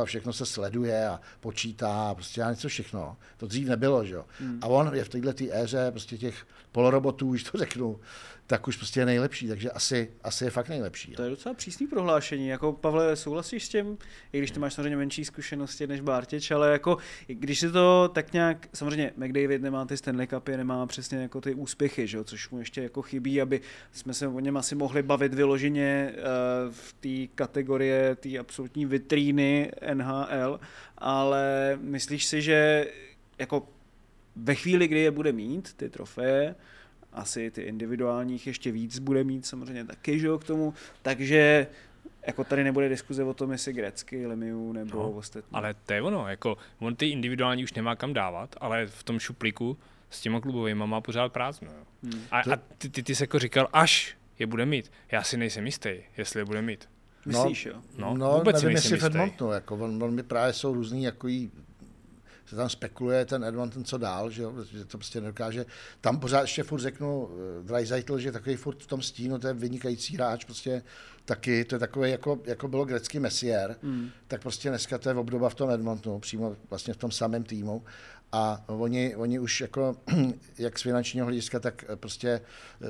a 0.00 0.04
všechno 0.04 0.32
se 0.32 0.46
sleduje 0.46 1.08
a 1.08 1.20
počítá 1.40 2.08
a 2.10 2.14
prostě 2.14 2.40
já 2.40 2.50
něco 2.50 2.68
všechno. 2.68 3.16
To 3.36 3.46
dřív 3.46 3.68
nebylo, 3.68 4.04
že? 4.04 4.16
Hmm. 4.40 4.58
A 4.62 4.66
on 4.66 4.90
je 4.94 5.04
v 5.04 5.08
této 5.08 5.44
éře 5.50 5.90
prostě 5.90 6.18
těch 6.18 6.46
polorobotů, 6.72 7.28
už 7.28 7.42
to 7.42 7.58
řeknu, 7.58 8.00
tak 8.46 8.68
už 8.68 8.76
prostě 8.76 9.00
je 9.00 9.06
nejlepší, 9.06 9.48
takže 9.48 9.70
asi, 9.70 10.10
asi 10.22 10.44
je 10.44 10.50
fakt 10.50 10.68
nejlepší. 10.68 11.12
To 11.12 11.22
je 11.22 11.30
docela 11.30 11.54
přísný 11.54 11.86
prohlášení. 11.86 12.48
Jako 12.48 12.72
Pavle, 12.72 13.16
souhlasíš 13.16 13.64
s 13.64 13.68
tím, 13.68 13.98
i 14.32 14.38
když 14.38 14.50
ty 14.50 14.60
máš 14.60 14.74
samozřejmě 14.74 14.96
menší 14.96 15.24
zkušenosti 15.24 15.86
než 15.86 16.00
Bartič, 16.00 16.50
ale 16.50 16.72
jako 16.72 16.98
když 17.26 17.60
si 17.60 17.70
to 17.70 18.10
tak 18.14 18.32
nějak, 18.32 18.68
samozřejmě 18.74 19.12
McDavid 19.16 19.62
nemá 19.62 19.84
ty 19.84 19.96
Stanley 19.96 20.26
Cupy, 20.26 20.56
nemá 20.56 20.86
přesně 20.86 21.18
jako 21.18 21.40
ty 21.40 21.54
úspěchy, 21.54 22.06
že? 22.06 22.24
což 22.24 22.50
mu 22.50 22.58
ještě 22.58 22.82
jako 22.82 23.02
chybí, 23.02 23.40
aby 23.40 23.60
jsme 23.92 24.14
se 24.14 24.28
o 24.28 24.40
něm 24.40 24.56
asi 24.56 24.74
mohli 24.74 25.02
bavit 25.02 25.34
vyloženě 25.34 26.12
uh, 26.16 26.22
v 26.72 26.92
té 26.92 27.34
kategorie, 27.36 28.14
té 28.14 28.38
absolutní 28.38 28.86
vitríny 28.86 29.70
NHL, 29.94 30.60
ale 30.98 31.78
myslíš 31.80 32.26
si, 32.26 32.42
že 32.42 32.90
jako 33.38 33.68
ve 34.36 34.54
chvíli, 34.54 34.88
kdy 34.88 35.00
je 35.00 35.10
bude 35.10 35.32
mít, 35.32 35.74
ty 35.74 35.90
trofeje, 35.90 36.54
asi 37.12 37.50
ty 37.50 37.62
individuálních 37.62 38.46
ještě 38.46 38.72
víc 38.72 38.98
bude 38.98 39.24
mít 39.24 39.46
samozřejmě 39.46 39.84
taky, 39.84 40.18
že 40.18 40.26
jo, 40.26 40.38
k 40.38 40.44
tomu, 40.44 40.74
takže 41.02 41.66
Jako 42.26 42.44
tady 42.44 42.64
nebude 42.64 42.88
diskuze 42.88 43.24
o 43.24 43.34
tom, 43.34 43.52
jestli 43.52 43.72
Grecky, 43.72 44.26
Lemiu 44.26 44.72
nebo 44.72 44.98
no, 44.98 45.10
ostatní. 45.10 45.50
Ale 45.52 45.74
to 45.74 45.92
je 45.92 46.02
ono, 46.02 46.28
jako 46.28 46.56
on 46.78 46.96
ty 46.96 47.08
individuální 47.08 47.64
už 47.64 47.72
nemá 47.72 47.96
kam 47.96 48.12
dávat, 48.12 48.56
ale 48.60 48.86
v 48.86 49.02
tom 49.02 49.18
šuplíku 49.18 49.78
s 50.10 50.20
těma 50.20 50.40
klubovými 50.40 50.86
má 50.86 51.00
pořád 51.00 51.32
prázdno. 51.32 51.70
Jo. 51.78 51.84
Hmm. 52.02 52.22
A, 52.30 52.40
a 52.40 52.56
ty, 52.78 52.88
ty, 52.88 53.02
ty 53.02 53.14
jsi 53.14 53.22
jako 53.22 53.38
říkal, 53.38 53.68
až 53.72 54.16
je 54.38 54.46
bude 54.46 54.66
mít. 54.66 54.92
Já 55.12 55.22
si 55.22 55.36
nejsem 55.36 55.66
jistý, 55.66 55.90
jestli 56.16 56.40
je 56.40 56.44
bude 56.44 56.62
mít. 56.62 56.88
Myslíš, 57.26 57.64
no, 57.64 57.72
jo? 57.72 57.82
No, 57.98 58.16
no 58.16 58.38
vůbec 58.38 58.62
nevím, 58.62 58.76
jestli 58.76 58.98
v 58.98 59.04
Edmontonu, 59.04 59.52
jako 59.52 59.74
on, 59.74 60.02
on 60.02 60.14
mi 60.14 60.22
právě 60.22 60.52
jsou 60.52 60.74
různý 60.74 61.02
jako 61.02 61.28
se 62.46 62.56
tam 62.56 62.68
spekuluje 62.68 63.24
ten 63.24 63.44
Edmonton, 63.44 63.84
co 63.84 63.98
dál, 63.98 64.30
že, 64.30 64.42
jo, 64.42 64.64
že 64.64 64.84
to 64.84 64.98
prostě 64.98 65.20
nedokáže. 65.20 65.66
Tam 66.00 66.20
pořád 66.20 66.40
ještě 66.40 66.62
furt 66.62 66.80
řeknu 66.80 67.20
uh, 67.20 67.30
Dreisaitl, 67.66 68.18
že 68.18 68.32
takový 68.32 68.56
furt 68.56 68.82
v 68.82 68.86
tom 68.86 69.02
stínu, 69.02 69.38
to 69.38 69.46
je 69.46 69.54
vynikající 69.54 70.14
hráč, 70.14 70.44
prostě 70.44 70.82
taky, 71.24 71.64
to 71.64 71.74
je 71.74 71.78
takový, 71.78 72.10
jako, 72.10 72.40
jako 72.44 72.68
bylo 72.68 72.84
grecký 72.84 73.18
Messier, 73.18 73.76
mm. 73.82 74.08
tak 74.28 74.42
prostě 74.42 74.68
dneska 74.68 74.98
to 74.98 75.08
je 75.08 75.14
obdoba 75.14 75.48
v 75.48 75.54
tom 75.54 75.70
Edmontonu, 75.70 76.18
přímo 76.18 76.56
vlastně 76.70 76.94
v 76.94 76.96
tom 76.96 77.10
samém 77.10 77.44
týmu. 77.44 77.82
A 78.32 78.64
oni, 78.66 79.16
oni 79.16 79.38
už 79.38 79.60
jako, 79.60 79.96
jak 80.58 80.78
z 80.78 80.82
finančního 80.82 81.26
hlediska, 81.26 81.60
tak 81.60 81.84
prostě 81.94 82.28
eh, 82.28 82.86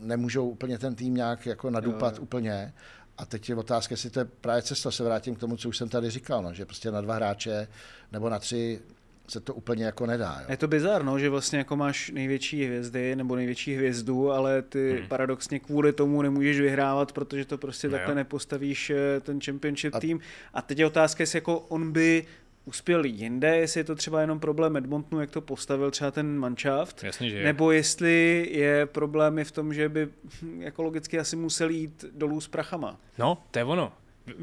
nemůžou 0.00 0.48
úplně 0.48 0.78
ten 0.78 0.94
tým 0.94 1.14
nějak 1.14 1.46
jako 1.46 1.70
nadupat 1.70 2.14
jo, 2.14 2.18
jo. 2.18 2.22
úplně. 2.22 2.72
A 3.20 3.26
teď 3.26 3.48
je 3.48 3.56
otázka, 3.56 3.92
jestli 3.92 4.10
to 4.10 4.18
je 4.18 4.24
právě 4.40 4.62
cesta, 4.62 4.90
se 4.90 5.04
vrátím 5.04 5.34
k 5.34 5.38
tomu, 5.38 5.56
co 5.56 5.68
už 5.68 5.76
jsem 5.76 5.88
tady 5.88 6.10
říkal, 6.10 6.42
no, 6.42 6.54
že 6.54 6.64
prostě 6.66 6.90
na 6.90 7.00
dva 7.00 7.14
hráče 7.14 7.68
nebo 8.12 8.28
na 8.28 8.38
tři 8.38 8.80
se 9.28 9.40
to 9.40 9.54
úplně 9.54 9.84
jako 9.84 10.06
nedá. 10.06 10.36
Jo. 10.40 10.46
Je 10.48 10.56
to 10.56 10.68
bizar, 10.68 11.04
no, 11.04 11.18
že 11.18 11.30
vlastně 11.30 11.58
jako 11.58 11.76
máš 11.76 12.10
největší 12.10 12.64
hvězdy 12.64 13.16
nebo 13.16 13.36
největší 13.36 13.74
hvězdu, 13.74 14.30
ale 14.32 14.62
ty 14.62 14.96
hmm. 14.98 15.08
paradoxně 15.08 15.60
kvůli 15.60 15.92
tomu 15.92 16.22
nemůžeš 16.22 16.60
vyhrávat, 16.60 17.12
protože 17.12 17.44
to 17.44 17.58
prostě 17.58 17.88
no 17.88 17.92
takhle 17.92 18.12
jo. 18.12 18.16
nepostavíš 18.16 18.90
eh, 18.90 19.20
ten 19.20 19.40
championship 19.40 19.94
a... 19.94 20.00
tým. 20.00 20.20
A 20.54 20.62
teď 20.62 20.78
je 20.78 20.86
otázka, 20.86 21.22
jestli 21.22 21.36
jako 21.36 21.58
on 21.58 21.92
by 21.92 22.26
uspěl 22.70 23.04
jinde, 23.04 23.56
jestli 23.56 23.80
je 23.80 23.84
to 23.84 23.94
třeba 23.94 24.20
jenom 24.20 24.40
problém 24.40 24.76
Edmontonu, 24.76 25.20
jak 25.20 25.30
to 25.30 25.40
postavil 25.40 25.90
třeba 25.90 26.10
ten 26.10 26.38
manšaft, 26.38 27.04
Jasně, 27.04 27.30
že 27.30 27.36
je. 27.38 27.44
nebo 27.44 27.72
jestli 27.72 28.48
je 28.52 28.86
problémy 28.86 29.44
v 29.44 29.52
tom, 29.52 29.74
že 29.74 29.88
by 29.88 30.08
jako 30.58 30.82
logicky 30.82 31.18
asi 31.18 31.36
musel 31.36 31.70
jít 31.70 32.04
dolů 32.12 32.40
s 32.40 32.48
prachama. 32.48 33.00
No, 33.18 33.38
to 33.50 33.58
je 33.58 33.64
ono. 33.64 33.92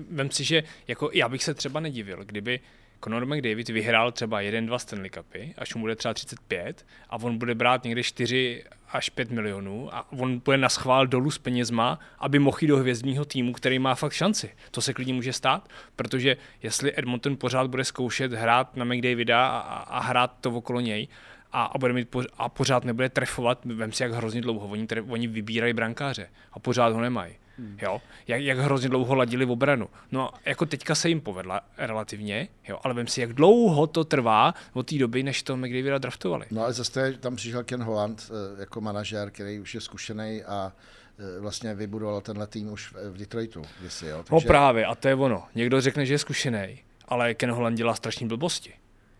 Vem 0.09 0.31
si, 0.31 0.43
že 0.43 0.63
jako 0.87 1.09
já 1.13 1.29
bych 1.29 1.43
se 1.43 1.53
třeba 1.53 1.79
nedivil, 1.79 2.23
kdyby 2.25 2.59
Conor 3.03 3.25
McDavid 3.25 3.69
vyhrál 3.69 4.11
třeba 4.11 4.41
jeden, 4.41 4.65
dva 4.65 4.79
Stanley 4.79 5.09
Cupy, 5.09 5.53
až 5.57 5.75
mu 5.75 5.81
bude 5.81 5.95
třeba 5.95 6.13
35 6.13 6.85
a 7.09 7.15
on 7.15 7.37
bude 7.37 7.55
brát 7.55 7.83
někde 7.83 8.03
4 8.03 8.63
až 8.91 9.09
5 9.09 9.31
milionů 9.31 9.95
a 9.95 10.11
on 10.11 10.39
bude 10.39 10.57
na 10.57 10.69
schvál 10.69 11.07
dolů 11.07 11.31
s 11.31 11.37
penězma, 11.37 11.99
aby 12.19 12.39
mohl 12.39 12.57
jít 12.61 12.67
do 12.67 12.77
hvězdního 12.77 13.25
týmu, 13.25 13.53
který 13.53 13.79
má 13.79 13.95
fakt 13.95 14.13
šanci. 14.13 14.49
To 14.71 14.81
se 14.81 14.93
klidně 14.93 15.13
může 15.13 15.33
stát, 15.33 15.69
protože 15.95 16.37
jestli 16.63 16.93
Edmonton 16.99 17.37
pořád 17.37 17.67
bude 17.67 17.83
zkoušet 17.83 18.33
hrát 18.33 18.75
na 18.75 18.85
McDavida 18.85 19.47
a, 19.47 19.59
a 19.79 19.99
hrát 19.99 20.37
to 20.41 20.51
okolo 20.51 20.79
něj, 20.79 21.07
a, 21.51 21.63
a, 21.63 21.77
bude 21.77 21.93
mít 21.93 22.09
pořád, 22.09 22.31
a 22.37 22.49
pořád 22.49 22.85
nebude 22.85 23.09
trefovat, 23.09 23.65
vem 23.65 23.91
si, 23.91 24.03
jak 24.03 24.11
hrozně 24.11 24.41
dlouho, 24.41 24.67
oni, 24.67 24.87
oni 25.09 25.27
vybírají 25.27 25.73
brankáře 25.73 26.29
a 26.53 26.59
pořád 26.59 26.93
ho 26.93 27.01
nemají. 27.01 27.35
Hmm. 27.57 27.77
Jo? 27.81 28.01
Jak, 28.27 28.41
jak 28.41 28.57
hrozně 28.57 28.89
dlouho 28.89 29.15
ladili 29.15 29.45
v 29.45 29.51
obranu. 29.51 29.89
No 30.11 30.29
jako 30.45 30.65
teďka 30.65 30.95
se 30.95 31.09
jim 31.09 31.21
povedla 31.21 31.61
relativně, 31.77 32.47
jo? 32.67 32.79
ale 32.83 32.93
vím 32.93 33.07
si, 33.07 33.21
jak 33.21 33.33
dlouho 33.33 33.87
to 33.87 34.03
trvá 34.03 34.53
od 34.73 34.87
té 34.87 34.97
doby, 34.97 35.23
než 35.23 35.43
to 35.43 35.57
McDavida 35.57 35.97
draftovali. 35.97 36.45
No 36.51 36.63
ale 36.63 36.73
zase 36.73 37.13
tam 37.19 37.35
přišel 37.35 37.63
Ken 37.63 37.83
Holland 37.83 38.31
eh, 38.31 38.59
jako 38.59 38.81
manažer, 38.81 39.31
který 39.31 39.59
už 39.59 39.75
je 39.75 39.81
zkušený 39.81 40.43
a 40.43 40.73
eh, 41.19 41.39
vlastně 41.39 41.75
vybudoval 41.75 42.21
tenhle 42.21 42.47
tým 42.47 42.71
už 42.71 42.93
v 43.09 43.17
Detroitu. 43.17 43.61
Kdysi, 43.79 44.05
jo? 44.05 44.17
No 44.17 44.23
Takže... 44.23 44.47
No 44.47 44.47
právě, 44.47 44.85
a 44.85 44.95
to 44.95 45.07
je 45.07 45.15
ono. 45.15 45.43
Někdo 45.55 45.81
řekne, 45.81 46.05
že 46.05 46.13
je 46.13 46.19
zkušený, 46.19 46.83
ale 47.07 47.33
Ken 47.33 47.51
Holland 47.51 47.77
dělá 47.77 47.95
strašní 47.95 48.27
blbosti. 48.27 48.73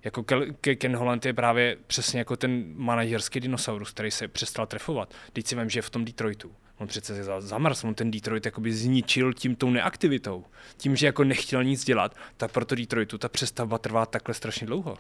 Jako 0.04 0.26
Ken 0.78 0.96
Holland 0.96 1.26
je 1.26 1.34
právě 1.34 1.78
přesně 1.88 2.20
jako 2.20 2.36
ten 2.36 2.64
manažerský 2.76 3.40
dinosaurus, 3.40 3.92
který 3.92 4.12
se 4.12 4.28
přestal 4.28 4.66
trefovat. 4.66 5.14
Teď 5.34 5.48
si 5.48 5.56
vím, 5.56 5.70
že 5.70 5.78
je 5.78 5.82
v 5.82 5.90
tom 5.90 6.06
Detroitu. 6.06 6.52
On 6.78 6.88
přece 6.88 7.24
zamrzl, 7.40 7.88
on 7.88 7.94
ten 7.96 8.12
Detroit 8.12 8.46
jakoby 8.46 8.74
zničil 8.74 9.34
tím 9.34 9.56
tou 9.56 9.70
neaktivitou. 9.70 10.46
Tím, 10.78 10.96
že 10.96 11.06
jako 11.06 11.24
nechtěl 11.24 11.64
nic 11.64 11.86
dělat, 11.86 12.16
tak 12.38 12.52
proto 12.52 12.76
Detroitu 12.76 13.18
ta 13.18 13.30
přestavba 13.30 13.78
trvá 13.78 14.06
takhle 14.06 14.34
strašně 14.34 14.68
dlouho. 14.68 14.98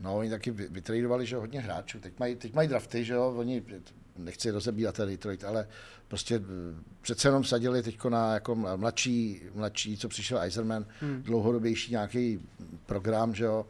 No, 0.00 0.16
oni 0.16 0.30
taky 0.30 0.50
vytradovali, 0.50 1.26
že 1.26 1.36
hodně 1.36 1.60
hráčů. 1.60 2.00
Teď 2.00 2.18
mají, 2.18 2.36
teď 2.36 2.54
mají 2.54 2.68
drafty, 2.68 3.04
že 3.04 3.14
jo, 3.14 3.34
oni, 3.36 3.62
nechci 4.18 4.50
rozebírat 4.50 4.94
ten 4.94 5.08
Detroit, 5.08 5.44
ale 5.44 5.68
prostě 6.08 6.34
eh, 6.34 6.82
přece 7.02 7.28
jenom 7.28 7.44
sadili 7.44 7.82
teď 7.82 8.04
na 8.04 8.34
jako 8.34 8.54
mladší, 8.54 9.42
mladší, 9.54 9.96
co 9.96 10.08
přišel 10.08 10.38
Eiserman, 10.38 10.86
hmm. 11.00 11.22
dlouhodobější 11.22 11.90
nějaký 11.90 12.40
program, 12.86 13.34
že 13.34 13.44
jo, 13.44 13.66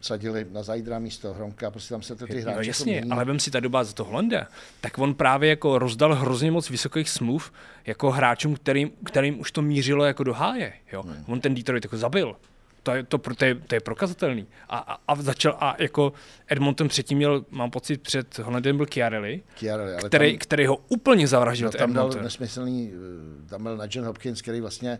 sadili 0.00 0.46
na 0.52 0.62
Zajdra 0.62 0.98
místo 0.98 1.34
Hronka, 1.34 1.70
prostě 1.70 1.94
tam 1.94 2.02
se 2.02 2.16
to 2.16 2.26
ty 2.26 2.40
hráči 2.40 2.56
no, 2.56 2.62
jasně, 2.62 2.96
jako 2.96 3.08
ale 3.12 3.24
vem 3.24 3.40
si 3.40 3.50
ta 3.50 3.60
doba 3.60 3.84
za 3.84 3.92
to 3.92 4.04
Holanda, 4.04 4.46
tak 4.80 4.98
on 4.98 5.14
právě 5.14 5.50
jako 5.50 5.78
rozdal 5.78 6.14
hrozně 6.14 6.50
moc 6.50 6.70
vysokých 6.70 7.10
smluv 7.10 7.52
jako 7.86 8.10
hráčům, 8.10 8.54
kterým, 8.54 8.90
kterým 9.04 9.40
už 9.40 9.52
to 9.52 9.62
mířilo 9.62 10.04
jako 10.04 10.24
do 10.24 10.34
háje. 10.34 10.72
Jo? 10.92 11.02
Hmm. 11.02 11.24
On 11.26 11.40
ten 11.40 11.54
Detroit 11.54 11.84
jako 11.84 11.96
zabil. 11.96 12.36
To 12.82 12.94
je, 12.94 13.02
to, 13.02 13.18
to, 13.18 13.44
je, 13.44 13.54
to 13.54 13.74
je 13.74 13.80
prokazatelný. 13.80 14.46
A, 14.68 14.78
a, 14.78 14.98
a, 15.08 15.22
začal, 15.22 15.56
a 15.60 15.76
jako 15.78 16.12
Edmonton 16.48 16.88
předtím 16.88 17.18
měl, 17.18 17.44
mám 17.50 17.70
pocit, 17.70 18.02
před 18.02 18.38
Hollandem 18.38 18.76
byl 18.76 18.86
Chiarelli, 18.86 19.42
Chiarelli 19.56 19.92
ale 19.92 20.08
který, 20.08 20.32
tam, 20.32 20.38
který 20.38 20.66
ho 20.66 20.76
úplně 20.88 21.28
zavraždil. 21.28 21.68
No, 21.68 21.78
tam 21.78 21.92
dal 21.92 22.10
nesmyslný, 22.22 22.92
eh, 22.92 23.48
tam 23.48 23.62
byl 23.62 23.76
Nigel 23.76 24.04
Hopkins, 24.04 24.42
který 24.42 24.60
vlastně 24.60 24.98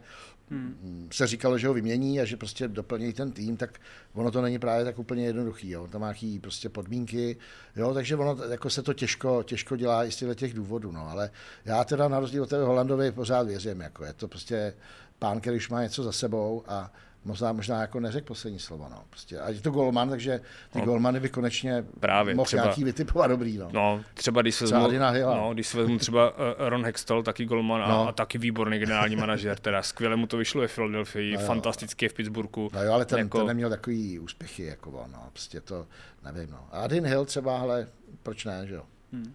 hmm. 0.51 1.09
se 1.13 1.27
říkalo, 1.27 1.59
že 1.59 1.69
ho 1.69 1.75
vymění 1.75 2.21
a 2.21 2.25
že 2.25 2.37
prostě 2.37 2.69
doplní 2.69 3.13
ten 3.13 3.33
tým, 3.33 3.57
tak 3.57 3.81
ono 4.13 4.31
to 4.31 4.43
není 4.43 4.59
právě 4.59 4.85
tak 4.85 4.99
úplně 4.99 5.27
jednoduchý. 5.27 5.71
Jo. 5.71 5.87
Tam 5.87 6.01
má 6.01 6.13
prostě 6.41 6.69
podmínky, 6.69 7.37
jo, 7.77 7.95
takže 7.95 8.17
ono 8.17 8.37
jako 8.51 8.71
se 8.71 8.83
to 8.83 8.95
těžko, 8.95 9.43
těžko 9.43 9.77
dělá 9.77 10.05
i 10.05 10.13
z 10.13 10.25
těch 10.35 10.55
důvodů. 10.55 10.93
No. 10.93 11.09
Ale 11.09 11.31
já 11.65 11.85
teda 11.85 12.09
na 12.09 12.21
rozdíl 12.21 12.43
od 12.43 12.51
té 12.51 12.63
Holandovi 12.65 13.13
pořád 13.13 13.47
věřím. 13.47 13.81
Jako 13.81 14.05
je 14.05 14.13
to 14.13 14.29
prostě 14.29 14.75
pán, 15.19 15.41
který 15.41 15.57
už 15.57 15.69
má 15.69 15.83
něco 15.83 16.03
za 16.03 16.13
sebou 16.13 16.65
a 16.67 16.93
možná, 17.25 17.53
možná 17.53 17.81
jako 17.81 18.01
neřekl 18.01 18.27
poslední 18.27 18.59
slovo. 18.59 18.87
No. 18.91 19.03
Prostě, 19.11 19.39
a 19.39 19.51
je 19.51 19.61
to 19.61 19.71
golman, 19.71 20.11
takže 20.11 20.41
ty 20.73 20.79
no, 20.79 20.85
golmany 20.85 21.21
by 21.21 21.29
konečně 21.29 21.85
právě, 22.01 22.35
mohl 22.35 22.47
třeba, 22.47 22.63
nějaký 22.63 22.85
vytipovat 22.85 23.31
dobrý. 23.31 23.59
No. 23.59 23.69
no 23.73 24.05
třeba 24.15 24.43
když 24.43 24.55
se 24.55 24.65
vezmu, 24.65 24.89
no, 25.25 25.55
když 25.55 25.67
se 25.67 25.79
vezmu 25.79 25.99
třeba 25.99 26.31
uh, 26.31 26.37
Ron 26.59 26.85
Hextall, 26.85 27.23
taky 27.23 27.45
golman 27.45 27.81
no. 27.81 28.05
a, 28.05 28.09
a, 28.09 28.13
taky 28.13 28.39
výborný 28.39 28.79
generální 28.79 29.17
manažer, 29.17 29.59
teda 29.59 29.83
skvěle 29.83 30.17
mu 30.17 30.27
to 30.27 30.37
vyšlo 30.37 30.61
ve 30.61 30.69
Philadelphia, 30.69 31.41
no 31.41 31.47
fantasticky 31.47 32.09
v 32.09 32.15
Pittsburghu. 32.15 32.71
No 32.73 32.83
jo, 32.83 32.93
ale 32.93 33.05
ten, 33.05 33.19
jako... 33.19 33.39
ten 33.39 33.47
neměl 33.47 33.71
takový 33.71 34.19
úspěchy 34.19 34.63
jako 34.63 34.91
on, 34.91 35.11
no. 35.13 35.29
prostě 35.33 35.61
to 35.61 35.87
nevím. 36.25 36.51
No. 36.51 36.69
A 36.73 36.81
Adin 36.81 37.07
Hill 37.07 37.25
třeba, 37.25 37.61
ale 37.61 37.87
proč 38.23 38.45
ne, 38.45 38.67
že 38.67 38.75
jo? 38.75 38.83
Hmm. 39.13 39.35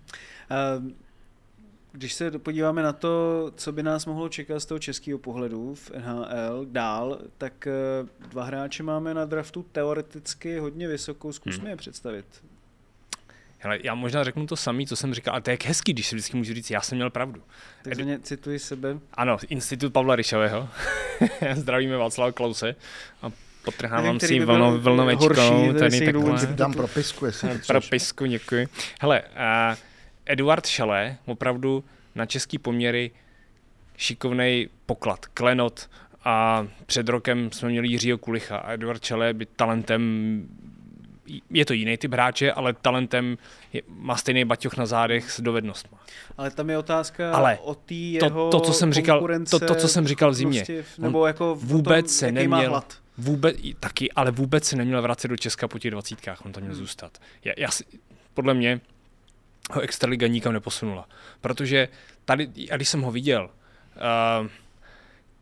Uh, 0.78 0.92
když 1.96 2.14
se 2.14 2.32
podíváme 2.32 2.84
na 2.84 2.94
to, 2.94 3.52
co 3.56 3.72
by 3.72 3.84
nás 3.84 4.06
mohlo 4.06 4.30
čekat 4.30 4.60
z 4.60 4.66
toho 4.66 4.80
českého 4.80 5.20
pohledu 5.20 5.76
v 5.76 5.92
NHL 5.92 6.66
dál, 6.66 7.20
tak 7.38 7.68
eh, 7.68 7.72
dva 8.30 8.44
hráče 8.44 8.84
máme 8.84 9.14
na 9.14 9.26
draftu 9.26 9.66
teoreticky 9.72 10.60
hodně 10.60 10.88
vysokou, 10.88 11.32
zkusme 11.32 11.62
hmm. 11.62 11.70
je 11.70 11.76
představit. 11.76 12.26
Hele, 13.60 13.80
já 13.84 13.96
možná 13.96 14.24
řeknu 14.24 14.48
to 14.48 14.56
samé, 14.56 14.86
co 14.86 14.96
jsem 14.96 15.14
říkal, 15.14 15.34
ale 15.34 15.42
to 15.42 15.50
je 15.50 15.58
hezký, 15.66 15.94
když 15.94 16.08
si 16.08 16.16
vždycky 16.16 16.38
můžu 16.38 16.54
říct, 16.54 16.72
já 16.72 16.82
jsem 16.82 16.96
měl 16.96 17.10
pravdu. 17.10 17.42
Takže 17.84 18.20
cituji 18.22 18.60
sebe. 18.60 19.00
Ano, 19.14 19.38
Institut 19.50 19.94
Pavla 19.94 20.16
Ryšového. 20.16 20.70
Zdravíme 21.54 21.98
Václava 21.98 22.32
Klause 22.32 22.76
a 23.22 23.32
potrhávám 23.66 24.20
si 24.20 24.40
vlno, 24.40 24.78
vlnovečkou. 24.80 25.74
Tady 25.74 26.06
takhle. 26.06 26.48
Dám 26.48 26.74
propisku, 26.74 27.26
jestli 27.26 27.50
Propisku, 27.68 28.26
děkuji. 28.26 28.68
Hele, 29.02 29.22
uh, 29.22 29.76
Eduard 30.26 30.66
Šalé, 30.66 31.18
opravdu 31.26 31.84
na 32.16 32.26
český 32.26 32.58
poměry 32.58 33.12
šikovný 33.98 34.70
poklad, 34.86 35.26
klenot 35.26 35.90
a 36.24 36.68
před 36.86 37.10
rokem 37.10 37.52
jsme 37.52 37.70
měli 37.70 37.88
Jiřího 37.88 38.18
Kulicha 38.18 38.58
a 38.58 38.74
Eduard 38.74 39.04
Šalé 39.04 39.34
by 39.34 39.46
talentem 39.46 40.02
je 41.50 41.66
to 41.66 41.74
jiný 41.74 41.98
typ 41.98 42.14
hráče, 42.14 42.52
ale 42.52 42.74
talentem 42.74 43.38
je, 43.74 43.82
má 43.88 44.16
stejný 44.16 44.46
baťoch 44.46 44.78
na 44.78 44.86
zádech 44.86 45.32
s 45.32 45.42
dovednostmi. 45.42 45.98
Ale 46.38 46.52
tam 46.52 46.70
je 46.70 46.78
otázka 46.78 47.32
ale 47.32 47.58
o 47.62 47.76
té 47.76 47.94
jeho 47.94 48.50
to, 48.50 48.60
to, 48.60 48.66
co 48.66 48.74
jsem 48.74 48.94
říkal, 48.94 49.28
to, 49.50 49.60
to, 49.60 49.76
co 49.76 49.88
jsem 49.88 50.08
říkal 50.08 50.32
v 50.32 50.34
zimě. 50.34 50.66
Nebo 50.98 51.28
jako 51.28 51.56
vůbec 51.56 52.06
tom, 52.06 52.10
se 52.10 52.32
neměl, 52.32 52.82
vůbec, 53.18 53.58
taky, 53.80 54.12
ale 54.12 54.32
vůbec 54.32 54.64
se 54.64 54.76
neměl 54.76 55.02
vracet 55.02 55.28
do 55.28 55.38
Česka 55.38 55.68
po 55.68 55.80
těch 55.80 55.92
dvacítkách, 55.92 56.46
on 56.46 56.52
tam 56.52 56.64
měl 56.64 56.74
hmm. 56.74 56.84
zůstat. 56.84 57.18
Já, 57.44 57.54
já, 57.58 57.70
podle 58.34 58.54
mě 58.54 58.82
ho 59.72 59.82
Extraliga 59.82 60.28
nikam 60.28 60.54
neposunula. 60.54 61.10
Protože 61.42 61.88
tady, 62.26 62.50
a 62.72 62.76
když 62.76 62.90
jsem 62.90 63.02
ho 63.02 63.12
viděl, 63.12 63.50
uh, 63.96 64.48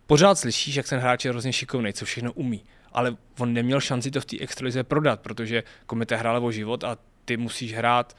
pořád 0.08 0.36
slyšíš, 0.36 0.76
jak 0.76 0.90
ten 0.90 1.00
hráč 1.00 1.26
je 1.26 1.32
hrozně 1.32 1.54
šikovný, 1.54 1.94
co 1.94 2.06
všechno 2.06 2.34
umí, 2.34 2.64
ale 2.94 3.16
on 3.40 3.54
neměl 3.54 3.82
šanci 3.82 4.12
to 4.12 4.22
v 4.22 4.26
té 4.26 4.40
extralize 4.40 4.84
prodat, 4.84 5.20
protože 5.22 5.64
komita 5.86 6.18
hrála 6.18 6.40
o 6.40 6.52
život 6.52 6.84
a 6.84 6.98
ty 7.26 7.38
musíš 7.38 7.74
hrát 7.74 8.18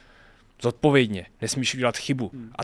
zodpovědně, 0.63 1.27
nesmíš 1.41 1.75
udělat 1.75 1.97
chybu. 1.97 2.31
Hmm. 2.35 2.53
A 2.59 2.63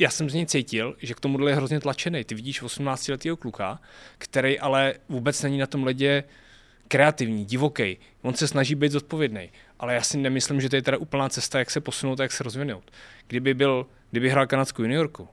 já 0.00 0.10
jsem 0.10 0.30
z 0.30 0.34
něj 0.34 0.46
cítil, 0.46 0.96
že 0.98 1.14
k 1.14 1.20
tomuhle 1.20 1.50
je 1.50 1.54
hrozně 1.54 1.80
tlačený. 1.80 2.24
Ty 2.24 2.34
vidíš 2.34 2.62
18-letého 2.62 3.36
kluka, 3.36 3.80
který 4.18 4.58
ale 4.58 4.94
vůbec 5.08 5.42
není 5.42 5.58
na 5.58 5.66
tom 5.66 5.84
ledě 5.84 6.24
kreativní, 6.88 7.44
divoký. 7.44 7.98
On 8.22 8.34
se 8.34 8.48
snaží 8.48 8.74
být 8.74 8.92
zodpovědný. 8.92 9.50
Ale 9.80 9.94
já 9.94 10.02
si 10.02 10.18
nemyslím, 10.18 10.60
že 10.60 10.68
to 10.68 10.76
je 10.76 10.82
teda 10.82 10.98
úplná 10.98 11.28
cesta, 11.28 11.58
jak 11.58 11.70
se 11.70 11.80
posunout 11.80 12.20
a 12.20 12.22
jak 12.22 12.32
se 12.32 12.44
rozvinout. 12.44 12.90
Kdyby, 13.26 13.54
byl, 13.54 13.86
kdyby 14.10 14.30
hrál 14.30 14.46
kanadskou 14.46 14.82
juniorku, 14.82 15.28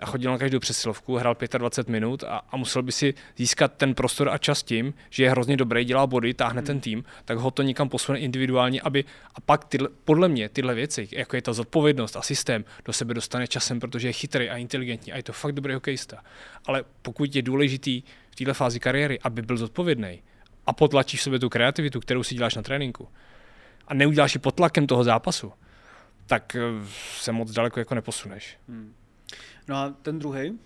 a 0.00 0.06
chodil 0.06 0.30
na 0.30 0.38
každou 0.38 0.58
přesilovku, 0.58 1.16
hrál 1.16 1.36
25 1.58 1.92
minut 1.92 2.24
a, 2.24 2.40
a 2.50 2.56
musel 2.56 2.82
by 2.82 2.92
si 2.92 3.14
získat 3.36 3.72
ten 3.72 3.94
prostor 3.94 4.28
a 4.28 4.38
čas 4.38 4.62
tím, 4.62 4.94
že 5.10 5.24
je 5.24 5.30
hrozně 5.30 5.56
dobrý, 5.56 5.84
dělá 5.84 6.06
body, 6.06 6.34
táhne 6.34 6.62
ten 6.62 6.80
tým, 6.80 7.04
tak 7.24 7.38
ho 7.38 7.50
to 7.50 7.62
někam 7.62 7.88
posune 7.88 8.18
individuálně, 8.18 8.80
aby 8.80 9.04
a 9.34 9.40
pak 9.40 9.64
tyhle, 9.64 9.88
podle 10.04 10.28
mě 10.28 10.48
tyhle 10.48 10.74
věci, 10.74 11.08
jako 11.12 11.36
je 11.36 11.42
ta 11.42 11.52
zodpovědnost 11.52 12.16
a 12.16 12.22
systém, 12.22 12.64
do 12.84 12.92
sebe 12.92 13.14
dostane 13.14 13.46
časem, 13.46 13.80
protože 13.80 14.08
je 14.08 14.12
chytrý 14.12 14.50
a 14.50 14.56
inteligentní 14.56 15.12
a 15.12 15.16
je 15.16 15.22
to 15.22 15.32
fakt 15.32 15.52
dobrý 15.52 15.74
hokejista. 15.74 16.22
Ale 16.66 16.84
pokud 17.02 17.34
je 17.36 17.42
důležitý 17.42 18.02
v 18.30 18.36
této 18.36 18.54
fázi 18.54 18.80
kariéry, 18.80 19.18
aby 19.22 19.42
byl 19.42 19.56
zodpovědný 19.56 20.22
a 20.66 20.72
potlačíš 20.72 21.22
sobě 21.22 21.38
tu 21.38 21.48
kreativitu, 21.48 22.00
kterou 22.00 22.22
si 22.22 22.34
děláš 22.34 22.54
na 22.54 22.62
tréninku 22.62 23.08
a 23.90 23.94
neuděláš 23.94 24.34
ji 24.34 24.40
pod 24.40 24.54
tlakem 24.54 24.86
toho 24.86 25.04
zápasu, 25.04 25.52
tak 26.26 26.56
eh, 26.56 26.60
se 27.18 27.32
moc 27.32 27.50
daleko 27.50 27.78
jako 27.78 27.94
neposuneš. 27.94 28.58
Hmm. 28.68 28.94
No 29.68 29.76
a 29.76 29.94
ten 30.02 30.18
druhý? 30.18 30.58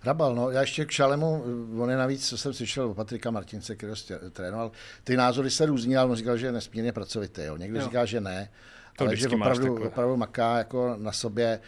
Hrabal, 0.00 0.34
no, 0.34 0.50
já 0.50 0.60
ještě 0.60 0.84
k 0.84 0.90
Šalemu, 0.90 1.44
on 1.78 1.90
je 1.90 1.96
navíc, 1.96 2.28
co 2.28 2.38
jsem 2.38 2.52
slyšel 2.52 2.90
o 2.90 2.94
Patrika 2.94 3.30
Martince, 3.30 3.76
který 3.76 3.92
ho 3.92 4.30
trénoval, 4.30 4.72
ty 5.04 5.16
názory 5.16 5.50
se 5.50 5.66
různí, 5.66 5.96
ale 5.96 6.10
on 6.10 6.16
říkal, 6.16 6.36
že 6.36 6.46
je 6.46 6.52
nesmírně 6.52 6.92
pracovitý, 6.92 7.42
jo. 7.42 7.56
někdo 7.56 7.78
jo. 7.78 7.84
říká, 7.84 8.04
že 8.04 8.20
ne, 8.20 8.50
to 8.96 9.04
ale 9.04 9.16
že 9.16 9.28
opravdu, 9.28 9.84
opravdu 9.84 10.16
maká 10.16 10.58
jako 10.58 10.96
na 10.98 11.12
sobě, 11.12 11.60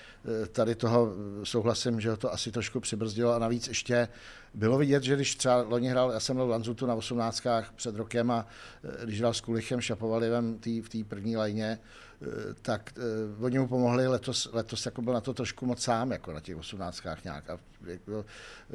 eh, 0.43 0.47
tady 0.47 0.75
toho 0.75 1.13
souhlasím, 1.45 2.01
že 2.01 2.11
ho 2.11 2.17
to 2.17 2.33
asi 2.33 2.53
trošku 2.53 2.81
přibrzdilo 2.81 3.35
a 3.35 3.39
navíc 3.39 3.69
ještě 3.69 4.09
bylo 4.55 4.79
vidět, 4.79 5.03
že 5.03 5.15
když 5.15 5.35
třeba 5.35 5.63
loni 5.63 5.89
hrál, 5.89 6.11
já 6.13 6.21
jsem 6.21 6.37
byl 6.37 6.47
v 6.47 6.51
Lanzutu 6.51 6.87
na 6.87 6.95
18. 6.95 7.43
před 7.77 7.97
rokem 7.97 8.31
a 8.31 8.47
eh, 8.85 9.07
když 9.07 9.21
hrál 9.21 9.35
s 9.35 9.41
Kulichem 9.41 9.81
Šapovalivem 9.81 10.59
v 10.83 10.89
té 10.89 11.05
první 11.09 11.37
lajně, 11.37 11.79
Eh, 12.23 12.55
tak 12.63 12.95
uh, 13.37 13.45
oni 13.45 13.59
mu 13.59 13.69
pomohli 13.69 14.09
letos, 14.09 14.49
letos 14.53 14.87
jako 14.87 15.03
byl 15.03 15.13
na 15.13 15.21
to 15.21 15.35
trošku 15.35 15.67
moc 15.67 15.83
sám, 15.83 16.11
jako 16.11 16.33
na 16.33 16.41
těch 16.41 16.57
osmnáctkách 16.57 17.25
nějak. 17.25 17.51
A, 17.51 17.59
jako, 17.87 18.25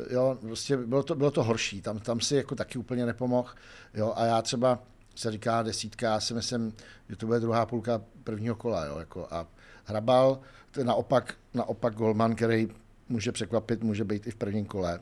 jo, 0.09 0.37
prostě 0.41 0.77
bylo 0.77 1.03
to, 1.03 1.15
bylo 1.15 1.31
to 1.31 1.43
horší, 1.43 1.81
tam, 1.81 1.99
tam 1.99 2.19
si 2.19 2.35
jako 2.35 2.55
taky 2.55 2.79
úplně 2.79 3.05
nepomohl. 3.05 3.49
Jo, 3.93 4.13
a 4.15 4.25
já 4.25 4.41
třeba 4.41 4.79
se 5.15 5.31
říká 5.31 5.63
desítka, 5.63 6.07
já 6.07 6.19
si 6.19 6.33
myslím, 6.33 6.73
že 7.09 7.15
to 7.15 7.25
bude 7.25 7.39
druhá 7.39 7.65
půlka 7.65 8.01
prvního 8.23 8.55
kola. 8.55 8.85
Jo, 8.85 8.99
jako, 8.99 9.27
a 9.31 9.47
Hrabal, 9.85 10.39
to 10.71 10.79
je 10.79 10.85
naopak, 10.85 11.33
naopak 11.53 11.95
Golman, 11.95 12.35
který 12.35 12.67
může 13.09 13.31
překvapit, 13.31 13.83
může 13.83 14.03
být 14.03 14.27
i 14.27 14.31
v 14.31 14.35
prvním 14.35 14.65
kole. 14.65 14.99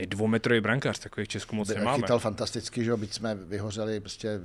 Je 0.00 0.06
dvoumetrový 0.06 0.60
brankář, 0.60 0.98
takový 0.98 1.24
v 1.24 1.28
Česku 1.28 1.56
moc 1.56 1.68
nemáme. 1.68 2.02
Chytal 2.02 2.18
fantasticky, 2.18 2.84
že 2.84 2.96
byť 2.96 3.12
jsme 3.12 3.34
vyhořeli, 3.34 4.00
prostě, 4.00 4.40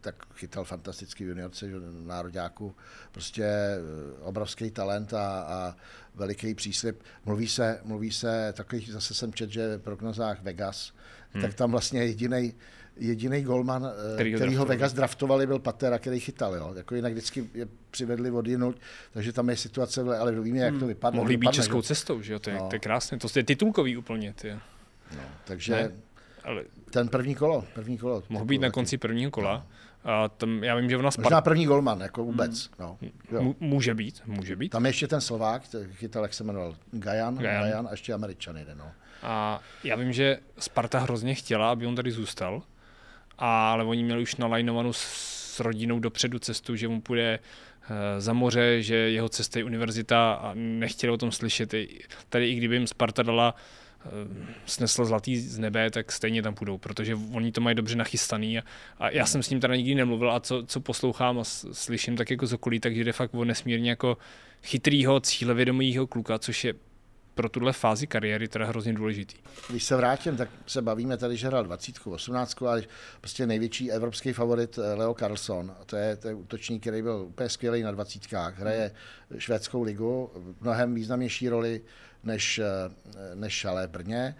tak 0.00 0.14
chytal 0.34 0.64
fantasticky 0.64 1.24
v 1.24 1.28
juniorce, 1.28 1.68
že 1.68 1.76
nároďáku, 2.06 2.74
prostě 3.12 3.44
eh, 3.44 3.78
obrovský 4.20 4.70
talent 4.70 5.14
a, 5.14 5.40
a 5.40 5.76
veliký 6.14 6.54
příslip. 6.54 7.02
Mluví 7.24 7.48
se, 7.48 7.80
mluví 7.84 8.10
se, 8.10 8.52
takový 8.56 8.86
zase 8.90 9.14
jsem 9.14 9.32
čet, 9.32 9.50
že 9.50 9.76
v 9.76 9.82
prognozách 9.82 10.42
Vegas, 10.42 10.92
hmm. 11.32 11.42
tak 11.42 11.54
tam 11.54 11.70
vlastně 11.70 12.04
jediný 12.04 12.54
jediný 12.96 13.42
golman, 13.42 13.86
eh, 14.10 14.14
který, 14.14 14.34
který 14.34 14.56
ho 14.56 14.64
Vegas 14.64 14.92
draftovali, 14.92 15.46
byl 15.46 15.58
Patera, 15.58 15.98
který 15.98 16.20
chytal. 16.20 16.54
Jo. 16.54 16.72
Jako 16.76 16.94
jinak 16.94 17.12
vždycky 17.12 17.50
je 17.54 17.68
přivedli 17.90 18.30
od 18.30 18.46
jinut, 18.46 18.76
takže 19.12 19.32
tam 19.32 19.48
je 19.48 19.56
situace, 19.56 20.00
ale 20.18 20.40
víme, 20.40 20.58
jak 20.58 20.74
to 20.74 20.78
hmm. 20.78 20.88
vypadne. 20.88 21.16
Mohli 21.16 21.36
být 21.36 21.52
českou 21.52 21.82
že? 21.82 21.86
cestou, 21.86 22.22
že 22.22 22.32
jo? 22.32 22.38
To 22.38 22.50
je, 22.50 22.56
no. 22.56 22.68
to 22.68 22.74
je 22.74 22.78
krásné. 22.80 23.18
To 23.18 23.28
je 23.36 23.44
titulkový 23.44 23.96
úplně. 23.96 24.32
Ty. 24.32 24.58
No, 25.16 25.22
takže 25.44 25.72
ne, 25.72 25.90
ale 26.44 26.64
ten 26.90 27.08
první 27.08 27.34
kolo, 27.34 27.64
první 27.74 27.98
kolo. 27.98 28.22
Mohl 28.28 28.44
být 28.44 28.58
na 28.58 28.70
konci 28.70 28.98
prvního 28.98 29.30
kola. 29.30 29.54
No. 29.54 29.66
A 30.04 30.28
tam, 30.28 30.64
já 30.64 30.76
vím, 30.76 30.90
že 30.90 30.96
ona 30.96 31.10
Spar... 31.10 31.24
Možná 31.24 31.40
první 31.40 31.66
golman, 31.66 32.00
jako 32.00 32.24
vůbec. 32.24 32.66
Hmm. 32.66 32.74
No. 32.80 32.98
Jo. 33.32 33.54
Může 33.60 33.94
být, 33.94 34.22
může 34.26 34.56
být. 34.56 34.68
Tam 34.68 34.84
je 34.84 34.88
ještě 34.88 35.08
ten 35.08 35.20
Slovák, 35.20 35.62
chytal, 35.92 36.22
jak 36.22 36.34
se 36.34 36.44
jmenoval, 36.44 36.76
Gajan, 36.90 37.38
Gajan. 37.38 37.62
Gajan 37.62 37.86
a 37.86 37.90
ještě 37.90 38.12
Američan 38.12 38.56
jeden. 38.56 38.78
No. 38.78 38.92
A 39.22 39.60
já 39.84 39.96
vím, 39.96 40.12
že 40.12 40.38
Sparta 40.58 40.98
hrozně 40.98 41.34
chtěla, 41.34 41.70
aby 41.70 41.86
on 41.86 41.96
tady 41.96 42.10
zůstal, 42.10 42.62
ale 43.38 43.84
oni 43.84 44.04
měli 44.04 44.22
už 44.22 44.36
nalajnovanou 44.36 44.92
s 44.92 45.60
rodinou 45.60 45.98
dopředu 45.98 46.38
cestu, 46.38 46.76
že 46.76 46.88
mu 46.88 47.00
půjde 47.00 47.38
eh, 47.38 48.20
za 48.20 48.32
moře, 48.32 48.82
že 48.82 48.94
jeho 48.94 49.28
cesta 49.28 49.58
je 49.58 49.64
univerzita 49.64 50.32
a 50.32 50.52
nechtěli 50.54 51.12
o 51.12 51.16
tom 51.16 51.32
slyšet. 51.32 51.74
Tady 52.28 52.50
i 52.50 52.54
kdyby 52.54 52.76
jim 52.76 52.86
Sparta 52.86 53.22
dala 53.22 53.54
snesl 54.66 55.04
zlatý 55.04 55.40
z 55.40 55.58
nebe, 55.58 55.90
tak 55.90 56.12
stejně 56.12 56.42
tam 56.42 56.54
půjdou, 56.54 56.78
protože 56.78 57.14
oni 57.14 57.52
to 57.52 57.60
mají 57.60 57.76
dobře 57.76 57.96
nachystaný 57.96 58.58
a, 58.58 58.62
a 58.98 59.10
já 59.10 59.26
jsem 59.26 59.42
s 59.42 59.50
ním 59.50 59.60
teda 59.60 59.76
nikdy 59.76 59.94
nemluvil 59.94 60.32
a 60.32 60.40
co, 60.40 60.62
co 60.66 60.80
poslouchám 60.80 61.38
a 61.38 61.44
slyším 61.44 62.16
tak 62.16 62.30
jako 62.30 62.46
z 62.46 62.52
okolí, 62.52 62.80
takže 62.80 63.04
jde 63.04 63.12
fakt 63.12 63.34
o 63.34 63.44
nesmírně 63.44 63.90
jako 63.90 64.18
chytrýho, 64.62 65.20
cílevědomýho 65.20 66.06
kluka, 66.06 66.38
což 66.38 66.64
je 66.64 66.74
pro 67.34 67.48
tuhle 67.48 67.72
fázi 67.72 68.06
kariéry 68.06 68.48
teda 68.48 68.66
hrozně 68.66 68.92
důležitý. 68.92 69.36
Když 69.70 69.84
se 69.84 69.96
vrátím, 69.96 70.36
tak 70.36 70.48
se 70.66 70.82
bavíme 70.82 71.16
tady, 71.16 71.36
že 71.36 71.46
hrál 71.46 71.64
20, 71.64 71.94
18, 72.04 72.62
ale 72.62 72.82
prostě 73.20 73.46
největší 73.46 73.92
evropský 73.92 74.32
favorit 74.32 74.78
eh, 74.78 74.94
Leo 74.94 75.14
Carlson. 75.14 75.74
To 75.86 75.96
je, 75.96 76.16
to 76.16 76.28
je 76.28 76.34
útočník, 76.34 76.82
který 76.82 77.02
byl 77.02 77.24
úplně 77.28 77.48
skvělý 77.48 77.82
na 77.82 77.90
20. 77.90 78.32
Hraje 78.32 78.90
švédskou 79.38 79.82
ligu, 79.82 80.30
mnohem 80.60 80.94
významnější 80.94 81.48
roli 81.48 81.80
než, 82.24 82.58
eh, 82.58 82.64
než 83.34 83.52
Šalé 83.52 83.88
Brně 83.88 84.34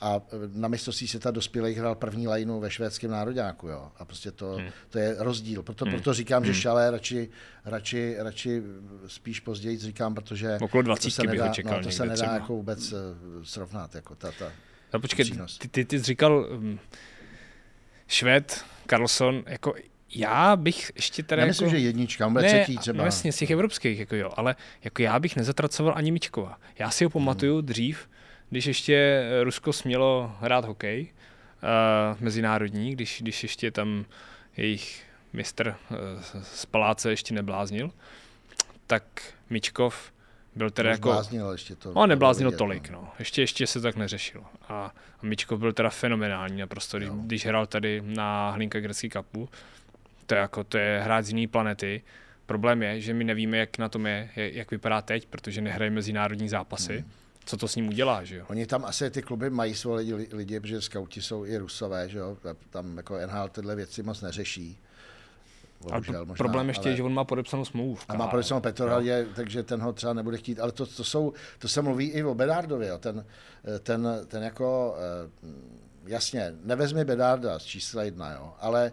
a 0.00 0.20
na 0.54 0.68
mistrovství 0.68 1.08
světa 1.08 1.30
dospělých 1.30 1.78
hrál 1.78 1.94
první 1.94 2.28
lajnu 2.28 2.60
ve 2.60 2.70
švédském 2.70 3.10
nároďáku. 3.10 3.68
Jo. 3.68 3.92
A 3.96 4.04
prostě 4.04 4.30
to, 4.30 4.52
hmm. 4.52 4.68
to 4.90 4.98
je 4.98 5.14
rozdíl. 5.18 5.62
Proto, 5.62 5.84
hmm. 5.84 5.94
proto 5.94 6.14
říkám, 6.14 6.42
hmm. 6.42 6.52
že 6.52 6.60
Šalé 6.60 6.90
radši, 6.90 7.28
radši, 7.64 8.16
radši 8.18 8.62
spíš 9.06 9.40
později 9.40 9.78
říkám, 9.78 10.14
protože 10.14 10.58
Okolo 10.60 10.82
20 10.82 11.02
to 11.02 11.10
se 11.10 11.22
nedá, 11.22 11.48
čekal 11.48 11.76
no, 11.76 11.82
to 11.82 11.90
se 11.90 12.02
nedá 12.02 12.14
třeba. 12.14 12.34
jako 12.34 12.56
vůbec 12.56 12.92
eh, 12.92 12.96
srovnat. 13.42 13.94
Jako 13.94 14.14
ta, 14.14 14.32
ta 14.38 14.52
no, 14.94 15.00
počkej, 15.00 15.24
ty, 15.58 15.68
ty, 15.68 15.84
ty 15.84 15.98
jsi 15.98 16.04
říkal 16.04 16.48
um, 16.50 16.78
Švéd, 18.08 18.64
Carlson, 18.86 19.42
jako 19.46 19.74
já 20.14 20.56
bych 20.56 20.92
ještě 20.94 21.22
teda 21.22 21.42
Já 21.42 21.46
myslím, 21.46 21.68
jako... 21.68 21.78
že 21.78 21.84
jednička, 21.84 22.28
bude 22.28 22.42
ne, 22.42 22.48
třetí 22.48 22.78
třeba. 22.78 22.98
No 22.98 23.04
jasně, 23.04 23.32
z 23.32 23.36
těch 23.36 23.50
evropských, 23.50 23.98
jako 23.98 24.16
jo, 24.16 24.32
ale 24.36 24.56
jako 24.84 25.02
já 25.02 25.18
bych 25.18 25.36
nezatracoval 25.36 25.94
ani 25.96 26.10
Mičkova. 26.10 26.58
Já 26.78 26.90
si 26.90 27.04
ho 27.04 27.10
pamatuju 27.10 27.56
hmm. 27.56 27.66
dřív, 27.66 28.08
když 28.50 28.66
ještě 28.66 29.24
Rusko 29.42 29.72
smělo 29.72 30.36
hrát 30.40 30.64
hokej 30.64 31.12
uh, 31.62 32.20
mezinárodní, 32.20 32.92
když, 32.92 33.22
když 33.22 33.42
ještě 33.42 33.70
tam 33.70 34.04
jejich 34.56 35.02
mistr 35.32 35.76
uh, 35.90 35.96
z 36.42 36.66
paláce 36.66 37.10
ještě 37.10 37.34
nebláznil, 37.34 37.90
tak 38.86 39.04
Mičkov 39.50 40.12
byl 40.54 40.70
teda 40.70 40.90
jako... 40.90 41.08
Bláznil 41.08 41.50
ještě 41.50 41.76
to. 41.76 41.92
On 41.92 42.08
nebláznil 42.08 42.50
vidět, 42.50 42.58
tolik, 42.58 42.90
no. 42.90 43.12
Ještě, 43.18 43.42
ještě 43.42 43.66
se 43.66 43.80
tak 43.80 43.96
neřešilo. 43.96 44.44
A, 44.68 44.94
a 45.20 45.26
Mičkov 45.26 45.60
byl 45.60 45.72
teda 45.72 45.90
fenomenální 45.90 46.60
naprosto, 46.60 46.98
když, 46.98 47.10
když 47.10 47.46
hrál 47.46 47.66
tady 47.66 48.02
na 48.04 48.50
Hlinka 48.50 48.80
Grecký 48.80 49.08
kapu, 49.08 49.48
to 50.26 50.34
je, 50.34 50.40
jako, 50.40 50.64
to 50.64 50.78
je 50.78 51.00
hráč 51.04 51.24
z 51.24 51.28
jiné 51.28 51.48
planety. 51.48 52.02
Problém 52.46 52.82
je, 52.82 53.00
že 53.00 53.14
my 53.14 53.24
nevíme, 53.24 53.58
jak 53.58 53.78
na 53.78 53.88
tom 53.88 54.06
je, 54.06 54.30
jak 54.36 54.70
vypadá 54.70 55.02
teď, 55.02 55.26
protože 55.26 55.60
nehraje 55.60 55.90
mezinárodní 55.90 56.48
zápasy. 56.48 56.98
Hmm. 56.98 57.10
Co 57.46 57.56
to 57.56 57.68
s 57.68 57.76
ním 57.76 57.88
udělá, 57.88 58.24
že 58.24 58.36
jo? 58.36 58.44
Oni 58.48 58.66
tam 58.66 58.84
asi 58.84 59.10
ty 59.10 59.22
kluby 59.22 59.50
mají 59.50 59.74
svoje 59.74 60.14
lidi, 60.14 60.36
lidi 60.36 60.60
protože 60.60 60.82
skauti 60.82 61.22
jsou 61.22 61.44
i 61.44 61.56
rusové, 61.56 62.08
že 62.08 62.18
jo? 62.18 62.36
Tam 62.70 62.96
jako 62.96 63.18
NHL 63.26 63.48
tyhle 63.48 63.76
věci 63.76 64.02
moc 64.02 64.20
neřeší. 64.20 64.78
Bohužel, 65.80 66.26
možná, 66.26 66.42
problém 66.42 66.68
ještě 66.68 66.82
ale... 66.82 66.90
je, 66.90 66.96
že 66.96 67.02
on 67.02 67.14
má 67.14 67.24
podepsanou 67.24 67.64
smlouvu. 67.64 67.98
A 68.08 68.14
má 68.14 68.28
podepsanou 68.28 68.60
Petrohradě, 68.60 69.26
takže 69.36 69.62
ten 69.62 69.80
ho 69.80 69.92
třeba 69.92 70.12
nebude 70.12 70.36
chtít. 70.36 70.60
Ale 70.60 70.72
to, 70.72 70.86
to, 70.86 71.04
jsou, 71.04 71.32
to 71.58 71.68
se 71.68 71.82
mluví 71.82 72.10
i 72.10 72.24
o 72.24 72.34
Bedardově. 72.34 72.88
Jo. 72.88 72.98
Ten, 72.98 73.24
ten, 73.82 74.08
ten 74.28 74.42
jako, 74.42 74.96
eh, 74.98 75.30
jasně, 76.06 76.54
nevezmi 76.62 77.04
Bedarda 77.04 77.58
z 77.58 77.62
čísla 77.62 78.02
jedna, 78.02 78.32
jo, 78.32 78.54
ale 78.60 78.92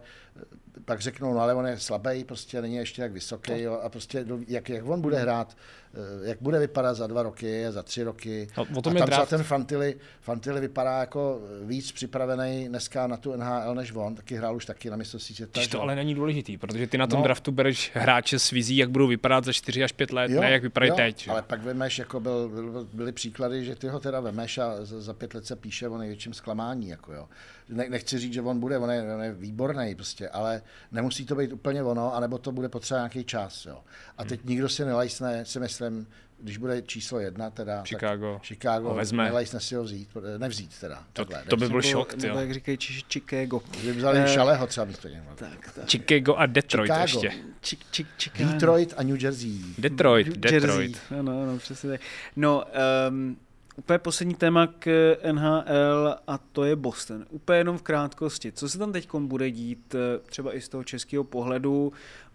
pak 0.86 1.02
řeknou, 1.02 1.34
no 1.34 1.40
ale 1.40 1.54
on 1.54 1.68
je 1.68 1.80
slabý, 1.80 2.24
prostě 2.24 2.62
není 2.62 2.76
ještě 2.76 3.02
jak 3.02 3.12
vysoký 3.12 3.62
jo, 3.62 3.74
a 3.84 3.90
prostě 3.90 4.26
jak, 4.48 4.70
jak 4.70 4.86
on 4.86 5.02
bude 5.02 5.18
hrát, 5.18 5.58
eh, 5.58 5.83
jak 6.24 6.38
bude 6.42 6.60
vypadat 6.60 6.94
za 6.94 7.08
dva 7.08 7.24
roky, 7.24 7.66
za 7.70 7.84
tři 7.84 8.04
roky. 8.04 8.48
No, 8.58 8.66
o 8.76 8.82
tom 8.82 8.98
a 8.98 9.00
tam 9.00 9.08
třeba 9.08 9.26
ten 9.26 9.44
Fantily, 9.44 9.96
Fantily 10.22 10.62
vypadá 10.62 11.00
jako 11.00 11.42
víc 11.62 11.92
připravený 11.92 12.70
dneska 12.70 13.08
na 13.08 13.18
tu 13.18 13.36
NHL 13.36 13.76
než 13.76 13.92
on, 13.96 14.16
taky 14.16 14.36
hrál 14.36 14.56
už 14.56 14.66
taky 14.66 14.90
na 14.90 14.98
mistrovství 14.98 15.36
světa. 15.36 15.62
To 15.72 15.82
ale 15.82 15.96
není 15.96 16.16
důležitý, 16.16 16.58
protože 16.58 16.88
ty 16.88 16.98
na 16.98 17.08
tom 17.08 17.20
no, 17.20 17.24
draftu 17.24 17.52
bereš 17.52 17.92
hráče 17.94 18.40
s 18.40 18.52
vizí, 18.52 18.78
jak 18.78 18.90
budou 18.90 19.08
vypadat 19.08 19.46
za 19.46 19.54
4 19.54 19.84
až 19.84 19.92
5 19.92 20.12
let, 20.12 20.32
jo, 20.32 20.42
ne 20.42 20.52
jak 20.52 20.64
vypadají 20.64 20.90
jo, 20.90 20.96
teď. 20.96 21.30
Ale 21.30 21.42
pak 21.42 21.64
vemeš, 21.64 22.00
jako 22.00 22.20
byl, 22.20 22.50
byl, 22.50 22.88
byly 22.94 23.12
příklady, 23.12 23.66
že 23.66 23.76
ty 23.76 23.88
ho 23.88 24.00
teda 24.00 24.20
vemeš 24.20 24.58
a 24.58 24.86
za, 24.86 25.02
za 25.02 25.14
pět 25.14 25.34
let 25.34 25.46
se 25.46 25.56
píše 25.56 25.88
o 25.88 25.98
největším 25.98 26.34
zklamání. 26.34 26.90
Jako 26.90 27.14
jo. 27.14 27.28
Ne, 27.70 27.90
nechci 27.90 28.20
říct, 28.20 28.34
že 28.34 28.42
on 28.42 28.60
bude, 28.60 28.78
on 28.78 28.92
je, 28.92 29.14
on 29.16 29.24
je 29.24 29.34
výborný 29.34 29.96
prostě, 29.96 30.30
ale 30.30 30.62
nemusí 30.92 31.26
to 31.26 31.36
být 31.36 31.54
úplně 31.54 31.84
ono, 31.84 32.16
anebo 32.16 32.38
to 32.38 32.52
bude 32.52 32.70
potřeba 32.70 33.00
nějaký 33.00 33.24
čas. 33.24 33.66
Jo. 33.66 33.78
A 34.18 34.26
teď 34.26 34.40
hmm. 34.40 34.50
nikdo 34.50 34.70
si 34.70 34.86
nelajsne, 34.86 35.46
si 35.46 35.60
myslím, 35.90 36.08
když 36.42 36.58
bude 36.58 36.82
číslo 36.82 37.20
jedna, 37.20 37.50
teda, 37.50 37.84
Chicago 37.84 38.34
tak 38.34 38.44
Chicago 38.48 38.90
ho 38.90 38.96
vezme. 38.96 39.24
nelejsne 39.24 39.60
si 39.60 39.76
ho 39.76 39.84
vzít, 39.84 40.10
nevzít 40.38 40.72
teda. 40.82 41.04
To, 41.14 41.26
takhle, 41.26 41.44
to 41.50 41.58
by 41.58 41.70
byl 41.70 41.82
šok, 41.82 42.14
Nebo 42.16 42.28
jo. 42.36 42.40
jak 42.42 42.54
říkají 42.54 42.78
Či- 42.78 43.02
Chicago. 43.10 43.62
Kdyby 43.82 43.98
vzali 43.98 44.20
Eh, 44.20 44.28
Šaleho 44.28 44.68
třeba 44.68 44.86
místo 44.86 45.08
něj. 45.08 45.22
Tak, 45.36 45.72
tak. 45.76 45.90
Chicago 45.90 46.36
a 46.36 46.46
Detroit 46.46 46.88
Chicago. 46.92 47.02
ještě. 47.02 47.32
Či- 47.62 47.78
či- 47.92 48.06
Chicago. 48.20 48.52
Detroit 48.52 48.94
a 48.98 49.04
New 49.04 49.24
Jersey. 49.24 49.60
Detroit, 49.78 50.28
Jersey. 50.28 50.60
Detroit. 50.60 50.98
Ano, 51.20 51.42
ano, 51.44 51.58
přesně 51.58 51.90
tak. 51.90 52.02
No, 52.36 52.64
um, 53.10 53.38
úplně 53.76 54.00
poslední 54.00 54.36
téma 54.36 54.68
k 54.80 55.16
NHL 55.32 56.16
a 56.28 56.38
to 56.38 56.64
je 56.64 56.76
Boston. 56.76 57.26
Úplně 57.30 57.58
jenom 57.58 57.78
v 57.78 57.82
krátkosti. 57.82 58.52
Co 58.52 58.70
se 58.70 58.78
tam 58.78 58.92
teď 58.94 59.10
bude 59.20 59.52
dít, 59.52 59.96
eh, 59.96 60.20
třeba 60.26 60.56
i 60.56 60.62
z 60.62 60.70
toho 60.70 60.84
českého 60.84 61.24
pohledu, 61.24 61.94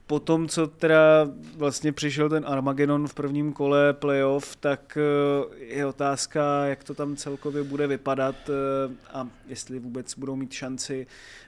po 0.08 0.20
tom, 0.20 0.48
co 0.48 0.66
teda 0.66 1.30
vlastně 1.56 1.92
přišel 1.92 2.28
ten 2.28 2.44
Armageddon 2.46 3.08
v 3.08 3.14
prvním 3.14 3.52
kole 3.52 3.92
playoff, 3.92 4.56
tak 4.56 4.98
eh, 5.00 5.64
je 5.64 5.86
otázka, 5.86 6.64
jak 6.66 6.84
to 6.84 6.94
tam 6.94 7.16
celkově 7.16 7.62
bude 7.62 7.86
vypadat 7.86 8.34
eh, 8.48 8.94
a 9.12 9.28
jestli 9.46 9.78
vůbec 9.78 10.14
budou 10.14 10.36
mít 10.36 10.52
šanci 10.52 11.06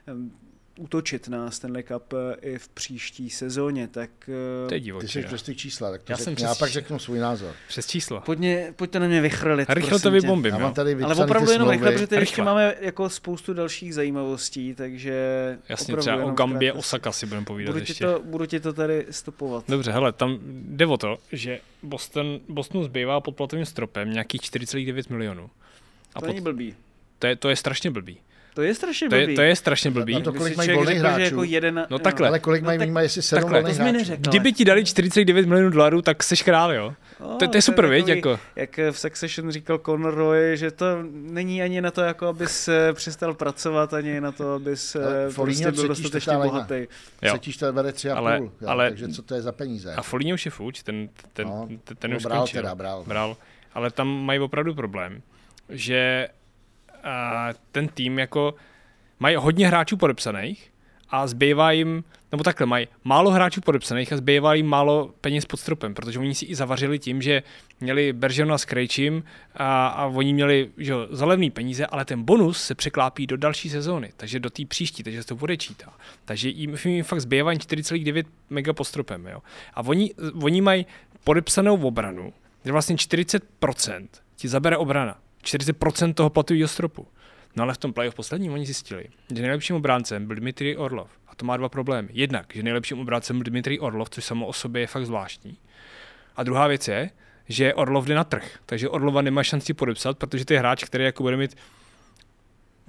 eh, 0.08 0.12
útočit 0.80 1.28
na 1.28 1.50
Stanley 1.50 1.82
Cup 1.82 2.12
eh, 2.12 2.36
i 2.40 2.58
v 2.58 2.68
příští 2.68 3.30
sezóně. 3.30 3.88
Tak 3.88 4.10
eh, 4.28 4.68
To 4.68 4.74
je 4.74 4.80
Ty 4.80 4.80
jsi 4.80 4.80
divočina. 4.84 5.26
přes 5.26 5.42
ty 5.42 5.54
čísla, 5.56 5.90
tak 5.90 6.02
to 6.02 6.12
Já 6.12 6.16
jsem 6.16 6.24
řekni, 6.32 6.44
já 6.44 6.50
přes- 6.50 6.58
pak 6.58 6.70
řeknu 6.70 6.98
svůj 6.98 7.18
názor. 7.18 7.54
Přes 7.68 7.86
číslo. 7.86 8.20
Pojďme, 8.20 8.72
pojďte 8.76 9.00
na 9.00 9.06
mě 9.06 9.20
vychrlit. 9.20 9.70
Rychle 9.70 9.88
prosím 9.90 10.02
to 10.02 10.10
vybombím, 10.10 10.54
Já 10.54 10.70
tady 10.70 10.96
Ale 11.04 11.14
opravdu 11.24 11.50
jenom 11.50 11.70
rychle, 11.70 11.92
protože 11.92 12.06
teď 12.06 12.20
ještě 12.20 12.32
Rychle. 12.32 12.44
máme 12.44 12.74
jako 12.80 13.08
spoustu 13.10 13.54
dalších 13.54 13.94
zajímavostí, 13.94 14.74
takže 14.74 15.12
Jasně, 15.68 15.96
třeba 15.96 16.24
o 16.24 16.30
Gambě. 16.30 16.72
Osaka 16.72 17.12
si 17.12 17.26
budeme 17.26 17.46
povídat 17.46 17.74
budu 17.74 17.84
ti, 17.84 17.90
ještě. 17.90 18.04
to, 18.04 18.22
budu 18.24 18.46
ti 18.46 18.60
to 18.60 18.72
tady 18.72 19.06
stopovat. 19.10 19.64
Dobře, 19.68 19.92
hele, 19.92 20.12
tam 20.12 20.38
jde 20.52 20.86
o 20.86 20.96
to, 20.96 21.18
že 21.32 21.60
Boston, 21.82 22.40
Bostonu 22.48 22.84
zbývá 22.84 23.20
pod 23.20 23.32
platovým 23.36 23.66
stropem 23.66 24.12
nějakých 24.12 24.40
4,9 24.40 25.02
milionů. 25.10 25.50
A 26.14 26.20
to 26.20 26.26
pod, 26.26 26.26
není 26.26 26.40
blbý. 26.40 26.74
to, 27.18 27.26
je, 27.26 27.36
to 27.36 27.48
je 27.48 27.56
strašně 27.56 27.90
blbý. 27.90 28.18
To 28.54 28.62
je 28.62 28.74
strašně 28.74 29.08
To 29.08 29.16
blbý. 29.16 29.32
je, 29.32 29.36
to 29.36 29.42
je 29.42 29.56
strašně 29.56 29.90
blbý. 29.90 30.14
Na 30.14 30.20
to, 30.20 30.32
kolik 30.32 30.56
mají 30.56 30.70
volných 30.72 30.86
řekl, 30.88 30.98
že 31.08 31.08
hráčů. 31.08 31.22
Jako 31.24 31.42
jeden, 31.44 31.86
No 31.90 31.98
takhle. 31.98 32.28
Ale 32.28 32.38
kolik 32.38 32.62
No 32.62 32.66
mají, 32.66 32.78
tak 32.78 32.90
mají 32.90 33.06
asi 33.06 33.22
sedm 33.22 33.40
takhle. 33.42 33.60
volných 33.60 33.76
To 33.76 33.76
jsi 33.76 33.82
hráčů. 33.82 33.98
neřekl. 33.98 34.30
Kdyby 34.30 34.52
ti 34.52 34.64
dali 34.64 34.84
49 34.84 35.46
milionů 35.46 35.70
dolarů, 35.70 36.02
tak 36.02 36.22
seš 36.22 36.42
král, 36.42 36.72
jo? 36.72 36.94
No, 37.20 37.36
to, 37.36 37.48
to 37.48 37.56
je 37.56 37.62
super, 37.62 37.86
viď, 37.86 38.06
takový, 38.06 38.16
jako. 38.18 38.40
Jak 38.56 38.78
v 38.92 38.98
Succession 38.98 39.50
říkal 39.50 39.78
Conor 39.78 40.14
Roy, 40.14 40.56
že 40.56 40.70
to 40.70 40.84
není 41.12 41.62
ani 41.62 41.80
na 41.80 41.90
to, 41.90 42.00
jako 42.00 42.26
abys 42.26 42.68
eh, 42.68 42.92
přestal 42.92 43.34
pracovat, 43.34 43.94
ani 43.94 44.20
na 44.20 44.32
to, 44.32 44.54
abys 44.54 44.96
Ale 44.96 45.26
eh, 45.26 45.30
Foligno 45.30 45.62
prostě 45.64 45.80
byl 45.80 45.88
dostatečně 45.88 46.32
bohatý. 46.36 46.74
Jo. 46.74 46.86
Třetí 47.38 47.52
to 47.58 47.72
bere 47.72 47.92
tři 47.92 48.10
a 48.10 48.16
Ale- 48.16 48.38
půl, 48.38 48.52
jo, 48.60 48.68
ale- 48.68 48.88
takže 48.90 49.08
co 49.08 49.22
to 49.22 49.34
je 49.34 49.42
za 49.42 49.52
peníze? 49.52 49.94
A 49.94 50.02
Foligno 50.02 50.34
už 50.34 50.44
je 50.44 50.50
fuč, 50.50 50.82
ten, 50.82 51.08
ten, 51.32 51.46
No, 51.48 51.68
ten, 51.84 51.96
ten 51.96 52.10
no, 52.10 52.16
už 52.16 52.22
bral 52.24 52.36
skončil. 52.38 52.62
teda, 52.62 52.74
bral. 52.74 53.04
bral. 53.06 53.36
Ale 53.74 53.90
tam 53.90 54.08
mají 54.08 54.40
opravdu 54.40 54.74
problém, 54.74 55.22
že 55.68 56.28
a, 56.28 56.39
ten 57.72 57.88
tým 57.88 58.18
jako 58.18 58.54
mají 59.20 59.36
hodně 59.36 59.66
hráčů 59.66 59.96
podepsaných 59.96 60.70
a 61.10 61.26
zbývá 61.26 61.72
jim, 61.72 62.04
nebo 62.32 62.44
takhle, 62.44 62.66
mají 62.66 62.88
málo 63.04 63.30
hráčů 63.30 63.60
podepsaných 63.60 64.12
a 64.12 64.16
zbývá 64.16 64.54
jim 64.54 64.66
málo 64.66 65.14
peněz 65.20 65.44
pod 65.44 65.56
stropem, 65.56 65.94
protože 65.94 66.18
oni 66.18 66.34
si 66.34 66.44
i 66.44 66.54
zavařili 66.54 66.98
tím, 66.98 67.22
že 67.22 67.42
měli 67.80 68.12
Beržena 68.12 68.58
s 68.58 68.64
Krejčím 68.64 69.24
a, 69.54 69.86
a 69.86 70.06
oni 70.06 70.32
měli 70.32 70.70
že, 70.78 70.94
za 71.10 71.26
peníze, 71.52 71.86
ale 71.86 72.04
ten 72.04 72.22
bonus 72.22 72.62
se 72.62 72.74
překlápí 72.74 73.26
do 73.26 73.36
další 73.36 73.70
sezóny, 73.70 74.12
takže 74.16 74.40
do 74.40 74.50
té 74.50 74.64
příští, 74.64 75.02
takže 75.02 75.22
se 75.22 75.28
to 75.28 75.36
odečítá. 75.36 75.92
Takže 76.24 76.48
jim, 76.48 76.76
jim 76.84 77.04
fakt 77.04 77.20
zbývá 77.20 77.52
jen 77.52 77.60
4,9 77.60 78.24
mega 78.50 78.72
pod 78.72 78.84
stropem. 78.84 79.26
Jo. 79.26 79.42
A 79.74 79.82
oni, 79.82 80.14
oni 80.42 80.60
mají 80.60 80.86
podepsanou 81.24 81.76
obranu, 81.76 82.32
kde 82.62 82.72
vlastně 82.72 82.96
40% 82.96 84.08
ti 84.36 84.48
zabere 84.48 84.76
obrana. 84.76 85.18
40% 85.44 86.14
toho 86.14 86.30
platového 86.30 86.68
stropu. 86.68 87.06
No 87.56 87.62
ale 87.62 87.74
v 87.74 87.78
tom 87.78 87.92
playoff 87.92 88.14
posledním 88.14 88.52
oni 88.52 88.66
zjistili, 88.66 89.04
že 89.34 89.42
nejlepším 89.42 89.76
obráncem 89.76 90.26
byl 90.26 90.36
Dmitrij 90.36 90.76
Orlov. 90.76 91.08
A 91.28 91.34
to 91.34 91.46
má 91.46 91.56
dva 91.56 91.68
problémy. 91.68 92.08
Jednak, 92.12 92.46
že 92.54 92.62
nejlepším 92.62 93.00
obráncem 93.00 93.38
byl 93.38 93.44
Dmitrij 93.44 93.78
Orlov, 93.80 94.10
což 94.10 94.24
samo 94.24 94.46
o 94.46 94.52
sobě 94.52 94.82
je 94.82 94.86
fakt 94.86 95.06
zvláštní. 95.06 95.56
A 96.36 96.42
druhá 96.42 96.66
věc 96.66 96.88
je, 96.88 97.10
že 97.48 97.74
Orlov 97.74 98.06
jde 98.06 98.14
na 98.14 98.24
trh. 98.24 98.58
Takže 98.66 98.88
Orlova 98.88 99.22
nemá 99.22 99.42
šanci 99.42 99.74
podepsat, 99.74 100.18
protože 100.18 100.44
to 100.44 100.52
je 100.52 100.58
hráč, 100.58 100.84
který 100.84 101.04
jako 101.04 101.22
bude 101.22 101.36
mít 101.36 101.56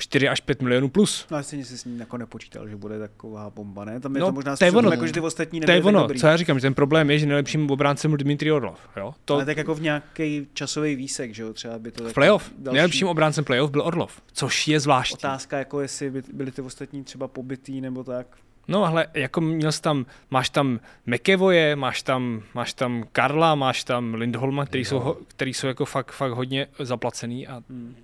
4 0.02 0.30
až 0.30 0.39
5 0.41 0.62
milionů 0.62 0.89
plus. 0.89 1.26
No 1.32 1.38
asi 1.38 1.66
si 1.66 1.78
s 1.78 1.86
ním 1.86 1.99
jako 1.99 2.18
nepočítal, 2.18 2.68
že 2.68 2.76
bude 2.76 2.99
taková 2.99 3.49
bomba, 3.49 3.86
ne? 3.86 3.99
Tam 3.99 4.16
je 4.16 4.20
No, 4.22 4.26
to 4.28 4.32
možná 4.32 4.56
to 4.56 4.66
ono. 4.78 4.91
jako, 4.91 5.08
že 5.08 5.14
ty 5.14 5.20
ostatní 5.20 5.62
To 5.62 5.72
je 5.72 5.84
ono, 5.84 5.99
dobrý. 6.02 6.20
co 6.20 6.28
já 6.28 6.38
říkám, 6.38 6.58
že 6.58 6.62
ten 6.62 6.74
problém 6.74 7.12
je, 7.12 7.20
že 7.20 7.26
nejlepším 7.26 7.72
obráncem 7.72 8.12
byl 8.12 8.18
Dmitrij 8.18 8.52
Orlov. 8.52 8.80
Jo? 8.97 9.14
To 9.26 9.34
Ale 9.34 9.45
tak 9.45 9.58
jako 9.58 9.76
v 9.76 9.82
nějaký 9.82 10.47
časový 10.54 10.95
výsek, 10.95 11.34
že 11.36 11.43
jo, 11.43 11.54
třeba 11.54 11.80
by 11.80 11.91
to 11.91 12.10
v 12.10 12.14
playoff. 12.14 12.52
další 12.58 12.74
Nejlepším 12.76 13.08
obráncem 13.08 13.43
playoff 13.43 13.72
byl 13.72 13.82
Orlov, 13.82 14.22
což 14.34 14.68
je 14.68 14.80
zvláštní. 14.80 15.14
Otázka, 15.18 15.58
jako 15.58 15.82
jestli 15.82 16.10
by 16.10 16.24
byly 16.34 16.52
ty 16.52 16.62
ostatní 16.62 17.04
třeba 17.04 17.28
pobytý 17.28 17.82
nebo 17.82 18.04
tak. 18.04 18.28
No 18.68 18.86
ale 18.86 19.08
jako 19.14 19.41
měl 19.41 19.72
jsi 19.72 19.82
tam, 19.82 20.06
máš 20.30 20.49
tam 20.49 20.80
McEvoye, 21.06 21.76
máš 21.76 22.02
tam, 22.04 22.43
máš 22.54 22.74
tam 22.74 23.04
Karla, 23.12 23.56
máš 23.56 23.84
tam 23.84 24.14
Lindholma, 24.14 24.66
který 24.66 24.86
jsou, 24.86 24.99
ho- 24.99 25.18
který 25.28 25.54
jsou 25.54 25.68
jako 25.68 25.86
fakt, 25.86 26.12
fakt 26.12 26.32
hodně 26.32 26.68
zaplacený 26.80 27.47
a 27.47 27.64
mm, 27.70 27.95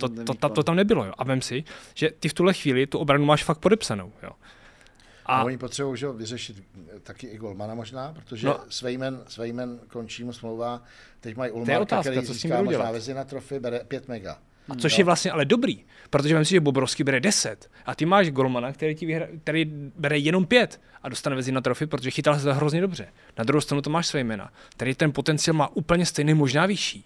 To, 0.00 0.08
to, 0.08 0.34
to, 0.34 0.48
to, 0.48 0.62
tam 0.62 0.76
nebylo. 0.76 1.04
Jo. 1.04 1.12
A 1.18 1.24
vem 1.24 1.42
si, 1.42 1.64
že 1.94 2.10
ty 2.20 2.28
v 2.28 2.34
tuhle 2.34 2.54
chvíli 2.54 2.86
tu 2.86 2.98
obranu 2.98 3.24
máš 3.24 3.44
fakt 3.44 3.58
podepsanou. 3.58 4.12
Jo. 4.22 4.30
A 5.26 5.36
A 5.36 5.44
oni 5.44 5.58
potřebují 5.58 5.98
že, 5.98 6.08
vyřešit 6.08 6.62
eh, 6.96 7.00
taky 7.00 7.26
i 7.26 7.36
Golmana 7.38 7.74
možná, 7.74 8.12
protože 8.12 8.46
No. 8.46 8.52
no. 8.52 8.64
Svejmen, 8.68 9.22
Svejmen 9.28 9.80
končí 9.88 10.24
mu 10.24 10.32
smlouva, 10.32 10.82
teď 11.20 11.36
mají 11.36 11.48
je 11.48 11.52
Ulmarka, 11.52 11.80
otázka, 11.80 12.10
který 12.10 12.26
co 12.26 12.32
získá 12.32 12.56
možná 12.56 12.70
dělat. 12.70 12.92
Vezina 12.92 13.24
trofy, 13.24 13.60
bere 13.60 13.80
5 13.88 14.08
mega. 14.08 14.38
A 14.68 14.74
což 14.74 14.98
je 14.98 15.04
vlastně 15.04 15.30
ale 15.30 15.44
dobrý, 15.44 15.84
protože 16.10 16.34
vem 16.34 16.44
si, 16.44 16.50
že 16.50 16.60
Bobrovský 16.60 17.04
bere 17.04 17.20
10 17.20 17.70
a 17.86 17.94
ty 17.94 18.06
máš 18.06 18.30
Golmana, 18.30 18.72
který, 18.72 18.94
ti 18.94 19.06
vyhra, 19.06 19.26
který 19.42 19.64
bere 19.98 20.18
jenom 20.18 20.46
5 20.46 20.80
a 21.02 21.08
dostane 21.08 21.36
vezi 21.36 21.52
na 21.52 21.60
trofy, 21.60 21.86
protože 21.86 22.10
chytal 22.10 22.38
se 22.38 22.52
hrozně 22.52 22.80
dobře. 22.80 23.08
Na 23.38 23.44
druhou 23.44 23.60
stranu 23.60 23.82
to 23.82 23.90
máš 23.90 24.06
své 24.06 24.20
jména, 24.20 24.52
který 24.70 24.94
ten 24.94 25.12
potenciál 25.12 25.54
má 25.54 25.76
úplně 25.76 26.06
stejný, 26.06 26.34
možná 26.34 26.66
vyšší. 26.66 27.04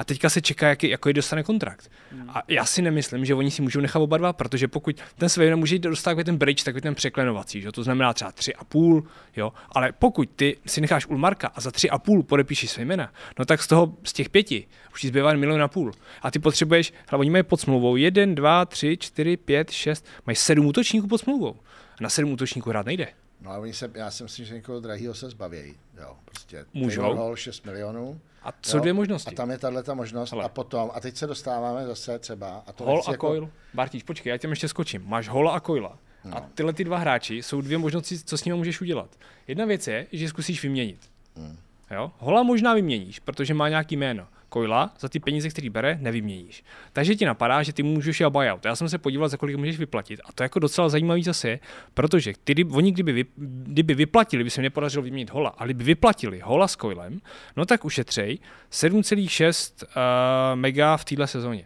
A 0.00 0.04
teďka 0.04 0.30
se 0.30 0.40
čeká, 0.40 0.68
jaký, 0.68 0.88
jaký 0.88 1.12
dostane 1.12 1.42
kontrakt. 1.42 1.90
A 2.28 2.42
já 2.48 2.64
si 2.64 2.82
nemyslím, 2.82 3.24
že 3.24 3.34
oni 3.34 3.50
si 3.50 3.62
můžou 3.62 3.80
nechat 3.80 3.98
oba 3.98 4.16
dva, 4.16 4.32
protože 4.32 4.68
pokud 4.68 4.96
ten 5.18 5.28
své 5.28 5.56
může 5.56 5.74
jít 5.74 5.82
dostat 5.82 6.10
takový 6.10 6.24
ten 6.24 6.36
bridge, 6.36 6.62
takový 6.62 6.82
ten 6.82 6.94
překlenovací, 6.94 7.60
že? 7.60 7.72
to 7.72 7.82
znamená 7.82 8.12
třeba 8.12 8.32
3,5, 8.32 9.02
jo, 9.36 9.52
ale 9.72 9.92
pokud 9.92 10.30
ty 10.36 10.56
si 10.66 10.80
necháš 10.80 11.06
Ulmarka 11.06 11.48
a 11.48 11.60
za 11.60 11.70
3,5 11.70 12.22
podepíšeš 12.22 12.70
své 12.70 12.84
jména, 12.84 13.12
no 13.38 13.44
tak 13.44 13.62
z 13.62 13.66
toho, 13.66 13.94
z 14.04 14.12
těch 14.12 14.28
pěti, 14.28 14.66
už 14.92 15.00
ti 15.00 15.08
zbývá 15.08 15.32
milion 15.32 15.62
a 15.62 15.68
půl. 15.68 15.92
A 16.22 16.30
ty 16.30 16.38
potřebuješ, 16.38 16.92
ale 17.08 17.20
oni 17.20 17.30
mají 17.30 17.44
pod 17.44 17.60
smlouvou 17.60 17.96
1, 17.96 18.34
2, 18.34 18.64
3, 18.64 18.96
4, 18.96 19.36
5, 19.36 19.70
6, 19.70 20.06
mají 20.26 20.36
sedm 20.36 20.66
útočníků 20.66 21.06
pod 21.06 21.18
smlouvou. 21.18 21.56
A 21.98 22.02
na 22.02 22.08
sedm 22.08 22.32
útočníků 22.32 22.70
hrát 22.70 22.86
nejde. 22.86 23.08
No 23.50 23.56
a 23.56 23.58
oni 23.58 23.72
se, 23.72 23.90
já 23.94 24.10
si 24.10 24.22
myslím, 24.22 24.46
že 24.46 24.54
někoho 24.54 24.80
drahýho 24.80 25.14
se 25.14 25.30
zbavějí. 25.30 25.74
Jo, 26.00 26.16
prostě 26.24 26.64
Můžou. 26.74 27.00
Taylor 27.00 27.18
Hall 27.18 27.36
6 27.36 27.66
milionů. 27.66 28.20
A 28.42 28.52
jsou 28.62 28.78
dvě 28.78 28.92
možnosti. 28.92 29.34
A 29.34 29.36
tam 29.36 29.50
je 29.50 29.58
tahle 29.58 29.82
ta 29.82 29.94
možnost. 29.94 30.30
Hele. 30.30 30.44
A 30.44 30.48
potom, 30.48 30.90
a 30.94 31.00
teď 31.00 31.16
se 31.16 31.26
dostáváme 31.26 31.86
zase 31.86 32.18
třeba. 32.18 32.64
A 32.66 32.72
to 32.72 32.84
Hol 32.84 33.02
a 33.06 33.10
jako, 33.10 33.26
Coil. 33.26 33.50
Bartíš, 33.74 34.02
počkej, 34.02 34.30
já 34.30 34.36
těm 34.36 34.50
ještě 34.50 34.68
skočím. 34.68 35.02
Máš 35.06 35.28
Hola 35.28 35.52
a 35.52 35.60
Coila. 35.60 35.98
No. 36.24 36.36
A 36.36 36.40
tyhle 36.40 36.72
ty 36.72 36.84
dva 36.84 36.98
hráči 36.98 37.34
jsou 37.34 37.60
dvě 37.60 37.78
možnosti, 37.78 38.18
co 38.18 38.38
s 38.38 38.44
nimi 38.44 38.56
můžeš 38.58 38.80
udělat. 38.80 39.18
Jedna 39.48 39.64
věc 39.64 39.88
je, 39.88 40.06
že 40.12 40.28
zkusíš 40.28 40.62
vyměnit. 40.62 41.10
Hmm. 41.36 41.56
Jo? 41.90 42.12
Hola 42.18 42.42
možná 42.42 42.74
vyměníš, 42.74 43.18
protože 43.18 43.54
má 43.54 43.68
nějaký 43.68 43.96
jméno. 43.96 44.26
Coila 44.52 44.94
za 45.00 45.08
ty 45.08 45.20
peníze, 45.20 45.48
který 45.48 45.70
bere, 45.70 45.98
nevyměníš. 46.00 46.64
Takže 46.92 47.14
ti 47.16 47.24
napadá, 47.24 47.62
že 47.62 47.72
ty 47.72 47.82
můžeš 47.82 48.20
udělat 48.20 48.30
buyout. 48.30 48.64
Já 48.64 48.76
jsem 48.76 48.88
se 48.88 48.98
podíval, 48.98 49.28
za 49.28 49.36
kolik 49.36 49.56
můžeš 49.56 49.78
vyplatit. 49.78 50.20
A 50.24 50.32
to 50.32 50.42
je 50.42 50.44
jako 50.44 50.58
docela 50.58 50.88
zajímavý 50.88 51.22
zase, 51.22 51.58
protože 51.94 52.32
ty, 52.44 52.52
kdyby- 52.52 52.74
oni 52.74 52.92
kdyby, 52.92 53.12
vy, 53.12 53.24
kdyby 53.36 53.94
vyplatili, 53.94 54.44
by 54.44 54.50
se 54.50 54.62
nepodařilo 54.62 55.02
vyměnit 55.02 55.30
Hola, 55.30 55.50
ale 55.58 55.66
kdyby 55.68 55.84
vyplatili 55.84 56.40
Hola 56.44 56.68
s 56.68 56.76
Coilem, 56.76 57.20
no 57.56 57.66
tak 57.66 57.84
ušetřej 57.84 58.38
7,6 58.72 59.84
uh, 59.86 59.90
mega 60.54 60.96
v 60.96 61.04
téhle 61.04 61.26
sezóně. 61.26 61.64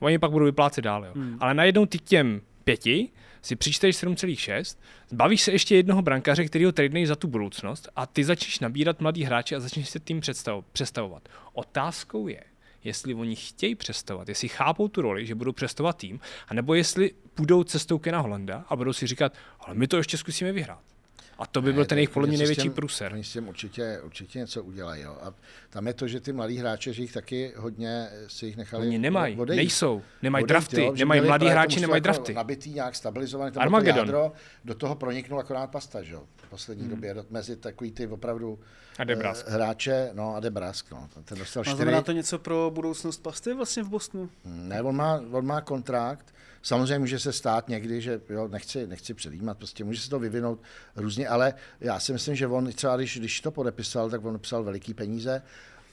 Oni 0.00 0.18
pak 0.18 0.30
budou 0.30 0.44
vyplácet 0.44 0.84
dál. 0.84 1.04
Jo. 1.04 1.12
Hmm. 1.14 1.36
Ale 1.40 1.54
najednou 1.54 1.86
ty 1.86 1.98
těm 1.98 2.40
pěti 2.64 3.08
si 3.44 3.56
přičteš 3.56 3.96
7,6, 3.96 4.78
zbavíš 5.08 5.42
se 5.42 5.52
ještě 5.52 5.76
jednoho 5.76 6.02
brankaře, 6.02 6.44
který 6.44 6.64
ho 6.64 6.72
tradnej 6.72 7.06
za 7.06 7.16
tu 7.16 7.28
budoucnost 7.28 7.88
a 7.96 8.06
ty 8.06 8.24
začneš 8.24 8.60
nabírat 8.60 9.00
mladý 9.00 9.24
hráče 9.24 9.56
a 9.56 9.60
začneš 9.60 9.88
se 9.88 10.00
představ, 10.20 10.64
přestavovat. 10.72 11.28
Otázkou 11.52 12.28
je, 12.28 12.44
jestli 12.84 13.14
oni 13.14 13.36
chtějí 13.36 13.74
přestavovat, 13.74 14.28
jestli 14.28 14.48
chápou 14.48 14.88
tu 14.88 15.02
roli, 15.02 15.26
že 15.26 15.34
budou 15.34 15.52
přestavovat 15.52 15.96
tým, 15.96 16.20
anebo 16.48 16.74
jestli 16.74 17.10
půjdou 17.34 17.64
cestou 17.64 17.98
Kena 17.98 18.20
Holanda 18.20 18.64
a 18.68 18.76
budou 18.76 18.92
si 18.92 19.06
říkat, 19.06 19.32
ale 19.60 19.74
my 19.74 19.88
to 19.88 19.96
ještě 19.96 20.18
zkusíme 20.18 20.52
vyhrát. 20.52 20.93
A 21.38 21.46
to 21.46 21.62
by 21.62 21.72
byl 21.72 21.82
Ne, 21.82 21.86
ten 21.86 21.96
to- 21.96 21.98
jejich 21.98 22.10
podle 22.10 22.28
mě 22.28 22.38
největší 22.38 22.70
průser. 22.70 23.12
Oni 23.12 23.24
s 23.24 23.32
tím 23.32 23.48
určitě, 23.48 24.00
určitě 24.04 24.38
něco 24.38 24.62
udělají. 24.62 25.02
Jo. 25.02 25.16
A 25.22 25.34
tam 25.70 25.86
je 25.86 25.94
to, 25.94 26.08
že 26.08 26.20
ty 26.20 26.32
mladí 26.32 26.56
hráči, 26.56 26.92
že 26.92 27.02
jich 27.02 27.12
taky 27.12 27.52
hodně 27.56 28.08
si 28.26 28.46
jich 28.46 28.56
nechali 28.56 28.86
Oni 28.86 28.98
nemají, 28.98 29.36
odejít. 29.36 29.56
nejsou, 29.56 30.02
nemají 30.22 30.42
Odejít, 30.44 30.48
drafty, 30.48 30.84
jo, 30.84 30.92
nemají 30.96 31.20
mladí 31.20 31.46
to 31.46 31.50
hráči, 31.50 31.80
nemají 31.80 31.96
jako 31.98 32.02
drafty. 32.04 32.34
Nabitý 32.34 32.70
nějak 32.70 32.94
stabilizovaný, 32.94 33.52
tam 33.52 33.62
Armageddon. 33.62 33.98
Armageddon. 34.00 34.22
jádro, 34.24 34.36
do 34.64 34.74
toho 34.74 34.94
proniknul 34.94 35.40
akorát 35.40 35.66
pasta, 35.70 36.02
že 36.02 36.12
jo, 36.14 36.22
v 36.36 36.50
poslední 36.50 36.88
době, 36.88 37.14
do- 37.14 37.24
mezi 37.30 37.56
takový 37.56 37.92
ty 37.92 38.06
opravdu 38.06 38.58
A 38.98 39.04
Debrask. 39.04 39.46
eh, 39.48 39.52
hráče, 39.52 40.10
no 40.12 40.34
a 40.36 40.40
Debrask, 40.40 40.90
no, 40.90 41.08
ten- 41.24 41.38
dostal 41.38 41.60
A 41.60 41.64
čtyři. 41.64 41.76
znamená 41.76 42.02
to 42.02 42.12
něco 42.12 42.38
pro 42.38 42.70
budoucnost 42.74 43.22
pasty 43.22 43.54
vlastně 43.54 43.82
v 43.82 43.88
Bostonu? 43.88 44.30
Ne, 44.44 44.82
on 44.82 44.96
má, 44.96 45.20
on 45.32 45.46
má 45.46 45.60
kontrakt. 45.60 46.34
Samozřejmě 46.64 46.98
může 46.98 47.18
se 47.18 47.32
stát 47.32 47.68
někdy, 47.68 48.00
že 48.00 48.20
jo, 48.28 48.48
nechci, 48.48 48.86
nechci 48.86 49.14
předjímat, 49.14 49.58
prostě 49.58 49.84
může 49.84 50.00
se 50.00 50.10
to 50.10 50.18
vyvinout 50.18 50.62
různě, 50.96 51.28
ale 51.28 51.54
já 51.80 52.00
si 52.00 52.12
myslím, 52.12 52.36
že 52.36 52.46
on 52.46 52.72
třeba, 52.72 52.96
když, 52.96 53.18
když 53.18 53.40
to 53.40 53.50
podepisal, 53.50 54.10
tak 54.10 54.24
on 54.24 54.38
psal 54.38 54.64
veliký 54.64 54.94
peníze 54.94 55.42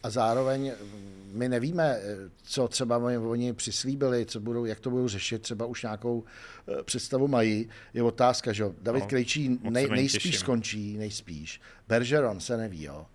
a 0.03 0.09
zároveň 0.09 0.71
mm, 0.81 1.31
my 1.33 1.49
nevíme, 1.49 1.97
eh, 2.01 2.15
co 2.43 2.67
třeba 2.67 2.97
oni, 2.97 3.53
přislíbili, 3.53 4.25
co 4.25 4.39
budou, 4.39 4.65
jak 4.65 4.79
to 4.79 4.89
budou 4.89 5.07
řešit, 5.07 5.41
třeba 5.41 5.65
už 5.65 5.83
nějakou 5.83 6.23
eh, 6.67 6.83
představu 6.83 7.27
mají. 7.27 7.69
Je 7.93 8.03
otázka, 8.03 8.53
že 8.53 8.63
jo, 8.63 8.73
David 8.81 9.03
No, 9.03 9.09
Krejčí 9.09 9.59
nej, 9.69 9.87
nejspíš 9.89 10.23
těším. 10.23 10.39
skončí, 10.39 10.97
nejspíš. 10.97 11.61
Bergeron 11.87 12.39
se 12.39 12.57
neví, 12.57 12.83
jo 12.83 13.05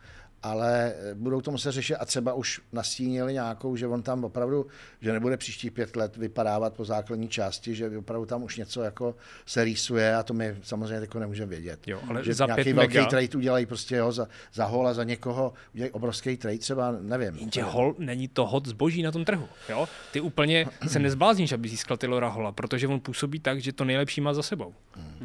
ale 0.43 0.95
eh, 0.97 1.14
budou 1.14 1.41
to 1.41 1.51
muset 1.51 1.72
řešit 1.72 1.97
a 1.97 2.05
třeba 2.05 2.34
už 2.34 2.61
nastínili 2.72 3.32
nějakou, 3.32 3.76
že 3.76 3.87
on 3.87 4.03
tam 4.03 4.24
opravdu, 4.24 4.66
že 5.01 5.12
nebude 5.12 5.37
příští 5.37 5.70
pět 5.70 5.97
let 5.97 6.16
vypadávat 6.16 6.74
po 6.74 6.84
základní 6.84 7.28
části, 7.28 7.74
že 7.74 7.99
opravdu 7.99 8.26
tam 8.26 8.43
už 8.43 8.57
něco 8.57 8.82
jako 8.82 9.14
se 9.47 9.64
rýsuje 9.64 10.14
a 10.16 10.22
to 10.22 10.34
my 10.34 10.57
samozřejmě 10.62 10.95
jako 10.95 11.18
nemůžeme 11.18 11.51
vědět. 11.51 11.89
Jo, 11.89 12.01
ale 12.09 12.24
že 12.24 12.34
za 12.34 12.47
nějaký 12.47 12.64
pět 12.64 12.72
velký 12.72 12.97
mega- 12.97 13.09
trade 13.09 13.28
udělají 13.37 13.66
prostě 13.66 13.97
jo, 13.97 14.12
za, 14.12 14.28
za 14.53 14.64
hola, 14.64 14.95
za 14.95 15.05
někoho, 15.05 15.53
udělají 15.74 15.93
obrovský 15.93 16.37
trade 16.37 16.59
třeba, 16.59 16.97
nevím. 17.01 17.37
Jenže 17.37 17.62
hol 17.62 17.95
není 17.99 18.28
to 18.28 18.47
hod 18.47 18.66
zboží 18.66 19.03
na 19.03 19.12
tom 19.12 19.24
trhu. 19.24 19.49
Jo? 19.68 19.89
Ty 20.12 20.20
úplně 20.20 20.66
se 20.87 20.99
nezblázníš, 20.99 21.53
aby 21.53 21.68
získal 21.68 21.97
Taylora 21.97 22.28
Hola, 22.28 22.53
protože 22.53 22.89
on 22.89 23.01
působí 23.01 23.41
tak, 23.41 23.61
že 23.61 23.72
to 23.72 23.84
nejlepší 23.84 24.20
má 24.20 24.34
za 24.34 24.43
sebou. 24.43 24.74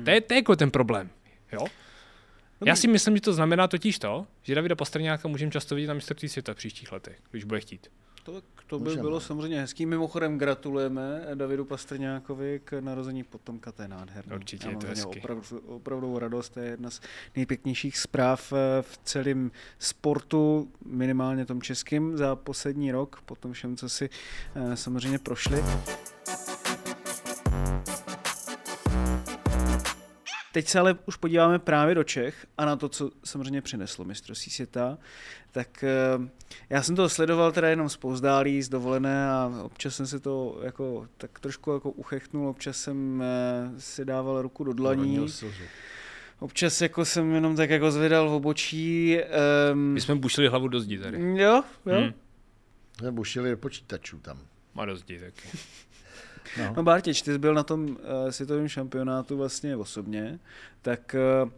To 0.04 0.10
je, 0.10 0.22
to 0.22 0.34
je 0.34 0.38
jako 0.38 0.56
ten 0.56 0.72
problém. 0.72 1.10
Jo? 1.52 1.66
Já 2.66 2.76
si 2.76 2.88
myslím, 2.88 3.16
že 3.16 3.22
to 3.22 3.34
znamená 3.34 3.68
totiž 3.68 4.00
to, 4.00 4.28
že 4.44 4.56
Davida 4.56 4.76
Pastrňáka 4.76 5.28
můžeme 5.28 5.52
často 5.52 5.76
vidět 5.76 5.88
na 5.88 5.94
mistrovství 5.94 6.30
světa 6.30 6.54
v 6.54 6.58
příštích 6.58 6.92
letech, 6.92 7.20
když 7.32 7.44
bude 7.44 7.60
chtít. 7.60 7.88
To, 8.24 8.42
to 8.68 8.80
by 8.80 8.84
Můžeme. 8.84 9.02
bylo 9.02 9.20
samozřejmě 9.20 9.62
hezký. 9.62 9.86
Mimochodem 9.86 10.38
gratulujeme 10.38 11.22
Davidu 11.36 11.66
Pastrňákovi 11.66 12.62
k 12.66 12.82
narození 12.82 13.24
potomka, 13.24 13.72
to 13.72 13.82
je 13.82 13.88
nádherné. 13.88 14.36
Určitě, 14.36 14.68
Já 14.68 14.72
je 14.72 14.78
to 14.78 14.88
hezky. 14.88 15.20
Opravdu, 15.20 15.44
opravdu 15.68 16.20
radost, 16.20 16.50
to 16.50 16.60
je 16.60 16.70
jedna 16.70 16.90
z 16.90 17.02
nejpěknějších 17.36 17.98
zpráv 17.98 18.54
eh, 18.54 18.82
v 18.82 19.00
celém 19.04 19.52
sportu, 19.80 20.72
minimálně 20.86 21.46
tom 21.46 21.62
českým, 21.62 22.18
za 22.18 22.36
poslední 22.36 22.92
rok, 22.92 23.22
po 23.26 23.36
tom 23.36 23.54
všem, 23.54 23.78
co 23.78 23.90
si 23.90 24.10
eh, 24.56 24.78
samozřejmě 24.78 25.20
prošli. 25.20 25.64
Teď 30.52 30.68
se 30.68 30.80
ale 30.80 30.96
už 31.06 31.16
podíváme 31.16 31.60
právě 31.60 31.96
do 31.96 32.04
Čech 32.04 32.48
a 32.58 32.66
na 32.66 32.76
to, 32.76 32.90
co 32.90 33.12
samozřejmě 33.24 33.62
přineslo 33.62 34.06
mistrovství 34.06 34.52
světa. 34.52 34.98
Tak 35.52 35.84
eh, 35.84 36.30
já 36.70 36.84
jsem 36.84 36.96
to 36.96 37.10
sledoval 37.10 37.52
teda 37.52 37.70
jenom 37.70 37.90
z 37.90 37.98
pouzdálí, 37.98 38.62
z 38.64 38.70
dovolené 38.70 39.30
a 39.30 39.52
občas 39.64 39.96
jsem 39.96 40.08
si 40.08 40.20
to 40.20 40.60
jako 40.64 41.08
tak 41.18 41.40
trošku 41.40 41.72
jako 41.74 41.92
uchechtnul, 41.92 42.48
občas 42.48 42.78
jsem 42.78 43.24
eh, 43.24 43.72
si 43.82 44.06
dával 44.06 44.42
ruku 44.42 44.64
do 44.64 44.74
dlaní, 44.74 45.28
občas 46.40 46.82
jako 46.82 47.06
jsem 47.06 47.34
jenom 47.34 47.56
tak 47.56 47.70
jako 47.70 47.92
zvedal 47.92 48.30
v 48.30 48.34
obočí. 48.34 49.18
Um, 49.72 49.80
My 49.80 50.02
jsme 50.02 50.16
bušili 50.16 50.48
hlavu 50.48 50.68
do 50.68 50.80
zdi 50.80 51.00
tady. 51.00 51.18
jo, 51.42 51.64
jo. 51.86 51.96
Hmm. 51.98 52.14
Jsme 52.98 53.12
bušili 53.12 53.52
do 53.52 53.58
počítačů 53.58 54.20
tam. 54.20 54.40
Má 54.74 54.86
do 54.86 54.96
zdi 54.96 55.20
taky. 55.20 55.58
No 56.76 56.84
Bartěč, 56.84 57.22
ty 57.22 57.32
jsi 57.32 57.38
byl 57.38 57.54
na 57.54 57.64
tom 57.64 57.90
uh, 57.90 57.98
světovém 58.30 58.68
šampionátu 58.68 59.38
vlastně 59.38 59.76
osobně, 59.76 60.40
tak 60.82 61.16
uh, 61.44 61.50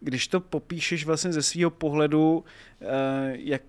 když 0.00 0.28
to 0.28 0.40
popíšeš 0.40 1.06
vlastně 1.06 1.32
ze 1.32 1.42
svého 1.42 1.70
pohledu, 1.70 2.44
uh, 2.80 2.86
jak 3.30 3.62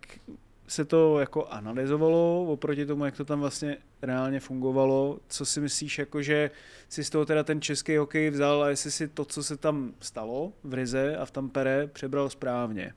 se 0.67 0.85
to 0.85 1.19
jako 1.19 1.45
analyzovalo 1.45 2.45
oproti 2.47 2.85
tomu, 2.85 3.05
jak 3.05 3.17
to 3.17 3.25
tam 3.25 3.39
vlastně 3.39 3.77
reálně 4.01 4.39
fungovalo, 4.39 5.19
co 5.27 5.45
si 5.45 5.61
myslíš, 5.61 5.99
jako 5.99 6.21
že 6.21 6.51
si 6.89 7.03
z 7.03 7.09
toho 7.09 7.25
teda 7.25 7.43
ten 7.43 7.61
český 7.61 7.97
hokej 7.97 8.29
vzal 8.29 8.63
a 8.63 8.69
jestli 8.69 8.91
si 8.91 9.07
to, 9.07 9.25
co 9.25 9.43
se 9.43 9.57
tam 9.57 9.93
stalo 9.99 10.53
v 10.63 10.73
Rize 10.73 11.17
a 11.17 11.25
v 11.25 11.31
Tampere, 11.31 11.87
přebral 11.87 12.29
správně. 12.29 12.93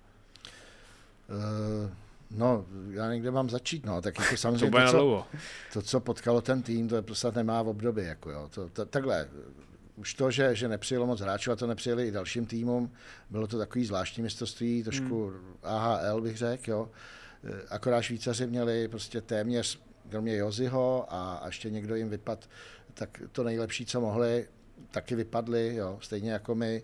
Uh, 1.29 1.91
no, 2.35 2.67
já 2.91 3.13
někde 3.13 3.31
mám 3.31 3.51
začít, 3.51 3.87
no, 3.87 4.03
tak 4.03 4.19
jako 4.19 4.31
To 4.35 4.37
samozřejmě 4.37 4.71
to, 4.71 4.79
na 4.79 4.91
co, 4.91 5.27
to, 5.73 5.83
co 5.83 6.01
potkalo 6.01 6.41
ten 6.41 6.63
tým, 6.63 6.89
to 6.89 6.97
je 6.97 7.03
prostě 7.03 7.29
nemá 7.35 7.63
v 7.63 7.69
období. 7.69 8.03
Jako 8.05 8.31
jo. 8.31 8.49
To, 8.55 8.69
to, 8.69 8.87
takhle, 8.87 9.29
už 9.97 10.15
to, 10.15 10.31
že, 10.31 10.55
že 10.55 10.69
nepřijelo 10.69 11.07
moc 11.07 11.21
hráčů 11.21 11.53
a 11.53 11.57
to 11.57 11.67
nepřijeli 11.67 12.09
i 12.09 12.11
dalším 12.11 12.47
týmům, 12.47 12.93
bylo 13.31 13.47
to 13.47 13.59
takový 13.59 13.85
zvláštní 13.85 14.23
mistrovství, 14.23 14.83
trošku 14.83 15.27
hmm. 15.27 15.55
AHL 15.63 16.21
bych 16.21 16.37
řekl, 16.37 16.71
jo. 16.71 16.91
Eh, 17.45 17.63
Akorát 17.71 18.03
Švýcaři 18.03 18.47
měli 18.47 18.89
prostě 18.89 19.21
téměř, 19.21 19.81
kromě 20.09 20.37
Joziho 20.37 21.07
a, 21.09 21.35
a 21.35 21.47
ještě 21.47 21.71
někdo 21.71 21.95
jim 21.95 22.09
vypad, 22.09 22.49
tak 22.95 23.23
to 23.33 23.45
nejlepší, 23.45 23.87
co 23.87 24.01
mohli, 24.01 24.49
taky 24.91 25.15
vypadli, 25.15 25.75
jo, 25.75 25.99
stejně 26.01 26.33
jako 26.33 26.55
my. 26.55 26.83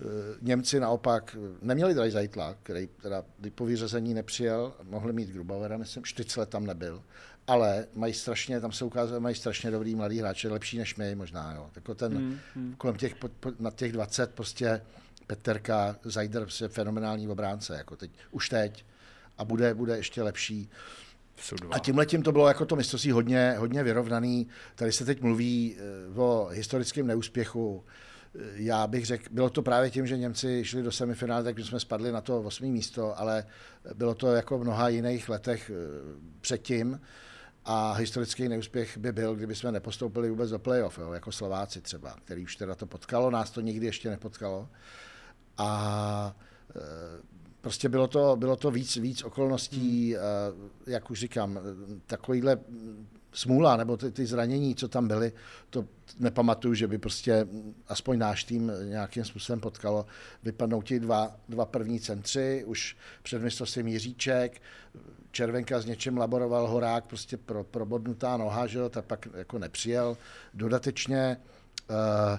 Eh, 0.00 0.04
Němci 0.42 0.80
naopak 0.80 1.36
neměli 1.62 1.94
Dreisaitla, 1.94 2.56
který 2.62 2.88
teda 3.02 3.24
po 3.54 3.66
vyřazení 3.66 4.14
nepřijel, 4.14 4.74
mohli 4.82 5.12
mít 5.12 5.28
Grubauera, 5.28 5.76
myslím, 5.76 6.04
Štycle 6.04 6.46
tam 6.46 6.66
nebyl, 6.66 7.02
ale 7.46 7.86
mají 7.94 8.14
strašně, 8.14 8.60
tam 8.60 8.72
se 8.72 8.84
ukázalo, 8.84 9.20
mají 9.20 9.34
strašně 9.34 9.70
dobrý 9.70 9.94
mladý 9.94 10.18
hráče, 10.18 10.48
lepší 10.48 10.78
než 10.78 10.96
my 10.96 11.14
možná, 11.14 11.54
jo. 11.54 11.70
Jako 11.76 11.94
ten, 11.94 12.16
hmm, 12.16 12.38
hmm. 12.54 12.74
kolem 12.78 12.96
těch, 12.96 13.14
po, 13.14 13.28
po, 13.28 13.52
na 13.58 13.70
těch 13.70 13.92
20 13.92 14.34
prostě 14.34 14.80
Peterka, 15.26 15.96
Zajder, 16.04 16.42
prostě 16.42 16.68
fenomenální 16.68 17.28
obránce, 17.28 17.76
jako 17.76 17.96
teď, 17.96 18.10
už 18.30 18.48
teď 18.48 18.84
a 19.38 19.44
bude, 19.44 19.74
bude 19.74 19.96
ještě 19.96 20.22
lepší. 20.22 20.70
A 21.70 21.78
tímhle 21.78 22.06
tím 22.06 22.22
to 22.22 22.32
bylo 22.32 22.48
jako 22.48 22.64
to 22.64 22.76
mistrovství 22.76 23.10
hodně, 23.10 23.54
hodně 23.58 23.82
vyrovnaný. 23.82 24.48
Tady 24.74 24.92
se 24.92 25.04
teď 25.04 25.20
mluví 25.22 25.76
eh, 25.78 26.20
o 26.20 26.48
historickém 26.52 27.06
neúspěchu. 27.06 27.84
Eh, 28.34 28.40
Já 28.54 28.86
bych 28.86 29.06
řekl, 29.06 29.24
bylo 29.30 29.50
to 29.50 29.62
právě 29.62 29.90
tím, 29.90 30.06
že 30.06 30.18
Němci 30.18 30.64
šli 30.64 30.82
do 30.82 30.92
semifinále, 30.92 31.44
tak 31.44 31.58
jsme 31.58 31.80
spadli 31.80 32.12
na 32.12 32.20
to 32.20 32.40
osmý 32.40 32.70
místo, 32.70 33.18
ale 33.20 33.46
bylo 33.94 34.14
to 34.14 34.32
jako 34.32 34.58
v 34.58 34.62
mnoha 34.62 34.88
jiných 34.88 35.28
letech 35.28 35.70
eh, 35.70 35.74
předtím. 36.40 37.00
A 37.70 37.92
historický 37.92 38.48
neúspěch 38.48 38.98
by 38.98 39.12
byl, 39.12 39.34
kdyby 39.34 39.54
jsme 39.54 39.72
nepostoupili 39.72 40.30
vůbec 40.30 40.50
do 40.50 40.58
playoff, 40.58 40.98
jo, 40.98 41.12
jako 41.12 41.32
Slováci 41.32 41.80
třeba, 41.80 42.16
který 42.24 42.42
už 42.44 42.56
teda 42.56 42.74
to 42.74 42.86
potkalo, 42.86 43.30
nás 43.30 43.50
to 43.50 43.60
nikdy 43.60 43.86
ještě 43.86 44.10
nepotkalo. 44.10 44.68
A 45.58 46.36
e, 46.76 46.80
prostě 47.60 47.88
bylo 47.88 48.06
to, 48.06 48.36
bylo 48.36 48.56
to 48.56 48.70
víc, 48.70 48.96
víc 48.96 49.22
okolností, 49.22 50.14
hmm. 50.14 50.70
jak 50.86 51.10
už 51.10 51.20
říkám, 51.20 51.60
takovýhle 52.06 52.58
smůla 53.32 53.76
nebo 53.76 53.96
ty, 53.96 54.10
ty 54.10 54.26
zranění, 54.26 54.74
co 54.74 54.88
tam 54.88 55.08
byly, 55.08 55.32
to 55.70 55.84
nepamatuju, 56.18 56.74
že 56.74 56.86
by 56.86 56.98
prostě 56.98 57.46
aspoň 57.88 58.18
náš 58.18 58.44
tým 58.44 58.72
nějakým 58.84 59.24
způsobem 59.24 59.60
potkalo. 59.60 60.06
Vypadnou 60.42 60.82
ti 60.82 61.00
dva, 61.00 61.36
dva 61.48 61.64
první 61.66 62.00
centři, 62.00 62.64
už 62.66 62.96
před 63.22 63.42
mistrovstvím 63.42 63.88
Jiříček, 63.88 64.62
Červenka 65.30 65.80
s 65.80 65.86
něčem 65.86 66.18
laboroval 66.18 66.66
Horák, 66.66 67.04
prostě 67.04 67.36
pro, 67.36 67.64
probodnutá 67.64 68.36
noha, 68.36 68.66
že 68.66 68.78
jo, 68.78 68.88
tak 68.88 69.04
pak 69.04 69.28
jako 69.34 69.58
nepřijel 69.58 70.16
dodatečně. 70.54 71.36
Uh, 71.90 72.38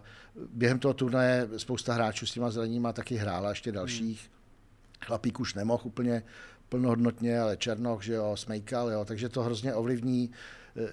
během 0.52 0.80
toho 0.80 0.94
turnaje 0.94 1.50
spousta 1.58 1.94
hráčů 1.94 2.26
s 2.26 2.32
těma 2.32 2.50
zraněníma 2.50 2.94
taky 2.94 3.16
hrála, 3.16 3.50
ještě 3.50 3.72
dalších. 3.72 4.22
Hmm. 4.22 5.06
Chlapík 5.06 5.40
už 5.40 5.54
nemohl 5.54 5.84
úplně 5.86 6.24
plnohodnotně, 6.70 7.40
ale 7.40 7.58
Černoch, 7.58 8.04
že 8.04 8.14
jo, 8.14 8.38
Smejkal, 8.38 8.92
jo, 8.92 9.06
takže 9.06 9.30
to 9.30 9.44
hrozně 9.44 9.74
ovlivní 9.74 10.32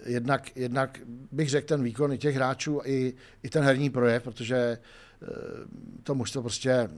jednak, 0.06 0.56
jednak 0.56 1.00
bych 1.32 1.50
řekl 1.50 1.66
ten 1.66 1.82
výkon 1.82 2.12
i 2.12 2.18
těch 2.18 2.34
hráčů, 2.34 2.80
i, 2.84 3.14
i 3.42 3.50
ten 3.50 3.64
herní 3.64 3.90
projev, 3.90 4.22
protože 4.22 4.78
to 6.02 6.14
mužstvo 6.14 6.42
prostě 6.42 6.88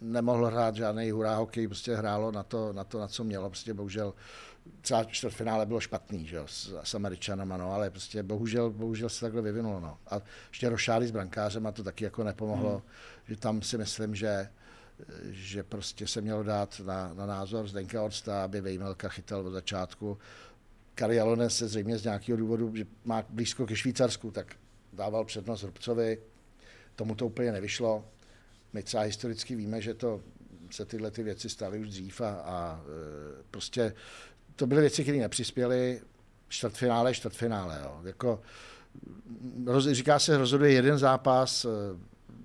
nemohlo 0.00 0.46
hrát 0.46 0.76
žádný 0.76 1.10
hurá 1.10 1.36
hokej, 1.36 1.66
prostě 1.68 1.96
hrálo 1.96 2.32
na 2.32 2.42
to, 2.42 2.72
na 2.72 2.84
to, 2.84 2.98
na 2.98 3.08
co 3.08 3.24
mělo, 3.24 3.50
prostě 3.50 3.74
bohužel 3.74 4.14
třeba 4.80 5.04
čtvrtfinále 5.04 5.66
bylo 5.66 5.80
špatný, 5.80 6.26
že 6.26 6.36
jo, 6.36 6.44
s, 6.46 6.80
s 6.82 6.94
Američanama, 6.94 7.56
no, 7.56 7.72
ale 7.72 7.90
prostě 7.90 8.22
bohužel, 8.22 8.70
bohužel 8.70 9.08
se 9.08 9.20
takhle 9.20 9.42
vyvinulo, 9.42 9.80
no. 9.80 9.98
A 10.06 10.20
ještě 10.48 10.68
rošády 10.68 11.06
s 11.06 11.10
brankářem 11.10 11.66
a 11.66 11.72
to 11.72 11.82
taky 11.82 12.04
jako 12.04 12.24
nepomohlo, 12.24 12.70
hmm. 12.70 12.82
že 13.28 13.36
tam 13.36 13.62
si 13.62 13.78
myslím, 13.78 14.14
že 14.14 14.48
že 15.30 15.62
prostě 15.62 16.06
se 16.06 16.20
mělo 16.20 16.42
dát 16.42 16.80
na, 16.84 17.14
na 17.14 17.26
názor 17.26 17.68
Zdenka 17.68 18.02
Orsta, 18.02 18.44
aby 18.44 18.60
Vejmelka 18.60 19.08
chytal 19.08 19.46
od 19.46 19.50
začátku. 19.50 20.18
Kari 20.94 21.16
Jalonen 21.16 21.50
se 21.50 21.68
zřejmě 21.68 21.98
z 21.98 22.04
nějakého 22.04 22.38
důvodu, 22.38 22.76
že 22.76 22.86
má 23.04 23.24
blízko 23.28 23.66
ke 23.66 23.76
Švýcarsku, 23.76 24.30
tak 24.30 24.56
dával 24.92 25.24
přednost 25.24 25.62
Rubcovi. 25.62 26.18
tomu 26.96 27.14
to 27.14 27.26
úplně 27.26 27.52
nevyšlo. 27.52 28.04
My 28.72 28.82
třeba 28.82 29.02
historicky 29.02 29.56
víme, 29.56 29.80
že 29.80 29.94
to 29.94 30.20
se 30.70 30.84
tyhle 30.84 31.10
ty 31.10 31.22
věci 31.22 31.48
staly 31.48 31.78
už 31.78 31.88
dřív 31.88 32.20
a, 32.20 32.30
a 32.30 32.84
e, 32.84 33.42
prostě 33.50 33.94
to 34.56 34.66
byly 34.66 34.80
věci, 34.80 35.02
které 35.02 35.18
nepřispěly 35.18 36.00
čtvrtfinále, 36.48 37.14
čtvrtfinále. 37.14 37.80
Jo. 37.82 38.00
Jako, 38.04 38.40
roz, 39.66 39.88
říká 39.88 40.18
se, 40.18 40.38
rozhoduje 40.38 40.72
jeden 40.72 40.98
zápas, 40.98 41.64
e, 41.64 41.68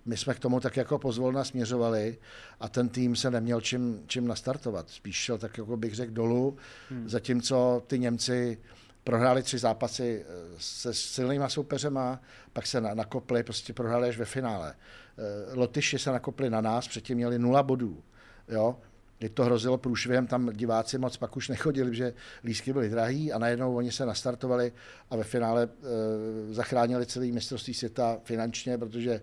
my 0.08 0.18
jsme 0.18 0.34
k 0.34 0.40
tomu 0.40 0.60
tak 0.60 0.78
jako 0.78 1.00
pozvolna 1.00 1.44
směřovali 1.44 2.18
a 2.60 2.70
ten 2.70 2.90
tým 2.90 3.16
se 3.16 3.32
neměl 3.32 3.62
čím, 3.62 4.04
čím 4.08 4.28
nastartovat. 4.28 4.90
Spíš 4.90 5.16
šel 5.16 5.38
tak, 5.38 5.58
jako 5.58 5.78
bych 5.78 5.96
řekl, 5.96 6.14
dolů, 6.14 6.58
hmm. 6.90 7.10
zatímco 7.10 7.84
ty 7.88 8.00
Němci 8.00 8.58
prohráli 9.04 9.44
tři 9.44 9.58
zápasy 9.58 10.26
eh, 10.28 10.34
se 10.58 10.94
silnýma 10.94 11.50
soupeřema, 11.50 12.22
pak 12.54 12.68
se 12.68 12.82
nakopli, 12.82 13.44
prostě 13.44 13.74
prohráli 13.74 14.10
až 14.10 14.18
ve 14.18 14.26
finále. 14.26 14.76
Eh, 14.76 15.56
Lotyši 15.56 16.00
se 16.00 16.12
nakopli 16.12 16.50
na 16.50 16.62
nás, 16.62 16.88
předtím 16.88 17.18
měli 17.18 17.40
nula 17.40 17.64
bodů. 17.64 18.04
Jo? 18.48 18.78
Teď 19.20 19.34
to 19.34 19.44
hrozilo 19.44 19.78
průšvihem, 19.78 20.28
tam 20.28 20.50
diváci 20.54 20.98
moc 20.98 21.18
pak 21.18 21.38
už 21.38 21.50
nechodili, 21.50 21.96
že 21.96 22.14
lísky 22.44 22.74
byly 22.74 22.90
drahý 22.90 23.34
a 23.34 23.38
najednou 23.38 23.76
oni 23.76 23.92
se 23.92 24.06
nastartovali 24.06 24.72
a 25.10 25.16
ve 25.16 25.24
finále 25.24 25.64
e, 25.64 26.54
zachránili 26.54 27.06
celý 27.06 27.32
mistrovství 27.32 27.74
světa 27.74 28.18
finančně, 28.24 28.78
protože 28.78 29.12
e, 29.12 29.22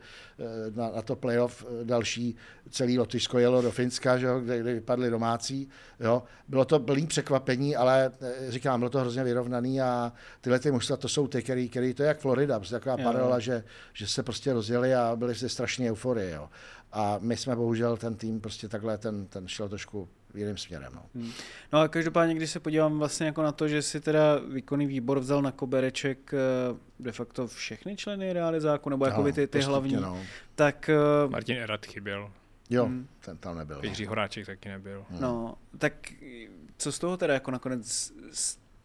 na, 0.74 0.90
na 0.90 1.03
to 1.03 1.16
playoff 1.16 1.64
e, 1.64 1.84
další 1.84 2.36
celý 2.70 2.99
Lotyšsko 2.99 3.38
jelo 3.38 3.62
do 3.62 3.70
Finska, 3.70 4.18
že 4.18 4.26
jo, 4.26 4.40
kde, 4.40 4.59
kde 4.59 4.74
vypadli 4.74 5.11
domácí. 5.11 5.68
Jo. 6.01 6.22
Bylo 6.49 6.64
to 6.64 6.80
plný 6.80 7.07
překvapení, 7.07 7.76
ale 7.76 8.11
e, 8.20 8.51
říkám, 8.51 8.80
bylo 8.80 8.90
to 8.90 9.01
hrozně 9.01 9.24
vyrovnaný 9.24 9.80
a 9.80 10.12
tyhle 10.40 10.59
ty 10.59 10.70
mužstva, 10.70 10.97
to 10.97 11.09
jsou 11.09 11.26
ty, 11.28 11.42
který, 11.42 11.68
který 11.68 11.95
to 11.95 12.03
je 12.03 12.09
jak 12.09 12.18
Florida, 12.18 12.59
prostě 12.59 12.74
taková 12.74 12.97
paralela, 12.97 13.38
že, 13.38 13.64
že 13.92 14.07
se 14.07 14.22
prostě 14.22 14.53
rozjeli 14.53 14.95
a 14.95 15.16
byli 15.16 15.34
se 15.34 15.49
strašně 15.49 15.90
euforie. 15.90 16.30
Jo. 16.30 16.49
A 16.97 17.18
my 17.20 17.36
jsme 17.36 17.57
bohužel 17.57 17.97
ten 17.97 18.14
tým 18.14 18.40
prostě 18.40 18.68
takhle, 18.68 18.99
ten, 18.99 19.26
ten 19.26 19.49
šel 19.49 19.68
trošku 19.68 20.09
jiným 20.34 20.57
směrem. 20.57 20.92
No. 20.95 21.03
Hmm. 21.14 21.30
no 21.72 21.80
a 21.80 21.88
každopádně, 21.88 22.34
když 22.34 22.51
se 22.51 22.61
podívám 22.61 22.99
vlastně 22.99 23.26
jako 23.26 23.42
na 23.42 23.53
to, 23.53 23.68
že 23.68 23.82
si 23.82 24.01
teda 24.01 24.38
výkonný 24.53 24.86
výbor 24.86 25.18
vzal 25.18 25.42
na 25.42 25.53
kobereček 25.53 26.34
eh, 26.34 26.38
de 27.01 27.12
facto 27.12 27.47
všechny 27.47 27.97
členy 27.97 28.32
realizáku, 28.32 28.90
nebo 28.90 29.07
jako 29.07 29.32
ty, 29.32 29.47
ty 29.47 29.61
hlavní, 29.61 29.97
no. 29.97 30.18
tak... 30.55 30.90
Uh, 31.24 31.30
Martin 31.30 31.57
Erat 31.57 31.86
chyběl. 31.86 32.30
Jo, 32.70 32.86
hmm. 32.86 33.09
ten 33.20 33.36
tam 33.36 33.59
nebyl. 33.59 33.80
Jiří 33.82 34.05
no. 34.05 34.09
Horáček 34.09 34.47
taky 34.47 34.68
nebyl. 34.68 35.05
Hmm. 35.11 35.20
No, 35.20 35.55
tak 35.78 35.92
co 36.76 36.92
z 36.92 36.99
toho 36.99 37.16
teda 37.16 37.34
jako 37.34 37.51
nakonec 37.51 38.12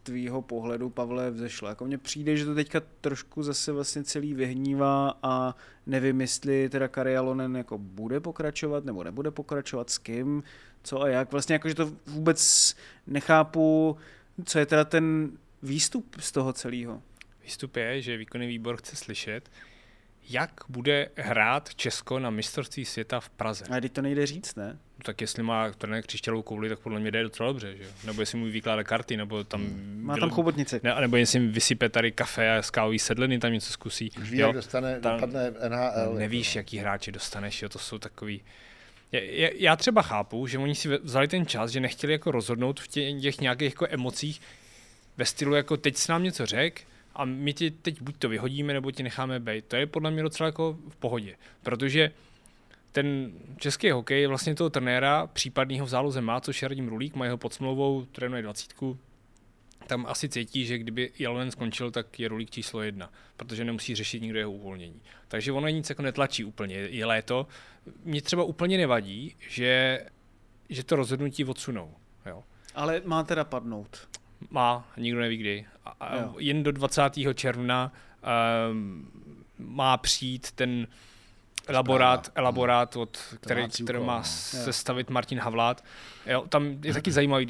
tvýho 0.04 0.42
pohledu, 0.42 0.90
Pavle, 0.90 1.32
vzešlo? 1.32 1.68
Jako 1.70 1.86
mně 1.86 1.98
přijde, 1.98 2.38
že 2.38 2.46
to 2.46 2.56
teďka 2.56 2.82
trošku 3.02 3.44
zase 3.44 3.72
vlastně 3.72 4.04
celý 4.04 4.34
vyhnívá 4.34 5.20
a 5.24 5.56
nevím, 5.86 6.22
jestli 6.22 6.70
teda 6.70 6.88
Kari 6.88 7.18
Alonen 7.18 7.58
jako 7.58 7.78
bude 7.78 8.20
pokračovat 8.20 8.86
nebo 8.86 9.04
nebude 9.04 9.32
pokračovat, 9.32 9.90
s 9.90 9.98
kým, 9.98 10.44
co 10.84 11.02
a 11.02 11.08
jak. 11.08 11.32
Vlastně 11.32 11.54
jako, 11.54 11.70
že 11.70 11.76
to 11.76 11.92
vůbec 12.08 12.76
nechápu, 13.08 13.98
co 14.46 14.60
je 14.60 14.66
teda 14.66 14.84
ten 14.84 15.32
výstup 15.64 16.16
z 16.20 16.32
toho 16.32 16.54
celého. 16.54 17.02
Výstup 17.44 17.76
je, 17.76 18.02
že 18.02 18.18
výkonný 18.18 18.48
výbor 18.48 18.78
chce 18.78 18.96
slyšet, 18.96 19.50
jak 20.30 20.52
bude 20.70 21.10
hrát 21.16 21.76
Česko 21.76 22.20
na 22.20 22.30
mistrovství 22.30 22.86
světa 22.86 23.20
v 23.20 23.30
Praze. 23.30 23.66
A 23.78 23.82
teď 23.82 23.92
to 23.94 24.02
nejde 24.02 24.26
říct, 24.26 24.56
ne? 24.56 24.68
No, 24.98 25.04
tak 25.04 25.22
jestli 25.22 25.44
má 25.44 25.72
trenér 25.72 26.04
křišťalovou 26.04 26.44
kouli, 26.44 26.70
tak 26.70 26.80
podle 26.80 27.00
mě 27.00 27.12
jde 27.12 27.24
docela 27.24 27.50
dobře, 27.50 27.78
že? 27.78 27.84
Nebo 28.06 28.22
jestli 28.22 28.38
mu 28.38 28.46
vykládá 28.46 28.84
karty, 28.84 29.18
nebo 29.18 29.44
tam... 29.44 29.62
Hmm. 29.62 30.02
Má 30.04 30.18
tam 30.18 30.30
chobotnici. 30.30 30.80
Ne, 30.84 30.96
nebo 31.02 31.18
jestli 31.18 31.40
jim 31.40 31.52
vysype 31.52 31.90
tady 31.90 32.12
kafe 32.12 32.58
a 32.58 32.62
skávový 32.62 33.00
sedliny, 33.00 33.40
tam 33.40 33.54
něco 33.54 33.74
zkusí. 33.74 34.12
Už 34.22 34.32
ví, 34.32 34.38
jak 34.38 34.54
dostane, 34.54 35.00
tam, 35.00 35.16
dopadne 35.16 35.52
NHL. 35.70 36.14
Nevíš, 36.14 36.56
jaký 36.56 36.78
hráči 36.78 37.12
dostaneš, 37.12 37.62
jo? 37.62 37.70
to 37.70 37.80
jsou 37.80 37.98
takový... 37.98 38.42
Já 39.54 39.76
třeba 39.76 40.02
chápu, 40.02 40.48
že 40.48 40.58
oni 40.58 40.76
si 40.76 40.98
vzali 40.98 41.28
ten 41.28 41.46
čas, 41.46 41.72
že 41.72 41.80
nechtěli 41.80 42.14
jako 42.14 42.32
rozhodnout 42.32 42.80
v 42.80 42.88
těch, 42.88 43.22
těch 43.22 43.42
nějakých 43.42 43.72
jako 43.72 43.88
emocích 43.90 44.42
ve 45.18 45.26
stylu 45.26 45.56
jako 45.56 45.78
teď 45.78 45.98
s 45.98 46.08
nám 46.08 46.24
něco 46.24 46.46
řek, 46.46 46.82
a 47.16 47.26
my 47.26 47.54
ti 47.54 47.72
teď 47.72 48.02
buď 48.02 48.18
to 48.18 48.30
vyhodíme, 48.30 48.74
nebo 48.74 48.92
ti 48.92 49.04
necháme 49.04 49.40
být. 49.40 49.66
To 49.66 49.76
je 49.76 49.88
podle 49.88 50.12
mě 50.12 50.24
docela 50.24 50.48
jako 50.48 50.78
v 50.90 50.96
pohodě, 50.96 51.36
protože 51.64 52.12
ten 52.92 53.32
český 53.58 53.92
hokej 53.92 54.28
vlastně 54.28 54.56
toho 54.56 54.70
trenéra 54.70 55.28
případného 55.28 55.86
v 55.86 55.90
záloze 55.90 56.22
má, 56.22 56.42
což 56.42 56.62
je 56.62 56.68
Radim 56.68 56.88
Rulík, 56.88 57.16
má 57.16 57.26
jeho 57.26 57.38
pod 57.38 57.54
smlouvou, 57.54 58.06
trénuje 58.06 58.42
dvacítku, 58.42 59.00
tam 59.88 60.06
asi 60.06 60.30
cítí, 60.30 60.66
že 60.66 60.78
kdyby 60.78 61.12
Jalonen 61.20 61.52
skončil, 61.52 61.92
tak 61.92 62.20
je 62.20 62.28
Rulík 62.28 62.50
číslo 62.50 62.82
jedna, 62.82 63.12
protože 63.38 63.66
nemusí 63.66 63.96
řešit 63.96 64.22
nikdo 64.22 64.40
jeho 64.40 64.52
uvolnění. 64.52 65.02
Takže 65.28 65.52
ono 65.52 65.68
nic 65.68 65.90
jako 65.90 66.02
netlačí 66.02 66.44
úplně, 66.44 66.76
je 66.76 67.06
léto. 67.06 67.48
Mně 68.04 68.22
třeba 68.22 68.44
úplně 68.44 68.78
nevadí, 68.78 69.36
že, 69.50 70.00
že 70.70 70.84
to 70.84 70.96
rozhodnutí 70.96 71.46
odsunou. 71.46 71.96
Jo. 72.26 72.44
Ale 72.76 73.02
má 73.06 73.24
teda 73.24 73.44
padnout. 73.44 74.08
Má, 74.50 74.88
nikdo 74.98 75.20
neví 75.20 75.38
kdy. 75.38 75.66
A, 76.00 76.34
jen 76.38 76.64
do 76.64 76.72
20. 76.72 77.02
června 77.34 77.92
um, 78.72 79.12
má 79.58 79.98
přijít 79.98 80.52
ten 80.52 80.88
elaborát, 81.68 82.32
elaborát 82.36 82.96
od, 82.96 83.18
který, 83.42 83.68
který 83.84 84.00
má 84.00 84.24
sestavit 84.24 85.10
Martin 85.10 85.40
Havlát. 85.40 85.84
Jo, 86.26 86.46
tam 86.50 86.78
je 86.84 86.94
taky 86.94 87.12
zajímavý 87.12 87.48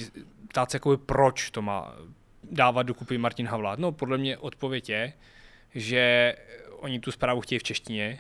ptát 0.48 0.72
se, 0.72 0.76
jako 0.76 0.98
proč 0.98 1.50
to 1.52 1.62
má 1.62 1.96
dávat 2.44 2.84
dokupy 2.84 3.18
Martin 3.18 3.48
Havlát. 3.48 3.80
No, 3.80 3.92
podle 3.92 4.18
mě 4.18 4.38
odpověď 4.38 4.90
je, 4.90 5.14
že 5.76 6.36
oni 6.72 7.00
tu 7.00 7.12
zprávu 7.12 7.42
chtějí 7.42 7.60
v 7.60 7.64
češtině, 7.64 8.20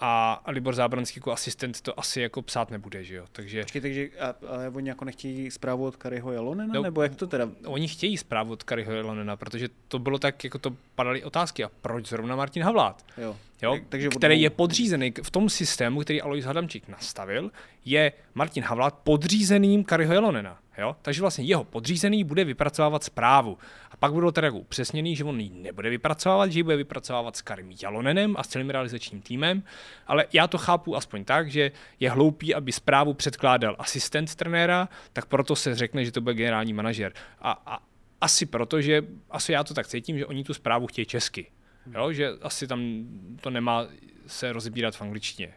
a 0.00 0.42
Libor 0.46 0.74
Zábranský 0.74 1.18
jako 1.18 1.32
asistent 1.32 1.80
to 1.80 2.00
asi 2.00 2.20
jako 2.20 2.42
psát 2.42 2.70
nebude, 2.70 3.04
že 3.04 3.14
jo, 3.14 3.24
takže... 3.32 3.62
Počkej, 3.62 3.82
takže 3.82 4.08
a, 4.20 4.34
ale 4.48 4.68
oni 4.68 4.88
jako 4.88 5.04
nechtějí 5.04 5.50
zprávu 5.50 5.86
od 5.86 5.96
Kariho 5.96 6.32
Jalonena, 6.32 6.74
no, 6.74 6.82
nebo 6.82 7.02
jak 7.02 7.14
to 7.14 7.26
teda? 7.26 7.48
Oni 7.66 7.88
chtějí 7.88 8.16
zprávu 8.16 8.52
od 8.52 8.62
Kariho 8.62 8.92
Jalonena, 8.92 9.36
protože 9.36 9.68
to 9.88 9.98
bylo 9.98 10.18
tak, 10.18 10.44
jako 10.44 10.58
to 10.58 10.76
padaly 10.94 11.24
otázky, 11.24 11.64
a 11.64 11.70
proč 11.80 12.08
zrovna 12.08 12.36
Martin 12.36 12.62
Havlát? 12.62 13.04
Jo. 13.18 13.36
Jo, 13.62 13.74
tak, 13.74 13.82
takže 13.88 14.08
který 14.08 14.42
je 14.42 14.50
podřízený 14.50 15.12
v 15.22 15.30
tom 15.30 15.48
systému, 15.48 16.00
který 16.00 16.22
Alois 16.22 16.44
Hadamčík 16.44 16.88
nastavil, 16.88 17.50
je 17.84 18.12
Martin 18.34 18.64
Havlát 18.64 18.94
podřízeným 18.94 19.84
Kariho 19.84 20.14
Jalonena. 20.14 20.58
Jo? 20.80 20.96
Takže 21.02 21.20
vlastně 21.20 21.44
jeho 21.44 21.64
podřízený 21.64 22.24
bude 22.24 22.44
vypracovávat 22.44 23.04
zprávu. 23.04 23.58
A 23.90 23.96
pak 23.96 24.12
budou 24.12 24.30
teda 24.30 24.46
jako 24.46 24.58
upřesněný, 24.58 25.16
že 25.16 25.24
on 25.24 25.40
ji 25.40 25.50
nebude 25.50 25.90
vypracovávat, 25.90 26.52
že 26.52 26.58
ji 26.58 26.62
bude 26.62 26.76
vypracovávat 26.76 27.36
s 27.36 27.42
Karim 27.42 27.72
Jalonenem 27.82 28.34
a 28.38 28.42
s 28.42 28.48
celým 28.48 28.70
realizačním 28.70 29.22
týmem, 29.22 29.62
ale 30.06 30.26
já 30.32 30.46
to 30.46 30.58
chápu 30.58 30.96
aspoň 30.96 31.24
tak, 31.24 31.50
že 31.50 31.72
je 32.00 32.10
hloupý, 32.10 32.54
aby 32.54 32.72
zprávu 32.72 33.14
předkládal 33.14 33.76
asistent 33.78 34.34
trenéra, 34.34 34.88
tak 35.12 35.26
proto 35.26 35.56
se 35.56 35.74
řekne, 35.74 36.04
že 36.04 36.12
to 36.12 36.20
bude 36.20 36.34
generální 36.34 36.72
manažer. 36.72 37.12
A, 37.40 37.62
a 37.66 37.78
asi 38.20 38.46
proto, 38.46 38.80
že 38.80 39.02
asi 39.30 39.52
já 39.52 39.64
to 39.64 39.74
tak 39.74 39.86
cítím, 39.86 40.18
že 40.18 40.26
oni 40.26 40.44
tu 40.44 40.54
zprávu 40.54 40.86
chtějí 40.86 41.06
česky. 41.06 41.46
Jo, 41.94 42.12
že 42.12 42.30
asi 42.42 42.66
tam 42.66 43.04
to 43.40 43.50
nemá 43.50 43.86
se 44.30 44.52
rozbírat 44.52 44.96
v 44.96 45.02
angličtině. 45.02 45.52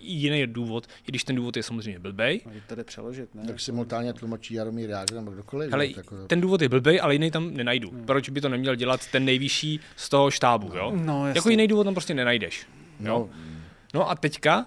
Jiný 0.00 0.40
je 0.40 0.46
důvod, 0.46 0.86
i 0.86 1.10
když 1.10 1.24
ten 1.24 1.36
důvod 1.36 1.56
je 1.56 1.62
samozřejmě 1.62 1.98
blbej. 1.98 2.40
No, 2.46 2.52
to 2.66 2.74
jde 2.74 2.84
přeložit, 2.84 3.34
ne? 3.34 3.46
Tak 3.46 3.60
simultánně 3.60 4.12
tlumočí 4.12 4.54
Jaromír 4.54 4.90
Jágr 4.90 5.14
nebo 5.14 5.30
kdokoliv. 5.30 5.72
Ale 5.72 5.88
tak... 5.88 6.06
ten 6.26 6.40
důvod 6.40 6.62
je 6.62 6.68
blbej, 6.68 7.00
ale 7.02 7.14
jiný 7.14 7.30
tam 7.30 7.54
nenajdu. 7.54 7.90
Hmm. 7.90 8.04
Proč 8.04 8.28
by 8.28 8.40
to 8.40 8.48
neměl 8.48 8.74
dělat 8.74 9.06
ten 9.06 9.24
nejvyšší 9.24 9.80
z 9.96 10.08
toho 10.08 10.30
štábu, 10.30 10.70
jo? 10.74 10.92
No, 10.96 11.28
jako 11.28 11.50
jiný 11.50 11.68
důvod 11.68 11.84
tam 11.84 11.94
prostě 11.94 12.14
nenajdeš. 12.14 12.66
Jo? 13.00 13.06
No. 13.06 13.30
no 13.94 14.10
a 14.10 14.14
teďka 14.14 14.66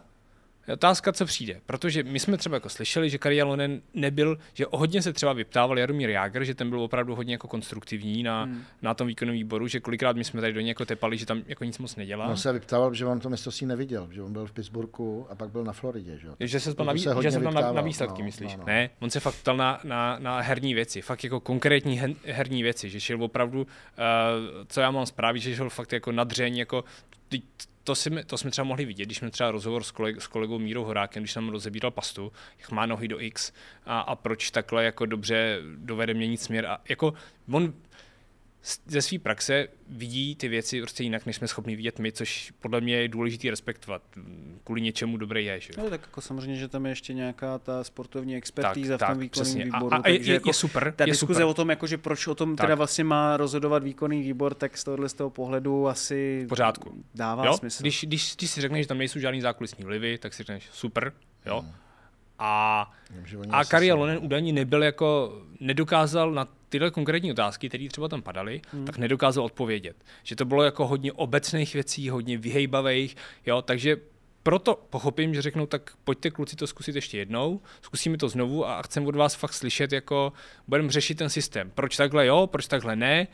je 0.68 0.74
otázka, 0.74 1.12
co 1.12 1.26
přijde. 1.26 1.62
Protože 1.66 2.04
my 2.04 2.20
jsme 2.20 2.38
třeba 2.38 2.56
jako 2.56 2.70
slyšeli, 2.70 3.10
že 3.10 3.18
Kari 3.18 3.38
Jalonen 3.38 3.82
nebyl, 3.94 4.38
že 4.54 4.66
hodně 4.72 5.02
se 5.02 5.14
třeba 5.14 5.34
vyptával 5.34 5.80
Jaromír 5.80 6.10
Jágr, 6.10 6.44
že 6.44 6.56
ten 6.56 6.70
byl 6.70 6.82
opravdu 6.82 7.16
hodně 7.16 7.34
jako 7.34 7.48
konstruktivní 7.48 8.24
na, 8.24 8.44
hmm. 8.44 8.64
na 8.82 8.94
tom 8.94 9.08
výkonnom 9.08 9.34
výboru, 9.34 9.68
že 9.68 9.80
kolikrát 9.80 10.16
my 10.16 10.24
jsme 10.24 10.42
tady 10.42 10.54
do 10.54 10.60
něj 10.60 10.68
jako 10.68 10.86
tepali, 10.86 11.18
že 11.18 11.26
tam 11.26 11.44
jako 11.48 11.64
nic 11.64 11.78
moc 11.78 11.96
nedělá. 11.96 12.28
On 12.28 12.38
se 12.38 12.54
vyptával, 12.54 12.94
že 12.94 13.06
on 13.06 13.20
to 13.20 13.30
mistrovství 13.30 13.68
neviděl, 13.68 14.08
že 14.12 14.22
on 14.22 14.34
byl 14.34 14.46
v 14.46 14.52
Pittsburghu 14.52 15.28
a 15.30 15.36
pak 15.36 15.50
byl 15.50 15.64
na 15.64 15.74
Floridě. 15.74 16.18
Že, 16.18 16.48
že 16.48 16.60
se 16.60 16.74
to 16.74 16.84
na, 16.84 16.96
že 16.96 17.32
se 17.32 17.40
na, 17.40 17.72
na 17.72 17.82
výsledky, 17.82 18.22
no, 18.22 18.26
myslíš? 18.26 18.52
No, 18.52 18.58
no. 18.60 18.66
Ne, 18.66 18.90
on 19.00 19.10
se 19.10 19.20
fakt 19.20 19.36
ptal 19.36 19.58
na, 19.58 19.80
na, 19.84 20.20
na 20.20 20.42
herní 20.42 20.74
věci, 20.74 21.02
fakt 21.02 21.24
jako 21.24 21.40
konkrétní 21.40 22.00
her, 22.00 22.12
herní 22.26 22.64
věci, 22.64 22.90
že 22.90 23.00
šel 23.00 23.24
opravdu, 23.24 23.62
uh, 23.62 23.68
co 24.68 24.82
já 24.82 24.92
mám 24.92 25.06
zprávy, 25.06 25.40
že 25.40 25.56
šel 25.56 25.70
fakt 25.70 25.94
jako 25.94 26.12
na 26.12 26.24
dřeň, 26.24 26.58
jako 26.58 26.84
to, 27.84 27.96
si, 27.96 28.10
to 28.26 28.38
jsme 28.38 28.52
třeba 28.52 28.66
mohli 28.66 28.86
vidět, 28.86 29.06
když 29.06 29.18
jsme 29.18 29.32
třeba 29.32 29.52
rozhovor 29.52 29.84
s, 29.84 29.92
koleg, 29.92 30.22
s 30.22 30.28
kolegou 30.28 30.60
Mírou 30.60 30.84
Horákem, 30.84 31.24
když 31.24 31.32
jsem 31.32 31.50
rozebíral 31.50 31.92
pastu, 31.92 32.32
jak 32.60 32.72
má 32.72 32.86
nohy 32.86 33.08
do 33.08 33.22
X 33.22 33.54
a, 33.86 34.00
a 34.00 34.16
proč 34.16 34.52
takhle 34.52 34.84
jako 34.84 35.06
dobře 35.06 35.60
dovede 35.76 36.14
měnit 36.14 36.42
směr. 36.42 36.66
A 36.66 36.82
jako 36.90 37.14
on, 37.52 37.74
ze 38.86 39.02
své 39.02 39.20
praxe 39.20 39.68
vidí 39.90 40.36
ty 40.36 40.48
věci 40.48 40.82
prostě 40.82 41.04
jinak, 41.04 41.26
než 41.26 41.36
jsme 41.36 41.48
schopni 41.48 41.76
vidět 41.76 42.00
my, 42.00 42.12
což 42.12 42.54
podle 42.60 42.82
mě 42.82 42.96
je 42.96 43.08
důležité 43.08 43.50
respektovat. 43.50 44.02
Kvůli 44.64 44.82
něčemu 44.82 45.18
dobré 45.18 45.42
je. 45.42 45.60
Že? 45.60 45.70
No, 45.78 45.90
tak 45.90 46.02
jako 46.02 46.22
samozřejmě, 46.22 46.56
že 46.56 46.68
tam 46.68 46.86
je 46.86 46.92
ještě 46.92 47.14
nějaká 47.14 47.58
ta 47.58 47.84
sportovní 47.84 48.36
expertíza 48.36 48.98
tak, 48.98 49.10
v 49.10 49.12
tom 49.12 49.20
výkonném 49.20 49.58
výboru. 49.58 49.94
A, 49.94 49.98
a 49.98 50.10
je, 50.10 50.34
jako 50.34 50.50
je, 50.50 50.54
super. 50.54 50.94
Ta 50.96 51.04
je 51.04 51.12
diskuze 51.12 51.34
super. 51.34 51.46
o 51.46 51.54
tom, 51.54 51.70
jako, 51.70 51.88
že 51.88 51.98
proč 51.98 52.28
o 52.28 52.36
tom 52.36 52.56
tak. 52.56 52.64
teda 52.64 52.76
vlastně 52.76 53.04
má 53.04 53.38
rozhodovat 53.38 53.84
výkonný 53.84 54.22
výbor, 54.22 54.54
tak 54.54 54.78
z 54.78 54.84
tohohle 54.84 55.10
z 55.10 55.14
toho 55.14 55.30
pohledu 55.30 55.88
asi 55.88 56.44
v 56.46 56.50
pořádku. 56.50 57.04
dává 57.16 57.46
jo? 57.46 57.58
smysl. 57.58 57.84
Když, 57.84 58.04
když, 58.04 58.36
když 58.36 58.50
si 58.50 58.62
řekneš, 58.62 58.84
že 58.84 58.88
tam 58.88 58.98
nejsou 58.98 59.20
žádný 59.20 59.42
zákulisní 59.42 59.86
vlivy, 59.86 60.18
tak 60.18 60.34
si 60.34 60.44
řekneš 60.44 60.70
super. 60.72 61.14
Jo? 61.46 61.60
Hmm. 61.60 61.72
A, 62.44 62.92
a 63.50 63.66
Kari 63.66 63.92
Lonen 63.92 64.20
údajně 64.22 64.54
nebyl 64.54 64.84
jako, 64.84 65.42
nedokázal 65.60 66.32
na 66.32 66.48
tyhle 66.70 66.92
konkrétní 66.92 67.32
otázky, 67.32 67.70
které 67.70 67.88
třeba 67.90 68.08
tam 68.08 68.22
padaly, 68.22 68.62
hmm. 68.72 68.86
tak 68.86 68.98
nedokázal 68.98 69.46
odpovědět. 69.46 69.96
Že 70.24 70.36
to 70.36 70.46
bylo 70.46 70.64
jako 70.64 70.88
hodně 70.88 71.14
obecných 71.14 71.74
věcí, 71.74 72.10
hodně 72.10 72.38
vyhejbavých, 72.38 73.16
jo, 73.46 73.62
takže 73.62 73.98
proto 74.44 74.86
pochopím, 74.90 75.34
že 75.34 75.42
řeknou, 75.42 75.66
tak 75.66 75.92
pojďte 76.04 76.30
kluci 76.30 76.56
to 76.56 76.68
zkusit 76.68 76.96
ještě 76.96 77.18
jednou, 77.18 77.62
zkusíme 77.82 78.18
to 78.18 78.30
znovu 78.30 78.68
a 78.68 78.82
chcem 78.82 79.08
od 79.08 79.16
vás 79.16 79.36
fakt 79.36 79.54
slyšet, 79.54 79.92
jako 79.92 80.34
budeme 80.68 80.92
řešit 80.92 81.16
ten 81.16 81.30
systém. 81.30 81.72
Proč 81.76 81.98
takhle 81.98 82.26
jo, 82.26 82.48
proč 82.48 82.68
takhle 82.68 82.96
ne, 82.96 83.28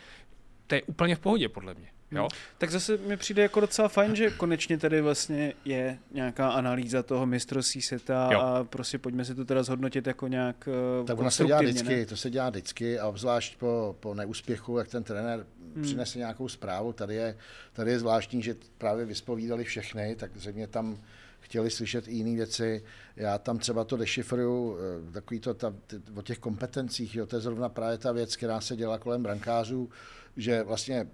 to 0.67 0.75
je 0.75 0.81
úplně 0.81 1.15
v 1.15 1.19
pohodě 1.19 1.49
podle 1.49 1.73
mě. 1.73 1.96
Jo? 2.11 2.21
Hmm. 2.21 2.29
Tak 2.57 2.71
zase 2.71 2.97
mi 2.97 3.17
přijde 3.17 3.41
jako 3.41 3.59
docela 3.59 3.87
fajn, 3.87 4.15
že 4.15 4.29
konečně 4.29 4.77
tady 4.77 5.01
vlastně 5.01 5.53
je 5.65 5.99
nějaká 6.11 6.49
analýza 6.49 7.03
toho 7.03 7.25
mistrovství 7.25 7.81
seta 7.81 8.29
jo. 8.33 8.39
a 8.39 8.63
prostě 8.63 8.97
pojďme 8.97 9.25
si 9.25 9.35
to 9.35 9.45
teda 9.45 9.63
zhodnotit 9.63 10.07
jako 10.07 10.27
nějak 10.27 10.69
Tak 11.07 11.19
ono 11.19 11.31
se 11.31 11.45
dělá 11.45 11.61
vždycky, 11.61 11.95
ne? 11.95 12.05
to 12.05 12.17
se 12.17 12.29
dělá 12.29 12.49
vždycky 12.49 12.99
a 12.99 13.07
obzvlášť 13.07 13.57
po, 13.57 13.95
po 13.99 14.13
neúspěchu, 14.13 14.77
jak 14.77 14.87
ten 14.87 15.03
trenér 15.03 15.45
hmm. 15.75 15.83
přinese 15.83 16.19
nějakou 16.19 16.49
zprávu, 16.49 16.93
tady 16.93 17.15
je, 17.15 17.37
tady 17.73 17.91
je 17.91 17.99
zvláštní, 17.99 18.41
že 18.41 18.55
právě 18.77 19.05
vyspovídali 19.05 19.63
všechny, 19.63 20.15
tak 20.15 20.31
zřejmě 20.35 20.67
tam 20.67 20.97
chtěli 21.39 21.69
slyšet 21.69 22.07
i 22.07 22.11
jiné 22.11 22.35
věci. 22.35 22.83
Já 23.15 23.37
tam 23.37 23.57
třeba 23.57 23.83
to 23.83 23.97
dešifruju, 23.97 24.77
takový 25.11 25.39
to 25.39 25.53
ta, 25.53 25.73
ty, 25.87 26.01
o 26.15 26.21
těch 26.21 26.39
kompetencích, 26.39 27.15
jo, 27.15 27.25
to 27.25 27.35
je 27.35 27.41
zrovna 27.41 27.69
právě 27.69 27.97
ta 27.97 28.11
věc, 28.11 28.35
která 28.35 28.61
se 28.61 28.75
dělá 28.75 28.97
kolem 28.97 29.23
brankářů, 29.23 29.89
že 30.37 30.63
vlastně 30.63 31.07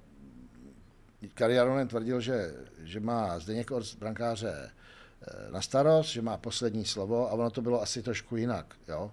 Kari 1.34 1.56
Jaronen 1.56 1.88
tvrdil, 1.88 2.22
že, 2.22 2.54
že 2.84 3.00
má 3.00 3.40
Zdeněk 3.40 3.72
Orc 3.72 3.96
brankáře 3.96 4.72
na 5.52 5.62
starost, 5.62 6.10
že 6.10 6.22
má 6.22 6.38
poslední 6.38 6.86
slovo 6.86 7.30
a 7.30 7.34
ono 7.34 7.50
to 7.50 7.62
bylo 7.62 7.82
asi 7.82 8.02
trošku 8.02 8.36
jinak. 8.36 8.76
Jo? 8.88 9.12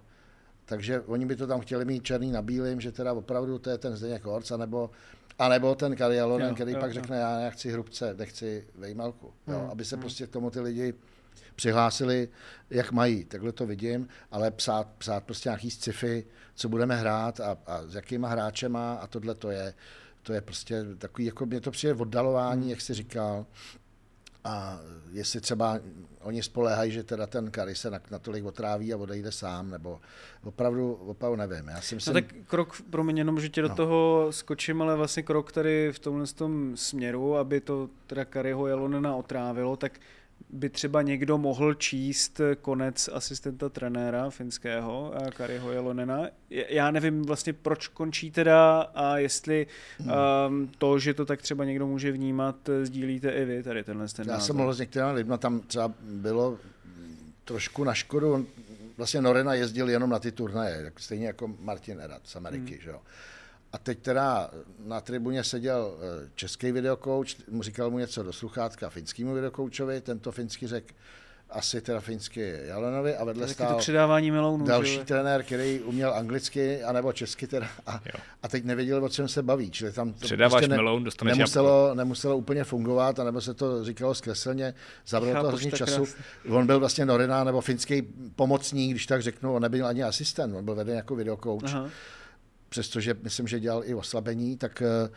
Takže 0.65 1.01
oni 1.01 1.25
by 1.25 1.35
to 1.35 1.47
tam 1.47 1.61
chtěli 1.61 1.85
mít 1.85 2.03
černý 2.03 2.31
na 2.31 2.41
bílým, 2.41 2.81
že 2.81 2.91
teda 2.91 3.13
opravdu 3.13 3.59
to 3.59 3.69
je 3.69 3.77
ten 3.77 3.95
Zdeněk 3.95 4.27
Orc, 4.27 4.51
anebo, 4.51 4.89
anebo 5.39 5.75
ten 5.75 5.95
Kari 5.95 6.15
Jalonen, 6.15 6.55
který 6.55 6.71
jo, 6.71 6.79
pak 6.79 6.89
jo. 6.89 6.93
řekne, 6.93 7.17
já, 7.17 7.39
já 7.39 7.49
chci 7.49 7.71
hrubce, 7.71 8.15
nechci 8.17 8.67
vejmalku. 8.75 9.33
Jo? 9.47 9.59
Hmm, 9.59 9.69
Aby 9.69 9.85
se 9.85 9.95
hmm. 9.95 10.01
prostě 10.01 10.27
k 10.27 10.29
tomu 10.29 10.49
ty 10.49 10.59
lidi 10.59 10.93
přihlásili, 11.55 12.29
jak 12.69 12.91
mají. 12.91 13.25
Takhle 13.25 13.51
to 13.51 13.65
vidím, 13.65 14.07
ale 14.31 14.51
psát, 14.51 14.87
psát 14.97 15.23
prostě 15.23 15.49
nějaký 15.49 15.71
sci-fi, 15.71 16.25
co 16.55 16.69
budeme 16.69 16.95
hrát 16.95 17.39
a, 17.39 17.57
a 17.65 17.81
s 17.87 17.95
jakýma 17.95 18.27
hráčema 18.27 18.93
a 18.93 19.07
tohle 19.07 19.35
to 19.35 19.51
je 19.51 19.73
to 20.23 20.33
je 20.33 20.41
prostě 20.41 20.85
takový, 20.97 21.25
jako 21.25 21.45
mě 21.45 21.61
to 21.61 21.71
přijde 21.71 21.93
oddalování, 21.93 22.69
jak 22.69 22.81
jsi 22.81 22.93
říkal. 22.93 23.45
A 24.43 24.79
jestli 25.11 25.41
třeba 25.41 25.79
oni 26.21 26.43
spolehají, 26.43 26.91
že 26.91 27.03
teda 27.03 27.27
ten 27.27 27.51
Kari 27.51 27.75
se 27.75 27.91
natolik 28.11 28.45
otráví 28.45 28.93
a 28.93 28.97
odejde 28.97 29.31
sám, 29.31 29.69
nebo 29.69 29.99
opravdu, 30.43 30.93
opravdu 30.93 31.35
nevím. 31.35 31.67
Já 31.67 31.81
si 31.81 31.95
myslím... 31.95 32.15
No 32.15 32.21
tak 32.21 32.33
krok, 32.47 32.81
pro 32.89 33.03
mě 33.03 33.19
jenom, 33.19 33.39
že 33.39 33.49
tě 33.49 33.61
do 33.61 33.67
no. 33.67 33.75
toho 33.75 34.27
skočím, 34.29 34.81
ale 34.81 34.95
vlastně 34.95 35.23
krok 35.23 35.51
tady 35.51 35.91
v 35.91 35.99
tomhle 35.99 36.27
tom 36.27 36.77
směru, 36.77 37.37
aby 37.37 37.61
to 37.61 37.89
teda 38.07 38.25
Kariho 38.25 38.67
Jalonena 38.67 39.15
otrávilo, 39.15 39.77
tak 39.77 39.99
by 40.49 40.69
třeba 40.69 41.01
někdo 41.01 41.37
mohl 41.37 41.73
číst 41.73 42.41
konec 42.61 43.09
asistenta 43.13 43.69
trenéra 43.69 44.29
finského, 44.29 45.13
Kariho 45.33 45.71
Jelonena. 45.71 46.27
Já 46.49 46.91
nevím 46.91 47.23
vlastně, 47.23 47.53
proč 47.53 47.87
končí 47.87 48.31
teda 48.31 48.81
a 48.81 49.17
jestli 49.17 49.67
um, 49.99 50.71
to, 50.77 50.99
že 50.99 51.13
to 51.13 51.25
tak 51.25 51.41
třeba 51.41 51.65
někdo 51.65 51.87
může 51.87 52.11
vnímat, 52.11 52.69
sdílíte 52.83 53.29
i 53.29 53.45
vy 53.45 53.63
tady 53.63 53.83
tenhle 53.83 54.07
ten 54.07 54.29
Já 54.29 54.39
jsem 54.39 54.55
mluvil 54.55 54.73
s 54.73 54.79
některými 54.79 55.11
lidmi, 55.11 55.37
tam 55.37 55.59
třeba 55.59 55.93
bylo 56.01 56.57
trošku 57.45 57.83
na 57.83 57.93
škodu, 57.93 58.47
vlastně 58.97 59.21
Norena 59.21 59.53
jezdil 59.53 59.89
jenom 59.89 60.09
na 60.09 60.19
ty 60.19 60.31
turnaje, 60.31 60.91
stejně 60.97 61.27
jako 61.27 61.55
Martin 61.59 61.99
Erat 61.99 62.21
z 62.23 62.35
Ameriky, 62.35 62.73
hmm. 62.73 62.81
že 62.81 62.89
jo. 62.89 63.01
A 63.73 63.77
teď 63.77 63.99
teda 63.99 64.51
na 64.85 65.01
tribuně 65.01 65.43
seděl 65.43 65.97
eh, 65.97 66.29
český 66.35 66.71
videokouč, 66.71 67.37
mu 67.49 67.63
říkal 67.63 67.91
mu 67.91 67.99
něco 67.99 68.23
do 68.23 68.33
sluchátka 68.33 68.89
finskému 68.89 69.33
videokoučovi, 69.33 70.01
tento 70.01 70.31
finský 70.31 70.67
řekl 70.67 70.93
asi 71.51 71.81
teda 71.81 71.99
finsky 71.99 72.53
Jalenovi 72.63 73.15
a 73.15 73.23
vedle 73.23 73.47
stál 73.47 73.73
to 73.73 73.79
předávání 73.79 74.31
melounů, 74.31 74.65
další 74.65 74.93
že? 74.93 75.05
trenér, 75.05 75.43
který 75.43 75.79
uměl 75.79 76.13
anglicky 76.13 76.83
anebo 76.83 77.13
česky 77.13 77.47
teda 77.47 77.67
a, 77.87 78.01
a 78.43 78.47
teď 78.47 78.63
nevěděl, 78.63 79.05
o 79.05 79.09
čem 79.09 79.27
se 79.27 79.43
baví. 79.43 79.71
Čili 79.71 79.91
tam 79.91 80.13
to 80.13 80.19
Předáváš 80.19 80.51
prostě 80.51 80.67
ne, 80.67 80.75
meloun, 80.75 81.03
dostaneš 81.03 81.37
nemuselo, 81.37 81.95
nemuselo 81.95 82.37
úplně 82.37 82.63
fungovat, 82.63 83.19
anebo 83.19 83.41
se 83.41 83.53
to 83.53 83.85
říkalo 83.85 84.15
zkreslně, 84.15 84.73
zabralo 85.07 85.45
to 85.45 85.51
hodně 85.51 85.71
času. 85.71 86.03
Krásný. 86.03 86.51
On 86.51 86.67
byl 86.67 86.79
vlastně 86.79 87.05
Norina 87.05 87.43
nebo 87.43 87.61
finský 87.61 88.01
pomocník, 88.35 88.91
když 88.91 89.05
tak 89.05 89.21
řeknu, 89.21 89.53
on 89.53 89.61
nebyl 89.61 89.87
ani 89.87 90.03
asistent, 90.03 90.55
on 90.55 90.65
byl 90.65 90.75
veden 90.75 90.95
jako 90.95 91.15
videokouč. 91.15 91.63
Aha 91.63 91.89
přestože 92.71 93.15
myslím, 93.21 93.47
že 93.47 93.59
dělal 93.59 93.83
i 93.85 93.93
oslabení, 93.93 94.57
tak, 94.57 94.81
eh, 94.81 95.09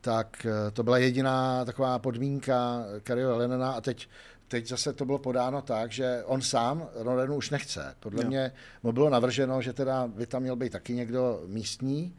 tak 0.00 0.46
eh, 0.46 0.70
to 0.70 0.82
byla 0.82 0.98
jediná 0.98 1.64
taková 1.64 1.98
podmínka 1.98 2.84
Kario 3.02 3.36
Lenena 3.36 3.72
a 3.72 3.80
teď, 3.80 4.08
teď 4.48 4.68
zase 4.68 4.92
to 4.92 5.04
bylo 5.04 5.18
podáno 5.18 5.62
tak, 5.62 5.92
že 5.92 6.22
on 6.26 6.42
sám 6.42 6.88
Ronenu 6.94 7.36
už 7.36 7.50
nechce. 7.50 7.94
Podle 8.00 8.22
jo. 8.22 8.28
mě 8.28 8.52
mu 8.82 8.92
bylo 8.92 9.10
navrženo, 9.10 9.62
že 9.62 9.72
teda 9.72 10.06
by 10.06 10.26
tam 10.26 10.42
měl 10.42 10.56
být 10.56 10.72
taky 10.72 10.94
někdo 10.94 11.42
místní 11.46 12.16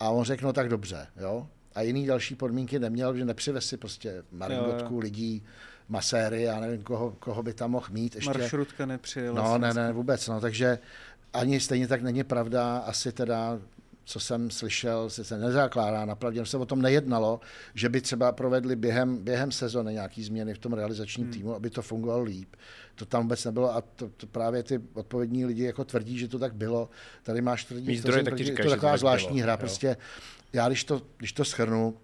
a 0.00 0.10
on 0.10 0.24
řekl, 0.24 0.46
no 0.46 0.52
tak 0.52 0.68
dobře, 0.68 1.06
jo. 1.16 1.48
A 1.74 1.82
jiný 1.82 2.06
další 2.06 2.34
podmínky 2.34 2.78
neměl, 2.78 3.16
že 3.16 3.24
nepřivez 3.24 3.66
si 3.66 3.76
prostě 3.76 4.22
maringotku 4.32 4.98
lidí, 4.98 5.44
maséry, 5.88 6.42
já 6.42 6.60
nevím, 6.60 6.82
koho, 6.82 7.10
koho 7.10 7.42
by 7.42 7.54
tam 7.54 7.70
mohl 7.70 7.86
mít. 7.90 8.14
Ještě. 8.14 8.30
Maršrutka 8.30 8.86
nepřijela. 8.86 9.42
No, 9.42 9.58
ne, 9.58 9.74
ne, 9.74 9.92
vůbec, 9.92 10.28
no, 10.28 10.40
takže 10.40 10.78
ani 11.32 11.60
stejně 11.60 11.88
tak 11.88 12.02
není 12.02 12.24
pravda, 12.24 12.78
asi 12.78 13.12
teda 13.12 13.58
co 14.08 14.20
jsem 14.20 14.50
slyšel, 14.50 15.10
se, 15.10 15.24
se 15.24 15.38
nezakládá 15.38 16.04
na 16.04 16.14
pravdě, 16.14 16.46
se 16.46 16.56
o 16.56 16.66
tom 16.66 16.82
nejednalo, 16.82 17.40
že 17.74 17.88
by 17.88 18.00
třeba 18.00 18.32
provedli 18.32 18.76
během, 18.76 19.24
během 19.24 19.52
sezony 19.52 19.92
nějaký 19.92 20.24
změny 20.24 20.54
v 20.54 20.58
tom 20.58 20.72
realizačním 20.72 21.26
hmm. 21.26 21.32
týmu, 21.32 21.54
aby 21.54 21.70
to 21.70 21.82
fungovalo 21.82 22.22
líp. 22.22 22.56
To 22.94 23.04
tam 23.04 23.22
vůbec 23.22 23.44
nebylo 23.44 23.76
a 23.76 23.80
to, 23.80 24.08
to 24.08 24.26
právě 24.26 24.62
ty 24.62 24.80
odpovědní 24.94 25.44
lidi 25.44 25.64
jako 25.64 25.84
tvrdí, 25.84 26.18
že 26.18 26.28
to 26.28 26.38
tak 26.38 26.54
bylo. 26.54 26.90
Tady 27.22 27.40
máš 27.40 27.64
tvrdí, 27.64 27.96
že 27.96 28.02
to, 28.02 28.12
říkají, 28.12 28.56
to 28.56 28.62
je 28.62 28.70
taková 28.70 28.92
to 28.92 28.98
zvláštní 28.98 29.36
bylo, 29.36 29.42
hra. 29.42 29.52
Jo. 29.52 29.58
Prostě 29.58 29.96
já, 30.52 30.68
když 30.68 30.84
to, 30.84 31.02
když 31.16 31.32
to 31.32 31.44
schrnu, 31.44 31.96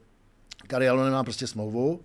Karialo 0.67 1.05
nemá 1.05 1.25
prostě 1.25 1.47
smlouvu, 1.47 2.05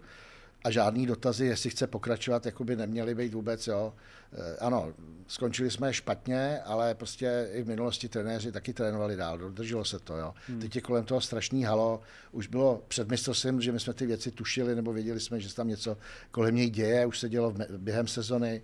a 0.64 0.72
žádný 0.72 1.06
dotazy, 1.06 1.46
jestli 1.46 1.70
chce 1.70 1.88
pokračovat, 1.88 2.46
jako 2.46 2.64
by 2.64 2.76
neměly 2.76 3.16
být 3.16 3.34
vůbec, 3.34 3.68
jo. 3.68 3.94
E, 4.34 4.58
ano, 4.58 4.94
skončili 5.28 5.72
jsme 5.72 5.94
špatně, 5.94 6.60
ale 6.60 6.96
prostě 6.96 7.50
i 7.54 7.64
v 7.64 7.68
minulosti 7.68 8.10
trenéři 8.10 8.52
taky 8.52 8.74
trénovali 8.74 9.16
dál, 9.16 9.38
dodrželo 9.38 9.86
se 9.86 10.00
to, 10.00 10.18
jo. 10.18 10.34
Hmm. 10.48 10.60
Teď 10.60 10.76
je 10.76 10.82
kolem 10.82 11.06
toho 11.06 11.22
strašný 11.22 11.64
halo, 11.64 12.02
už 12.32 12.48
bylo 12.48 12.84
před 12.88 13.10
mistrovstvím, 13.10 13.62
že 13.62 13.72
my 13.72 13.80
jsme 13.80 13.94
ty 13.94 14.06
věci 14.06 14.32
tušili, 14.32 14.76
nebo 14.76 14.94
věděli 14.94 15.20
jsme, 15.20 15.40
že 15.40 15.50
se 15.50 15.56
tam 15.56 15.68
něco 15.68 15.98
kolem 16.32 16.56
něj 16.56 16.70
děje, 16.70 17.06
už 17.06 17.20
se 17.20 17.30
dělo 17.30 17.54
během 17.78 18.08
sezony, 18.08 18.62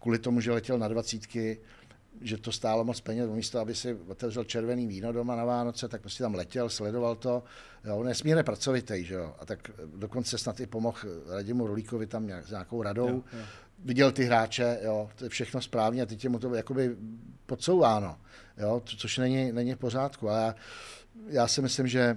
kvůli 0.00 0.18
tomu, 0.18 0.40
že 0.40 0.52
letěl 0.52 0.78
na 0.78 0.88
dvacítky, 0.88 1.60
že 2.20 2.38
to 2.38 2.52
stálo 2.52 2.84
moc 2.84 3.00
peněz, 3.00 3.30
místo, 3.30 3.60
aby 3.60 3.74
si 3.74 3.94
otevřel 4.08 4.44
červený 4.44 4.86
víno 4.86 5.12
doma 5.12 5.36
na 5.36 5.44
Vánoce, 5.44 5.88
tak 5.88 6.00
prostě 6.00 6.22
tam 6.22 6.34
letěl, 6.34 6.68
sledoval 6.68 7.16
to. 7.16 7.42
Jo, 7.84 7.96
on 7.96 8.06
je 8.06 8.08
nesmírně 8.08 8.42
pracovitý, 8.42 9.04
že 9.04 9.14
jo. 9.14 9.34
A 9.38 9.46
tak 9.46 9.70
dokonce 9.96 10.38
snad 10.38 10.60
i 10.60 10.66
pomohl 10.66 10.98
Radimu 11.28 11.66
Rolíkovi 11.66 12.06
tam 12.06 12.26
nějak, 12.26 12.46
s 12.46 12.50
nějakou 12.50 12.82
radou. 12.82 13.08
Jo, 13.08 13.22
jo. 13.32 13.44
Viděl 13.84 14.12
ty 14.12 14.24
hráče, 14.24 14.78
jo, 14.82 15.10
to 15.16 15.24
je 15.24 15.30
všechno 15.30 15.60
správně 15.60 16.02
a 16.02 16.06
teď 16.06 16.24
je 16.24 16.30
mu 16.30 16.38
to 16.38 16.54
jakoby 16.54 16.96
podsouváno, 17.46 18.18
jo, 18.58 18.82
což 18.84 19.18
není, 19.18 19.52
není 19.52 19.74
v 19.74 19.78
pořádku. 19.78 20.30
A 20.30 20.38
já, 20.38 20.54
já 21.28 21.48
si 21.48 21.62
myslím, 21.62 21.86
že 21.86 22.16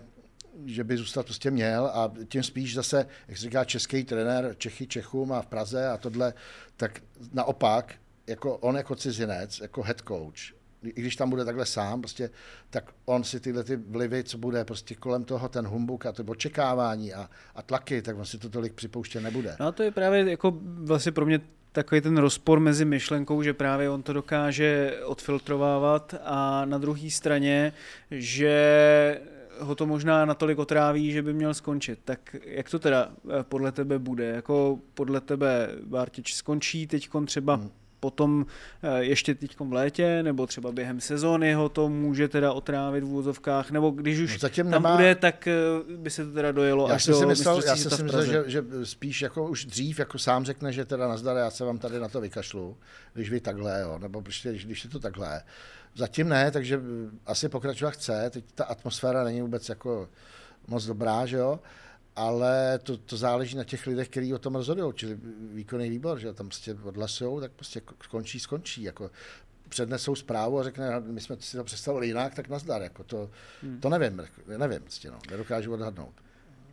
že 0.65 0.83
by 0.83 0.97
zůstat 0.97 1.25
prostě 1.25 1.51
měl 1.51 1.85
a 1.85 2.13
tím 2.27 2.43
spíš 2.43 2.75
zase, 2.75 3.05
jak 3.27 3.37
se 3.37 3.43
říká, 3.43 3.65
český 3.65 4.03
trenér 4.03 4.55
Čechy 4.57 4.87
Čechům 4.87 5.31
a 5.31 5.41
v 5.41 5.47
Praze 5.47 5.87
a 5.87 5.97
tohle, 5.97 6.33
tak 6.77 7.01
naopak 7.33 7.95
jako 8.27 8.57
on 8.57 8.75
jako 8.75 8.95
cizinec, 8.95 9.59
jako 9.59 9.81
head 9.83 10.01
coach, 10.07 10.57
i 10.83 11.01
když 11.01 11.15
tam 11.15 11.29
bude 11.29 11.45
takhle 11.45 11.65
sám, 11.65 12.01
prostě, 12.01 12.29
tak 12.69 12.91
on 13.05 13.23
si 13.23 13.39
tyhle 13.39 13.63
ty 13.63 13.75
vlivy, 13.75 14.23
co 14.23 14.37
bude 14.37 14.65
prostě 14.65 14.95
kolem 14.95 15.23
toho, 15.23 15.49
ten 15.49 15.67
humbuk 15.67 16.05
a 16.05 16.11
to 16.11 16.23
očekávání 16.23 17.13
a, 17.13 17.29
a 17.55 17.61
tlaky, 17.61 18.01
tak 18.01 18.17
on 18.17 18.25
si 18.25 18.37
to 18.37 18.49
tolik 18.49 18.73
připouštět 18.73 19.23
nebude. 19.23 19.55
No 19.59 19.67
a 19.67 19.71
to 19.71 19.83
je 19.83 19.91
právě 19.91 20.29
jako 20.29 20.57
vlastně 20.61 21.11
pro 21.11 21.25
mě 21.25 21.41
takový 21.71 22.01
ten 22.01 22.17
rozpor 22.17 22.59
mezi 22.59 22.85
myšlenkou, 22.85 23.43
že 23.43 23.53
právě 23.53 23.89
on 23.89 24.03
to 24.03 24.13
dokáže 24.13 24.99
odfiltrovávat 25.03 26.15
a 26.23 26.65
na 26.65 26.77
druhé 26.77 27.09
straně, 27.09 27.73
že 28.11 29.21
ho 29.59 29.75
to 29.75 29.85
možná 29.85 30.25
natolik 30.25 30.59
otráví, 30.59 31.11
že 31.11 31.21
by 31.21 31.33
měl 31.33 31.53
skončit. 31.53 31.99
Tak 32.05 32.35
jak 32.45 32.69
to 32.69 32.79
teda 32.79 33.09
eh, 33.09 33.43
podle 33.43 33.71
tebe 33.71 33.99
bude? 33.99 34.25
Jako 34.25 34.79
podle 34.93 35.21
tebe 35.21 35.69
Bártič 35.83 36.33
skončí 36.33 36.87
teď 36.87 37.09
třeba 37.25 37.55
hmm 37.55 37.71
potom 37.99 38.45
eh, 38.83 39.03
ještě 39.03 39.35
teď 39.35 39.59
v 39.59 39.73
létě, 39.73 40.23
nebo 40.23 40.47
třeba 40.47 40.71
během 40.71 41.01
sezóny 41.01 41.53
ho 41.53 41.69
to 41.69 41.89
může 41.89 42.27
teda 42.27 42.53
otrávit 42.53 43.03
v 43.03 43.07
úvozovkách, 43.07 43.71
nebo 43.71 43.89
když 43.89 44.19
už 44.19 44.31
no 44.33 44.39
zatím 44.39 44.63
tam 44.63 44.71
nemá... 44.71 44.95
bude, 44.95 45.15
tak 45.15 45.47
eh, 45.47 45.53
by 45.97 46.09
se 46.09 46.25
to 46.25 46.31
teda 46.31 46.51
dojelo 46.51 46.87
já 46.87 46.95
až 46.95 47.05
do 47.05 47.19
si 47.19 47.25
myslel, 47.25 47.61
Já 47.65 47.75
jsem 47.75 47.91
si 47.91 48.03
myslel, 48.03 48.25
že, 48.25 48.43
že, 48.45 48.63
spíš 48.83 49.21
jako 49.21 49.47
už 49.47 49.65
dřív 49.65 49.99
jako 49.99 50.19
sám 50.19 50.45
řekne, 50.45 50.73
že 50.73 50.85
teda 50.85 51.07
nazdar, 51.07 51.37
já 51.37 51.51
se 51.51 51.65
vám 51.65 51.77
tady 51.77 51.99
na 51.99 52.07
to 52.07 52.21
vykašlu, 52.21 52.77
když 53.13 53.29
vy 53.29 53.39
takhle, 53.39 53.81
jo, 53.81 53.99
nebo 53.99 54.21
prostě, 54.21 54.49
když, 54.49 54.65
když 54.65 54.83
je 54.83 54.89
to 54.89 54.99
takhle. 54.99 55.41
Zatím 55.95 56.29
ne, 56.29 56.51
takže 56.51 56.79
asi 57.25 57.49
pokračovat 57.49 57.91
chce, 57.91 58.29
teď 58.29 58.45
ta 58.55 58.63
atmosféra 58.63 59.23
není 59.23 59.41
vůbec 59.41 59.69
jako 59.69 60.09
moc 60.67 60.85
dobrá, 60.85 61.25
že 61.25 61.37
jo, 61.37 61.59
ale 62.17 62.79
to, 62.83 62.97
to 62.97 63.17
záleží 63.17 63.57
na 63.57 63.63
těch 63.63 63.87
lidech, 63.87 64.09
kteří 64.09 64.33
o 64.33 64.39
tom 64.39 64.55
rozhodují, 64.55 64.93
čili 64.95 65.17
výkonný 65.53 65.89
výbor, 65.89 66.19
že 66.19 66.33
tam 66.33 66.47
prostě 66.47 66.73
odhlasují, 66.83 67.41
tak 67.41 67.51
prostě 67.51 67.81
skončí, 68.03 68.39
skončí. 68.39 68.83
Jako 68.83 69.11
přednesou 69.69 70.15
zprávu 70.15 70.59
a 70.59 70.63
řekne, 70.63 70.99
my 70.99 71.21
jsme 71.21 71.35
si 71.39 71.57
to 71.57 71.63
představili 71.63 72.07
jinak, 72.07 72.35
tak 72.35 72.49
nazdar. 72.49 72.81
Jako 72.81 73.03
to, 73.03 73.29
hmm. 73.61 73.79
to 73.79 73.89
nevím, 73.89 74.21
nevím, 74.57 74.81
prostě, 74.81 75.11
no, 75.11 75.19
nedokážu 75.31 75.73
odhadnout. 75.73 76.13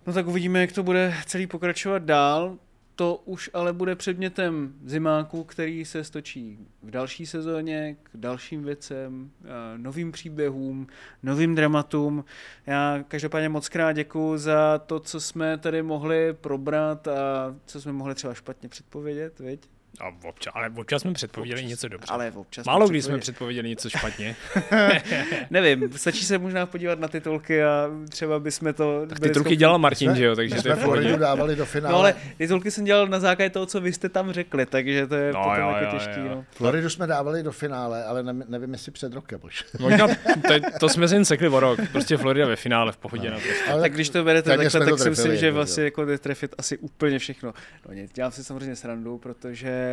No 0.07 0.13
tak 0.13 0.27
uvidíme, 0.27 0.61
jak 0.61 0.73
to 0.73 0.83
bude 0.83 1.15
celý 1.27 1.47
pokračovat 1.47 2.03
dál 2.03 2.59
to 2.97 3.23
už 3.25 3.51
ale 3.55 3.73
bude 3.73 3.97
předmětem 3.97 4.75
zimáku, 4.85 5.45
který 5.45 5.85
se 5.85 6.05
stočí 6.05 6.59
v 6.83 6.91
další 6.91 7.27
sezóně 7.27 7.97
k 8.03 8.11
dalším 8.15 8.65
věcem, 8.65 9.31
novým 9.77 10.13
příběhům, 10.13 10.87
novým 11.23 11.55
dramatům. 11.55 12.25
Já 12.67 13.05
každopádně 13.09 13.49
moc 13.49 13.69
krát 13.69 13.93
děkuji 13.93 14.39
za 14.39 14.79
to, 14.79 15.01
co 15.01 15.21
jsme 15.21 15.59
tady 15.59 15.83
mohli 15.83 16.33
probrat 16.33 17.09
a 17.09 17.57
co 17.67 17.81
jsme 17.81 17.93
mohli 17.93 18.15
třeba 18.15 18.35
špatně 18.35 18.69
předpovědět, 18.69 19.39
viď? 19.39 19.74
A 20.01 20.29
občas, 20.29 20.53
ale 20.57 20.71
občas 20.77 21.03
jsme 21.03 21.13
předpověděli 21.13 21.61
občas, 21.61 21.71
něco 21.71 21.89
dobře. 21.89 22.13
Ale 22.13 22.33
občas 22.35 22.67
Málo 22.67 22.89
kdy 22.89 23.03
jsme 23.03 23.19
předpověděli 23.19 23.69
něco 23.69 23.91
špatně. 23.91 24.37
Nevím, 25.51 25.91
stačí 25.97 26.25
se 26.25 26.39
možná 26.39 26.67
podívat 26.67 26.99
na 26.99 27.09
titulky 27.09 27.65
a 27.65 27.91
třeba 28.09 28.41
bychom 28.41 28.75
to... 28.75 29.07
Tak 29.09 29.19
titulky 29.19 29.39
schopni... 29.39 29.57
dělal 29.57 29.79
Martin, 29.79 30.09
jsme, 30.09 30.17
že 30.17 30.25
jo, 30.25 30.37
takže 30.37 30.63
to 30.63 30.69
je 30.69 30.77
Floridu 30.77 31.17
dávali 31.17 31.57
do 31.57 31.67
finále. 31.67 31.93
No 31.93 31.99
ale 31.99 32.15
titulky 32.39 32.71
jsem 32.71 32.85
dělal 32.85 33.07
na 33.07 33.21
základě 33.21 33.51
toho, 33.51 33.67
co 33.67 33.81
vy 33.81 33.93
jste 33.93 34.09
tam 34.09 34.33
řekli, 34.33 34.67
takže 34.67 35.07
to 35.07 35.15
je 35.15 35.33
no, 35.33 35.43
potom 35.43 35.63
jo, 35.63 35.69
jako 35.69 35.85
jo, 35.85 35.91
těžký. 35.91 36.21
Jo. 36.21 36.29
No. 36.29 36.45
Floridu 36.51 36.91
jsme 36.91 37.07
dávali 37.07 37.43
do 37.43 37.53
finále, 37.53 38.05
ale 38.05 38.23
ne, 38.23 38.45
nevím, 38.49 38.73
jestli 38.73 38.93
před 38.93 39.13
rokem 39.13 39.41
už. 39.43 39.65
Možná 39.81 40.09
to, 40.09 40.55
to 40.81 40.89
jsme 40.89 41.09
si 41.09 41.15
jen 41.15 41.25
sekli 41.25 41.49
o 41.49 41.61
rok, 41.61 41.81
prostě 41.93 42.17
Florida 42.17 42.47
ve 42.47 42.57
finále 42.57 42.93
v 42.93 42.97
pohodě. 42.97 43.31
No. 43.31 43.39
Ale 43.71 43.81
tak 43.81 43.93
když 43.93 44.09
to 44.09 44.25
berete 44.25 44.57
takhle, 44.57 44.91
tak 44.91 44.99
si 44.99 45.11
myslím, 45.11 45.37
že 45.37 45.51
vlastně 45.51 45.85
jako 45.85 46.07
trefit 46.19 46.55
asi 46.59 46.79
úplně 46.79 47.19
všechno. 47.19 47.55
No 47.89 47.95
nic, 47.95 48.13
dělám 48.13 48.33
si 48.33 48.45
samozřejmě 48.45 48.77
srandu, 48.77 49.19
protože 49.19 49.84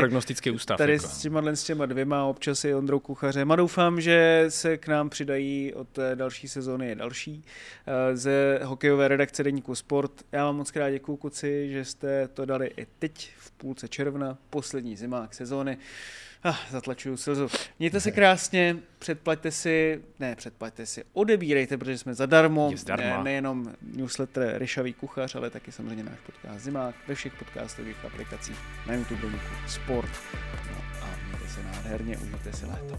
prognostický 0.00 0.50
ústav. 0.50 0.78
Tady 0.78 0.92
jako. 0.92 1.06
s, 1.06 1.18
těma, 1.18 1.42
s 1.54 1.64
těma 1.64 1.86
dvěma, 1.86 2.24
občas 2.24 2.64
i 2.64 2.74
Ondrou 2.74 2.98
Kuchařem 2.98 3.52
a 3.52 3.56
doufám, 3.56 4.00
že 4.00 4.44
se 4.48 4.78
k 4.78 4.88
nám 4.88 5.10
přidají 5.10 5.74
od 5.74 5.88
té 5.88 6.16
další 6.16 6.48
sezóny 6.48 6.94
další 6.94 7.44
eh, 7.86 8.16
ze 8.16 8.60
hokejové 8.62 9.08
redakce 9.08 9.44
Deníku 9.44 9.74
Sport. 9.74 10.12
Já 10.32 10.44
vám 10.44 10.56
moc 10.56 10.70
krát 10.70 10.90
děkuju, 10.90 11.16
kuci, 11.16 11.68
že 11.72 11.84
jste 11.84 12.28
to 12.28 12.44
dali 12.44 12.70
i 12.76 12.86
teď 12.98 13.30
v 13.36 13.50
půlce 13.50 13.88
června, 13.88 14.38
poslední 14.50 14.96
zimák 14.96 15.34
sezóny. 15.34 15.78
Ah, 16.44 16.56
zatlačuju 16.70 17.16
slzu. 17.16 17.48
Mějte 17.78 18.00
se 18.00 18.10
krásně, 18.10 18.76
předplaťte 18.98 19.50
si, 19.50 20.02
ne 20.20 20.36
předplaťte 20.36 20.86
si, 20.86 21.04
odebírejte, 21.12 21.78
protože 21.78 21.98
jsme 21.98 22.14
zadarmo. 22.14 22.72
Ne, 22.96 23.18
nejenom 23.22 23.72
newsletter 23.82 24.58
Ryšavý 24.58 24.92
kuchař, 24.92 25.34
ale 25.34 25.50
taky 25.50 25.72
samozřejmě 25.72 26.04
náš 26.04 26.18
podcast 26.26 26.64
Zimák 26.64 26.94
ve 27.08 27.14
všech 27.14 27.32
podcastových 27.38 28.04
aplikacích 28.04 28.56
na 28.86 28.94
YouTube, 28.94 29.38
Sport. 29.68 30.10
No 30.70 30.78
a 31.02 31.08
mějte 31.28 31.48
se 31.48 31.62
nádherně, 31.62 32.18
užijte 32.18 32.52
si 32.52 32.66
léto. 32.66 32.98